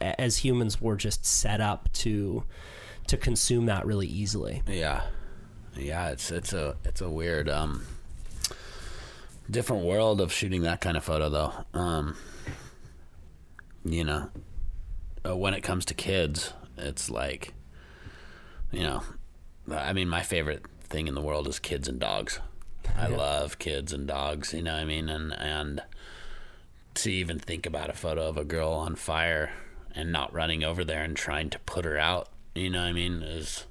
as 0.00 0.38
humans, 0.38 0.80
we're 0.80 0.96
just 0.96 1.24
set 1.26 1.60
up 1.60 1.92
to 1.94 2.44
to 3.08 3.16
consume 3.16 3.66
that 3.66 3.84
really 3.86 4.06
easily. 4.06 4.62
Yeah. 4.66 5.02
Yeah, 5.76 6.08
it's 6.08 6.30
it's 6.30 6.52
a 6.54 6.76
it's 6.84 7.00
a 7.02 7.10
weird 7.10 7.48
um 7.50 7.84
different 9.50 9.84
world 9.84 10.20
of 10.20 10.32
shooting 10.32 10.62
that 10.62 10.80
kind 10.80 10.96
of 10.96 11.04
photo 11.04 11.28
though. 11.28 11.52
Um 11.74 12.16
you 13.84 14.04
know, 14.04 14.30
uh, 15.24 15.36
when 15.36 15.54
it 15.54 15.60
comes 15.60 15.84
to 15.86 15.94
kids, 15.94 16.52
it's 16.76 17.08
like 17.10 17.54
you 18.72 18.82
know, 18.82 19.02
I 19.70 19.92
mean 19.92 20.08
my 20.08 20.22
favorite 20.22 20.64
thing 20.80 21.06
in 21.08 21.14
the 21.14 21.22
world 21.22 21.48
is 21.48 21.58
kids 21.58 21.88
and 21.88 21.98
dogs. 21.98 22.40
I 22.96 23.08
love 23.08 23.58
kids 23.58 23.92
and 23.92 24.06
dogs, 24.06 24.52
you 24.52 24.62
know 24.62 24.74
what 24.74 24.80
I 24.80 24.84
mean? 24.84 25.08
And 25.08 25.32
and 25.32 25.82
to 26.94 27.12
even 27.12 27.38
think 27.38 27.66
about 27.66 27.90
a 27.90 27.94
photo 27.94 28.28
of 28.28 28.36
a 28.36 28.44
girl 28.44 28.70
on 28.70 28.96
fire 28.96 29.52
and 29.94 30.12
not 30.12 30.32
running 30.32 30.64
over 30.64 30.84
there 30.84 31.02
and 31.02 31.16
trying 31.16 31.50
to 31.50 31.58
put 31.60 31.84
her 31.84 31.98
out, 31.98 32.28
you 32.54 32.70
know 32.70 32.80
what 32.80 32.88
I 32.88 32.92
mean, 32.92 33.22
is 33.22 33.66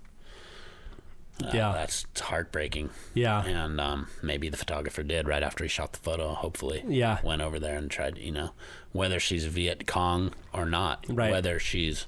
uh, 1.43 1.51
Yeah. 1.53 1.71
that's 1.73 2.05
heartbreaking. 2.19 2.89
Yeah. 3.13 3.43
And 3.45 3.79
um, 3.81 4.07
maybe 4.21 4.49
the 4.49 4.57
photographer 4.57 5.03
did 5.03 5.27
right 5.27 5.43
after 5.43 5.63
he 5.63 5.67
shot 5.67 5.93
the 5.93 5.99
photo. 5.99 6.33
Hopefully, 6.33 6.83
Yeah. 6.87 7.19
went 7.23 7.41
over 7.41 7.59
there 7.59 7.77
and 7.77 7.89
tried. 7.91 8.17
You 8.17 8.31
know, 8.31 8.49
whether 8.91 9.19
she's 9.19 9.45
Viet 9.45 9.85
Cong 9.87 10.33
or 10.53 10.65
not, 10.65 11.03
Right. 11.09 11.31
whether 11.31 11.59
she's, 11.59 12.07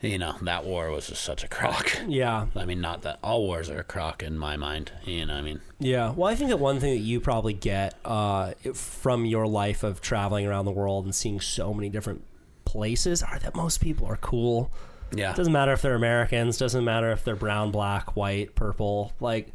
you 0.00 0.18
know, 0.18 0.34
that 0.42 0.64
war 0.64 0.90
was 0.90 1.06
just 1.08 1.22
such 1.22 1.44
a 1.44 1.48
crock. 1.48 1.96
Yeah. 2.08 2.46
I 2.56 2.64
mean, 2.64 2.80
not 2.80 3.02
that 3.02 3.18
all 3.22 3.42
wars 3.44 3.70
are 3.70 3.78
a 3.78 3.84
crock 3.84 4.22
in 4.22 4.36
my 4.36 4.56
mind. 4.56 4.90
You 5.04 5.26
know, 5.26 5.34
I 5.34 5.40
mean, 5.42 5.60
Yeah, 5.78 6.10
well, 6.10 6.30
I 6.30 6.34
think 6.34 6.50
that 6.50 6.58
one 6.58 6.80
thing 6.80 6.94
that 6.94 7.00
you 7.02 7.20
probably 7.20 7.52
get 7.54 7.94
uh, 8.04 8.52
from 8.74 9.24
your 9.24 9.46
life 9.46 9.82
of 9.84 10.00
traveling 10.00 10.46
around 10.46 10.64
the 10.64 10.72
world 10.72 11.04
and 11.04 11.14
seeing 11.14 11.40
so 11.40 11.72
many 11.72 11.88
different 11.88 12.24
places 12.64 13.22
are 13.22 13.38
that 13.38 13.54
most 13.54 13.80
people 13.80 14.06
are 14.06 14.16
cool. 14.16 14.70
Yeah, 15.12 15.32
Doesn't 15.34 15.52
matter 15.52 15.72
if 15.72 15.82
they're 15.82 15.94
Americans. 15.94 16.58
Doesn't 16.58 16.84
matter 16.84 17.12
if 17.12 17.24
they're 17.24 17.36
brown, 17.36 17.70
black, 17.70 18.16
white, 18.16 18.54
purple. 18.54 19.12
Like, 19.20 19.52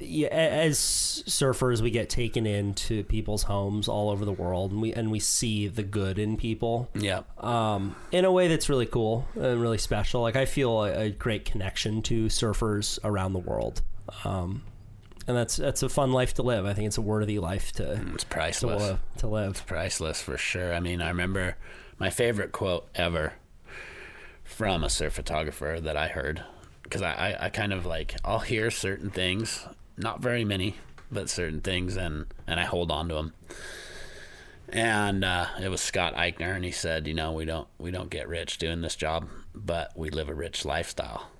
yeah, 0.00 0.28
as 0.28 0.78
surfers, 0.78 1.80
we 1.80 1.90
get 1.90 2.08
taken 2.08 2.46
into 2.46 3.04
people's 3.04 3.44
homes 3.44 3.88
all 3.88 4.10
over 4.10 4.24
the 4.24 4.32
world, 4.32 4.72
and 4.72 4.80
we 4.80 4.92
and 4.92 5.10
we 5.10 5.18
see 5.18 5.68
the 5.68 5.82
good 5.82 6.18
in 6.18 6.36
people 6.36 6.88
yeah, 6.94 7.22
um, 7.38 7.94
in 8.10 8.24
a 8.24 8.32
way 8.32 8.48
that's 8.48 8.68
really 8.68 8.86
cool 8.86 9.26
and 9.34 9.60
really 9.60 9.78
special. 9.78 10.22
Like 10.22 10.36
I 10.36 10.46
feel 10.46 10.84
a, 10.84 11.02
a 11.02 11.10
great 11.10 11.44
connection 11.44 12.02
to 12.02 12.26
surfers 12.26 12.98
around 13.04 13.34
the 13.34 13.40
world, 13.40 13.82
um, 14.24 14.62
and 15.26 15.36
that's 15.36 15.56
that's 15.56 15.82
a 15.82 15.88
fun 15.88 16.12
life 16.12 16.34
to 16.34 16.42
live. 16.42 16.64
I 16.64 16.72
think 16.72 16.86
it's 16.86 16.98
a 16.98 17.02
worthy 17.02 17.38
life 17.38 17.72
to 17.72 18.00
it's 18.14 18.24
to 18.24 18.30
priceless. 18.30 18.82
live. 18.82 18.98
To 19.18 19.26
live. 19.28 19.66
priceless 19.66 20.22
for 20.22 20.38
sure. 20.38 20.72
I 20.72 20.80
mean, 20.80 21.02
I 21.02 21.08
remember 21.08 21.56
my 21.98 22.08
favorite 22.10 22.52
quote 22.52 22.88
ever 22.94 23.34
from 24.50 24.84
a 24.84 24.90
surf 24.90 25.14
photographer 25.14 25.78
that 25.80 25.96
I 25.96 26.08
heard 26.08 26.44
because 26.82 27.02
I, 27.02 27.12
I, 27.12 27.46
I 27.46 27.48
kind 27.50 27.72
of 27.72 27.86
like 27.86 28.16
I'll 28.24 28.40
hear 28.40 28.70
certain 28.70 29.10
things, 29.10 29.66
not 29.96 30.20
very 30.20 30.44
many, 30.44 30.76
but 31.10 31.30
certain 31.30 31.60
things, 31.60 31.96
and 31.96 32.26
and 32.46 32.58
I 32.58 32.64
hold 32.64 32.90
on 32.90 33.08
to 33.08 33.14
them. 33.14 33.32
And 34.68 35.24
uh, 35.24 35.46
it 35.60 35.68
was 35.68 35.80
Scott 35.80 36.14
Aichner, 36.14 36.54
and 36.54 36.64
he 36.64 36.72
said, 36.72 37.06
you 37.06 37.14
know, 37.14 37.32
we 37.32 37.44
don't 37.44 37.68
we 37.78 37.90
don't 37.90 38.10
get 38.10 38.28
rich 38.28 38.58
doing 38.58 38.82
this 38.82 38.96
job, 38.96 39.28
but 39.54 39.96
we 39.96 40.10
live 40.10 40.28
a 40.28 40.34
rich 40.34 40.64
lifestyle, 40.64 41.30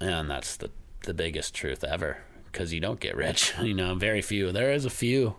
and 0.00 0.30
that's 0.30 0.56
the 0.56 0.70
the 1.02 1.14
biggest 1.14 1.54
truth 1.54 1.82
ever 1.82 2.18
because 2.50 2.72
you 2.72 2.80
don't 2.80 3.00
get 3.00 3.16
rich. 3.16 3.52
You 3.62 3.74
know, 3.74 3.94
very 3.94 4.22
few. 4.22 4.52
There 4.52 4.72
is 4.72 4.84
a 4.84 4.90
few 4.90 5.36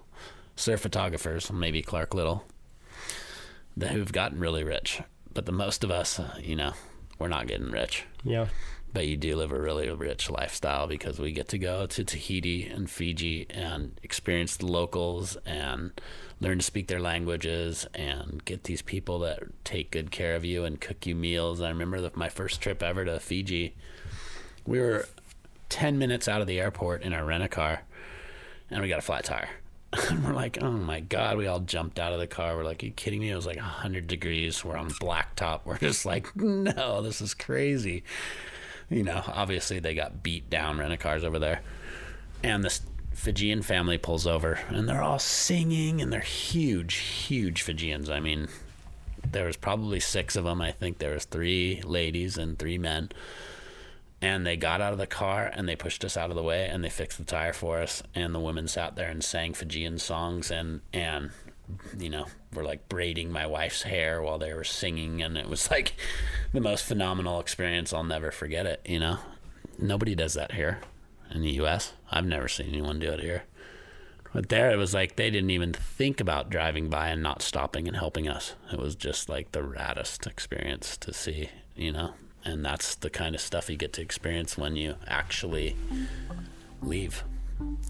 surf 0.55 0.81
photographers, 0.81 1.51
maybe 1.51 1.81
Clark 1.81 2.13
Little, 2.13 2.43
that 3.77 3.91
who've 3.91 4.11
gotten 4.11 4.39
really 4.39 4.63
rich. 4.63 5.01
But 5.33 5.45
the 5.45 5.53
most 5.53 5.85
of 5.85 5.91
us, 5.91 6.19
uh, 6.19 6.37
you 6.41 6.57
know, 6.57 6.73
we're 7.21 7.27
not 7.27 7.47
getting 7.47 7.71
rich. 7.71 8.05
Yeah. 8.23 8.47
But 8.93 9.07
you 9.07 9.15
do 9.15 9.37
live 9.37 9.51
a 9.51 9.59
really 9.59 9.89
rich 9.89 10.29
lifestyle 10.29 10.87
because 10.87 11.17
we 11.17 11.31
get 11.31 11.47
to 11.49 11.57
go 11.57 11.85
to 11.85 12.03
Tahiti 12.03 12.65
and 12.65 12.89
Fiji 12.89 13.45
and 13.49 13.97
experience 14.03 14.57
the 14.57 14.65
locals 14.65 15.37
and 15.45 15.91
learn 16.41 16.57
to 16.57 16.63
speak 16.63 16.87
their 16.87 16.99
languages 16.99 17.85
and 17.93 18.43
get 18.43 18.65
these 18.65 18.81
people 18.81 19.19
that 19.19 19.43
take 19.63 19.91
good 19.91 20.11
care 20.11 20.35
of 20.35 20.43
you 20.43 20.65
and 20.65 20.81
cook 20.81 21.05
you 21.05 21.15
meals. 21.15 21.61
I 21.61 21.69
remember 21.69 22.01
the, 22.01 22.11
my 22.15 22.27
first 22.27 22.59
trip 22.59 22.83
ever 22.83 23.05
to 23.05 23.19
Fiji. 23.19 23.75
We 24.65 24.79
were 24.79 25.07
10 25.69 25.97
minutes 25.97 26.27
out 26.27 26.41
of 26.41 26.47
the 26.47 26.59
airport 26.59 27.03
in 27.03 27.13
our 27.13 27.23
rent 27.23 27.43
a 27.43 27.47
car 27.47 27.83
and 28.69 28.81
we 28.81 28.89
got 28.89 28.99
a 28.99 29.03
flat 29.03 29.23
tire. 29.23 29.49
And 30.09 30.23
we're 30.23 30.33
like, 30.33 30.61
oh 30.61 30.71
my 30.71 30.99
God. 31.01 31.37
We 31.37 31.47
all 31.47 31.59
jumped 31.59 31.99
out 31.99 32.13
of 32.13 32.19
the 32.19 32.27
car. 32.27 32.55
We're 32.55 32.63
like, 32.63 32.83
are 32.83 32.85
you 32.85 32.91
kidding 32.91 33.19
me? 33.19 33.29
It 33.29 33.35
was 33.35 33.45
like 33.45 33.57
100 33.57 34.07
degrees. 34.07 34.63
We're 34.63 34.77
on 34.77 34.89
blacktop. 34.89 35.61
We're 35.65 35.77
just 35.77 36.05
like, 36.05 36.35
no, 36.35 37.01
this 37.01 37.21
is 37.21 37.33
crazy. 37.33 38.03
You 38.89 39.03
know, 39.03 39.23
obviously 39.27 39.79
they 39.79 39.93
got 39.93 40.23
beat 40.23 40.49
down 40.49 40.77
rent 40.77 40.93
a 40.93 40.97
cars 40.97 41.23
over 41.23 41.39
there. 41.39 41.61
And 42.43 42.63
this 42.63 42.81
Fijian 43.13 43.61
family 43.61 43.97
pulls 43.97 44.25
over 44.25 44.59
and 44.69 44.87
they're 44.87 45.03
all 45.03 45.19
singing 45.19 46.01
and 46.01 46.11
they're 46.11 46.21
huge, 46.21 46.95
huge 46.95 47.61
Fijians. 47.61 48.09
I 48.09 48.19
mean, 48.19 48.47
there 49.29 49.45
was 49.45 49.57
probably 49.57 49.99
six 49.99 50.35
of 50.35 50.43
them. 50.45 50.61
I 50.61 50.71
think 50.71 50.97
there 50.97 51.13
was 51.13 51.25
three 51.25 51.81
ladies 51.85 52.37
and 52.37 52.57
three 52.57 52.77
men 52.77 53.11
and 54.21 54.45
they 54.45 54.55
got 54.55 54.81
out 54.81 54.93
of 54.93 54.99
the 54.99 55.07
car 55.07 55.49
and 55.51 55.67
they 55.67 55.75
pushed 55.75 56.05
us 56.05 56.15
out 56.15 56.29
of 56.29 56.35
the 56.35 56.43
way 56.43 56.67
and 56.67 56.83
they 56.83 56.89
fixed 56.89 57.17
the 57.17 57.23
tire 57.23 57.53
for 57.53 57.79
us. 57.79 58.03
And 58.13 58.35
the 58.35 58.39
women 58.39 58.67
sat 58.67 58.95
there 58.95 59.09
and 59.09 59.23
sang 59.23 59.53
Fijian 59.53 59.97
songs 59.97 60.51
and 60.51 60.81
and 60.93 61.31
you 61.97 62.09
know 62.09 62.25
were 62.53 62.63
like 62.63 62.89
braiding 62.89 63.31
my 63.31 63.47
wife's 63.47 63.83
hair 63.83 64.21
while 64.21 64.37
they 64.37 64.53
were 64.53 64.63
singing. 64.63 65.21
And 65.21 65.37
it 65.37 65.49
was 65.49 65.71
like 65.71 65.93
the 66.53 66.61
most 66.61 66.85
phenomenal 66.85 67.39
experience 67.39 67.93
I'll 67.93 68.03
never 68.03 68.31
forget 68.31 68.65
it 68.65 68.81
you 68.85 68.99
know? 68.99 69.17
Nobody 69.79 70.13
does 70.13 70.33
that 70.35 70.51
here 70.51 70.79
in 71.33 71.41
the 71.41 71.51
US 71.61 71.93
I've 72.11 72.25
never 72.25 72.47
seen 72.47 72.67
anyone 72.67 72.99
do 72.99 73.11
it 73.11 73.21
here. 73.21 73.43
But 74.33 74.47
there, 74.47 74.71
it 74.71 74.77
was 74.77 74.93
like 74.93 75.17
they 75.17 75.29
didn't 75.29 75.49
even 75.49 75.73
think 75.73 76.21
about 76.21 76.49
driving 76.49 76.89
by 76.89 77.09
and 77.09 77.21
not 77.21 77.41
stopping 77.41 77.87
and 77.87 77.97
helping 77.97 78.29
us. 78.29 78.53
It 78.71 78.79
was 78.79 78.95
just 78.95 79.27
like 79.27 79.51
the 79.51 79.59
raddest 79.59 80.25
experience 80.25 80.95
to 80.97 81.13
see, 81.13 81.49
you 81.75 81.91
know? 81.91 82.13
And 82.43 82.65
that's 82.65 82.95
the 82.95 83.09
kind 83.09 83.35
of 83.35 83.41
stuff 83.41 83.69
you 83.69 83.77
get 83.77 83.93
to 83.93 84.01
experience 84.01 84.57
when 84.57 84.75
you 84.75 84.95
actually 85.07 85.75
leave 86.81 87.23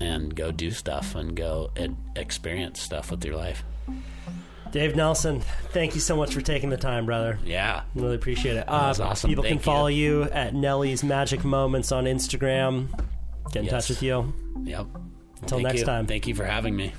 and 0.02 0.36
go 0.36 0.52
do 0.52 0.72
stuff 0.72 1.16
and 1.16 1.36
go 1.36 1.72
ed- 1.78 1.96
experience 2.16 2.82
stuff 2.82 3.12
with 3.12 3.24
your 3.24 3.38
life. 3.38 3.64
Dave 4.72 4.96
Nelson, 4.96 5.42
thank 5.72 5.96
you 5.96 6.02
so 6.02 6.16
much 6.16 6.34
for 6.34 6.42
taking 6.42 6.70
the 6.70 6.78
time, 6.78 7.06
brother. 7.06 7.40
Yeah. 7.44 7.84
Really 7.94 8.16
appreciate 8.16 8.56
it. 8.56 8.68
Uh, 8.68 8.86
was 8.88 9.00
awesome. 9.02 9.30
People 9.30 9.44
can 9.44 9.60
follow 9.60 9.88
you. 9.88 10.24
at 10.24 10.54
Nelly's 10.54 11.04
Magic 11.04 11.44
Moments 11.44 11.92
on 11.92 12.06
Instagram. 12.06 12.88
Get 13.52 13.64
in 13.64 13.70
touch 13.70 13.90
with 13.90 14.02
you. 14.02 14.34
Yep. 14.64 14.88
Until 15.42 15.58
Thank 15.58 15.68
next 15.68 15.80
you. 15.80 15.86
time. 15.86 16.08
Thank 16.08 16.28
you 16.28 16.36
for 16.36 16.46
having 16.46 16.76
me. 16.76 16.94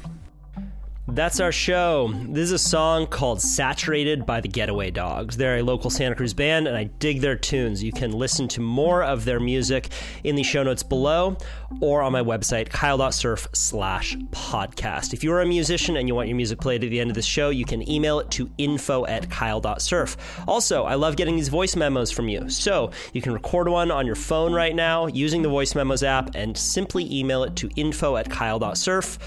That's 1.09 1.41
our 1.41 1.51
show. 1.51 2.13
This 2.29 2.45
is 2.45 2.53
a 2.53 2.59
song 2.59 3.09
called 3.09 3.43
Saturated 3.43 4.25
by 4.25 4.41
the 4.41 4.47
Getaway 4.47 4.93
Dogs. 4.93 5.37
They're 5.37 5.57
a 5.57 5.63
local 5.63 5.91
Santa 5.91 6.15
Cruz 6.15 6.33
band, 6.33 6.69
and 6.69 6.77
I 6.77 6.85
dig 6.85 7.21
their 7.21 7.35
tunes. 7.35 7.83
You 7.83 7.91
can 7.91 8.13
listen 8.13 8.47
to 8.49 8.61
more 8.61 9.03
of 9.03 9.25
their 9.25 9.41
music 9.41 9.89
in 10.23 10.37
the 10.37 10.45
show 10.45 10.63
notes 10.63 10.85
below 10.85 11.37
or 11.81 12.03
on 12.03 12.13
my 12.13 12.23
website, 12.23 12.71
kyle.surf 12.71 13.49
slash 13.53 14.17
podcast. 14.31 15.13
If 15.13 15.25
you're 15.25 15.41
a 15.41 15.47
musician 15.47 15.97
and 15.97 16.07
you 16.07 16.15
want 16.15 16.29
your 16.29 16.37
music 16.37 16.61
played 16.61 16.85
at 16.85 16.91
the 16.91 17.01
end 17.01 17.11
of 17.11 17.17
the 17.17 17.23
show, 17.23 17.51
you 17.51 17.65
can 17.65 17.89
email 17.91 18.21
it 18.21 18.31
to 18.33 18.49
info 18.57 19.05
at 19.07 19.29
kyle.surf. 19.29 20.45
Also, 20.47 20.85
I 20.85 20.95
love 20.95 21.17
getting 21.17 21.35
these 21.35 21.49
voice 21.49 21.75
memos 21.75 22.13
from 22.13 22.29
you. 22.29 22.49
So 22.49 22.93
you 23.13 23.21
can 23.21 23.33
record 23.33 23.69
one 23.69 23.91
on 23.91 24.07
your 24.07 24.15
phone 24.15 24.53
right 24.53 24.75
now 24.75 25.09
using 25.09 25.43
the 25.43 25.49
voice 25.49 25.75
memos 25.75 26.05
app 26.05 26.37
and 26.37 26.57
simply 26.57 27.13
email 27.13 27.43
it 27.43 27.57
to 27.57 27.69
info 27.75 28.17
at 28.17 28.31
kyle.surf. 28.31 29.19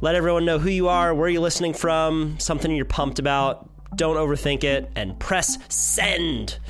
Let 0.00 0.14
everyone 0.14 0.44
know 0.44 0.60
who 0.60 0.70
you 0.70 0.86
are, 0.86 1.12
where 1.12 1.28
you're 1.28 1.42
listening 1.42 1.74
from, 1.74 2.36
something 2.38 2.70
you're 2.70 2.84
pumped 2.84 3.18
about. 3.18 3.68
Don't 3.96 4.14
overthink 4.14 4.62
it 4.62 4.88
and 4.94 5.18
press 5.18 5.58
send. 5.68 6.60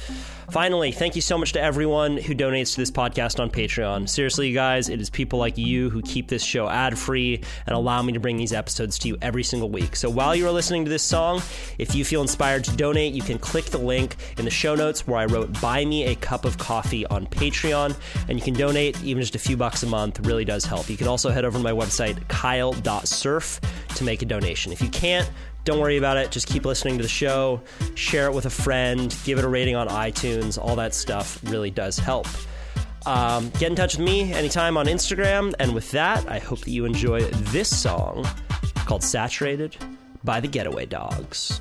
Finally, 0.51 0.93
thank 0.93 1.15
you 1.15 1.21
so 1.21 1.37
much 1.37 1.53
to 1.53 1.61
everyone 1.61 2.17
who 2.17 2.35
donates 2.35 2.73
to 2.73 2.81
this 2.81 2.91
podcast 2.91 3.39
on 3.39 3.51
Patreon. 3.51 4.09
Seriously, 4.09 4.49
you 4.49 4.55
guys, 4.55 4.89
it 4.89 4.99
is 4.99 5.11
people 5.11 5.39
like 5.39 5.59
you 5.59 5.91
who 5.91 6.01
keep 6.01 6.27
this 6.27 6.43
show 6.43 6.67
ad 6.71 6.99
free 6.99 7.43
and 7.67 7.77
allow 7.77 8.01
me 8.01 8.15
to 8.15 8.21
bring 8.21 8.39
these 8.39 8.55
episodes 8.55 8.99
to 9.01 9.09
you 9.09 9.19
every 9.21 9.43
single 9.43 9.69
week. 9.69 9.95
So 9.95 10.09
while 10.09 10.35
you 10.35 10.47
are 10.47 10.51
listening 10.51 10.87
to 10.87 10.91
this 10.91 11.03
song, 11.03 11.43
if 11.77 11.95
you 11.95 12.03
feel 12.03 12.23
inspired 12.23 12.65
to 12.65 12.75
donate, 12.77 13.13
you 13.13 13.21
can 13.21 13.39
click 13.39 13.67
the 13.67 13.77
link 13.77 14.17
in 14.39 14.47
the 14.47 14.51
show 14.51 14.75
notes 14.75 15.07
where 15.07 15.19
I 15.19 15.27
wrote 15.27 15.61
Buy 15.61 15.85
Me 15.85 16.07
a 16.07 16.15
Cup 16.15 16.47
of 16.47 16.57
Coffee 16.57 17.05
on 17.07 17.27
Patreon, 17.27 17.95
and 18.29 18.39
you 18.39 18.43
can 18.43 18.55
donate 18.55 19.03
even 19.05 19.21
just 19.21 19.35
a 19.35 19.39
few 19.39 19.57
bucks 19.57 19.83
a 19.83 19.87
month. 19.87 20.21
Really 20.21 20.47
does 20.47 20.65
help. 20.65 20.89
You 20.89 20.97
can 20.97 21.09
also 21.09 21.29
head 21.29 21.45
over 21.45 21.59
to 21.59 21.63
my 21.63 21.73
website, 21.73 22.27
kyle.surf, 22.29 23.61
to 23.97 24.05
make 24.05 24.23
a 24.23 24.27
donation. 24.27 24.73
If 24.73 24.81
you 24.81 24.89
can't, 24.89 25.31
don't 25.69 25.81
worry 25.81 25.99
about 25.99 26.17
it. 26.17 26.31
Just 26.31 26.47
keep 26.47 26.65
listening 26.65 26.97
to 26.97 27.03
the 27.03 27.11
show, 27.11 27.61
share 27.95 28.25
it 28.25 28.33
with 28.33 28.47
a 28.47 28.51
friend, 28.51 29.15
give 29.25 29.39
it 29.39 29.45
a 29.45 29.49
rating 29.49 29.77
on 29.77 29.87
iTunes. 29.89 30.57
All 30.57 30.75
that 30.77 30.95
stuff 30.95 31.39
really 31.45 31.71
does 31.71 31.99
help. 31.99 32.27
Um, 33.05 33.51
get 33.59 33.65
in 33.65 33.77
touch 33.77 33.99
with 33.99 34.07
me 34.07 34.33
anytime 34.33 34.79
on 34.79 34.87
Instagram. 34.87 35.53
And 35.59 35.75
with 35.75 35.91
that, 35.91 36.27
I 36.27 36.39
hope 36.39 36.61
that 36.61 36.71
you 36.71 36.87
enjoy 36.87 37.21
this 37.21 37.69
song 37.69 38.27
called 38.87 39.03
Saturated 39.03 39.77
by 40.25 40.41
the 40.41 40.49
Getaway 40.49 40.87
Dogs. 40.87 41.61